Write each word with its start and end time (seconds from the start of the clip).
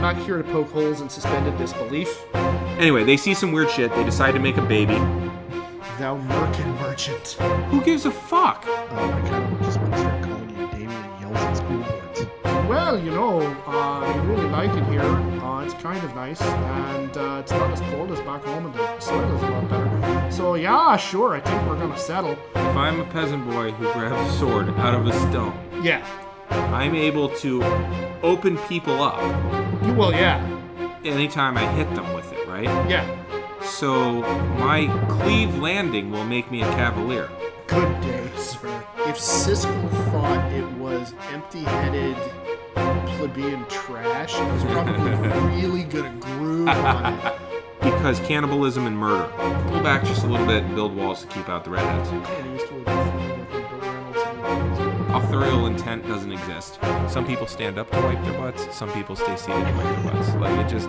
I'm 0.00 0.16
not 0.16 0.24
here 0.24 0.38
to 0.38 0.44
poke 0.44 0.70
holes 0.70 1.02
in 1.02 1.10
suspended 1.10 1.58
disbelief. 1.58 2.24
Anyway, 2.78 3.04
they 3.04 3.18
see 3.18 3.34
some 3.34 3.52
weird 3.52 3.68
shit. 3.70 3.94
They 3.94 4.02
decide 4.02 4.32
to 4.32 4.38
make 4.38 4.56
a 4.56 4.62
baby. 4.62 4.94
Thou 5.98 6.16
merkin 6.16 6.74
merchant. 6.80 7.32
Who 7.68 7.82
gives 7.82 8.06
a 8.06 8.10
fuck? 8.10 8.64
Oh 8.66 8.94
my 8.94 9.28
god, 9.28 9.52
we 9.52 9.66
just 9.66 9.78
want 9.78 9.92
to 9.92 9.98
start 9.98 10.24
calling 10.24 10.48
you 10.58 10.66
Damien 10.68 11.20
Yells 11.20 11.36
at 11.36 11.52
school 11.58 11.82
boards. 11.82 12.26
Well, 12.66 12.98
you 12.98 13.10
know, 13.10 13.40
uh, 13.66 14.10
we 14.14 14.20
really 14.34 14.48
like 14.48 14.70
it 14.74 14.84
here. 14.86 15.02
Uh, 15.02 15.64
it's 15.66 15.74
kind 15.74 16.02
of 16.02 16.14
nice, 16.14 16.40
and 16.40 17.14
uh, 17.18 17.40
it's 17.42 17.52
not 17.52 17.70
as 17.70 17.80
cold 17.92 18.10
as 18.10 18.20
back 18.20 18.42
home, 18.42 18.64
and 18.64 18.74
the 18.74 19.00
soil 19.00 19.36
is 19.36 19.42
a 19.42 19.50
lot 19.50 19.68
better. 19.68 20.32
So 20.32 20.54
yeah, 20.54 20.96
sure, 20.96 21.34
I 21.34 21.40
think 21.40 21.68
we're 21.68 21.78
gonna 21.78 21.98
settle. 21.98 22.38
If 22.54 22.74
I'm 22.74 23.00
a 23.00 23.04
peasant 23.04 23.44
boy 23.50 23.72
who 23.72 23.92
grabs 23.92 24.34
a 24.34 24.38
sword 24.38 24.70
out 24.78 24.94
of 24.94 25.06
a 25.06 25.12
stone, 25.12 25.52
Yeah. 25.84 26.02
I'm 26.50 26.94
able 26.94 27.28
to 27.36 27.62
open 28.22 28.58
people 28.68 29.02
up 29.02 29.20
You 29.84 29.94
well, 29.94 30.12
yeah, 30.12 30.38
anytime 31.04 31.56
I 31.56 31.66
hit 31.72 31.92
them 31.94 32.12
with 32.14 32.32
it, 32.32 32.46
right? 32.48 32.64
yeah. 32.88 33.16
So 33.62 34.22
my 34.58 34.86
cleave 35.08 35.58
landing 35.58 36.10
will 36.10 36.24
make 36.24 36.50
me 36.50 36.62
a 36.62 36.66
cavalier. 36.72 37.28
Good 37.66 38.00
day, 38.00 38.28
sir. 38.36 38.84
If 39.06 39.16
Siskel 39.16 39.90
thought 40.10 40.52
it 40.52 40.66
was 40.72 41.14
empty-headed 41.32 42.16
plebeian 43.16 43.64
trash, 43.68 44.34
he 44.34 44.42
was 44.42 44.62
probably 44.64 45.10
really 45.60 45.84
gonna 45.84 46.14
groove 46.20 46.68
on 46.68 47.14
it. 47.14 47.34
Because 47.80 48.20
cannibalism 48.20 48.86
and 48.86 48.96
murder. 48.96 49.30
Pull 49.68 49.80
back 49.82 50.04
just 50.04 50.22
a 50.22 50.26
little 50.26 50.46
bit 50.46 50.64
and 50.64 50.74
build 50.74 50.94
walls 50.94 51.22
to 51.22 51.26
keep 51.28 51.48
out 51.48 51.64
the 51.64 51.70
redheads. 51.70 52.10
Man, 52.12 52.58
Authorial 55.12 55.66
intent 55.66 56.06
doesn't 56.06 56.30
exist. 56.30 56.78
Some 57.08 57.26
people 57.26 57.48
stand 57.48 57.78
up 57.78 57.90
to 57.90 58.00
wipe 58.00 58.22
their 58.24 58.38
butts, 58.38 58.72
some 58.76 58.90
people 58.92 59.16
stay 59.16 59.36
seated 59.36 59.66
to 59.66 59.72
wipe 59.72 60.02
their 60.02 60.12
butts. 60.12 60.34
Like 60.34 60.66
it 60.66 60.68
just 60.70 60.88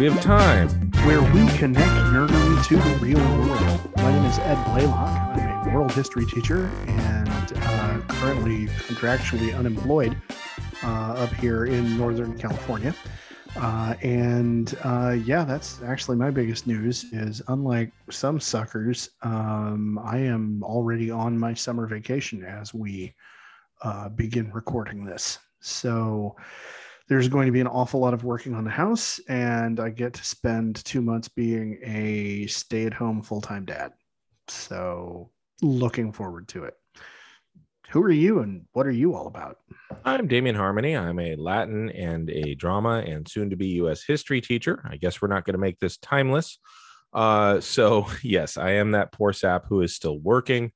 history 0.00 0.18
of 0.18 0.24
time. 0.24 0.68
Where 1.06 1.20
we 1.20 1.46
connect 1.58 1.90
nerdery 2.10 2.66
to 2.68 2.76
the 2.76 2.96
real 3.04 3.18
world. 3.18 3.96
My 3.96 4.10
name 4.10 4.24
is 4.24 4.38
Ed 4.38 4.62
Blaylock. 4.64 5.36
I'm 5.36 5.68
a 5.68 5.74
world 5.74 5.92
history 5.92 6.24
teacher 6.24 6.70
and 6.86 7.52
uh, 7.56 8.00
currently 8.08 8.66
contractually 8.88 9.54
unemployed 9.54 10.16
uh, 10.82 11.12
up 11.18 11.30
here 11.34 11.66
in 11.66 11.98
Northern 11.98 12.38
California. 12.38 12.94
Uh, 13.56 13.94
and 14.00 14.74
uh, 14.84 15.16
yeah, 15.22 15.44
that's 15.44 15.82
actually 15.82 16.16
my 16.16 16.30
biggest 16.30 16.66
news. 16.66 17.04
Is 17.12 17.42
unlike 17.48 17.92
some 18.08 18.40
suckers, 18.40 19.10
um, 19.20 20.00
I 20.02 20.16
am 20.16 20.62
already 20.62 21.10
on 21.10 21.38
my 21.38 21.52
summer 21.52 21.86
vacation 21.86 22.42
as 22.42 22.72
we 22.72 23.14
uh, 23.82 24.08
begin 24.08 24.50
recording 24.50 25.04
this. 25.04 25.38
So 25.60 26.36
there's 27.10 27.28
going 27.28 27.46
to 27.46 27.52
be 27.52 27.60
an 27.60 27.66
awful 27.66 27.98
lot 27.98 28.14
of 28.14 28.22
working 28.22 28.54
on 28.54 28.62
the 28.62 28.70
house, 28.70 29.18
and 29.28 29.80
I 29.80 29.90
get 29.90 30.14
to 30.14 30.24
spend 30.24 30.76
two 30.84 31.02
months 31.02 31.26
being 31.26 31.80
a 31.82 32.46
stay-at-home 32.46 33.22
full-time 33.22 33.64
dad. 33.64 33.90
So 34.46 35.32
looking 35.60 36.12
forward 36.12 36.46
to 36.50 36.64
it. 36.64 36.74
Who 37.90 38.00
are 38.04 38.12
you, 38.12 38.38
and 38.38 38.64
what 38.70 38.86
are 38.86 38.92
you 38.92 39.16
all 39.16 39.26
about? 39.26 39.56
I'm 40.04 40.28
Damien 40.28 40.54
Harmony. 40.54 40.96
I'm 40.96 41.18
a 41.18 41.34
Latin 41.34 41.90
and 41.90 42.30
a 42.30 42.54
drama 42.54 43.02
and 43.04 43.26
soon 43.28 43.50
to 43.50 43.56
be 43.56 43.66
US 43.80 44.04
history 44.04 44.40
teacher. 44.40 44.80
I 44.88 44.96
guess 44.96 45.20
we're 45.20 45.26
not 45.26 45.44
going 45.44 45.54
to 45.54 45.58
make 45.58 45.80
this 45.80 45.96
timeless. 45.96 46.60
Uh, 47.12 47.58
so, 47.58 48.06
yes, 48.22 48.56
I 48.56 48.74
am 48.74 48.92
that 48.92 49.10
poor 49.10 49.32
sap 49.32 49.66
who 49.68 49.80
is 49.80 49.96
still 49.96 50.20
working. 50.20 50.70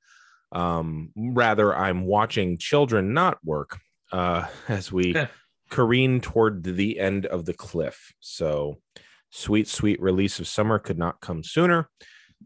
Um, 0.51 1.13
rather, 1.15 1.73
I'm 1.73 2.05
watching 2.05 2.57
children 2.57 3.13
not 3.13 3.37
work 3.41 3.79
uh, 4.11 4.47
as 4.67 4.91
we 4.91 5.15
careen 5.69 6.21
toward 6.21 6.63
the 6.63 6.99
end 6.99 7.25
of 7.25 7.45
the 7.45 7.53
cliff. 7.53 8.13
So, 8.19 8.77
sweet, 9.31 9.67
sweet 9.67 10.01
release 10.01 10.39
of 10.39 10.47
summer 10.47 10.79
could 10.79 10.97
not 10.97 11.21
come 11.21 11.43
sooner. 11.43 11.89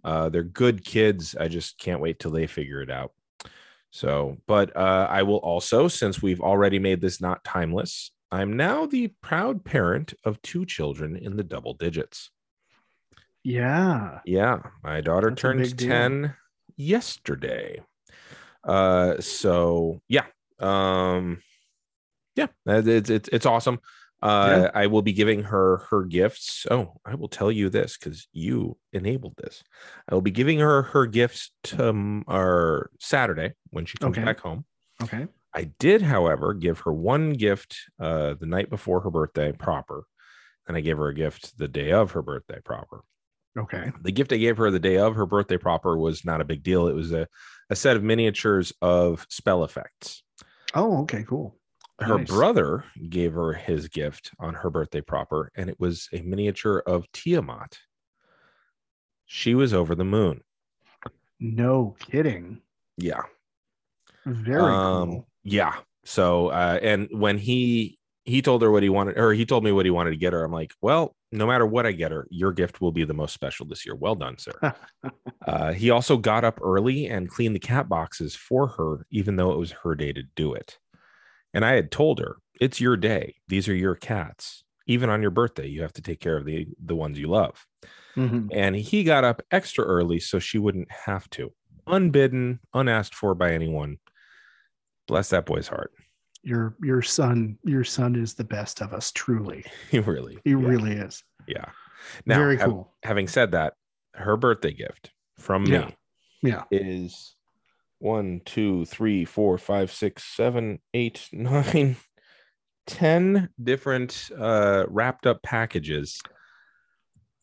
Uh, 0.03 0.29
they're 0.29 0.43
good 0.43 0.85
kids. 0.85 1.35
I 1.39 1.47
just 1.47 1.77
can't 1.77 2.01
wait 2.01 2.19
till 2.19 2.31
they 2.31 2.47
figure 2.47 2.81
it 2.81 2.91
out. 2.91 3.11
So, 3.91 4.37
but 4.47 4.75
uh, 4.75 5.07
I 5.09 5.23
will 5.23 5.37
also, 5.37 5.87
since 5.87 6.21
we've 6.21 6.41
already 6.41 6.79
made 6.79 7.01
this 7.01 7.19
not 7.19 7.43
timeless, 7.43 8.11
I'm 8.31 8.55
now 8.55 8.85
the 8.85 9.07
proud 9.21 9.65
parent 9.65 10.13
of 10.23 10.41
two 10.41 10.65
children 10.65 11.15
in 11.15 11.35
the 11.35 11.43
double 11.43 11.73
digits. 11.73 12.29
Yeah, 13.43 14.19
Yeah, 14.25 14.59
my 14.83 15.01
daughter 15.01 15.29
That's 15.29 15.41
turned 15.41 15.61
big 15.61 15.77
deal. 15.77 15.89
10 15.89 16.35
yesterday. 16.77 17.81
Uh 18.63 19.19
so 19.21 20.01
yeah. 20.09 20.25
Um 20.59 21.41
yeah, 22.39 22.47
it's 22.65 23.09
it's 23.09 23.29
it's 23.29 23.45
awesome. 23.45 23.79
Uh 24.21 24.69
I 24.73 24.87
will 24.87 25.01
be 25.01 25.13
giving 25.13 25.43
her 25.43 25.77
her 25.89 26.03
gifts. 26.03 26.65
Oh, 26.69 26.99
I 27.05 27.15
will 27.15 27.29
tell 27.29 27.51
you 27.51 27.69
this 27.69 27.95
cuz 27.97 28.27
you 28.33 28.77
enabled 28.91 29.35
this. 29.37 29.63
I 30.09 30.13
will 30.13 30.21
be 30.21 30.31
giving 30.31 30.59
her 30.59 30.81
her 30.93 31.05
gifts 31.05 31.51
to 31.63 32.23
our 32.27 32.89
Saturday 32.99 33.53
when 33.71 33.85
she 33.85 33.97
comes 33.97 34.17
Okay. 34.17 34.25
back 34.25 34.39
home. 34.39 34.65
okay. 35.03 35.27
I 35.53 35.63
did, 35.79 36.01
however, 36.03 36.53
give 36.53 36.81
her 36.81 36.93
one 36.93 37.33
gift 37.33 37.75
uh, 37.99 38.35
the 38.35 38.45
night 38.45 38.69
before 38.69 38.99
her 39.01 39.09
birthday 39.09 39.51
proper, 39.51 40.03
and 40.67 40.77
I 40.77 40.81
gave 40.81 40.97
her 40.97 41.07
a 41.07 41.13
gift 41.15 41.57
the 41.57 41.67
day 41.67 41.91
of 41.91 42.11
her 42.11 42.21
birthday 42.21 42.59
proper. 42.63 43.01
Okay. 43.57 43.91
The 44.01 44.11
gift 44.11 44.31
I 44.31 44.37
gave 44.37 44.57
her 44.57 44.69
the 44.69 44.79
day 44.79 44.97
of 44.97 45.15
her 45.15 45.25
birthday 45.25 45.57
proper 45.57 45.97
was 45.97 46.23
not 46.23 46.39
a 46.39 46.45
big 46.45 46.61
deal. 46.61 46.87
It 46.87 46.93
was 46.93 47.11
a, 47.11 47.27
a 47.71 47.75
set 47.75 47.97
of 47.97 48.03
miniatures 48.03 48.71
of 48.81 49.25
spell 49.29 49.63
effects. 49.63 50.21
Oh, 50.75 51.01
okay, 51.03 51.23
cool. 51.27 51.58
Her 51.99 52.17
Nice. 52.19 52.27
brother 52.27 52.85
gave 53.09 53.33
her 53.33 53.53
his 53.53 53.87
gift 53.89 54.31
on 54.39 54.53
her 54.53 54.69
birthday 54.69 55.01
proper, 55.01 55.51
and 55.55 55.69
it 55.69 55.79
was 55.79 56.07
a 56.13 56.21
miniature 56.21 56.81
of 56.85 57.11
Tiamat. 57.11 57.77
She 59.25 59.53
was 59.55 59.73
over 59.73 59.95
the 59.95 60.05
moon. 60.05 60.41
No 61.39 61.95
kidding. 61.99 62.61
Yeah. 62.97 63.21
Very 64.25 64.73
um 64.73 65.09
cool. 65.11 65.27
yeah 65.43 65.75
so 66.03 66.49
uh 66.49 66.77
and 66.81 67.07
when 67.11 67.37
he 67.37 67.97
he 68.25 68.41
told 68.41 68.61
her 68.61 68.69
what 68.69 68.83
he 68.83 68.89
wanted 68.89 69.17
or 69.17 69.33
he 69.33 69.45
told 69.45 69.63
me 69.63 69.71
what 69.71 69.85
he 69.85 69.89
wanted 69.91 70.11
to 70.11 70.17
get 70.17 70.33
her 70.33 70.43
i'm 70.43 70.51
like 70.51 70.71
well 70.81 71.15
no 71.31 71.47
matter 71.47 71.65
what 71.65 71.85
i 71.85 71.91
get 71.91 72.11
her 72.11 72.27
your 72.29 72.51
gift 72.51 72.79
will 72.81 72.91
be 72.91 73.05
the 73.05 73.13
most 73.13 73.33
special 73.33 73.65
this 73.65 73.85
year 73.85 73.95
well 73.95 74.13
done 74.15 74.37
sir 74.37 74.51
uh 75.47 75.71
he 75.71 75.89
also 75.89 76.17
got 76.17 76.43
up 76.43 76.59
early 76.61 77.07
and 77.07 77.29
cleaned 77.29 77.55
the 77.55 77.59
cat 77.59 77.87
boxes 77.89 78.35
for 78.35 78.67
her 78.67 79.05
even 79.09 79.35
though 79.37 79.51
it 79.51 79.57
was 79.57 79.71
her 79.71 79.95
day 79.95 80.11
to 80.11 80.21
do 80.35 80.53
it 80.53 80.77
and 81.53 81.65
i 81.65 81.73
had 81.73 81.91
told 81.91 82.19
her 82.19 82.37
it's 82.59 82.79
your 82.81 82.97
day 82.97 83.35
these 83.47 83.67
are 83.67 83.75
your 83.75 83.95
cats 83.95 84.63
even 84.87 85.09
on 85.09 85.21
your 85.21 85.31
birthday 85.31 85.67
you 85.67 85.81
have 85.81 85.93
to 85.93 86.01
take 86.01 86.19
care 86.19 86.37
of 86.37 86.45
the 86.45 86.67
the 86.83 86.95
ones 86.95 87.17
you 87.19 87.27
love 87.27 87.65
Mhm. 88.17 88.49
and 88.51 88.75
he 88.75 89.03
got 89.03 89.23
up 89.23 89.41
extra 89.51 89.85
early 89.85 90.19
so 90.19 90.39
she 90.39 90.57
wouldn't 90.57 90.91
have 90.91 91.29
to 91.31 91.53
unbidden 91.87 92.59
unasked 92.73 93.15
for 93.15 93.33
by 93.35 93.53
anyone 93.53 93.97
bless 95.07 95.29
that 95.29 95.45
boy's 95.45 95.67
heart 95.67 95.91
Your 96.43 96.75
your 96.81 97.01
son, 97.01 97.57
your 97.65 97.83
son 97.83 98.15
is 98.15 98.33
the 98.33 98.43
best 98.45 98.81
of 98.81 98.93
us, 98.93 99.11
truly. 99.11 99.65
he 99.91 99.99
really 99.99 100.39
He 100.43 100.51
yeah, 100.51 100.55
really 100.57 100.93
is. 100.93 101.23
yeah 101.47 101.65
now 102.25 102.37
Very 102.37 102.57
cool. 102.57 102.95
having 103.03 103.27
said 103.27 103.51
that 103.51 103.73
her 104.13 104.37
birthday 104.37 104.73
gift 104.73 105.11
from 105.37 105.65
Yeah. 105.65 105.87
me 105.87 105.97
Yeah. 106.43 106.63
is 106.71 107.35
one 107.99 108.41
two 108.45 108.85
three 108.85 109.25
four 109.25 109.57
five 109.57 109.91
six 109.91 110.23
seven 110.23 110.79
eight 110.93 111.27
nine 111.33 111.95
ten 112.87 113.49
different 113.61 114.29
uh 114.37 114.85
wrapped 114.87 115.27
up 115.27 115.43
packages 115.43 116.19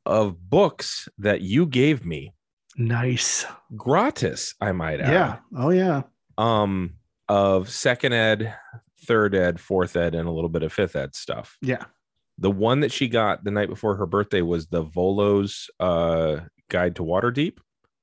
of 0.05 0.49
books 0.51 1.09
that 1.19 1.41
you 1.41 1.67
gave 1.67 2.05
me 2.05 2.33
Nice. 2.79 3.47
gratis 3.77 4.55
i 4.61 4.73
might 4.73 5.01
add 5.01 5.13
Yeah. 5.13 5.37
Oh 5.57 5.71
yeah. 5.71 6.03
um 6.39 6.95
of 7.29 7.71
second 7.71 8.13
ed 8.13 8.55
third 9.07 9.35
ed 9.35 9.59
fourth 9.61 9.97
ed 9.97 10.15
and 10.15 10.29
a 10.29 10.33
little 10.33 10.49
bit 10.51 10.63
of 10.63 10.73
fifth 10.73 10.97
ed 10.97 11.15
stuff 11.15 11.57
Yeah. 11.63 11.85
The 12.39 12.51
one 12.51 12.81
that 12.81 12.93
she 12.93 13.09
got 13.09 13.45
the 13.45 13.51
night 13.51 13.71
before 13.71 13.97
her 13.97 14.05
birthday 14.05 14.43
was 14.43 14.67
the 14.67 14.83
Volo's 14.83 15.71
uh, 15.81 16.41
Guide 16.69 16.97
to 16.97 17.03
Waterdeep 17.03 17.57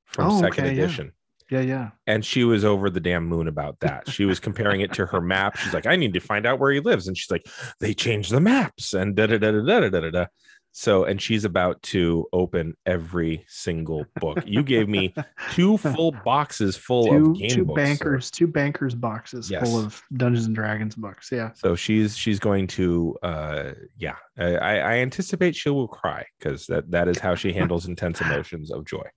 from 0.07 0.31
Oh, 0.31 0.39
second 0.41 0.65
okay, 0.65 0.73
edition. 0.73 1.05
Yeah, 1.05 1.11
yeah, 1.53 1.61
yeah. 1.61 1.89
And 2.07 2.25
she 2.25 2.43
was 2.43 2.65
over 2.65 2.89
the 2.89 2.99
damn 2.99 3.27
moon 3.27 3.47
about 3.47 3.79
that. 3.81 4.09
She 4.09 4.25
was 4.25 4.39
comparing 4.39 4.81
it 4.81 4.91
to 4.93 5.05
her 5.05 5.21
map. 5.21 5.55
She's 5.55 5.71
like, 5.71 5.85
I 5.85 5.95
need 5.95 6.13
to 6.13 6.19
find 6.19 6.47
out 6.47 6.57
where 6.57 6.71
he 6.71 6.79
lives. 6.79 7.07
And 7.07 7.15
she's 7.15 7.29
like, 7.29 7.45
they 7.79 7.93
changed 7.93 8.31
the 8.31 8.39
maps 8.39 8.93
and 8.93 9.15
da 9.15 9.27
da 9.27 9.37
da 9.37 9.51
da 9.51 9.79
da 9.81 9.89
da 9.89 10.09
da. 10.09 10.25
So, 10.71 11.03
and 11.03 11.21
she's 11.21 11.45
about 11.45 11.79
to 11.83 12.27
open 12.33 12.73
every 12.87 13.45
single 13.47 14.07
book. 14.19 14.39
You 14.47 14.63
gave 14.63 14.89
me 14.89 15.13
two 15.51 15.77
full 15.95 16.11
boxes 16.25 16.75
full 16.75 17.05
two, 17.05 17.31
of 17.31 17.37
game 17.37 17.49
two 17.51 17.65
books, 17.65 17.77
bankers, 17.79 18.25
so. 18.25 18.31
two 18.33 18.47
bankers 18.47 18.95
boxes 18.95 19.51
yes. 19.51 19.61
full 19.61 19.79
of 19.79 20.01
Dungeons 20.17 20.47
and 20.47 20.55
Dragons 20.55 20.95
books. 20.95 21.29
Yeah. 21.31 21.51
So 21.53 21.75
she's 21.75 22.17
she's 22.17 22.39
going 22.39 22.65
to, 22.67 23.15
uh, 23.21 23.71
yeah. 23.99 24.15
I, 24.39 24.55
I 24.55 24.93
anticipate 24.95 25.55
she 25.55 25.69
will 25.69 25.87
cry 25.87 26.25
because 26.39 26.65
that 26.65 26.89
that 26.89 27.07
is 27.07 27.19
how 27.19 27.35
she 27.35 27.53
handles 27.53 27.85
intense 27.85 28.19
emotions 28.21 28.71
of 28.71 28.85
joy. 28.85 29.07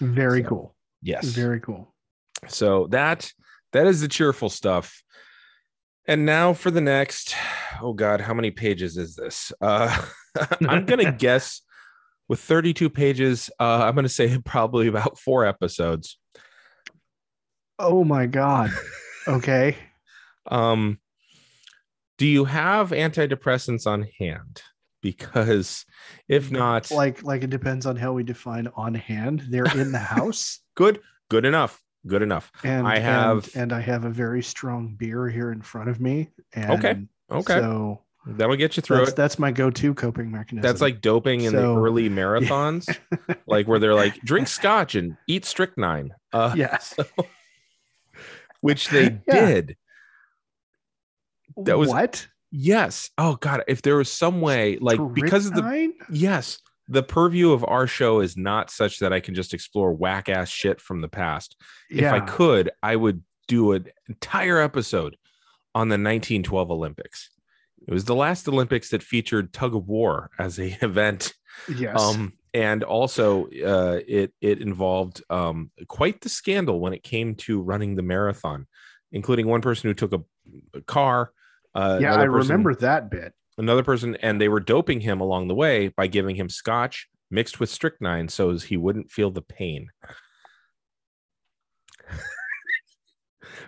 Very 0.00 0.42
so, 0.42 0.48
cool. 0.50 0.74
Yes. 1.02 1.24
Very 1.26 1.60
cool. 1.60 1.94
so 2.48 2.86
that 2.88 3.32
that 3.72 3.86
is 3.86 4.00
the 4.00 4.08
cheerful 4.08 4.48
stuff. 4.48 5.02
And 6.06 6.24
now 6.24 6.54
for 6.54 6.70
the 6.70 6.80
next 6.80 7.34
oh 7.82 7.92
god, 7.92 8.20
how 8.20 8.34
many 8.34 8.50
pages 8.50 8.96
is 8.96 9.14
this? 9.14 9.52
Uh 9.60 10.04
I'm 10.68 10.86
gonna 10.86 11.12
guess 11.26 11.62
with 12.28 12.40
32 12.40 12.90
pages, 12.90 13.50
uh 13.60 13.84
I'm 13.84 13.94
gonna 13.94 14.08
say 14.08 14.38
probably 14.44 14.86
about 14.88 15.18
four 15.18 15.44
episodes. 15.44 16.18
Oh 17.78 18.04
my 18.04 18.26
god. 18.26 18.70
Okay. 19.26 19.76
Um 20.46 20.98
do 22.16 22.26
you 22.26 22.46
have 22.46 22.90
antidepressants 22.90 23.86
on 23.86 24.08
hand? 24.18 24.62
Because 25.00 25.86
if 26.28 26.50
not, 26.50 26.90
like 26.90 27.22
like 27.22 27.44
it 27.44 27.50
depends 27.50 27.86
on 27.86 27.96
how 27.96 28.12
we 28.12 28.22
define 28.24 28.68
on 28.74 28.94
hand. 28.94 29.44
They're 29.48 29.64
in 29.76 29.92
the 29.92 29.98
house. 30.16 30.60
good, 30.74 31.00
good 31.30 31.44
enough, 31.44 31.80
good 32.06 32.22
enough. 32.22 32.50
And 32.64 32.86
I 32.86 32.98
have- 32.98 33.48
and, 33.54 33.72
I 33.72 33.80
have 33.80 34.04
a 34.04 34.10
very 34.10 34.42
strong 34.42 34.94
beer 34.96 35.28
here 35.28 35.52
in 35.52 35.62
front 35.62 35.88
of 35.88 36.00
me. 36.00 36.30
And 36.52 36.70
Okay, 36.72 37.02
Okay, 37.30 37.60
So 37.60 38.02
that'll 38.26 38.56
get 38.56 38.76
you 38.76 38.80
through 38.82 38.98
that's 38.98 39.10
it. 39.10 39.16
that's 39.16 39.38
my 39.38 39.52
go-to 39.52 39.94
coping 39.94 40.30
mechanism. 40.32 40.62
That's 40.62 40.80
like 40.80 41.00
doping 41.00 41.42
in 41.42 41.52
So- 41.52 41.74
the 41.74 41.80
early 41.80 42.08
marathons, 42.20 42.88
like 43.46 43.68
where 43.68 43.78
they're 43.78 43.94
like 43.94 44.20
drink 44.22 44.48
scotch 44.48 44.94
and 44.96 45.16
eat 45.28 45.44
strychnine, 45.44 46.12
uh, 46.32 46.54
yeah. 46.56 46.78
which 48.62 48.88
they 48.88 49.20
Yeah. 49.28 49.44
did. 49.46 49.76
that 51.56 51.78
was- 51.78 51.88
what? 51.88 52.26
Yes. 52.50 53.10
Oh 53.18 53.36
god, 53.36 53.62
if 53.68 53.82
there 53.82 53.96
was 53.96 54.10
some 54.10 54.40
way, 54.40 54.78
like 54.80 55.00
because 55.12 55.46
of 55.46 55.54
the 55.54 55.60
Strychnine? 55.60 55.94
yes, 56.10 56.58
the 56.88 57.02
purview 57.02 57.52
of 57.52 57.64
our 57.64 57.86
show 57.86 58.20
is 58.20 58.36
not 58.36 58.70
such 58.70 58.98
that 59.00 59.12
I 59.12 59.20
can 59.20 59.34
just 59.34 59.52
explore 59.52 59.92
whack 59.92 60.28
ass 60.28 60.48
shit 60.48 60.80
from 60.80 61.00
the 61.00 61.08
past. 61.08 61.56
If 61.90 62.10
I 62.10 62.20
could, 62.20 62.70
I 62.82 62.96
would 62.96 63.22
do 63.46 63.72
an 63.72 63.86
entire 64.08 64.60
episode 64.60 65.16
on 65.74 65.88
the 65.88 65.94
1912 65.94 66.70
Olympics. 66.70 67.30
It 67.86 67.92
was 67.92 68.04
the 68.04 68.14
last 68.14 68.48
Olympics 68.48 68.90
that 68.90 69.02
featured 69.02 69.52
tug 69.52 69.74
of 69.74 69.86
war 69.88 70.30
as 70.38 70.58
a 70.58 70.76
event. 70.82 71.34
Yes. 71.74 72.00
Um, 72.00 72.32
and 72.54 72.82
also, 72.82 73.46
uh, 73.46 74.00
it 74.06 74.32
it 74.40 74.60
involved 74.60 75.22
um, 75.28 75.70
quite 75.86 76.22
the 76.22 76.28
scandal 76.28 76.80
when 76.80 76.94
it 76.94 77.02
came 77.02 77.34
to 77.36 77.60
running 77.60 77.94
the 77.94 78.02
marathon, 78.02 78.66
including 79.12 79.46
one 79.46 79.60
person 79.60 79.88
who 79.88 79.94
took 79.94 80.14
a, 80.14 80.20
a 80.74 80.80
car. 80.80 81.32
Uh, 81.74 81.98
yeah, 82.00 82.14
I 82.14 82.26
person- 82.26 82.48
remember 82.50 82.74
that 82.76 83.10
bit. 83.10 83.32
another 83.58 83.82
person, 83.82 84.16
and 84.16 84.40
they 84.40 84.48
were 84.48 84.60
doping 84.60 85.00
him 85.00 85.20
along 85.20 85.48
the 85.48 85.54
way 85.54 85.88
by 85.88 86.06
giving 86.06 86.36
him 86.36 86.48
scotch 86.48 87.08
mixed 87.30 87.60
with 87.60 87.68
strychnine 87.68 88.28
so 88.28 88.56
he 88.56 88.76
wouldn't 88.76 89.10
feel 89.10 89.30
the 89.30 89.42
pain. 89.42 89.88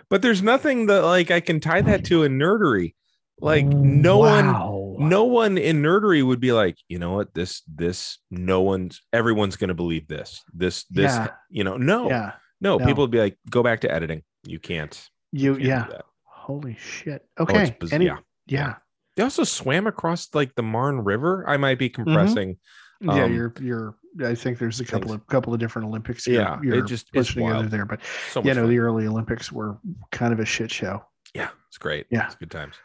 but 0.09 0.21
there's 0.21 0.41
nothing 0.41 0.87
that 0.87 1.03
like 1.03 1.31
I 1.31 1.39
can 1.39 1.59
tie 1.59 1.81
that 1.81 2.05
to 2.05 2.23
a 2.23 2.29
nerdery. 2.29 2.95
Like 3.39 3.65
no 3.65 4.17
one 4.19 5.09
no 5.09 5.23
one 5.25 5.57
in 5.57 5.81
nerdery 5.81 6.25
would 6.25 6.39
be 6.39 6.51
like, 6.51 6.77
you 6.87 6.99
know 6.99 7.13
what, 7.13 7.33
this 7.33 7.63
this 7.67 8.19
no 8.29 8.61
one's 8.61 9.01
everyone's 9.13 9.55
gonna 9.55 9.73
believe 9.73 10.07
this. 10.07 10.41
This 10.53 10.85
this 10.89 11.13
Yeah. 11.13 11.29
you 11.49 11.63
know, 11.63 11.77
no, 11.77 12.09
Yeah. 12.09 12.33
no, 12.59 12.77
no. 12.77 12.85
people 12.85 13.03
would 13.03 13.11
be 13.11 13.19
like, 13.19 13.37
go 13.49 13.63
back 13.63 13.81
to 13.81 13.91
editing. 13.91 14.23
You 14.43 14.59
can't. 14.59 15.09
You 15.31 15.53
can't 15.55 15.63
do 15.63 15.69
yeah. 15.95 16.01
That. 16.41 16.45
Holy 16.53 16.75
shit. 16.79 17.25
Oh, 17.37 17.43
Okay. 17.43 17.75
biz- 17.79 17.93
Any- 17.93 18.05
yeah. 18.05 18.17
yeah. 18.47 18.75
They 19.15 19.23
also 19.23 19.43
swam 19.43 19.87
across 19.87 20.29
like 20.33 20.55
the 20.55 20.63
Marne 20.63 20.99
River. 21.03 21.43
I 21.47 21.57
might 21.57 21.77
be 21.79 21.89
Mm-hmm. 21.89 22.03
compressing. 22.03 22.57
yeah, 23.01 23.23
Um, 23.23 23.33
you're 23.33 23.53
you're 23.59 23.95
I 24.25 24.35
think 24.35 24.59
there's 24.59 24.79
a 24.79 24.85
couple 24.85 25.09
things. 25.09 25.21
of 25.21 25.27
couple 25.27 25.53
of 25.53 25.59
different 25.59 25.87
Olympics 25.87 26.27
Yeah, 26.27 26.59
you're, 26.61 26.73
it 26.73 26.77
you're 26.77 26.85
just- 26.85 27.07
it's 27.13 27.29
pushing 27.29 27.43
together 27.43 27.59
wild. 27.61 27.71
there. 27.71 27.85
But 27.85 28.01
So 28.31 28.43
you 28.43 28.53
know, 28.53 28.61
fun. 28.63 28.69
the 28.69 28.79
early 28.79 29.07
Olympics 29.07 29.51
were 29.51 29.77
kind 30.11 30.33
of 30.33 30.39
a 30.39 30.45
shit 30.45 30.71
show. 30.71 31.03
Yeah, 31.33 31.49
it's 31.67 31.77
great. 31.77 32.07
Yeah. 32.09 32.25
it's 32.25 32.35
good 32.35 32.51
times. 32.51 32.75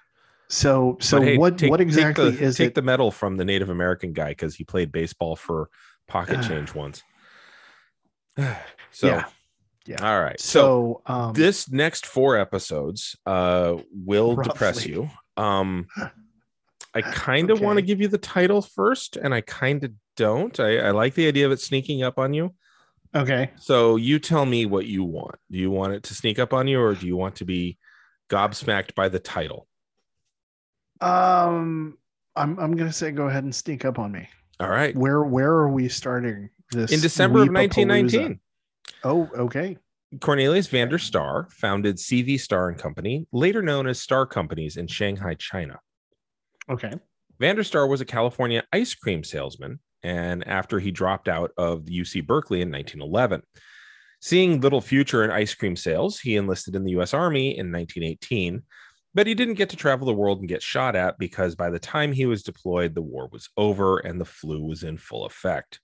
So 0.49 0.97
so 1.00 1.20
hey, 1.20 1.37
what 1.37 1.58
take- 1.58 1.70
what 1.70 1.79
take 1.79 1.88
exactly 1.88 2.31
the, 2.31 2.43
is 2.44 2.56
take 2.56 2.69
it? 2.69 2.75
the 2.76 2.82
medal 2.82 3.11
from 3.11 3.37
the 3.37 3.44
Native 3.44 3.69
American 3.70 4.12
guy 4.12 4.29
because 4.31 4.55
he 4.55 4.62
played 4.64 4.93
baseball 4.93 5.35
for 5.37 5.69
pocket 6.06 6.43
change 6.49 6.75
once. 6.75 7.03
so, 8.91 9.06
Yeah. 9.08 9.25
Yeah. 9.86 10.06
all 10.06 10.20
right. 10.20 10.40
So, 10.40 11.02
so 11.06 11.14
um 11.14 11.32
this 11.34 11.70
next 11.70 12.06
four 12.06 12.36
episodes 12.36 13.16
uh 13.26 13.76
will 13.92 14.36
depress 14.36 14.86
you. 14.86 15.08
Um, 15.36 15.86
I 16.94 17.02
kind 17.12 17.50
of 17.50 17.60
want 17.60 17.76
to 17.78 17.82
give 17.82 18.00
you 18.00 18.08
the 18.08 18.18
title 18.18 18.62
first, 18.62 19.16
and 19.16 19.34
I 19.34 19.40
kind 19.42 19.84
of 19.84 19.92
don't. 20.16 20.58
I, 20.58 20.78
I 20.78 20.90
like 20.92 21.14
the 21.14 21.28
idea 21.28 21.46
of 21.46 21.52
it 21.52 21.60
sneaking 21.60 22.02
up 22.02 22.18
on 22.18 22.32
you. 22.34 22.54
okay. 23.14 23.50
So 23.58 23.96
you 23.96 24.18
tell 24.18 24.46
me 24.46 24.66
what 24.66 24.86
you 24.86 25.04
want. 25.04 25.36
Do 25.50 25.58
you 25.58 25.70
want 25.70 25.92
it 25.92 26.02
to 26.04 26.14
sneak 26.14 26.38
up 26.38 26.52
on 26.52 26.66
you, 26.68 26.80
or 26.80 26.94
do 26.94 27.06
you 27.06 27.16
want 27.16 27.36
to 27.36 27.44
be 27.44 27.78
gobsmacked 28.28 28.94
by 28.94 29.08
the 29.08 29.18
title? 29.20 29.66
Um 31.00 31.98
I'm 32.34 32.58
I'm 32.58 32.76
gonna 32.76 32.92
say 32.92 33.10
go 33.10 33.28
ahead 33.28 33.44
and 33.44 33.54
sneak 33.54 33.84
up 33.84 33.98
on 33.98 34.12
me. 34.12 34.28
All 34.58 34.68
right. 34.68 34.96
Where 34.96 35.22
where 35.22 35.50
are 35.50 35.68
we 35.70 35.88
starting 35.88 36.50
this 36.72 36.92
In 36.92 37.00
December 37.00 37.42
of 37.42 37.52
1919, 37.52 38.40
Oh, 39.04 39.28
okay. 39.36 39.78
Cornelius 40.20 40.68
Vander 40.68 40.98
Starr 40.98 41.48
founded 41.50 41.96
CV 41.96 42.38
Starr 42.38 42.68
and 42.68 42.78
Company, 42.78 43.26
later 43.32 43.62
known 43.62 43.86
as 43.86 44.00
Starr 44.00 44.26
Companies 44.26 44.76
in 44.76 44.86
Shanghai, 44.86 45.34
China. 45.34 45.78
Okay. 46.68 46.92
Vander 47.38 47.64
Starr 47.64 47.86
was 47.86 48.00
a 48.00 48.04
California 48.04 48.62
ice 48.72 48.94
cream 48.94 49.22
salesman, 49.22 49.80
and 50.02 50.46
after 50.46 50.78
he 50.78 50.90
dropped 50.90 51.28
out 51.28 51.50
of 51.58 51.86
the 51.86 52.00
UC 52.00 52.26
Berkeley 52.26 52.62
in 52.62 52.70
1911. 52.70 53.43
Seeing 54.20 54.60
little 54.60 54.81
future 54.81 55.22
in 55.24 55.31
ice 55.31 55.55
cream 55.55 55.76
sales, 55.76 56.19
he 56.19 56.36
enlisted 56.36 56.74
in 56.74 56.84
the 56.84 56.93
US 56.93 57.12
Army 57.12 57.58
in 57.58 57.70
1918, 57.70 58.62
but 59.14 59.26
he 59.26 59.34
didn't 59.34 59.55
get 59.55 59.70
to 59.70 59.76
travel 59.76 60.06
the 60.06 60.14
world 60.14 60.40
and 60.40 60.48
get 60.48 60.62
shot 60.62 60.96
at 60.96 61.19
because 61.19 61.55
by 61.55 61.70
the 61.70 61.78
time 61.78 62.12
he 62.12 62.26
was 62.26 62.43
deployed, 62.43 62.94
the 62.94 63.02
war 63.02 63.28
was 63.31 63.48
over 63.56 63.98
and 63.98 64.20
the 64.20 64.24
flu 64.24 64.64
was 64.64 64.82
in 64.82 64.96
full 64.96 65.26
effect. 65.26 65.81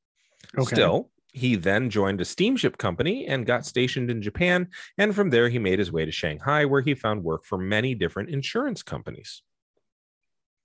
Okay. 0.59 0.75
Still, 0.75 1.12
he 1.33 1.57
then 1.57 1.91
joined 1.91 2.21
a 2.21 2.25
steamship 2.25 2.79
company 2.79 3.27
and 3.27 3.47
got 3.47 3.67
stationed 3.67 4.11
in 4.11 4.23
Japan. 4.23 4.69
And 4.99 5.15
from 5.15 5.31
there, 5.31 5.49
he 5.49 5.59
made 5.59 5.79
his 5.79 5.93
way 5.93 6.05
to 6.05 6.13
Shanghai, 6.13 6.65
where 6.65 6.83
he 6.83 6.95
found 6.95 7.25
work 7.25 7.45
for 7.45 7.59
many 7.59 7.95
different 7.95 8.31
insurance 8.31 8.83
companies. 8.83 9.43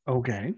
Okay. 0.07 0.53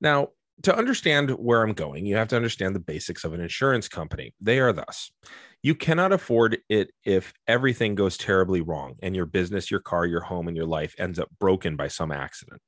Now, 0.00 0.28
to 0.62 0.76
understand 0.76 1.30
where 1.30 1.62
I'm 1.62 1.72
going, 1.72 2.06
you 2.06 2.16
have 2.16 2.28
to 2.28 2.36
understand 2.36 2.74
the 2.74 2.80
basics 2.80 3.24
of 3.24 3.32
an 3.32 3.40
insurance 3.40 3.88
company. 3.88 4.34
They 4.40 4.60
are 4.60 4.72
thus 4.72 5.10
you 5.64 5.74
cannot 5.74 6.12
afford 6.12 6.58
it 6.68 6.90
if 7.06 7.32
everything 7.48 7.94
goes 7.94 8.18
terribly 8.18 8.60
wrong 8.60 8.96
and 9.02 9.16
your 9.16 9.24
business, 9.24 9.70
your 9.70 9.80
car, 9.80 10.04
your 10.04 10.20
home, 10.20 10.46
and 10.46 10.54
your 10.54 10.66
life 10.66 10.94
ends 10.98 11.18
up 11.18 11.30
broken 11.40 11.74
by 11.74 11.88
some 11.88 12.12
accident. 12.12 12.60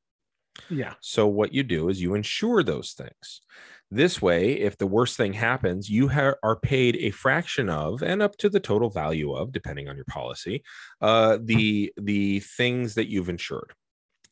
Yeah. 0.70 0.94
So, 1.02 1.26
what 1.26 1.52
you 1.52 1.62
do 1.62 1.90
is 1.90 2.00
you 2.00 2.14
insure 2.14 2.62
those 2.62 2.92
things. 2.92 3.42
This 3.90 4.20
way, 4.20 4.52
if 4.60 4.76
the 4.78 4.86
worst 4.86 5.16
thing 5.16 5.32
happens, 5.32 5.88
you 5.88 6.08
ha- 6.08 6.34
are 6.42 6.58
paid 6.58 6.96
a 6.96 7.10
fraction 7.10 7.68
of 7.68 8.02
and 8.02 8.20
up 8.20 8.36
to 8.38 8.48
the 8.48 8.58
total 8.58 8.90
value 8.90 9.32
of, 9.32 9.52
depending 9.52 9.88
on 9.88 9.94
your 9.96 10.04
policy, 10.06 10.64
uh, 11.00 11.38
the 11.40 11.92
the 11.96 12.40
things 12.40 12.94
that 12.94 13.08
you've 13.08 13.28
insured. 13.28 13.72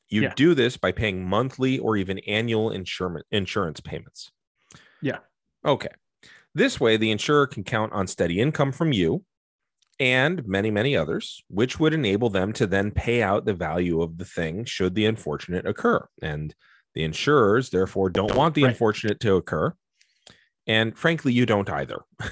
You 0.08 0.22
Yeah. 0.22 0.34
do 0.34 0.54
this 0.54 0.76
by 0.76 0.92
paying 0.92 1.24
monthly 1.24 1.78
or 1.78 1.96
even 1.96 2.18
annual 2.20 2.70
insurance 2.70 3.26
insurance 3.30 3.80
payments. 3.80 4.32
Yeah. 5.00 5.18
Okay. 5.64 5.88
This 6.54 6.80
way, 6.80 6.96
the 6.96 7.10
insurer 7.10 7.46
can 7.46 7.64
count 7.64 7.92
on 7.92 8.06
steady 8.06 8.40
income 8.40 8.72
from 8.72 8.92
you 8.92 9.24
and 10.00 10.44
many, 10.46 10.70
many 10.70 10.96
others, 10.96 11.44
which 11.48 11.78
would 11.78 11.94
enable 11.94 12.28
them 12.28 12.52
to 12.54 12.66
then 12.66 12.90
pay 12.90 13.22
out 13.22 13.44
the 13.44 13.54
value 13.54 14.02
of 14.02 14.18
the 14.18 14.24
thing 14.24 14.64
should 14.64 14.94
the 14.96 15.06
unfortunate 15.06 15.66
occur. 15.66 16.06
And 16.20 16.54
the 16.94 17.04
insurers, 17.04 17.70
therefore, 17.70 18.08
don't 18.10 18.34
want 18.34 18.54
the 18.54 18.62
Right. 18.64 18.70
unfortunate 18.70 19.20
to 19.20 19.34
occur. 19.36 19.74
And 20.66 20.96
frankly, 20.96 21.32
you 21.32 21.46
don't 21.46 21.68
either. 21.70 22.00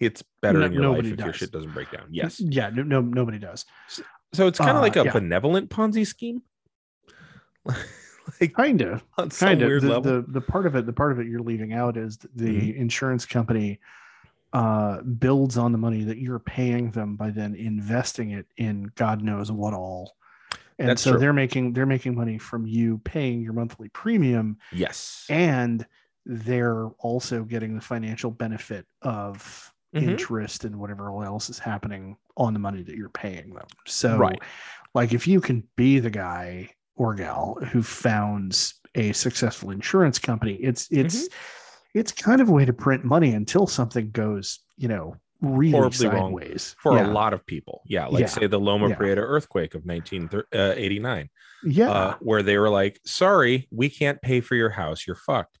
It's 0.00 0.24
better 0.42 0.58
No- 0.58 0.66
in 0.66 0.72
your 0.72 0.88
life 0.88 1.04
if 1.04 1.18
your 1.20 1.32
shit 1.32 1.52
doesn't 1.52 1.72
break 1.72 1.90
down. 1.92 2.08
Yes. 2.10 2.40
Yeah. 2.40 2.68
No, 2.70 2.82
no 2.82 3.00
nobody 3.00 3.38
does. 3.38 3.64
So 4.32 4.46
it's 4.48 4.58
kind 4.58 4.70
of 4.72 4.76
Uh, 4.78 4.80
like 4.80 4.96
a 4.96 5.04
yeah. 5.04 5.12
benevolent 5.12 5.70
Ponzi 5.70 6.04
scheme. 6.06 6.42
like 8.40 8.52
Kind 8.54 8.82
of. 8.82 9.04
kind 9.38 9.62
of 9.62 9.80
the, 9.82 10.00
the 10.00 10.24
the 10.28 10.40
part 10.40 10.66
of 10.66 10.74
it 10.76 10.84
the 10.86 10.92
part 10.92 11.12
of 11.12 11.20
it 11.20 11.26
you're 11.28 11.40
leaving 11.40 11.72
out 11.72 11.96
is 11.96 12.18
the 12.18 12.44
Mm-hmm. 12.48 12.80
insurance 12.80 13.24
company 13.24 13.80
uh 14.52 15.02
builds 15.02 15.56
on 15.58 15.72
the 15.72 15.78
money 15.78 16.04
that 16.04 16.18
you're 16.18 16.38
paying 16.40 16.90
them 16.90 17.16
by 17.16 17.30
then 17.30 17.54
investing 17.54 18.30
it 18.32 18.46
in 18.56 18.90
god 18.96 19.22
knows 19.22 19.52
what 19.52 19.74
all 19.74 20.16
and 20.78 20.88
That's 20.88 21.02
so 21.02 21.12
true. 21.12 21.20
they're 21.20 21.32
making 21.32 21.72
they're 21.72 21.86
making 21.86 22.14
money 22.14 22.38
from 22.38 22.66
you 22.66 22.98
paying 22.98 23.40
your 23.42 23.52
monthly 23.52 23.88
premium 23.90 24.58
yes. 24.72 25.24
and 25.28 25.86
they're 26.26 26.86
also 26.98 27.42
getting 27.44 27.74
the 27.74 27.80
financial 27.80 28.30
benefit 28.30 28.86
of 29.02 29.72
Mhm. 29.94 30.02
interest 30.02 30.64
and 30.64 30.76
whatever 30.76 31.06
else 31.24 31.48
is 31.48 31.58
happening 31.58 32.16
on 32.36 32.52
the 32.52 32.58
money 32.60 32.82
that 32.82 32.94
you're 32.94 33.08
paying 33.08 33.54
them 33.54 33.66
so 33.86 34.18
Right. 34.18 34.38
like 34.94 35.14
if 35.14 35.26
you 35.26 35.40
can 35.40 35.66
be 35.76 35.98
the 35.98 36.10
guy 36.10 36.68
or 36.94 37.14
gal 37.14 37.58
who 37.72 37.82
founds 37.82 38.74
a 38.94 39.12
successful 39.12 39.70
insurance 39.70 40.18
company 40.18 40.54
it's 40.56 40.86
it's 40.90 41.24
Mm-hmm. 41.28 41.98
it's 42.00 42.12
kind 42.12 42.40
of 42.42 42.48
a 42.50 42.52
way 42.52 42.66
to 42.66 42.72
print 42.74 43.02
money 43.04 43.32
until 43.32 43.66
something 43.66 44.10
goes 44.10 44.60
you 44.76 44.88
know 44.88 45.16
really 45.40 45.70
Horribly 45.72 46.08
wrong 46.08 46.38
sideways 46.38 46.76
for 46.80 46.96
yeah. 46.96 47.06
a 47.06 47.10
lot 47.12 47.32
of 47.32 47.46
people. 47.46 47.82
Yeah, 47.86 48.06
like 48.06 48.20
Yeah. 48.22 48.26
say 48.26 48.46
the 48.46 48.58
Loma 48.58 48.88
Yeah. 48.88 48.96
Prieta 48.96 49.20
earthquake 49.20 49.74
of 49.74 49.84
1989, 49.84 51.30
yeah 51.64 51.90
uh, 51.90 52.16
where 52.20 52.42
they 52.42 52.58
were 52.58 52.70
like, 52.70 53.00
"Sorry, 53.04 53.68
we 53.70 53.88
can't 53.88 54.20
pay 54.22 54.40
for 54.40 54.54
your 54.56 54.70
house. 54.70 55.06
You're 55.06 55.16
fucked." 55.16 55.58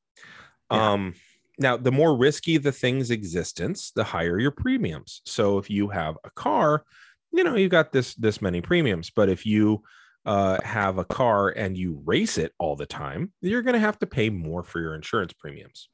Um, 0.70 1.14
now, 1.58 1.76
the 1.76 1.92
more 1.92 2.16
risky 2.16 2.56
the 2.58 2.72
thing's 2.72 3.10
existence, 3.10 3.90
the 3.90 4.04
higher 4.04 4.38
your 4.38 4.50
premiums. 4.50 5.22
So 5.24 5.58
if 5.58 5.70
you 5.70 5.88
have 5.88 6.16
a 6.24 6.30
car, 6.30 6.84
you 7.32 7.44
know 7.44 7.56
you 7.56 7.68
got 7.68 7.92
this 7.92 8.14
this 8.14 8.40
many 8.42 8.60
premiums. 8.60 9.10
But 9.10 9.28
if 9.28 9.46
you 9.46 9.82
uh, 10.26 10.60
have 10.62 10.98
a 10.98 11.04
car 11.04 11.48
and 11.48 11.76
you 11.76 12.02
race 12.04 12.36
it 12.36 12.52
all 12.58 12.76
the 12.76 12.86
time, 12.86 13.32
you're 13.40 13.62
going 13.62 13.74
to 13.74 13.80
have 13.80 13.98
to 14.00 14.06
pay 14.06 14.28
more 14.30 14.62
for 14.62 14.80
your 14.80 14.94
insurance 14.94 15.32
premiums. 15.32 15.88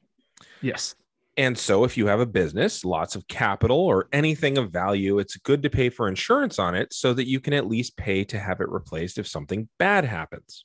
yes 0.61 0.95
And 1.37 1.57
so, 1.57 1.83
if 1.83 1.97
you 1.97 2.07
have 2.07 2.21
a 2.21 2.25
business, 2.25 2.85
lots 2.85 3.15
of 3.15 3.27
capital, 3.27 3.77
or 3.77 4.07
anything 4.13 4.57
of 4.57 4.71
value, 4.71 5.19
it's 5.19 5.35
good 5.37 5.63
to 5.63 5.69
pay 5.69 5.89
for 5.89 6.07
insurance 6.07 6.59
on 6.59 6.75
it 6.75 6.93
so 6.93 7.13
that 7.13 7.27
you 7.27 7.39
can 7.41 7.53
at 7.53 7.67
least 7.67 7.97
pay 7.97 8.23
to 8.25 8.39
have 8.39 8.61
it 8.61 8.69
replaced 8.69 9.17
if 9.17 9.27
something 9.27 9.67
bad 9.77 10.05
happens. 10.05 10.63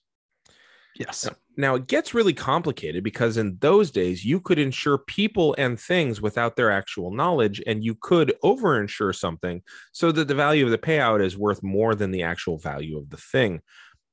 yes 0.94 1.28
Now, 1.56 1.74
it 1.74 1.88
gets 1.88 2.14
really 2.14 2.32
complicated 2.32 3.04
because 3.04 3.36
in 3.36 3.58
those 3.60 3.90
days, 3.90 4.24
you 4.24 4.40
could 4.40 4.58
insure 4.58 4.98
people 4.98 5.54
and 5.58 5.78
things 5.78 6.20
without 6.20 6.56
their 6.56 6.70
actual 6.70 7.10
knowledge, 7.12 7.60
and 7.66 7.84
you 7.84 7.94
could 7.94 8.32
overinsure 8.42 9.14
something 9.14 9.62
so 9.92 10.10
that 10.12 10.28
the 10.28 10.34
value 10.34 10.64
of 10.64 10.70
the 10.70 10.78
payout 10.78 11.22
is 11.22 11.36
worth 11.36 11.62
more 11.62 11.94
than 11.94 12.12
the 12.12 12.22
actual 12.22 12.58
value 12.58 12.96
of 12.96 13.10
the 13.10 13.18
thing. 13.18 13.60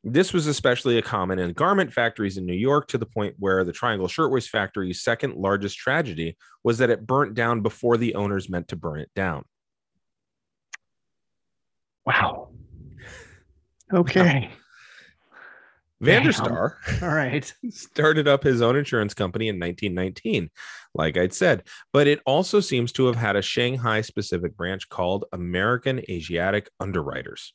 This 0.03 0.31
was 0.31 0.47
especially 0.47 0.97
a 0.97 1.01
common 1.01 1.39
in 1.39 1.53
garment 1.53 1.91
factories 1.91 2.37
in 2.37 2.45
New 2.45 2.53
York 2.53 2.87
to 2.89 2.97
the 2.97 3.05
point 3.05 3.35
where 3.39 3.63
the 3.63 3.73
Triangle 3.73 4.07
Shirtwaist 4.07 4.49
Factory's 4.49 5.01
second 5.01 5.35
largest 5.35 5.77
tragedy 5.77 6.37
was 6.63 6.77
that 6.77 6.89
it 6.89 7.05
burnt 7.05 7.33
down 7.33 7.61
before 7.61 7.97
the 7.97 8.15
owners 8.15 8.49
meant 8.49 8.67
to 8.69 8.75
burn 8.75 8.99
it 8.99 9.11
down. 9.15 9.43
wow 12.05 12.49
okay 13.93 14.49
Damn. 14.49 14.51
Vander 15.99 16.31
Starr 16.31 16.77
all 17.01 17.09
right 17.09 17.51
started 17.69 18.27
up 18.27 18.43
his 18.43 18.61
own 18.61 18.75
insurance 18.77 19.13
company 19.13 19.49
in 19.49 19.59
1919, 19.59 20.49
like 20.93 21.17
I'd 21.17 21.33
said, 21.33 21.63
but 21.91 22.07
it 22.07 22.21
also 22.25 22.59
seems 22.59 22.91
to 22.93 23.07
have 23.07 23.15
had 23.15 23.35
a 23.35 23.41
Shanghai 23.41 24.01
specific 24.01 24.55
branch 24.55 24.87
called 24.89 25.25
American 25.33 25.99
Asiatic 26.07 26.69
Underwriters. 26.79 27.53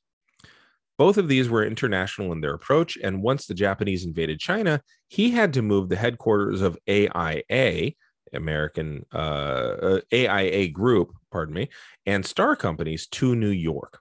Both 0.99 1.17
of 1.17 1.29
these 1.29 1.49
were 1.49 1.65
international 1.65 2.33
in 2.33 2.41
their 2.41 2.55
approach, 2.55 2.99
and 3.03 3.23
once 3.23 3.47
the 3.47 3.55
Japanese 3.55 4.05
invaded 4.05 4.39
China, 4.39 4.81
he 5.09 5.31
had 5.31 5.53
to 5.55 5.63
move 5.63 5.89
the 5.89 5.97
headquarters 5.97 6.61
of 6.61 6.79
AIA, 6.89 7.93
American 8.33 9.05
uh, 9.13 9.17
uh, 9.17 10.01
AIA 10.13 10.69
Group, 10.69 11.13
pardon 11.31 11.55
me, 11.55 11.69
and 12.07 12.25
Starr 12.25 12.57
Companies 12.57 13.07
to 13.09 13.35
New 13.35 13.51
York. 13.51 14.01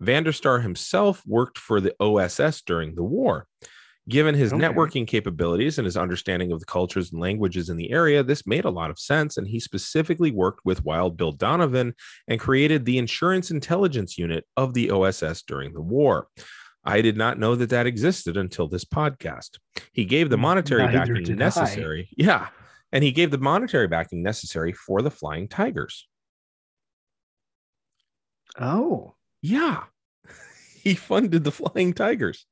Vander 0.00 0.32
Starr 0.32 0.60
himself 0.60 1.22
worked 1.26 1.58
for 1.58 1.80
the 1.80 1.94
OSS 2.00 2.62
during 2.62 2.94
the 2.94 3.04
war. 3.04 3.46
Given 4.08 4.34
his 4.34 4.52
Okay. 4.52 4.60
networking 4.62 5.06
capabilities 5.06 5.78
and 5.78 5.86
his 5.86 5.96
understanding 5.96 6.52
of 6.52 6.60
the 6.60 6.66
cultures 6.66 7.10
and 7.12 7.20
languages 7.22 7.70
in 7.70 7.78
the 7.78 7.90
area, 7.90 8.22
this 8.22 8.46
made 8.46 8.66
a 8.66 8.70
lot 8.70 8.90
of 8.90 8.98
sense. 8.98 9.38
And 9.38 9.46
he 9.48 9.58
specifically 9.58 10.30
worked 10.30 10.60
with 10.64 10.84
Wild 10.84 11.16
Bill 11.16 11.32
Donovan 11.32 11.94
and 12.28 12.38
created 12.38 12.84
the 12.84 12.98
Insurance 12.98 13.50
Intelligence 13.50 14.18
Unit 14.18 14.44
of 14.58 14.74
the 14.74 14.90
OSS 14.90 15.42
during 15.46 15.72
the 15.72 15.80
war. 15.80 16.28
I 16.84 17.00
did 17.00 17.16
not 17.16 17.38
know 17.38 17.54
that 17.54 17.70
that 17.70 17.86
existed 17.86 18.36
until 18.36 18.68
this 18.68 18.84
podcast. 18.84 19.58
He 19.94 20.04
gave 20.04 20.28
the 20.28 20.36
monetary 20.36 20.82
Neither 20.82 20.98
backing 21.14 21.22
did 21.24 21.36
I. 21.40 21.44
necessary. 21.46 22.10
Yeah. 22.18 22.48
And 22.92 23.02
he 23.02 23.10
gave 23.10 23.30
the 23.30 23.38
monetary 23.38 23.88
backing 23.88 24.22
necessary 24.22 24.72
for 24.74 25.00
the 25.00 25.10
Flying 25.10 25.48
Tigers. 25.48 26.06
oh 28.60 29.14
Yeah. 29.40 29.84
He 30.82 30.94
funded 30.94 31.44
the 31.44 31.50
Flying 31.50 31.94
Tigers. 31.94 32.44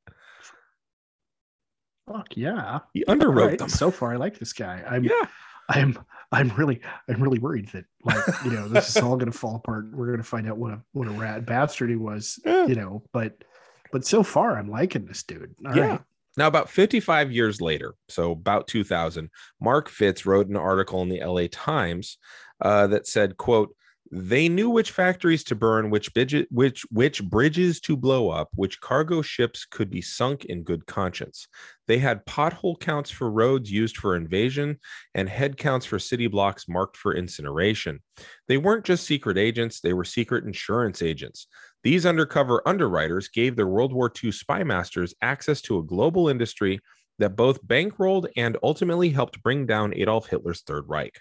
Fuck 2.06 2.28
yeah 2.36 2.80
He 2.92 3.04
underwrote 3.06 3.46
right, 3.48 3.58
them. 3.58 3.68
so 3.68 3.90
far 3.90 4.12
i 4.12 4.16
like 4.16 4.38
this 4.38 4.52
guy 4.52 4.82
i'm 4.88 5.04
Yeah. 5.04 5.26
I'm 5.68 5.96
I'm 6.32 6.48
really 6.56 6.80
I'm 7.08 7.22
really 7.22 7.38
worried 7.38 7.68
that 7.68 7.84
like 8.04 8.22
you 8.44 8.50
know 8.50 8.68
this 8.68 8.94
is 8.94 8.96
all 9.02 9.16
gonna 9.16 9.30
fall 9.32 9.56
apart. 9.56 9.86
We're 9.92 10.10
gonna 10.10 10.24
find 10.24 10.48
out 10.48 10.58
what 10.58 10.72
a 10.72 10.82
what 10.92 11.06
a 11.06 11.12
rat 11.12 11.46
bastard 11.46 11.88
he 11.88 11.96
was, 11.96 12.38
Yeah. 12.44 12.66
you 12.66 12.74
know. 12.74 13.04
But 13.12 13.44
but 13.92 14.04
so 14.04 14.22
far 14.24 14.58
I'm 14.58 14.68
liking 14.68 15.06
this 15.06 15.22
dude. 15.22 15.54
All 15.64 15.74
Yeah. 15.76 15.86
right. 15.86 16.00
Now, 16.36 16.48
about 16.48 16.68
55 16.68 17.30
years 17.30 17.60
later, 17.60 17.94
so 18.08 18.32
about 18.32 18.66
2000, 18.66 19.30
Mark 19.60 19.88
Fitz 19.88 20.26
wrote 20.26 20.48
an 20.48 20.56
article 20.56 21.00
in 21.02 21.08
the 21.08 21.20
LA 21.24 21.46
Times 21.50 22.18
uh, 22.60 22.88
that 22.88 23.06
said, 23.06 23.36
"quote 23.36 23.74
They 24.14 24.50
knew 24.50 24.68
which 24.68 24.90
factories 24.90 25.42
to 25.44 25.54
burn, 25.54 25.88
which 25.88 26.10
which 26.50 26.84
which 26.90 27.24
bridges 27.24 27.80
to 27.80 27.96
blow 27.96 28.28
up, 28.28 28.50
which 28.54 28.78
cargo 28.78 29.22
ships 29.22 29.64
could 29.64 29.88
be 29.88 30.02
sunk 30.02 30.44
in 30.44 30.64
good 30.64 30.84
conscience. 30.84 31.48
They 31.88 31.96
had 31.96 32.26
pothole 32.26 32.78
counts 32.78 33.10
for 33.10 33.30
roads 33.30 33.72
used 33.72 33.96
for 33.96 34.14
invasion 34.14 34.80
and 35.14 35.30
head 35.30 35.56
counts 35.56 35.86
for 35.86 35.98
city 35.98 36.26
blocks 36.26 36.68
marked 36.68 36.98
for 36.98 37.14
incineration. 37.14 38.02
They 38.48 38.58
weren't 38.58 38.84
just 38.84 39.06
secret 39.06 39.38
agents; 39.38 39.80
they 39.80 39.94
were 39.94 40.04
secret 40.04 40.44
insurance 40.44 41.00
agents." 41.00 41.46
These 41.82 42.04
undercover 42.04 42.60
underwriters 42.68 43.28
gave 43.28 43.56
the 43.56 43.66
World 43.66 43.94
War 43.94 44.12
II 44.22 44.30
spy 44.30 44.62
masters 44.62 45.14
access 45.22 45.62
to 45.62 45.78
a 45.78 45.82
global 45.82 46.28
industry 46.28 46.80
that 47.18 47.34
both 47.34 47.66
bankrolled 47.66 48.28
and 48.36 48.58
ultimately 48.62 49.08
helped 49.08 49.42
bring 49.42 49.64
down 49.64 49.94
Adolf 49.96 50.26
Hitler's 50.26 50.60
Third 50.60 50.84
Reich. 50.86 51.18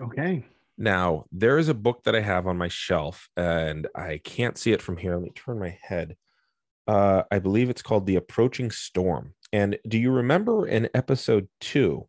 Okay. 0.00 0.46
Now, 0.78 1.26
there 1.30 1.58
is 1.58 1.68
a 1.68 1.74
book 1.74 2.02
that 2.04 2.14
I 2.16 2.20
have 2.20 2.46
on 2.46 2.56
my 2.56 2.68
shelf, 2.68 3.28
and 3.36 3.86
I 3.94 4.20
can't 4.24 4.56
see 4.58 4.72
it 4.72 4.82
from 4.82 4.96
here. 4.96 5.14
Let 5.14 5.22
me 5.22 5.30
turn 5.34 5.58
my 5.58 5.78
head. 5.82 6.16
Uh, 6.88 7.22
I 7.30 7.38
believe 7.38 7.70
it's 7.70 7.82
called 7.82 8.06
The 8.06 8.16
Approaching 8.16 8.70
Storm. 8.70 9.34
And 9.52 9.78
do 9.86 9.98
you 9.98 10.10
remember 10.10 10.66
in 10.66 10.88
episode 10.94 11.48
two 11.60 12.08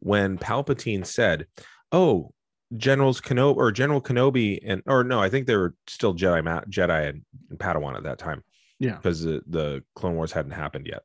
when 0.00 0.38
Palpatine 0.38 1.06
said, 1.06 1.46
Oh, 1.90 2.32
Generals 2.76 3.20
Kenobi 3.20 3.56
or 3.56 3.72
General 3.72 4.00
Kenobi 4.00 4.58
and 4.64 4.82
or 4.86 5.04
no, 5.04 5.20
I 5.20 5.28
think 5.28 5.46
they 5.46 5.56
were 5.56 5.74
still 5.88 6.14
Jedi 6.14 6.42
Ma- 6.44 6.62
Jedi 6.70 7.08
and, 7.08 7.22
and 7.50 7.58
Padawan 7.58 7.96
at 7.96 8.02
that 8.04 8.18
time 8.18 8.42
Yeah. 8.78 8.96
because 8.96 9.22
the, 9.22 9.42
the 9.46 9.82
Clone 9.94 10.14
Wars 10.16 10.32
hadn't 10.32 10.52
happened 10.52 10.86
yet. 10.86 11.02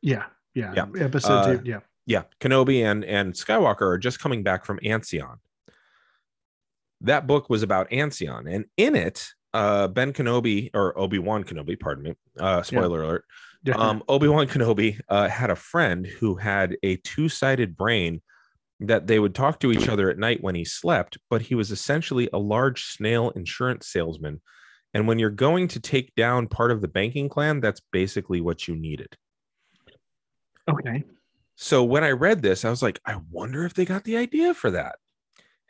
Yeah. 0.00 0.24
Yeah. 0.54 0.72
Yeah. 0.74 0.86
Episode 1.04 1.32
Uh, 1.32 1.56
two. 1.56 1.62
Yeah. 1.64 1.80
Yeah, 2.04 2.22
Kenobi 2.40 2.82
and 2.84 3.04
and 3.04 3.32
Skywalker 3.32 3.82
are 3.82 3.98
just 3.98 4.18
coming 4.20 4.42
back 4.42 4.64
from 4.64 4.80
Ansion. 4.84 5.24
That 7.02 7.26
book 7.26 7.50
was 7.50 7.62
about 7.62 7.92
Ansion, 7.92 8.46
and 8.46 8.64
in 8.76 8.94
it, 8.94 9.28
uh, 9.54 9.88
Ben 9.88 10.12
Kenobi 10.12 10.70
or 10.74 10.98
Obi 10.98 11.18
Wan 11.18 11.44
Kenobi, 11.44 11.78
pardon 11.78 12.04
me, 12.04 12.14
uh, 12.38 12.62
spoiler 12.62 13.02
alert. 13.02 13.24
Yeah. 13.64 13.74
Um, 13.76 14.02
Obi 14.08 14.28
Wan 14.28 14.46
Kenobi 14.46 14.98
uh, 15.08 15.28
had 15.28 15.50
a 15.50 15.56
friend 15.56 16.06
who 16.06 16.34
had 16.34 16.76
a 16.82 16.96
two 16.96 17.28
sided 17.28 17.76
brain 17.76 18.20
that 18.80 19.06
they 19.06 19.18
would 19.18 19.34
talk 19.34 19.60
to 19.60 19.70
each 19.70 19.88
other 19.88 20.10
at 20.10 20.18
night 20.18 20.42
when 20.42 20.54
he 20.54 20.64
slept, 20.64 21.16
but 21.30 21.42
he 21.42 21.54
was 21.54 21.70
essentially 21.70 22.28
a 22.32 22.38
large 22.38 22.84
snail 22.86 23.30
insurance 23.30 23.86
salesman. 23.86 24.40
And 24.94 25.06
when 25.06 25.18
you're 25.18 25.30
going 25.30 25.68
to 25.68 25.80
take 25.80 26.14
down 26.16 26.48
part 26.48 26.70
of 26.70 26.80
the 26.80 26.88
banking 26.88 27.28
clan, 27.28 27.60
that's 27.60 27.80
basically 27.92 28.40
what 28.40 28.66
you 28.66 28.74
needed. 28.74 29.16
okay. 30.68 31.04
So 31.54 31.84
when 31.84 32.02
I 32.02 32.10
read 32.10 32.42
this, 32.42 32.64
I 32.64 32.70
was 32.70 32.82
like, 32.82 33.00
I 33.06 33.20
wonder 33.30 33.64
if 33.64 33.74
they 33.74 33.84
got 33.84 34.04
the 34.04 34.16
idea 34.16 34.54
for 34.54 34.70
that. 34.72 34.96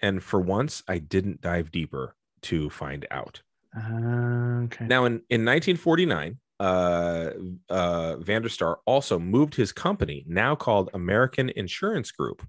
And 0.02 0.23
for 0.23 0.40
once, 0.40 0.82
I 0.88 0.99
didn't 0.99 1.40
dive 1.40 1.71
deeper 1.71 2.14
to 2.42 2.68
find 2.71 3.06
out. 3.11 3.40
Uh, 3.76 4.64
okay. 4.64 4.85
Now, 4.87 5.04
in, 5.04 5.23
in 5.30 5.44
1949, 5.44 6.38
uh, 6.61 7.30
uh, 7.71 8.16
Vander 8.16 8.49
Starr 8.49 8.80
also 8.85 9.18
moved 9.18 9.54
his 9.54 9.73
company, 9.73 10.25
now 10.28 10.54
called 10.54 10.90
American 10.94 11.49
Insurance 11.50 12.11
Group 12.11 12.47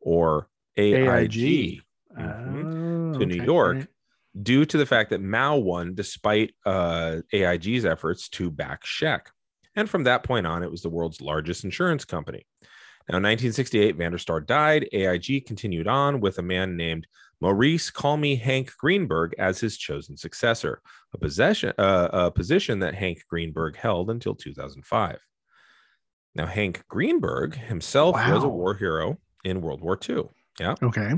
or 0.00 0.48
AIG, 0.76 1.36
AIG. 1.36 1.80
mhm, 2.18 3.14
Oh, 3.14 3.18
to 3.18 3.26
New 3.26 3.36
okay. 3.36 3.44
York. 3.44 3.76
Right. 3.76 3.86
due 4.42 4.64
to 4.64 4.76
the 4.76 4.86
fact 4.86 5.10
that 5.10 5.20
Mao 5.20 5.56
won 5.58 5.94
despite 5.94 6.54
uh, 6.66 7.18
AIG's 7.32 7.84
efforts 7.84 8.28
to 8.30 8.50
back 8.50 8.84
Shek. 8.84 9.30
And 9.76 9.88
from 9.88 10.04
that 10.04 10.24
point 10.24 10.46
on, 10.46 10.62
it 10.64 10.70
was 10.70 10.82
the 10.82 10.88
world's 10.88 11.20
largest 11.20 11.62
insurance 11.64 12.04
company. 12.04 12.44
Now, 13.08 13.18
in 13.18 13.22
1968, 13.24 13.96
Vander 13.96 14.18
Starr 14.18 14.40
died. 14.40 14.88
AIG 14.92 15.46
continued 15.46 15.86
on 15.86 16.20
with 16.20 16.38
a 16.38 16.42
man 16.42 16.76
named 16.76 17.06
Maurice 17.40 17.90
Call 17.90 18.16
Me 18.16 18.36
Hank 18.36 18.72
Greenberg 18.78 19.34
as 19.38 19.60
his 19.60 19.76
chosen 19.76 20.16
successor, 20.16 20.80
a, 21.12 21.18
possession, 21.18 21.74
uh, 21.76 22.08
a 22.12 22.30
position 22.30 22.78
that 22.78 22.94
Hank 22.94 23.22
Greenberg 23.28 23.76
held 23.76 24.08
until 24.08 24.34
2005. 24.34 25.18
Now, 26.34 26.46
Hank 26.46 26.82
Greenberg 26.88 27.54
himself 27.54 28.14
was 28.14 28.42
a 28.42 28.48
war 28.48 28.74
hero 28.74 29.18
in 29.44 29.60
World 29.60 29.82
War 29.82 29.98
II. 30.08 30.24
Yeah. 30.58 30.74
Okay. 30.82 31.12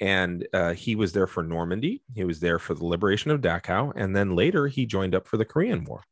And 0.00 0.46
uh, 0.52 0.74
he 0.74 0.94
was 0.94 1.12
there 1.12 1.26
for 1.26 1.42
Normandy. 1.42 2.02
He 2.14 2.24
was 2.24 2.40
there 2.40 2.58
for 2.58 2.74
the 2.74 2.84
liberation 2.84 3.30
of 3.30 3.40
Dachau. 3.40 3.92
And 3.96 4.14
then 4.14 4.36
later 4.36 4.66
he 4.66 4.84
joined 4.84 5.14
up 5.14 5.26
for 5.26 5.38
the 5.38 5.44
Korean 5.44 5.84
War. 5.84 6.02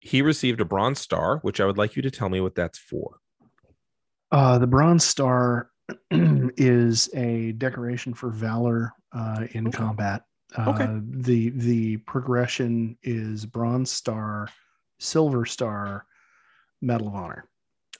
He 0.00 0.22
received 0.22 0.60
a 0.60 0.64
Bronze 0.64 1.00
Star, 1.00 1.38
which 1.38 1.60
I 1.60 1.66
would 1.66 1.78
like 1.78 1.96
you 1.96 2.02
to 2.02 2.10
tell 2.10 2.28
me 2.28 2.40
what 2.40 2.54
that's 2.54 2.78
for. 2.78 3.18
Uh, 4.30 4.58
the 4.58 4.66
Bronze 4.66 5.04
Star 5.04 5.70
is 6.10 7.08
a 7.14 7.52
decoration 7.52 8.14
for 8.14 8.30
valor 8.30 8.92
uh, 9.12 9.46
in 9.52 9.68
Okay. 9.68 9.78
combat. 9.78 10.22
Uh, 10.56 10.70
Okay. 10.70 10.88
The 11.02 11.50
the 11.50 11.96
progression 11.98 12.96
is 13.02 13.44
Bronze 13.44 13.90
Star, 13.90 14.48
Silver 14.98 15.44
Star, 15.44 16.06
Medal 16.80 17.08
of 17.08 17.14
Honor, 17.14 17.44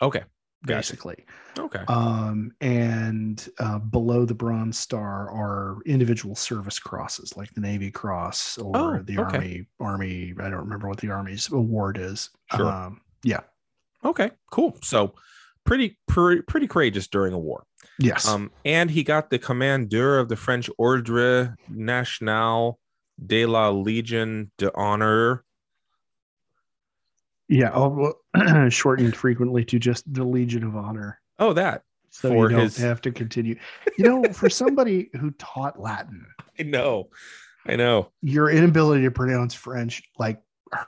Okay. 0.01 0.23
Basically. 0.65 1.25
Okay. 1.59 1.83
Um, 1.89 2.53
and 2.61 3.49
uh, 3.59 3.79
below 3.79 4.25
the 4.25 4.35
Bronze 4.35 4.79
Star 4.79 5.31
are 5.31 5.79
individual 5.87 6.35
service 6.35 6.79
crosses, 6.79 7.37
like 7.37 7.53
the 7.55 7.61
Navy 7.61 7.91
Cross 7.91 8.59
or 8.59 8.77
Oh, 8.77 8.99
the 9.03 9.19
okay. 9.21 9.37
Army 9.37 9.67
Army. 9.81 10.35
I 10.41 10.51
don't 10.51 10.61
remember 10.61 10.89
what 10.89 10.99
the 10.99 11.11
Army's 11.11 11.51
award 11.53 11.99
is. 11.99 12.31
Sure. 12.55 12.67
Um, 12.67 13.01
yeah. 13.23 13.41
Okay. 14.05 14.31
Cool. 14.51 14.77
So 14.83 15.15
pretty, 15.65 15.99
pretty, 16.09 16.43
pretty 16.43 16.67
courageous 16.67 17.07
during 17.07 17.35
a 17.35 17.39
war. 17.39 17.65
Yes. 18.01 18.27
Um, 18.29 18.51
and 18.65 18.91
he 18.91 19.03
got 19.05 19.31
the 19.31 19.39
commandeur 19.39 20.19
of 20.19 20.29
the 20.29 20.37
French 20.37 20.69
Ordre 20.79 21.55
National 21.69 22.79
de 23.25 23.47
la 23.47 23.71
Légion 23.71 24.51
d'Honneur. 24.59 25.45
Yeah, 27.49 27.71
well, 27.77 28.15
shortened 28.71 29.17
frequently 29.17 29.65
to 29.67 29.79
just 29.79 30.13
the 30.13 30.25
Legion 30.25 30.65
of 30.65 30.77
Honor. 30.77 31.21
Oh, 31.39 31.53
that. 31.55 31.83
So 32.11 32.29
For 32.31 32.51
you 32.51 32.57
don't 32.57 32.65
his- 32.65 32.77
have 32.79 33.01
to 33.03 33.11
continue. 33.13 33.59
You 33.99 34.05
know, 34.05 34.25
for 34.33 34.49
somebody 34.51 35.11
who 35.19 35.31
taught 35.33 35.81
Latin, 35.81 36.27
I 36.59 36.63
know. 36.65 37.09
I 37.67 37.77
know. 37.77 38.11
your 38.23 38.51
inability 38.51 39.03
to 39.05 39.11
pronounce 39.11 39.53
French 39.55 40.03
like 40.19 40.41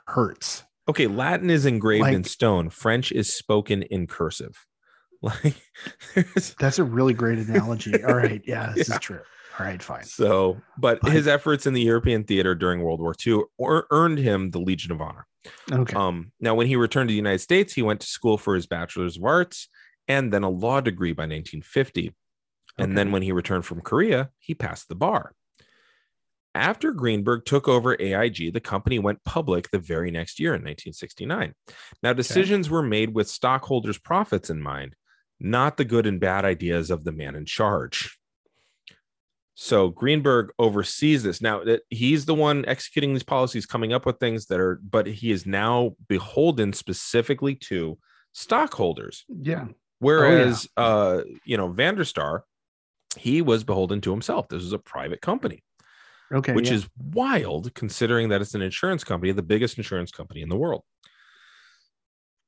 hurts. 0.07 0.63
Okay, 0.89 1.05
Latin 1.07 1.49
is 1.51 1.65
engraved 1.67 2.07
in 2.07 2.23
stone. 2.23 2.69
French 2.69 3.11
is 3.11 3.31
spoken 3.33 3.83
in 3.83 4.07
cursive. 4.07 4.65
Like 5.23 5.55
That's 6.59 6.79
a 6.79 6.83
really 6.83 7.13
great 7.13 7.37
analogy. 7.37 8.03
All 8.03 8.15
right, 8.15 8.41
yeah, 8.43 8.73
this 8.75 8.89
Yeah. 8.89 8.95
is 8.95 8.99
true. 9.01 9.19
All 9.59 9.65
right, 9.65 9.81
fine. 9.81 10.03
so, 10.03 10.61
but 10.77 10.99
I- 11.03 11.11
his 11.11 11.27
efforts 11.27 11.65
in 11.65 11.73
the 11.73 11.81
European 11.81 12.23
theater 12.23 12.55
during 12.55 12.81
World 12.81 12.99
War 13.01 13.15
II 13.25 13.41
or, 13.57 13.87
earned 13.91 14.17
him 14.19 14.51
the 14.51 14.59
Legion 14.59 14.91
of 14.91 15.01
Honor. 15.01 15.25
Okay. 15.71 15.95
Um, 15.95 16.31
now, 16.39 16.55
when 16.55 16.67
he 16.67 16.75
returned 16.75 17.09
to 17.09 17.11
the 17.13 17.17
United 17.17 17.39
States, 17.39 17.73
he 17.73 17.81
went 17.81 17.99
to 18.01 18.07
school 18.07 18.37
for 18.37 18.55
his 18.55 18.67
bachelor's 18.67 19.17
of 19.17 19.23
arts 19.23 19.67
and 20.07 20.31
then 20.31 20.43
a 20.43 20.49
law 20.49 20.81
degree 20.81 21.13
by 21.13 21.23
1950. 21.23 22.13
And 22.77 22.97
then 22.97 23.11
when 23.11 23.21
he 23.21 23.31
returned 23.31 23.65
from 23.65 23.81
Korea, 23.81 24.29
he 24.39 24.55
passed 24.55 24.87
the 24.87 24.95
bar. 24.95 25.33
After 26.55 26.91
Greenberg 26.91 27.45
took 27.45 27.67
over 27.67 27.95
AIG, 27.99 28.53
the 28.53 28.59
company 28.59 28.99
went 28.99 29.23
public 29.23 29.69
the 29.69 29.79
very 29.79 30.11
next 30.11 30.39
year 30.39 30.51
in 30.51 30.61
1969. 30.61 31.53
Now, 32.03 32.13
decisions 32.13 32.69
were 32.69 32.81
made 32.81 33.13
with 33.13 33.29
stockholders' 33.29 33.97
profits 33.99 34.49
in 34.49 34.61
mind, 34.61 34.95
not 35.39 35.77
the 35.77 35.85
good 35.85 36.05
and 36.05 36.19
bad 36.19 36.43
ideas 36.43 36.91
of 36.91 37.03
the 37.03 37.11
man 37.11 37.35
in 37.35 37.45
charge. 37.45 38.17
So 39.55 39.89
Greenberg 39.89 40.51
oversees 40.57 41.23
this. 41.23 41.41
Now 41.41 41.63
that 41.63 41.81
he's 41.89 42.25
the 42.25 42.33
one 42.33 42.65
executing 42.67 43.13
these 43.13 43.23
policies, 43.23 43.65
coming 43.65 43.93
up 43.93 44.05
with 44.05 44.17
things 44.17 44.45
that 44.47 44.59
are, 44.59 44.79
but 44.89 45.05
he 45.07 45.31
is 45.31 45.45
now 45.45 45.95
beholden 46.07 46.73
specifically 46.73 47.55
to 47.55 47.97
stockholders. 48.33 49.25
yeah. 49.29 49.65
Whereas, 49.99 50.67
uh, 50.77 51.21
you 51.45 51.57
know, 51.57 51.67
Vander 51.67 52.05
Starr, 52.05 52.43
he 53.17 53.43
was 53.43 53.63
beholden 53.63 54.01
to 54.01 54.09
himself. 54.09 54.47
This 54.47 54.63
was 54.63 54.73
a 54.73 54.79
private 54.79 55.21
company, 55.21 55.63
Okay. 56.33 56.53
which 56.53 56.69
yeah. 56.69 56.75
is 56.77 56.89
wild 56.97 57.71
considering 57.75 58.29
that 58.29 58.41
it's 58.41 58.55
an 58.55 58.63
insurance 58.63 59.03
company, 59.03 59.31
the 59.31 59.43
biggest 59.43 59.77
insurance 59.77 60.09
company 60.09 60.41
in 60.41 60.49
the 60.49 60.57
world. 60.57 60.83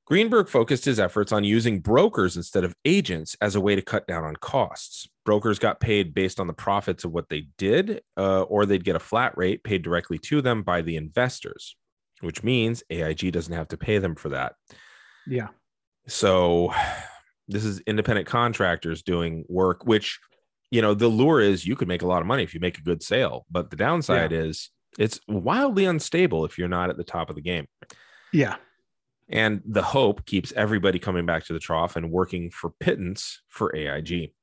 Greenberg 0.05 0.49
focused 0.49 0.85
his 0.85 0.99
efforts 0.99 1.31
on 1.31 1.43
using 1.43 1.79
brokers 1.79 2.35
instead 2.35 2.63
of 2.63 2.73
agents 2.85 3.37
as 3.39 3.55
a 3.55 3.61
way 3.61 3.75
to 3.75 3.81
cut 3.81 4.07
down 4.07 4.23
on 4.23 4.35
costs. 4.37 5.07
Brokers 5.25 5.59
got 5.59 5.79
paid 5.79 6.13
based 6.13 6.39
on 6.39 6.47
the 6.47 6.53
profits 6.53 7.03
of 7.03 7.11
what 7.11 7.29
they 7.29 7.47
did, 7.57 8.01
uh, 8.17 8.41
or 8.43 8.65
they'd 8.65 8.83
get 8.83 8.95
a 8.95 8.99
flat 8.99 9.37
rate 9.37 9.63
paid 9.63 9.81
directly 9.81 10.17
to 10.19 10.41
them 10.41 10.63
by 10.63 10.81
the 10.81 10.97
investors, 10.97 11.75
which 12.21 12.43
means 12.43 12.83
AIG 12.89 13.31
doesn't 13.31 13.53
have 13.53 13.69
to 13.69 13.77
pay 13.77 13.97
them 13.97 14.15
for 14.15 14.29
that. 14.29 14.55
yeah. 15.27 15.47
So 16.07 16.73
this 17.47 17.63
is 17.63 17.79
independent 17.81 18.27
contractors 18.27 19.03
doing 19.03 19.45
work, 19.47 19.85
which, 19.85 20.19
you 20.71 20.81
know, 20.81 20.93
the 20.93 21.07
lure 21.07 21.39
is 21.39 21.65
you 21.65 21.75
could 21.75 21.87
make 21.87 22.01
a 22.01 22.07
lot 22.07 22.21
of 22.21 22.27
money 22.27 22.43
if 22.43 22.53
you 22.53 22.59
make 22.59 22.77
a 22.77 22.83
good 22.83 23.01
sale. 23.01 23.45
But 23.49 23.69
the 23.69 23.77
downside 23.77 24.33
is 24.33 24.69
it's 24.99 25.19
wildly 25.27 25.85
unstable 25.85 26.45
if 26.45 26.57
you're 26.57 26.67
not 26.67 26.89
at 26.89 26.97
the 26.97 27.03
top 27.03 27.29
of 27.29 27.35
the 27.35 27.41
game. 27.41 27.67
Yeah. 28.31 28.55
And 29.29 29.61
the 29.65 29.81
hope 29.81 30.25
keeps 30.25 30.51
everybody 30.53 30.99
coming 30.99 31.25
back 31.25 31.45
to 31.45 31.53
the 31.53 31.59
trough 31.59 31.95
and 31.95 32.11
working 32.11 32.51
for 32.51 32.71
pittance 32.79 33.41
for 33.47 33.75
AIG. 33.75 34.33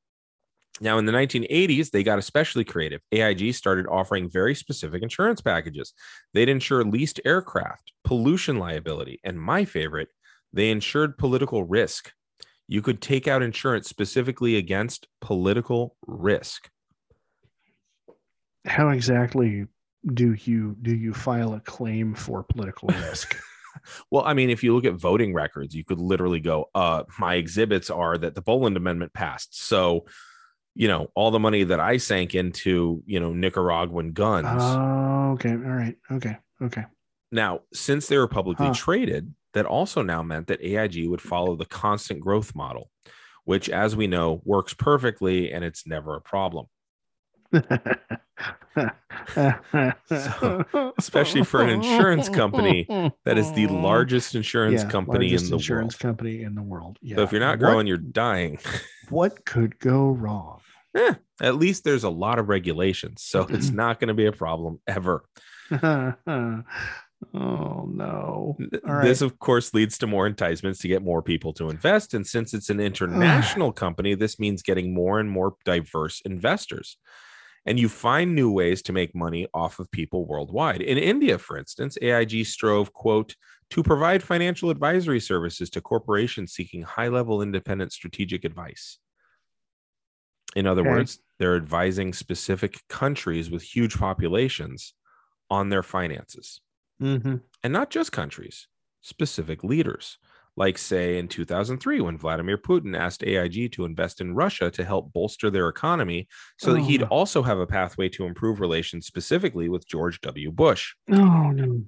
Now, 0.80 0.96
in 0.98 1.04
the 1.04 1.12
1980s, 1.12 1.90
they 1.90 2.02
got 2.02 2.18
especially 2.18 2.64
creative. 2.64 3.02
AIG 3.12 3.54
started 3.54 3.86
offering 3.86 4.30
very 4.30 4.54
specific 4.54 5.02
insurance 5.02 5.42
packages. 5.42 5.92
They'd 6.32 6.48
insure 6.48 6.82
leased 6.84 7.20
aircraft, 7.24 7.92
pollution 8.04 8.58
liability, 8.58 9.20
and 9.22 9.40
my 9.40 9.66
favorite, 9.66 10.08
they 10.52 10.70
insured 10.70 11.18
political 11.18 11.64
risk. 11.64 12.12
You 12.66 12.80
could 12.80 13.02
take 13.02 13.28
out 13.28 13.42
insurance 13.42 13.88
specifically 13.88 14.56
against 14.56 15.06
political 15.20 15.96
risk. 16.06 16.70
How 18.64 18.88
exactly 18.90 19.66
do 20.14 20.32
you 20.32 20.76
do 20.80 20.94
you 20.94 21.12
file 21.12 21.54
a 21.54 21.60
claim 21.60 22.14
for 22.14 22.42
political 22.42 22.88
risk? 22.88 23.36
Well, 24.10 24.24
I 24.24 24.34
mean, 24.34 24.50
if 24.50 24.62
you 24.62 24.74
look 24.74 24.84
at 24.84 24.94
voting 24.94 25.32
records, 25.32 25.74
you 25.74 25.84
could 25.84 26.00
literally 26.00 26.40
go, 26.40 26.68
uh, 26.74 27.04
my 27.18 27.36
exhibits 27.36 27.88
are 27.88 28.18
that 28.18 28.34
the 28.34 28.42
Boland 28.42 28.76
Amendment 28.76 29.12
passed. 29.12 29.64
So, 29.64 30.06
you 30.74 30.88
know, 30.88 31.08
all 31.14 31.30
the 31.30 31.38
money 31.38 31.64
that 31.64 31.80
I 31.80 31.96
sank 31.96 32.34
into, 32.34 33.02
you 33.06 33.20
know, 33.20 33.32
Nicaraguan 33.32 34.12
guns. 34.12 34.46
Oh, 34.46 35.32
okay. 35.32 35.50
All 35.52 35.56
right. 35.56 35.96
Okay. 36.10 36.36
Okay. 36.62 36.84
now, 37.32 37.60
since 37.72 38.06
they 38.08 38.18
were 38.18 38.28
publicly 38.28 38.66
Huh. 38.66 38.74
traded, 38.74 39.34
that 39.54 39.66
also 39.66 40.02
now 40.02 40.22
meant 40.22 40.46
that 40.48 40.60
AIG 40.62 41.08
would 41.08 41.20
follow 41.22 41.56
the 41.56 41.64
constant 41.66 42.20
growth 42.20 42.54
model, 42.54 42.90
which, 43.44 43.68
as 43.68 43.96
we 43.96 44.06
know, 44.06 44.40
works 44.44 44.74
perfectly 44.74 45.52
and 45.52 45.64
it's 45.64 45.86
never 45.86 46.14
a 46.16 46.20
problem. 46.20 46.66
Especially 50.98 51.44
for 51.44 51.62
an 51.62 51.68
insurance 51.70 52.28
company 52.28 52.86
That 53.24 53.38
is 53.38 53.52
the 53.52 53.66
largest 53.68 54.34
insurance 54.34 54.82
Yeah, 54.82 54.88
company 54.90 55.26
largest 55.28 55.44
in 55.44 55.50
the 55.50 55.56
insurance 55.56 55.94
world. 55.94 56.00
company 56.00 56.42
in 56.42 56.54
the 56.54 56.62
world. 56.62 56.98
Yeah. 57.02 57.16
So 57.16 57.22
if 57.22 57.32
you're 57.32 57.40
not 57.40 57.58
What- 57.58 57.60
growing, 57.60 57.86
you're 57.86 57.96
dying. 57.98 58.58
what 59.10 59.44
could 59.44 59.78
go 59.78 60.10
wrong? 60.10 60.60
Eh, 60.96 61.14
at 61.40 61.54
least 61.56 61.84
there's 61.84 62.04
a 62.04 62.10
lot 62.10 62.38
of 62.40 62.48
regulations, 62.48 63.22
so 63.22 63.46
it's 63.48 63.70
not 63.72 64.00
going 64.00 64.08
to 64.08 64.14
be 64.14 64.26
a 64.26 64.32
problem 64.32 64.80
ever. 64.88 65.24
oh 65.72 66.64
no. 67.34 68.56
Th- 68.58 68.82
This, 69.02 69.20
of 69.22 69.38
course, 69.38 69.72
leads 69.72 69.98
to 69.98 70.06
more 70.08 70.26
enticements 70.26 70.80
to 70.80 70.88
get 70.88 71.02
more 71.04 71.22
people 71.22 71.52
to 71.54 71.70
invest. 71.70 72.12
And 72.14 72.26
since 72.26 72.54
it's 72.54 72.70
an 72.70 72.80
international 72.90 73.72
company, 73.72 74.14
this 74.16 74.38
means 74.40 74.62
getting 74.62 74.92
more 74.92 75.20
and 75.20 75.30
more 75.30 75.54
diverse 75.64 76.20
investors. 76.24 76.96
And 77.66 77.78
you 77.78 77.88
find 77.88 78.34
new 78.34 78.50
ways 78.50 78.82
to 78.82 78.92
make 78.92 79.14
money 79.14 79.46
off 79.54 79.78
of 79.78 79.90
people 79.90 80.26
worldwide. 80.26 80.80
In 80.82 80.98
India, 80.98 81.38
for 81.38 81.56
instance, 81.58 81.96
AIG 82.02 82.44
strove, 82.44 82.92
quote, 82.92 83.36
to 83.70 83.82
provide 83.82 84.22
financial 84.22 84.70
advisory 84.70 85.20
services 85.20 85.70
to 85.70 85.80
corporations 85.80 86.52
seeking 86.52 86.82
high 86.82 87.08
level 87.08 87.42
independent 87.42 87.92
strategic 87.92 88.44
advice. 88.44 88.98
In 90.54 90.64
other 90.66 90.84
Okay. 90.84 90.84
words, 90.84 91.18
they're 91.38 91.56
advising 91.56 92.12
specific 92.12 92.86
countries 92.88 93.50
with 93.50 93.62
huge 93.62 93.96
populations 93.98 94.94
on 95.50 95.68
their 95.70 95.82
finances 95.84 96.60
Mhm. 97.00 97.40
and 97.62 97.72
not 97.72 97.90
just 97.90 98.12
countries, 98.12 98.68
specific 99.00 99.62
leaders. 99.64 100.18
Like, 100.60 100.76
say, 100.76 101.16
in 101.16 101.26
2003, 101.26 102.02
when 102.02 102.18
Vladimir 102.18 102.58
Putin 102.58 102.94
asked 102.94 103.24
AIG 103.24 103.72
to 103.72 103.86
invest 103.86 104.20
in 104.20 104.34
Russia 104.34 104.70
to 104.72 104.84
help 104.84 105.10
bolster 105.14 105.48
their 105.48 105.68
economy 105.68 106.28
so 106.58 106.74
that 106.74 106.80
Oh, 106.80 106.84
he'd 106.84 107.02
also 107.04 107.42
have 107.42 107.58
a 107.58 107.66
pathway 107.66 108.10
to 108.10 108.26
improve 108.26 108.60
relations 108.60 109.06
specifically 109.06 109.70
with 109.70 109.88
George 109.88 110.20
W. 110.20 110.50
Bush. 110.52 110.92
Oh 111.10 111.50
no. 111.50 111.84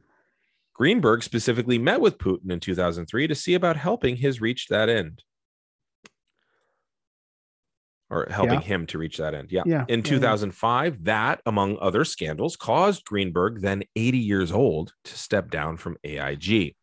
Greenberg 0.73 1.23
specifically 1.23 1.77
met 1.79 2.01
with 2.01 2.17
Putin 2.17 2.51
in 2.51 2.61
2003 2.61 3.27
to 3.27 3.35
see 3.35 3.53
about 3.53 3.77
helping 3.77 4.17
his 4.17 4.41
reach 4.41 4.69
that 4.69 4.89
end. 4.89 5.23
Or 8.09 8.27
helping 8.31 8.55
Yeah. 8.61 8.61
him 8.61 8.87
to 8.87 8.97
reach 8.99 9.19
that 9.19 9.35
end. 9.35 9.53
Yeah. 9.53 9.65
Yeah, 9.67 9.85
In 9.89 10.01
yeah, 10.01 10.05
yeah. 10.07 10.17
2005, 10.17 11.05
that, 11.05 11.43
among 11.45 11.77
other 11.79 12.07
scandals, 12.07 12.57
caused 12.57 13.05
Greenberg, 13.05 13.61
then 13.61 13.83
80 13.97 14.17
years 14.19 14.51
old, 14.51 14.95
to 15.05 15.19
step 15.19 15.51
down 15.51 15.77
from 15.77 15.99
AIG. 16.05 16.75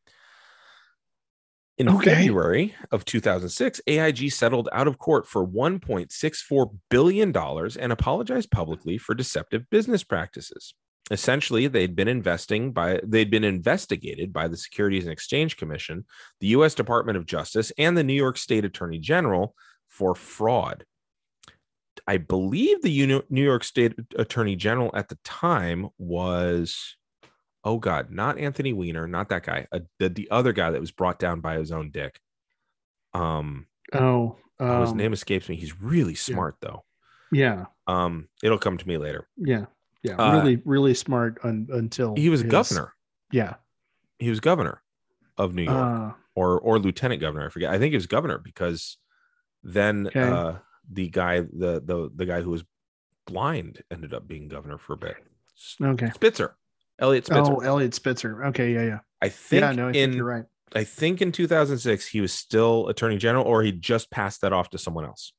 In 1.79 1.87
Okay. 1.87 2.13
February 2.13 2.75
of 2.91 3.05
2006, 3.05 3.79
AIG 3.87 4.31
settled 4.31 4.67
out 4.73 4.87
of 4.87 4.99
court 4.99 5.25
for 5.25 5.47
$1.64 5.47 6.77
billion 6.89 7.33
and 7.35 7.91
apologized 7.93 8.51
publicly 8.51 8.97
for 8.97 9.15
deceptive 9.15 9.69
business 9.69 10.03
practices. 10.03 10.73
Essentially, 11.09 11.67
they'd 11.67 11.95
been 11.95 12.09
investing 12.09 12.73
by 12.73 12.99
they'd 13.03 13.31
been 13.31 13.45
investigated 13.45 14.31
by 14.33 14.49
the 14.49 14.57
Securities 14.57 15.05
and 15.05 15.13
Exchange 15.13 15.55
Commission, 15.55 16.05
the 16.41 16.47
US 16.47 16.75
Department 16.75 17.17
of 17.17 17.25
Justice, 17.25 17.71
and 17.77 17.97
the 17.97 18.03
New 18.03 18.13
York 18.13 18.37
State 18.37 18.65
Attorney 18.65 18.99
General 18.99 19.55
for 19.87 20.13
fraud. 20.13 20.83
I 22.05 22.17
believe 22.17 22.81
the 22.81 23.23
New 23.29 23.43
York 23.43 23.63
State 23.63 23.93
Attorney 24.17 24.55
General 24.55 24.91
at 24.93 25.07
the 25.09 25.17
time 25.23 25.87
was, 25.97 26.97
oh 27.63 27.77
God, 27.77 28.09
not 28.11 28.37
Anthony 28.37 28.73
Weiner, 28.73 29.07
not 29.07 29.29
that 29.29 29.43
guy, 29.43 29.67
uh, 29.71 29.79
the, 29.99 30.09
the 30.09 30.29
other 30.31 30.53
guy 30.53 30.69
that 30.71 30.79
was 30.81 30.91
brought 30.91 31.19
down 31.19 31.41
by 31.41 31.57
his 31.57 31.71
own 31.71 31.91
dick. 31.91 32.19
Um, 33.13 33.67
Oh, 33.93 34.37
oh, 34.59 34.81
his 34.81 34.91
um, 34.91 34.97
name 34.97 35.13
escapes 35.13 35.49
me. 35.49 35.55
He's 35.55 35.81
really 35.81 36.15
smart 36.15 36.55
though. 36.61 36.83
Yeah, 37.31 37.65
Um, 37.87 38.27
it'll 38.43 38.59
come 38.59 38.77
to 38.77 38.87
me 38.87 38.97
later. 38.97 39.27
yeah, 39.37 39.65
yeah. 40.03 40.15
Uh, 40.15 40.37
really, 40.39 40.61
really 40.65 40.93
smart 40.93 41.39
un, 41.43 41.67
until 41.71 42.15
He 42.15 42.29
was 42.29 42.41
his- 42.41 42.51
governor. 42.51 42.93
Yeah. 43.31 43.55
He 44.19 44.29
was 44.29 44.39
governor 44.39 44.81
of 45.37 45.53
New 45.55 45.63
York, 45.63 45.75
Uh, 45.77 46.11
or 46.35 46.59
or 46.59 46.77
lieutenant 46.79 47.21
governor. 47.21 47.45
I 47.45 47.49
forget. 47.49 47.71
I 47.71 47.79
think 47.79 47.91
he 47.91 47.97
was 47.97 48.07
governor 48.07 48.37
because 48.37 48.97
then 49.63 50.07
Okay. 50.07 50.21
uh, 50.21 50.53
the 50.91 51.07
guy, 51.09 51.41
the 51.41 51.81
the 51.83 52.11
the 52.13 52.25
guy 52.25 52.41
who 52.41 52.49
was 52.51 52.63
blind, 53.25 53.81
ended 53.91 54.13
up 54.13 54.27
being 54.27 54.47
governor 54.49 54.77
for 54.77 54.93
a 54.93 54.97
bit. 54.97 55.15
Okay. 55.81 56.09
Spitzer, 56.13 56.57
Eliot 56.99 57.25
Spitzer. 57.25 57.53
Oh, 57.53 57.59
Eliot 57.59 57.93
Spitzer. 57.93 58.45
Okay, 58.45 58.73
yeah, 58.73 58.83
yeah. 58.83 58.99
I 59.21 59.29
think 59.29 59.61
yeah, 59.61 59.71
no, 59.71 59.85
I 59.85 59.89
in 59.89 59.93
think 59.93 60.15
you're 60.15 60.25
right. 60.25 60.45
I 60.75 60.83
think 60.83 61.21
in 61.21 61.31
2006 61.31 62.07
he 62.07 62.21
was 62.21 62.31
still 62.31 62.87
attorney 62.89 63.17
general, 63.17 63.45
or 63.45 63.63
he 63.63 63.71
just 63.71 64.11
passed 64.11 64.41
that 64.41 64.53
off 64.53 64.69
to 64.71 64.77
someone 64.77 65.05
else. 65.05 65.33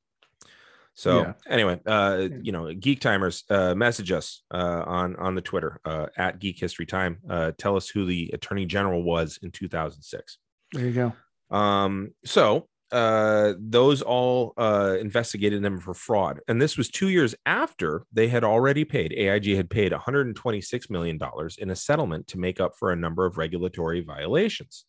So 0.93 1.19
Yeah. 1.19 1.33
anyway, 1.47 1.79
uh, 1.85 2.27
you 2.41 2.51
know, 2.51 2.73
geek 2.73 2.99
timers, 2.99 3.43
uh, 3.49 3.73
message 3.75 4.11
us 4.11 4.43
uh, 4.53 4.83
on 4.85 5.15
on 5.15 5.35
the 5.35 5.41
Twitter 5.41 5.79
uh, 5.85 6.07
at 6.17 6.39
Geek 6.39 6.59
History 6.59 6.85
Time. 6.85 7.19
Uh, 7.29 7.51
tell 7.57 7.77
us 7.77 7.87
who 7.89 8.05
the 8.05 8.31
attorney 8.33 8.65
general 8.65 9.01
was 9.01 9.39
in 9.41 9.51
2006. 9.51 10.37
There 10.73 10.85
you 10.85 10.91
go. 10.91 11.55
Um, 11.55 12.13
so 12.25 12.67
uh, 12.91 13.53
those 13.57 14.01
all 14.01 14.53
uh, 14.57 14.97
investigated 14.99 15.61
them 15.61 15.79
for 15.79 15.93
fraud, 15.93 16.41
and 16.47 16.61
this 16.61 16.77
was 16.77 16.89
two 16.89 17.09
years 17.09 17.33
after 17.45 18.05
they 18.11 18.27
had 18.27 18.43
already 18.43 18.83
paid. 18.83 19.13
AIG 19.13 19.55
had 19.55 19.69
paid 19.69 19.91
126 19.91 20.89
million 20.89 21.17
dollars 21.17 21.57
in 21.57 21.69
a 21.69 21.75
settlement 21.75 22.27
to 22.27 22.37
make 22.37 22.59
up 22.59 22.75
for 22.77 22.91
a 22.91 22.95
number 22.95 23.25
of 23.25 23.37
regulatory 23.37 24.01
violations. 24.01 24.85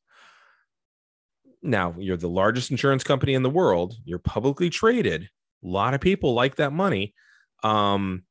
Now 1.62 1.94
you're 1.96 2.16
the 2.16 2.28
largest 2.28 2.70
insurance 2.70 3.04
company 3.04 3.34
in 3.34 3.42
the 3.42 3.50
world. 3.50 3.94
You're 4.04 4.18
publicly 4.18 4.68
traded. 4.68 5.28
A 5.64 5.68
lot 5.68 5.94
of 5.94 6.00
people 6.00 6.34
like 6.34 6.56
that 6.56 6.72
money. 6.72 7.14
Um, 7.62 8.24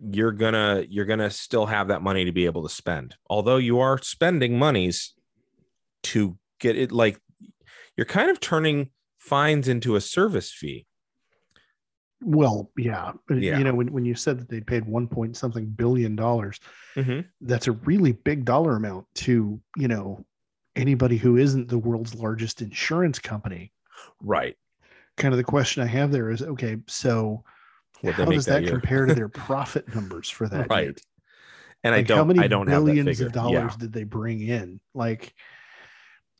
you're 0.00 0.32
gonna 0.32 0.84
you're 0.88 1.04
gonna 1.04 1.30
still 1.30 1.66
have 1.66 1.88
that 1.88 2.02
money 2.02 2.24
to 2.24 2.32
be 2.32 2.46
able 2.46 2.64
to 2.64 2.68
spend. 2.68 3.14
Although 3.30 3.58
you 3.58 3.78
are 3.78 3.98
spending 4.02 4.58
monies 4.58 5.14
to 6.04 6.36
get 6.58 6.76
it 6.76 6.90
like 6.90 7.20
you're 7.96 8.04
kind 8.06 8.30
of 8.30 8.40
turning 8.40 8.90
fines 9.24 9.68
into 9.68 9.96
a 9.96 10.00
service 10.00 10.52
fee. 10.52 10.86
Well, 12.20 12.70
yeah. 12.78 13.12
Yeah. 13.30 13.58
You 13.58 13.64
know, 13.64 13.74
when, 13.74 13.92
when 13.92 14.04
you 14.04 14.14
said 14.14 14.38
that 14.38 14.48
they 14.48 14.60
paid 14.60 14.84
one 14.86 15.08
point 15.08 15.36
something 15.36 15.66
billion 15.66 16.16
dollars, 16.16 16.58
Mm-hmm. 16.96 17.20
that's 17.40 17.66
a 17.66 17.72
really 17.72 18.12
big 18.12 18.44
dollar 18.44 18.76
amount 18.76 19.06
to, 19.16 19.60
you 19.76 19.88
know, 19.88 20.24
anybody 20.76 21.16
who 21.16 21.36
isn't 21.36 21.68
the 21.68 21.78
world's 21.78 22.14
largest 22.14 22.62
insurance 22.62 23.18
company. 23.18 23.72
Right. 24.22 24.56
Kind 25.16 25.34
of 25.34 25.38
the 25.38 25.44
question 25.44 25.82
I 25.82 25.86
have 25.86 26.12
there 26.12 26.30
is 26.30 26.40
okay, 26.42 26.76
so 26.86 27.42
What 28.02 28.14
how 28.14 28.24
does 28.26 28.44
that 28.46 28.62
that, 28.62 28.70
compare 28.70 29.06
to 29.06 29.14
their 29.14 29.28
profit 29.46 29.92
numbers 29.94 30.30
for 30.30 30.48
that? 30.48 30.56
year? 30.58 30.66
Right. 30.70 31.00
And 31.82 31.94
Like, 31.94 32.04
I 32.04 32.06
don't 32.06 32.18
how 32.18 32.24
many 32.24 32.40
I 32.40 32.46
don't 32.46 32.68
have 32.68 32.84
that 32.84 32.94
billions 32.94 33.20
of 33.20 33.32
dollars 33.32 33.72
Yeah. 33.72 33.76
did 33.78 33.92
they 33.92 34.04
bring 34.04 34.40
in? 34.40 34.80
Like, 34.94 35.34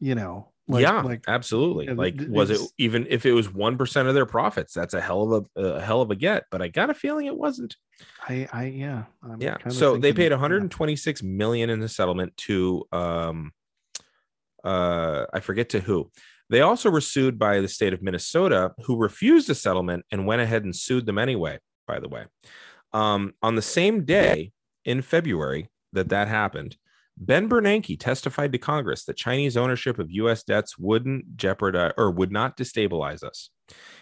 you 0.00 0.14
know, 0.14 0.52
like, 0.66 0.82
yeah, 0.82 1.02
like 1.02 1.24
absolutely. 1.28 1.86
you 1.86 1.94
know, 1.94 2.02
like, 2.02 2.14
was 2.28 2.50
it 2.50 2.60
even 2.78 3.06
if 3.10 3.26
it 3.26 3.32
was 3.32 3.52
one 3.52 3.76
percent 3.76 4.08
of 4.08 4.14
their 4.14 4.26
profits? 4.26 4.72
That's 4.72 4.94
a 4.94 5.00
hell 5.00 5.34
of 5.34 5.46
a, 5.56 5.60
a 5.60 5.80
hell 5.80 6.00
of 6.00 6.10
a 6.10 6.16
get. 6.16 6.44
But 6.50 6.62
I 6.62 6.68
got 6.68 6.88
a 6.88 6.94
feeling 6.94 7.26
it 7.26 7.36
wasn't. 7.36 7.76
I, 8.26 8.48
I, 8.52 8.64
yeah, 8.66 9.04
I'm 9.22 9.40
yeah. 9.40 9.56
So 9.68 9.96
they 9.98 10.12
paid 10.12 10.30
yeah. 10.30 10.36
126 10.36 11.22
million 11.22 11.68
in 11.68 11.80
the 11.80 11.88
settlement 11.88 12.36
to 12.38 12.84
um, 12.92 13.52
uh, 14.64 15.26
I 15.32 15.40
forget 15.40 15.68
to 15.70 15.80
who. 15.80 16.10
They 16.48 16.62
also 16.62 16.90
were 16.90 17.00
sued 17.00 17.38
by 17.38 17.60
the 17.60 17.68
state 17.68 17.92
of 17.92 18.02
Minnesota, 18.02 18.72
who 18.84 18.96
refused 18.96 19.50
a 19.50 19.54
settlement 19.54 20.04
and 20.10 20.26
went 20.26 20.42
ahead 20.42 20.64
and 20.64 20.74
sued 20.74 21.06
them 21.06 21.18
anyway. 21.18 21.58
By 21.86 22.00
the 22.00 22.08
way, 22.08 22.24
um, 22.94 23.34
on 23.42 23.54
the 23.54 23.62
same 23.62 24.04
day 24.04 24.52
in 24.86 25.02
February 25.02 25.68
that 25.92 26.08
that 26.08 26.28
happened, 26.28 26.76
Ben 27.16 27.48
Bernanke 27.48 27.98
testified 27.98 28.52
to 28.52 28.58
Congress 28.58 29.04
that 29.04 29.16
Chinese 29.16 29.56
ownership 29.56 29.98
of 29.98 30.10
U.S. 30.10 30.42
debts 30.42 30.76
wouldn't 30.78 31.36
jeopardize 31.36 31.92
or 31.96 32.10
would 32.10 32.32
not 32.32 32.56
destabilize 32.56 33.22
us, 33.22 33.50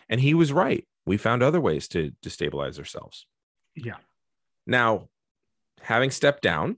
and 0.08 0.20
he 0.20 0.34
was 0.34 0.52
right. 0.52 0.86
We 1.04 1.16
found 1.16 1.42
other 1.42 1.60
ways 1.60 1.88
to 1.88 2.12
destabilize 2.24 2.78
ourselves. 2.78 3.26
Yeah. 3.74 3.96
Now, 4.66 5.08
having 5.80 6.10
stepped 6.10 6.42
down, 6.42 6.76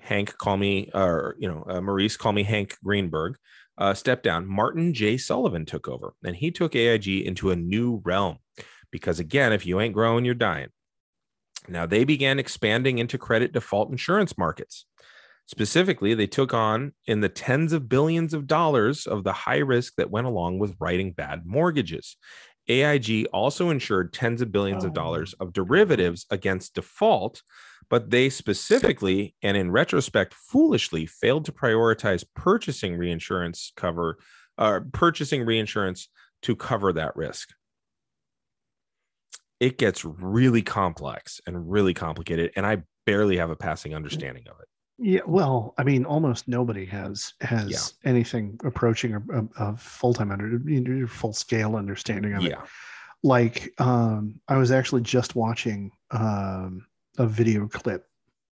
Hank, 0.00 0.36
call 0.38 0.56
me, 0.56 0.90
or 0.94 1.36
you 1.38 1.48
know, 1.48 1.64
uh, 1.68 1.80
Maurice, 1.80 2.16
call 2.16 2.32
me 2.32 2.42
Hank 2.42 2.76
Greenberg, 2.82 3.36
uh, 3.76 3.94
stepped 3.94 4.24
down. 4.24 4.46
Martin 4.46 4.94
J. 4.94 5.16
Sullivan 5.16 5.66
took 5.66 5.88
over, 5.88 6.14
and 6.24 6.34
he 6.34 6.50
took 6.50 6.74
AIG 6.74 7.06
into 7.26 7.50
a 7.50 7.56
new 7.56 8.00
realm. 8.04 8.38
Because 8.90 9.20
again, 9.20 9.52
if 9.52 9.66
you 9.66 9.80
ain't 9.80 9.94
growing, 9.94 10.24
you're 10.24 10.34
dying. 10.34 10.68
Now 11.68 11.84
they 11.86 12.04
began 12.04 12.38
expanding 12.38 12.98
into 12.98 13.18
credit 13.18 13.52
default 13.52 13.90
insurance 13.90 14.38
markets. 14.38 14.86
Specifically, 15.48 16.12
they 16.12 16.26
took 16.26 16.52
on 16.52 16.92
in 17.06 17.20
the 17.20 17.28
tens 17.30 17.72
of 17.72 17.88
billions 17.88 18.34
of 18.34 18.46
dollars 18.46 19.06
of 19.06 19.24
the 19.24 19.32
high 19.32 19.56
risk 19.58 19.94
that 19.96 20.10
went 20.10 20.26
along 20.26 20.58
with 20.58 20.76
writing 20.78 21.12
bad 21.12 21.46
mortgages. 21.46 22.18
AIG 22.68 23.24
also 23.32 23.70
insured 23.70 24.12
tens 24.12 24.42
of 24.42 24.52
billions 24.52 24.84
of 24.84 24.90
Oh. 24.90 24.94
dollars 24.94 25.32
of 25.40 25.54
derivatives 25.54 26.26
against 26.28 26.74
default, 26.74 27.42
but 27.88 28.10
they 28.10 28.28
specifically 28.28 29.34
and 29.42 29.56
in 29.56 29.70
retrospect 29.70 30.34
foolishly 30.34 31.06
failed 31.06 31.46
to 31.46 31.52
prioritize 31.52 32.26
purchasing 32.34 32.96
reinsurance 32.98 33.72
cover 33.74 34.18
uh, 34.58 34.80
purchasing 34.92 35.46
reinsurance 35.46 36.08
to 36.42 36.54
cover 36.56 36.92
that 36.92 37.16
risk. 37.16 37.50
It 39.60 39.78
gets 39.78 40.04
really 40.04 40.62
complex 40.62 41.40
and 41.46 41.70
really 41.70 41.94
complicated, 41.94 42.50
and 42.54 42.66
I 42.66 42.82
barely 43.06 43.38
have 43.38 43.50
a 43.50 43.56
passing 43.56 43.94
understanding 43.94 44.46
of 44.48 44.56
it. 44.60 44.68
Yeah, 45.00 45.20
well, 45.26 45.74
I 45.78 45.84
mean, 45.84 46.04
almost 46.04 46.48
nobody 46.48 46.84
has 46.86 47.34
has 47.40 47.70
Yeah. 47.70 48.10
anything 48.10 48.58
approaching 48.64 49.14
a, 49.14 49.20
a, 49.40 49.70
a 49.72 49.76
full 49.76 50.12
time 50.12 50.30
under 50.32 51.06
full 51.06 51.32
scale 51.32 51.76
understanding 51.76 52.34
of 52.34 52.44
it. 52.44 52.52
Like, 53.22 53.72
um, 53.80 54.40
I 54.48 54.56
was 54.56 54.70
actually 54.72 55.02
just 55.02 55.34
watching 55.36 55.90
um, 56.10 56.86
a 57.16 57.26
video 57.26 57.68
clip 57.68 58.08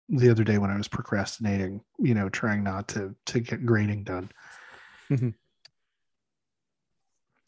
the 0.09 0.29
other 0.29 0.43
day 0.43 0.59
when 0.59 0.69
I 0.69 0.77
was 0.77 0.87
procrastinating, 0.87 1.81
you 1.99 2.13
know, 2.13 2.29
trying 2.29 2.63
not 2.63 2.87
to 2.89 3.15
to 3.25 3.39
get 3.39 3.65
grading 3.65 4.03
done, 4.03 4.29
Mhm. 5.09 5.33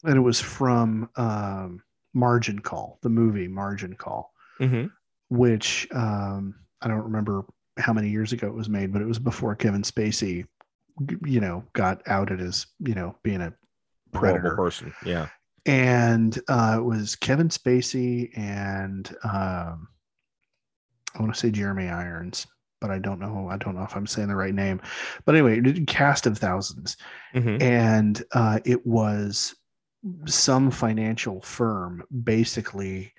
and 0.04 0.16
it 0.16 0.20
was 0.20 0.40
from 0.40 1.08
um, 1.16 1.82
Margin 2.14 2.58
Call, 2.58 2.98
the 3.02 3.08
movie 3.08 3.48
Margin 3.48 3.94
Call. 3.94 4.32
hmm 4.58 4.86
which 5.30 5.86
um, 5.92 6.54
I 6.80 6.88
don't 6.88 7.04
remember 7.04 7.44
how 7.78 7.92
many 7.92 8.08
years 8.10 8.32
ago 8.32 8.48
it 8.48 8.54
was 8.54 8.68
made, 8.68 8.92
but 8.92 9.02
it 9.02 9.06
was 9.08 9.18
before 9.18 9.54
Kevin 9.54 9.82
Spacey, 9.82 10.44
you 11.24 11.40
know, 11.40 11.64
got 11.74 12.02
outed 12.06 12.40
as 12.40 12.66
you 12.80 12.94
know 12.94 13.16
being 13.22 13.40
a 13.40 13.52
Horrible 14.12 14.38
predator. 14.40 14.56
person. 14.56 14.94
Yeah. 15.04 15.28
And 15.66 16.38
uh, 16.48 16.76
it 16.78 16.84
was 16.84 17.14
Kevin 17.14 17.48
Spacey 17.50 18.30
and 18.38 19.08
um, 19.22 19.88
I 21.14 21.20
want 21.20 21.32
to 21.34 21.38
say 21.38 21.50
Jeremy 21.50 21.88
Irons, 21.88 22.46
but 22.80 22.90
I 22.90 22.98
don't 22.98 23.18
know. 23.20 23.48
I 23.50 23.58
don't 23.58 23.74
know 23.74 23.82
if 23.82 23.94
I'm 23.94 24.06
saying 24.06 24.28
the 24.28 24.36
right 24.36 24.54
name. 24.54 24.80
But 25.26 25.34
anyway, 25.34 25.84
cast 25.84 26.26
of 26.26 26.38
thousands, 26.38 26.96
Mhm. 27.34 27.60
and 27.60 28.22
uh, 28.32 28.60
it 28.64 28.86
was 28.86 29.54
some 30.26 30.70
financial 30.70 31.40
firm 31.42 32.02
basically 32.24 33.12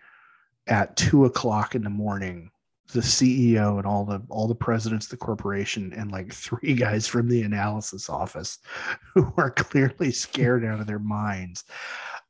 at 0.68 0.96
two 0.96 1.26
o'clock 1.26 1.76
in 1.76 1.84
the 1.84 1.90
morning 1.90 2.50
the 2.92 3.02
CEO 3.02 3.78
and 3.78 3.86
all 3.86 4.04
the 4.06 4.22
all 4.30 4.48
the 4.48 4.56
presidents 4.56 5.06
of 5.06 5.12
the 5.12 5.18
corporation 5.18 5.94
and 5.94 6.12
like 6.12 6.34
three 6.34 6.74
guys 6.74 7.06
from 7.08 7.28
the 7.28 7.44
analysis 7.44 8.10
office 8.10 8.58
who 9.14 9.32
are 9.38 9.52
clearly 9.52 10.12
scared 10.12 10.66
out 10.66 10.80
of 10.80 10.88
their 10.88 11.00
minds 11.00 11.66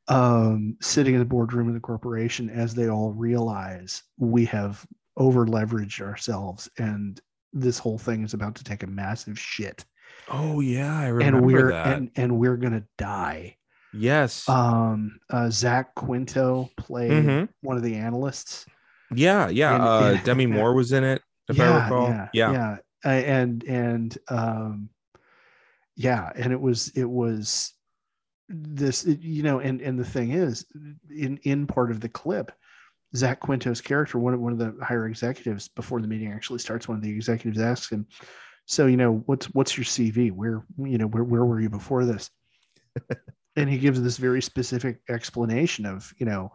um, 0.07 0.75
sitting 0.81 1.13
in 1.13 1.19
the 1.19 1.25
boardroom 1.25 1.67
of 1.67 1.73
the 1.75 1.79
corporation 1.79 2.49
as 2.49 2.73
they 2.73 2.89
all 2.89 3.11
realize 3.13 4.03
we 4.17 4.43
have 4.45 4.85
over 5.17 5.45
leveraged 5.45 6.01
ourselves 6.01 6.69
and 6.77 7.21
this 7.53 7.77
whole 7.79 7.97
thing 7.97 8.23
is 8.23 8.33
about 8.33 8.55
to 8.55 8.63
take 8.63 8.83
a 8.83 8.87
massive 8.87 9.37
shit 9.39 9.85
Oh 10.31 10.59
yeah, 10.59 10.95
I 10.99 11.07
remember 11.07 11.37
and 11.37 11.45
we're 11.45 11.71
that. 11.71 11.97
and 11.97 12.11
and 12.15 12.37
we're 12.37 12.57
gonna 12.57 12.83
die 12.97 13.55
yes. 13.93 14.47
um 14.49 15.19
uh 15.29 15.49
zach 15.49 15.95
quinto 15.95 16.69
played 16.77 17.11
Mhm. 17.25 17.49
one 17.61 17.77
of 17.77 17.83
the 17.83 17.95
analysts 17.95 18.65
yeah, 19.15 19.49
yeah. 19.49 19.75
and- 19.75 19.83
uh, 19.83 20.11
and- 20.15 20.23
Demi 20.23 20.45
Moore 20.55 20.73
was 20.73 20.91
in 20.91 21.03
it, 21.03 21.21
if 21.49 21.59
I 21.59 21.83
recall. 21.83 22.09
yeah, 22.09 22.29
yeah. 22.33 22.51
yeah. 22.51 22.77
Uh, 23.05 23.09
and 23.09 23.63
and 23.63 24.17
um, 24.27 24.89
yeah, 25.95 26.31
and 26.35 26.51
it 26.53 26.59
was 26.59 26.89
it 26.95 27.09
was 27.09 27.73
this, 28.49 29.05
it- 29.05 29.21
you 29.21 29.43
know, 29.43 29.59
and 29.59 29.81
and 29.81 29.97
the 29.97 30.05
thing 30.05 30.31
is, 30.31 30.65
in 31.09 31.37
in 31.43 31.65
part 31.67 31.91
of 31.91 31.99
the 32.01 32.09
clip, 32.09 32.51
Zach 33.15 33.39
Quinto's 33.39 33.81
character, 33.81 34.19
one 34.19 34.33
of 34.33 34.39
one 34.39 34.51
of 34.53 34.59
the 34.59 34.75
higher 34.83 35.07
executives, 35.07 35.67
before 35.69 36.01
the 36.01 36.07
meeting 36.07 36.31
actually 36.31 36.59
starts, 36.59 36.87
one 36.87 36.97
of 36.97 37.03
the 37.03 37.09
executives 37.11 37.59
asks 37.59 37.91
him, 37.91 38.05
"So, 38.65 38.85
you 38.87 38.97
know, 38.97 39.23
what's 39.27 39.45
what's 39.53 39.77
your 39.77 39.85
CV? 39.85 40.31
Where 40.31 40.63
you 40.77 40.97
know 40.97 41.07
where 41.07 41.23
where 41.23 41.45
were 41.45 41.61
you 41.61 41.69
before 41.69 42.05
this?" 42.05 42.29
and 43.55 43.69
he 43.69 43.77
gives 43.77 44.01
this 44.01 44.17
very 44.17 44.41
specific 44.41 44.99
explanation 45.09 45.85
of, 45.85 46.13
you 46.17 46.25
know, 46.25 46.51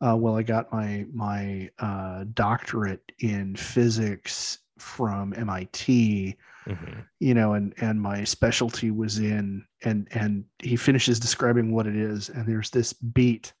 uh, 0.00 0.16
well, 0.16 0.36
I 0.36 0.42
got 0.42 0.72
my 0.72 1.06
my 1.12 1.70
uh, 1.78 2.24
doctorate 2.34 3.12
in 3.20 3.56
physics 3.56 4.58
from 4.78 5.32
MIT, 5.36 6.36
Mhm. 6.68 7.06
you 7.20 7.34
know, 7.34 7.54
and 7.54 7.74
and 7.78 8.00
my 8.00 8.24
specialty 8.24 8.90
was 8.90 9.18
in 9.18 9.64
and 9.84 10.08
and 10.12 10.44
he 10.62 10.76
finishes 10.76 11.20
describing 11.20 11.72
what 11.72 11.86
it 11.86 11.96
is, 11.96 12.28
and 12.28 12.46
there's 12.46 12.70
this 12.70 12.92
beat, 12.92 13.52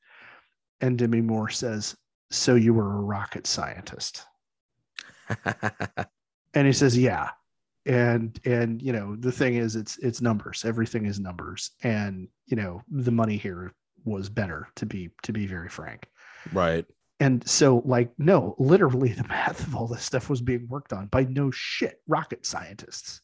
and 0.80 0.98
Demi 0.98 1.20
Moore 1.20 1.50
says, 1.50 1.96
"So 2.30 2.54
you 2.56 2.74
were 2.74 2.96
a 2.96 3.00
rocket 3.02 3.46
scientist?" 3.46 4.26
And 6.54 6.66
he 6.66 6.72
says, 6.72 6.96
"Yeah." 6.96 7.30
And 7.86 8.38
and 8.44 8.80
you 8.80 8.92
know 8.92 9.16
the 9.16 9.32
thing 9.32 9.56
is, 9.56 9.76
it's 9.76 9.98
it's 9.98 10.20
numbers. 10.22 10.64
Everything 10.64 11.04
is 11.06 11.20
numbers, 11.20 11.72
and 11.82 12.28
you 12.46 12.56
know 12.56 12.82
the 12.90 13.10
money 13.10 13.36
here 13.36 13.74
was 14.04 14.28
better 14.28 14.68
to 14.76 14.86
be 14.86 15.10
to 15.22 15.32
be 15.32 15.46
very 15.46 15.68
frank 15.68 16.08
right. 16.52 16.84
and 17.20 17.46
so 17.48 17.82
like 17.84 18.10
no 18.18 18.54
literally 18.58 19.12
the 19.12 19.26
math 19.28 19.66
of 19.66 19.74
all 19.76 19.86
this 19.86 20.02
stuff 20.02 20.28
was 20.30 20.40
being 20.40 20.66
worked 20.68 20.92
on 20.92 21.06
by 21.06 21.24
no 21.24 21.50
shit 21.50 22.00
rocket 22.06 22.44
scientists 22.46 23.20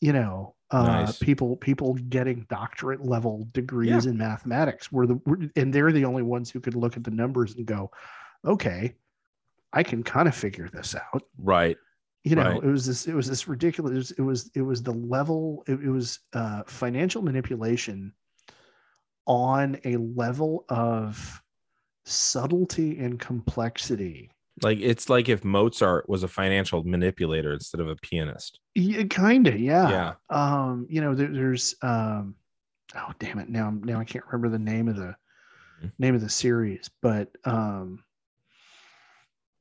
you 0.00 0.12
know 0.12 0.54
uh 0.70 0.82
Nice. 1.04 1.18
people 1.18 1.56
people 1.56 1.94
getting 1.94 2.46
doctorate 2.48 3.04
level 3.04 3.46
degrees 3.52 4.06
in 4.06 4.16
mathematics 4.16 4.90
were 4.90 5.06
the 5.06 5.20
were, 5.26 5.38
and 5.56 5.72
they're 5.72 5.92
the 5.92 6.04
only 6.04 6.22
ones 6.22 6.50
who 6.50 6.60
could 6.60 6.74
look 6.74 6.96
at 6.96 7.04
the 7.04 7.10
numbers 7.10 7.54
and 7.54 7.66
go 7.66 7.90
okay 8.44 8.94
i 9.72 9.82
can 9.82 10.02
kind 10.02 10.28
of 10.28 10.34
figure 10.34 10.68
this 10.72 10.94
out 10.94 11.22
Right. 11.38 11.76
you 12.24 12.34
know 12.36 12.42
Right. 12.50 12.62
it 12.64 12.66
was 12.66 12.86
this 12.86 13.06
it 13.06 13.14
was 13.14 13.28
this 13.28 13.46
ridiculous 13.46 14.10
it 14.12 14.22
was 14.22 14.50
it 14.54 14.62
was 14.62 14.82
the 14.82 14.92
level 14.92 15.62
it, 15.68 15.74
it 15.82 15.90
was 15.90 16.18
uh 16.32 16.62
financial 16.66 17.22
manipulation 17.22 18.12
on 19.26 19.78
a 19.84 19.96
level 19.96 20.64
of 20.68 21.40
subtlety 22.04 22.98
and 22.98 23.18
complexity 23.20 24.30
Like 24.62 24.78
it's 24.80 25.08
like 25.08 25.28
if 25.28 25.44
Mozart 25.44 26.08
was 26.08 26.22
a 26.22 26.28
financial 26.28 26.82
manipulator 26.84 27.52
instead 27.52 27.80
of 27.80 27.88
a 27.88 27.96
pianist. 27.96 28.58
yeah, 28.74 29.04
kind 29.04 29.46
of 29.46 29.58
yeah. 29.60 29.88
Yeah. 29.90 30.14
um 30.30 30.86
you 30.90 31.00
know 31.00 31.14
there, 31.14 31.28
there's 31.32 31.74
um 31.82 32.34
oh 32.96 33.12
damn 33.18 33.38
it 33.38 33.48
now 33.48 33.70
now 33.82 33.98
i 34.00 34.04
can't 34.04 34.24
remember 34.26 34.48
the 34.50 34.58
name 34.62 34.88
of 34.88 34.96
the 34.96 35.14
Mhm. 35.82 35.92
name 35.98 36.14
of 36.14 36.20
the 36.20 36.28
series 36.28 36.90
but 37.00 37.28
um 37.44 38.04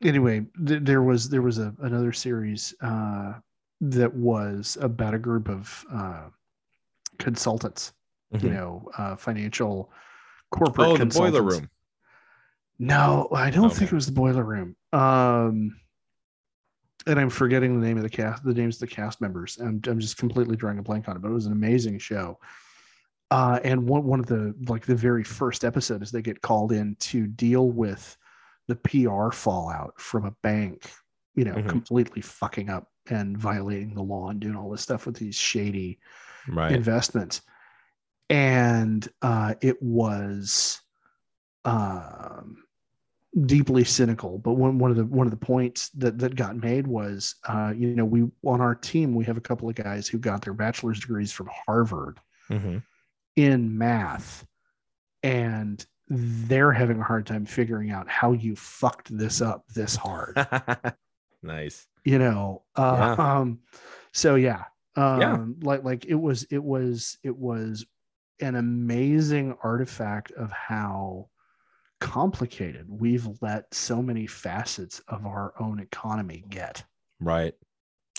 anyway 0.04 0.46
th- 0.68 0.84
there 0.84 1.02
was 1.04 1.30
there 1.30 1.42
was 1.42 1.58
a 1.60 1.74
another 1.80 2.12
series 2.12 2.74
uh 2.82 3.34
that 3.80 4.14
was 4.14 4.78
about 4.82 5.14
a 5.14 5.20
group 5.20 5.48
of 5.50 5.86
uh 5.94 6.28
consultants 7.20 7.94
you 8.34 8.40
Mhm. 8.50 8.54
know 8.54 8.90
uh 8.98 9.16
financial 9.16 9.92
corporate 10.52 10.88
Oh, 10.90 10.98
the 10.98 11.06
boiler 11.06 11.42
room. 11.44 11.70
No 12.82 13.28
i 13.34 13.50
don't 13.50 13.72
think 13.74 13.92
it 13.92 13.96
was 13.96 14.06
the 14.08 14.12
boiler 14.12 14.44
room. 14.44 14.76
Um 14.92 15.78
and 17.08 17.20
i'm 17.20 17.30
forgetting 17.30 17.80
the 17.80 17.86
name 17.88 17.98
of 17.98 18.04
the 18.04 18.10
cast 18.10 18.44
the 18.44 18.54
names 18.54 18.76
of 18.82 18.90
the 18.90 18.96
cast 18.96 19.22
members. 19.22 19.58
I'm, 19.60 19.80
I'm 19.88 20.00
just 20.00 20.18
completely 20.18 20.56
drawing 20.56 20.80
a 20.80 20.84
blank 20.84 21.08
on 21.08 21.16
it 21.16 21.22
but 21.22 21.30
it 21.30 21.34
was 21.34 21.46
an 21.46 21.54
amazing 21.54 22.00
show. 22.00 22.40
Uh 23.30 23.60
and 23.64 23.88
one, 23.88 24.04
one 24.04 24.20
of 24.20 24.26
the 24.26 24.54
like 24.68 24.86
the 24.86 24.96
very 24.96 25.24
first 25.24 25.64
episode 25.64 26.02
is 26.04 26.12
they 26.12 26.22
get 26.22 26.42
called 26.42 26.72
in 26.74 26.96
to 27.12 27.28
deal 27.28 27.70
with 27.70 28.18
the 28.68 28.76
pr 28.76 29.30
fallout 29.32 29.94
from 30.00 30.26
a 30.26 30.32
bank 30.44 30.92
you 31.36 31.46
know 31.46 31.56
Mhm. 31.56 31.70
completely 31.70 32.22
fucking 32.22 32.70
up 32.70 32.88
and 33.10 33.38
violating 33.38 33.94
the 33.96 34.02
law 34.04 34.30
and 34.30 34.40
doing 34.40 34.56
all 34.56 34.70
this 34.70 34.82
stuff 34.82 35.06
with 35.06 35.16
these 35.16 35.36
shady 35.36 36.00
Right. 36.48 36.72
investments. 36.72 37.42
And 38.30 39.08
uh, 39.22 39.56
it 39.62 39.82
was 39.82 40.80
um, 41.66 42.64
deeply 43.46 43.84
cynical 43.86 44.38
but 44.40 44.54
one, 44.54 44.78
one 44.78 44.92
of 44.92 44.98
the 44.98 45.06
one 45.06 45.26
of 45.26 45.32
the 45.32 45.38
points 45.38 45.88
that 45.90 46.20
that 46.20 46.36
got 46.36 46.58
made 46.58 46.86
was 46.86 47.36
uh, 47.48 47.72
you 47.76 47.96
know 47.96 48.04
we 48.04 48.24
on 48.44 48.60
our 48.60 48.76
team 48.76 49.16
we 49.16 49.24
have 49.24 49.38
a 49.38 49.42
couple 49.42 49.70
of 49.70 49.76
guys 49.76 50.06
who 50.08 50.18
got 50.18 50.42
their 50.42 50.54
bachelor's 50.54 51.00
degrees 51.00 51.32
from 51.32 51.50
harvard 51.66 52.20
Mhm. 52.50 52.84
in 53.38 53.78
math 53.78 54.46
and 55.24 55.86
they're 56.10 56.74
having 56.74 57.00
a 57.00 57.04
hard 57.04 57.26
time 57.26 57.46
figuring 57.46 57.90
out 57.90 58.10
how 58.10 58.34
you 58.34 58.54
fucked 58.58 59.18
this 59.18 59.42
up 59.42 59.66
this 59.74 59.96
hard 59.96 60.36
nice. 61.42 61.88
you 62.04 62.20
know 62.20 62.64
uh, 62.76 63.16
um 63.18 63.60
so 64.12 64.36
yeah 64.36 64.66
um 64.98 65.20
Yeah. 65.22 65.46
like 65.62 65.84
like 65.86 66.04
it 66.06 66.16
was 66.16 66.44
it 66.52 66.62
was 66.62 67.18
it 67.24 67.38
was 67.38 67.86
an 68.42 68.56
amazing 68.58 69.56
artifact 69.64 70.32
of 70.32 70.52
how 70.52 71.30
complicated 72.02 72.86
we've 72.90 73.28
let 73.42 73.74
so 73.74 74.02
many 74.02 74.28
facets 74.28 75.02
of 75.08 75.26
our 75.26 75.54
own 75.60 75.80
economy 75.80 76.44
get 76.50 76.84
Right. 77.22 77.54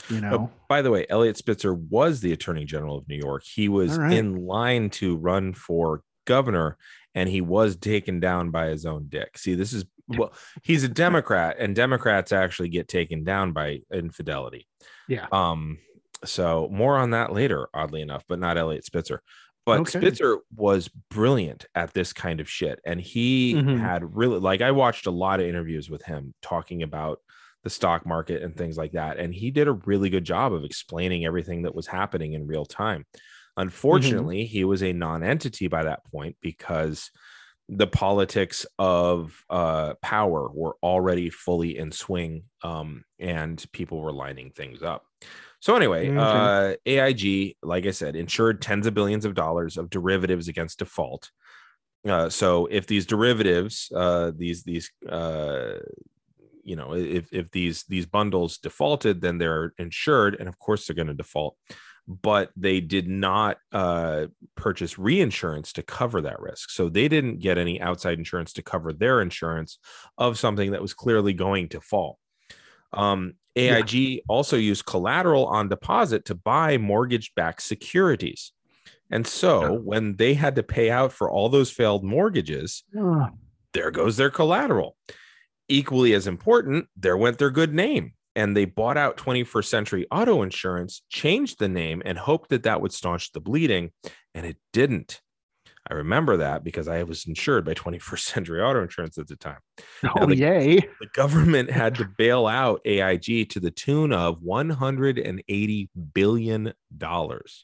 you 0.09 0.19
Oh, 0.19 0.21
know 0.21 0.51
by 0.69 0.81
the 0.81 0.91
way, 0.91 1.05
Eliot 1.11 1.37
Spitzer 1.37 1.75
was 1.75 2.21
the 2.21 2.33
Attorney 2.33 2.65
General 2.65 2.97
of 2.97 3.09
New 3.09 3.17
York. 3.19 3.43
He 3.45 3.69
was 3.69 3.99
right. 3.99 4.13
in 4.13 4.47
line 4.47 4.89
to 4.91 5.17
run 5.17 5.53
for 5.53 6.03
governor, 6.25 6.79
and 7.15 7.29
he 7.29 7.41
was 7.41 7.77
taken 7.77 8.21
down 8.21 8.51
by 8.51 8.69
his 8.69 8.87
own 8.87 9.07
dick. 9.09 9.37
See, 9.37 9.55
this 9.55 9.73
is 9.73 9.85
well, 10.09 10.33
he's 10.63 10.85
a 10.85 10.89
Democrat, 10.89 11.57
and 11.59 11.75
Democrats 11.75 12.33
actually 12.33 12.69
get 12.69 12.87
taken 12.89 13.25
down 13.25 13.53
by 13.53 13.81
infidelity. 13.93 14.69
Yeah. 15.09 15.27
Um. 15.33 15.79
So 16.25 16.69
more 16.71 16.97
on 16.97 17.11
that 17.11 17.33
later, 17.33 17.69
oddly 17.75 18.01
enough, 18.01 18.25
but 18.29 18.39
not 18.39 18.57
Eliot 18.57 18.85
Spitzer. 18.85 19.23
But 19.65 19.87
Okay. 19.87 19.89
Spitzer 19.89 20.39
was 20.57 20.89
brilliant 20.89 21.67
at 21.75 21.95
this 21.95 22.13
kind 22.13 22.41
of 22.41 22.49
shit, 22.51 22.81
and 22.85 23.01
he 23.01 23.61
Mhm. 23.61 23.73
had 23.73 24.17
really 24.17 24.41
like 24.41 24.61
I 24.61 24.73
watched 24.73 25.07
a 25.07 25.11
lot 25.13 25.41
of 25.41 25.47
interviews 25.47 25.89
with 25.89 26.03
him 26.03 26.35
talking 26.43 26.83
about 26.83 27.21
the 27.63 27.71
stock 27.71 28.05
market 28.05 28.43
and 28.43 28.57
things 28.57 28.77
like 28.77 28.93
that. 28.93 29.19
And 29.19 29.33
he 29.33 29.53
did 29.53 29.69
a 29.69 29.73
really 29.73 30.11
good 30.11 30.25
job 30.25 30.53
of 30.53 30.65
explaining 30.65 31.25
everything 31.25 31.63
that 31.63 31.77
was 31.77 31.87
happening 31.87 32.33
in 32.33 32.47
real 32.49 32.65
time. 32.65 33.07
Unfortunately, 33.57 34.47
he 34.47 34.65
was 34.65 34.83
a 34.83 34.93
non 34.93 35.23
entity 35.23 35.69
by 35.69 35.85
that 35.85 36.05
point 36.07 36.37
because 36.41 37.11
the 37.69 37.87
politics 37.87 38.67
of 38.79 39.45
uh, 39.49 39.95
power 40.03 40.49
were 40.53 40.77
already 40.83 41.31
fully 41.31 41.77
in 41.77 41.93
swing 41.93 42.45
um, 42.63 43.05
and 43.19 43.65
people 43.73 44.01
were 44.01 44.13
lining 44.13 44.51
things 44.51 44.83
up. 44.83 45.07
So, 45.63 45.77
anyway, 45.77 46.11
Okay. 46.17 46.17
uh, 46.17 46.75
AIG, 46.87 47.57
like 47.63 47.87
I 47.87 47.93
said, 47.93 48.17
insured 48.17 48.61
tens 48.61 48.87
of 48.87 48.95
billions 48.95 49.25
of 49.25 49.35
dollars 49.35 49.77
of 49.77 49.91
derivatives 49.91 50.49
against 50.49 50.81
default. 50.81 51.31
Uh, 52.07 52.29
so 52.29 52.67
if 52.67 52.87
these 52.89 53.07
derivatives, 53.07 53.91
uh, 53.95 54.33
these 54.37 54.65
these 54.65 54.91
uh, 55.09 55.79
you 56.65 56.77
know 56.77 56.95
if 56.95 57.33
if 57.33 57.51
these 57.51 57.85
these 57.85 58.07
bundles 58.07 58.59
defaulted 58.59 59.21
then 59.21 59.39
they're 59.39 59.75
insured 59.79 60.37
and 60.37 60.49
of 60.49 60.59
course 60.59 60.87
they're 60.87 60.97
going 60.97 61.09
to 61.09 61.15
default 61.15 61.57
but 62.09 62.51
they 62.57 62.81
did 62.81 63.09
not 63.09 63.59
uh, 63.73 64.27
purchase 64.57 64.99
reinsurance 64.99 65.73
to 65.73 65.83
cover 65.83 66.21
that 66.21 66.41
risk 66.41 66.71
so 66.71 66.89
they 66.89 67.09
didn't 67.09 67.39
get 67.39 67.59
any 67.59 67.81
outside 67.81 68.19
insurance 68.19 68.53
to 68.53 68.63
cover 68.63 68.93
their 68.93 69.21
insurance 69.21 69.79
of 70.19 70.39
something 70.39 70.73
that 70.73 70.83
was 70.83 70.95
clearly 70.95 71.33
going 71.33 71.69
to 71.69 71.81
fall 71.81 72.19
um, 72.93 73.35
aig 73.57 74.21
also 74.29 74.57
used 74.57 74.87
collateral 74.87 75.47
on 75.47 75.69
deposit 75.69 76.25
to 76.25 76.35
buy 76.35 76.79
mortgage-backed 76.79 77.63
securities 77.63 78.53
and 79.11 79.27
so 79.27 79.63
Yeah. 79.63 79.69
when 79.79 80.17
they 80.17 80.35
had 80.35 80.57
to 80.57 80.63
pay 80.63 80.91
out 80.91 81.13
for 81.13 81.31
all 81.31 81.49
those 81.49 81.71
failed 81.71 82.03
mortgages 82.05 82.85
Ah, 82.99 83.31
there 83.75 83.91
goes 83.91 84.17
their 84.17 84.31
collateral. 84.31 84.97
Equally 85.69 86.13
as 86.13 86.27
important, 86.27 86.89
there 86.97 87.17
went 87.17 87.39
their 87.39 87.51
good 87.51 87.73
name. 87.73 88.13
And 88.35 88.57
they 88.57 88.65
bought 88.65 88.97
out 88.99 89.17
21st 89.19 89.69
Century 89.69 90.07
Auto 90.11 90.43
Insurance, 90.43 91.03
changed 91.11 91.59
the 91.59 91.69
name, 91.69 92.03
and 92.05 92.19
hoped 92.19 92.49
that 92.51 92.63
that 92.65 92.81
would 92.81 92.93
staunch 92.93 93.33
the 93.33 93.41
bleeding. 93.41 93.93
And 94.35 94.45
it 94.47 94.57
didn't. 94.73 95.21
I 95.93 95.97
remember 95.97 96.39
that 96.39 96.65
because 96.65 96.89
I 96.89 97.03
was 97.03 97.27
insured 97.27 97.67
by 97.67 97.75
21st 97.85 98.19
Century 98.21 98.63
Auto 98.63 98.81
Insurance 98.83 99.19
at 99.19 99.29
the 99.29 99.37
time. 99.37 99.59
Oh, 100.17 100.25
the- 100.27 100.37
yay. 100.37 100.77
The 100.81 101.07
government 101.13 101.71
had 101.71 101.95
to 101.97 102.07
bail 102.17 102.47
out 102.47 102.81
AIG 102.87 103.51
to 103.51 103.61
the 103.61 103.71
tune 103.71 104.11
of 104.13 104.41
180 104.43 105.91
billion 106.15 106.73
dollars. 106.97 107.63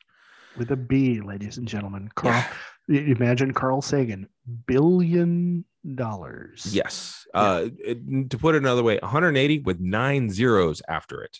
With 0.58 0.70
a 0.72 0.76
B, 0.76 1.20
ladies 1.22 1.56
and 1.56 1.66
gentlemen. 1.66 2.10
Carl, 2.16 2.44
you 2.86 3.14
imagine 3.14 3.54
Carl 3.54 3.80
Sagan, 3.80 4.28
billion 4.66 5.64
dollars. 5.94 6.66
Yes. 6.70 7.26
Uh, 7.32 7.68
it- 7.78 8.28
to 8.30 8.36
put 8.36 8.54
it 8.56 8.58
another 8.58 8.82
way, 8.82 8.98
180 9.00 9.60
with 9.60 9.80
nine 9.80 10.28
zeros 10.28 10.82
after 10.86 11.22
it. 11.22 11.38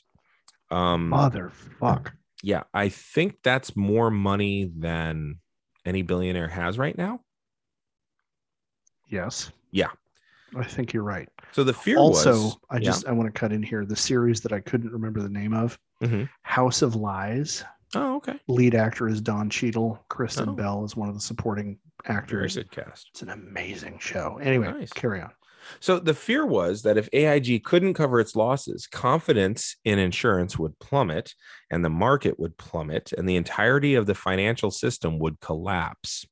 Um, 0.71 1.11
Motherfuck. 1.11 2.13
yeah, 2.43 2.63
I 2.73 2.89
think 2.89 3.43
that's 3.43 3.77
more 3.77 4.11
money 4.11 4.71
than 4.75 5.41
any 5.85 6.03
billionaire 6.03 6.49
has 6.49 6.79
right 6.79 6.97
now. 6.97 7.21
Yes. 9.09 9.51
Yeah. 9.71 9.89
I 10.57 10.65
think 10.65 10.93
you're 10.93 11.03
right. 11.03 11.29
So 11.53 11.63
the 11.65 11.75
fear 11.75 11.99
also, 11.99 12.33
was, 12.33 12.57
I 12.71 12.77
yeah. 12.77 12.81
just 12.81 13.07
I 13.07 13.13
want 13.13 13.33
to 13.33 13.39
cut 13.39 13.53
in 13.53 13.63
here 13.63 13.85
the 13.85 13.97
series 13.97 14.41
that 14.43 14.53
I 14.53 14.61
couldn't 14.61 14.93
remember 14.93 15.21
the 15.21 15.29
name 15.29 15.53
of, 15.53 15.79
Mhm. 16.03 16.29
House 16.43 16.81
of 16.83 16.95
Lies. 16.95 17.65
oh, 17.95 18.17
okay, 18.17 18.39
Lead 18.49 18.75
actor 18.75 19.09
is 19.09 19.21
Don 19.21 19.51
Cheadle. 19.51 20.03
Kristen 20.09 20.51
Oh. 20.51 20.53
Bell 20.55 20.85
is 20.85 20.97
one 20.97 21.09
of 21.09 21.15
the 21.15 21.21
supporting 21.21 21.79
actors. 22.07 22.55
very 22.55 22.65
good 22.65 22.71
cast. 22.71 23.09
It's 23.11 23.23
an 23.23 23.31
amazing 23.31 23.99
show. 23.99 24.39
Anyway, 24.43 24.71
Nice. 24.71 24.93
carry 24.93 25.21
on. 25.21 25.31
So 25.81 25.99
the 25.99 26.15
fear 26.15 26.47
was 26.47 26.83
that 26.83 26.97
if 26.97 27.09
AIG 27.13 27.65
couldn't 27.65 27.95
cover 27.95 28.21
its 28.21 28.37
losses, 28.37 28.87
confidence 28.87 29.77
in 29.85 29.99
insurance 29.99 30.59
would 30.59 30.79
plummet 30.79 31.35
and 31.71 31.85
the 31.85 31.91
market 31.91 32.39
would 32.39 32.57
plummet 32.57 33.13
and 33.17 33.29
the 33.29 33.37
entirety 33.37 33.95
of 33.95 34.07
the 34.07 34.15
financial 34.15 34.71
system 34.71 35.19
would 35.19 35.41
collapse. 35.41 36.27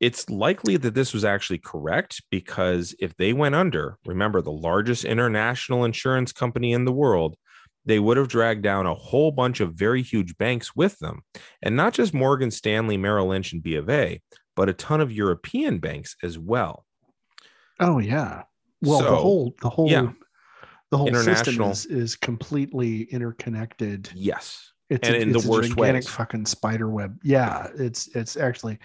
It's 0.00 0.30
likely 0.30 0.76
that 0.76 0.94
this 0.94 1.12
was 1.12 1.24
actually 1.24 1.58
correct 1.58 2.22
because 2.30 2.94
if 3.00 3.16
they 3.16 3.32
went 3.32 3.56
under, 3.56 3.98
remember 4.06 4.40
the 4.40 4.52
largest 4.52 5.04
international 5.04 5.84
insurance 5.84 6.32
company 6.32 6.72
in 6.72 6.84
the 6.84 6.92
world, 6.92 7.36
they 7.84 7.98
would 7.98 8.16
have 8.16 8.28
dragged 8.28 8.62
down 8.62 8.86
a 8.86 8.94
whole 8.94 9.32
bunch 9.32 9.60
of 9.60 9.74
very 9.74 10.02
huge 10.02 10.36
banks 10.36 10.76
with 10.76 10.98
them. 10.98 11.22
And 11.62 11.74
not 11.74 11.94
just 11.94 12.14
Morgan 12.14 12.50
Stanley, 12.50 12.96
Merrill 12.96 13.28
Lynch, 13.28 13.52
and 13.52 13.62
B 13.62 13.74
of 13.74 13.88
A, 13.88 14.20
but 14.54 14.68
a 14.68 14.74
ton 14.74 15.00
of 15.00 15.10
European 15.10 15.78
banks 15.78 16.14
as 16.22 16.38
well. 16.38 16.84
Oh 17.80 17.98
yeah. 17.98 18.42
Well, 18.82 18.98
the 18.98 19.04
So, 19.06 19.14
whole 19.16 19.54
the 19.60 19.68
whole 19.68 19.90
yeah. 19.90 20.12
the 20.90 20.96
whole 20.98 21.06
system 21.08 21.28
International- 21.54 21.70
is, 21.70 21.86
is 21.86 22.16
completely 22.16 23.02
interconnected. 23.02 24.10
Yes. 24.14 24.72
It's 24.90 25.06
And 25.06 25.16
a, 25.16 25.20
in 25.20 25.32
the 25.32 25.38
it's 25.38 25.46
a 25.46 25.50
worst 25.50 25.68
gigantic 25.70 25.94
ways. 26.04 26.08
fucking 26.08 26.46
spider 26.46 26.88
web. 26.88 27.18
Yeah, 27.22 27.68
it's 27.76 28.08
it's 28.16 28.36
actually 28.36 28.78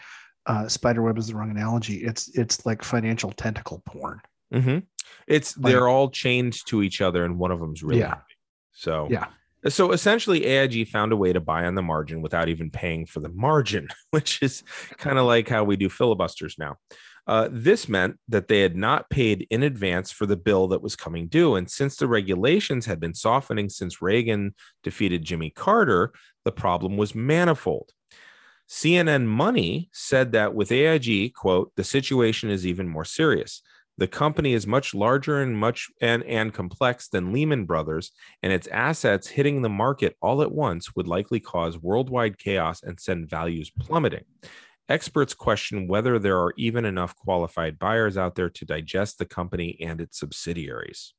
uh, 0.46 0.68
spider 0.68 1.02
web 1.02 1.18
is 1.18 1.28
the 1.28 1.36
wrong 1.36 1.50
analogy. 1.52 2.04
It's 2.04 2.28
it's 2.38 2.66
like 2.66 2.84
financial 2.84 3.32
tentacle 3.32 3.82
porn. 3.86 4.20
Mm-hmm. 4.54 4.80
It's 5.28 5.58
Like- 5.58 5.72
they're 5.72 5.88
all 5.88 6.10
chained 6.10 6.56
to 6.66 6.84
each 6.84 7.00
other, 7.02 7.24
and 7.24 7.38
one 7.40 7.52
of 7.52 7.60
them's 7.60 7.84
really 7.84 8.02
Yeah. 8.02 8.18
So 8.74 9.08
Yeah. 9.10 9.28
So 9.70 9.94
essentially, 9.94 10.44
AIG 10.46 10.90
found 10.90 11.14
a 11.14 11.16
way 11.16 11.32
to 11.32 11.40
buy 11.40 11.64
on 11.64 11.76
the 11.76 11.82
margin 11.82 12.22
without 12.22 12.50
even 12.50 12.70
paying 12.70 13.06
for 13.06 13.22
the 13.22 13.30
margin, 13.30 13.88
which 14.12 14.42
is 14.44 14.62
kind 14.98 15.18
of 15.18 15.26
like 15.26 15.48
how 15.48 15.64
we 15.64 15.78
do 15.78 15.88
filibusters 15.88 16.56
now. 16.60 16.76
Uh, 17.26 17.48
this 17.52 17.88
meant 17.88 18.18
that 18.28 18.48
they 18.48 18.62
had 18.62 18.76
not 18.76 19.10
paid 19.10 19.48
in 19.50 19.64
advance 19.64 20.12
for 20.12 20.26
the 20.26 20.36
bill 20.36 20.68
that 20.68 20.82
was 20.82 20.96
coming 20.96 21.28
due. 21.28 21.56
And 21.56 21.70
since 21.70 21.96
the 21.96 22.08
regulations 22.08 22.86
had 22.86 23.00
been 23.00 23.14
softening 23.14 23.70
since 23.70 24.02
Reagan 24.02 24.56
defeated 24.84 25.24
Jimmy 25.24 25.50
Carter, 25.50 26.12
the 26.44 26.52
problem 26.52 26.98
was 26.98 27.16
manifold. 27.16 27.92
CNN 28.70 29.26
Money 29.26 29.90
said 29.94 30.32
that 30.34 30.54
with 30.54 30.72
AIG, 30.72 31.34
quote, 31.34 31.72
the 31.76 31.84
situation 31.84 32.50
is 32.50 32.66
even 32.66 32.88
more 32.88 33.06
serious. 33.06 33.62
The 33.98 34.08
company 34.08 34.54
is 34.54 34.66
much 34.66 34.96
larger 34.96 35.42
and 35.42 35.56
much 35.56 35.90
and, 36.02 36.24
and 36.24 36.52
complex 36.54 37.10
than 37.10 37.32
Lehman 37.32 37.66
Brothers, 37.66 38.12
and 38.42 38.52
its 38.52 38.68
assets 38.68 39.28
hitting 39.28 39.62
the 39.62 39.70
market 39.70 40.18
all 40.22 40.42
at 40.42 40.52
once 40.52 40.96
would 40.96 41.08
likely 41.08 41.40
cause 41.40 41.78
worldwide 41.78 42.40
chaos 42.40 42.82
and 42.82 43.00
send 43.00 43.30
values 43.30 43.70
plummeting. 43.70 44.24
Experts 44.90 45.34
question 45.34 45.88
whether 45.88 46.20
there 46.20 46.40
are 46.40 46.54
even 46.58 46.84
enough 46.86 47.16
qualified 47.16 47.80
buyers 47.80 48.18
out 48.18 48.36
there 48.36 48.50
to 48.50 48.66
digest 48.66 49.18
the 49.18 49.26
company 49.26 49.78
and 49.80 50.02
its 50.02 50.20
subsidiaries. 50.20 51.14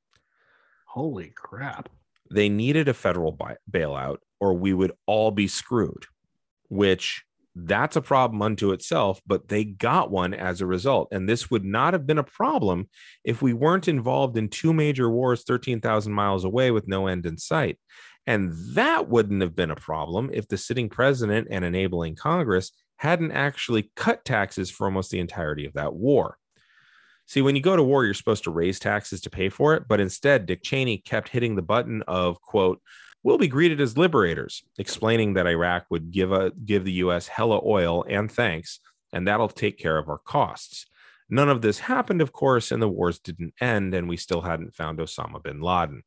Holy 0.86 1.32
crap! 1.34 1.88
They 2.30 2.48
needed 2.48 2.88
a 2.88 2.94
federal 2.94 3.32
buy- 3.32 3.56
bailout, 3.70 4.18
or 4.38 4.54
we 4.54 4.74
would 4.74 4.92
all 5.06 5.30
be 5.30 5.48
screwed, 5.48 6.06
which 6.68 7.24
that's 7.56 7.96
a 7.96 8.02
problem 8.02 8.42
unto 8.42 8.72
itself, 8.72 9.20
but 9.26 9.48
they 9.48 9.64
got 9.64 10.10
one 10.10 10.34
as 10.34 10.60
a 10.60 10.66
result. 10.66 11.08
And 11.12 11.28
this 11.28 11.50
would 11.50 11.64
not 11.64 11.94
have 11.94 12.06
been 12.06 12.18
a 12.18 12.24
problem 12.24 12.88
if 13.22 13.40
we 13.40 13.52
weren't 13.52 13.88
involved 13.88 14.36
in 14.36 14.48
two 14.48 14.72
major 14.72 15.08
wars 15.08 15.44
13,000 15.44 16.12
miles 16.12 16.44
away 16.44 16.70
with 16.70 16.88
no 16.88 17.06
end 17.06 17.26
in 17.26 17.38
sight. 17.38 17.78
And 18.26 18.52
that 18.74 19.08
wouldn't 19.08 19.42
have 19.42 19.54
been 19.54 19.70
a 19.70 19.76
problem 19.76 20.30
if 20.32 20.48
the 20.48 20.56
sitting 20.56 20.88
president 20.88 21.48
and 21.50 21.64
enabling 21.64 22.16
Congress 22.16 22.72
hadn't 23.04 23.32
actually 23.32 23.90
cut 23.96 24.24
taxes 24.24 24.70
for 24.70 24.86
almost 24.86 25.10
the 25.10 25.20
entirety 25.20 25.66
of 25.66 25.74
that 25.74 25.92
war. 25.92 26.38
See, 27.26 27.42
when 27.42 27.54
you 27.54 27.60
go 27.60 27.76
to 27.76 27.82
war, 27.82 28.02
you're 28.02 28.14
supposed 28.14 28.44
to 28.44 28.50
raise 28.50 28.78
taxes 28.78 29.20
to 29.22 29.30
pay 29.30 29.50
for 29.50 29.74
it, 29.74 29.84
but 29.86 30.00
instead, 30.00 30.46
Dick 30.46 30.62
Cheney 30.62 30.96
kept 30.96 31.28
hitting 31.28 31.54
the 31.54 31.60
button 31.60 32.02
of, 32.08 32.40
quote, 32.40 32.80
we'll 33.22 33.36
be 33.36 33.46
greeted 33.46 33.78
as 33.78 33.98
liberators, 33.98 34.62
explaining 34.78 35.34
that 35.34 35.46
Iraq 35.46 35.84
would 35.90 36.12
give 36.12 36.32
a 36.32 36.50
give 36.64 36.84
the 36.84 36.92
US 37.04 37.28
hella 37.28 37.60
oil 37.62 38.06
and 38.08 38.32
thanks, 38.32 38.80
and 39.12 39.28
that'll 39.28 39.48
take 39.48 39.78
care 39.78 39.98
of 39.98 40.08
our 40.08 40.18
costs. 40.18 40.86
None 41.28 41.50
of 41.50 41.60
this 41.60 41.80
happened, 41.80 42.22
of 42.22 42.32
course, 42.32 42.72
and 42.72 42.80
the 42.80 42.88
wars 42.88 43.18
didn't 43.18 43.52
end, 43.60 43.94
and 43.94 44.08
we 44.08 44.16
still 44.16 44.40
hadn't 44.40 44.74
found 44.74 44.98
Osama 44.98 45.42
bin 45.42 45.60
Laden. 45.60 46.04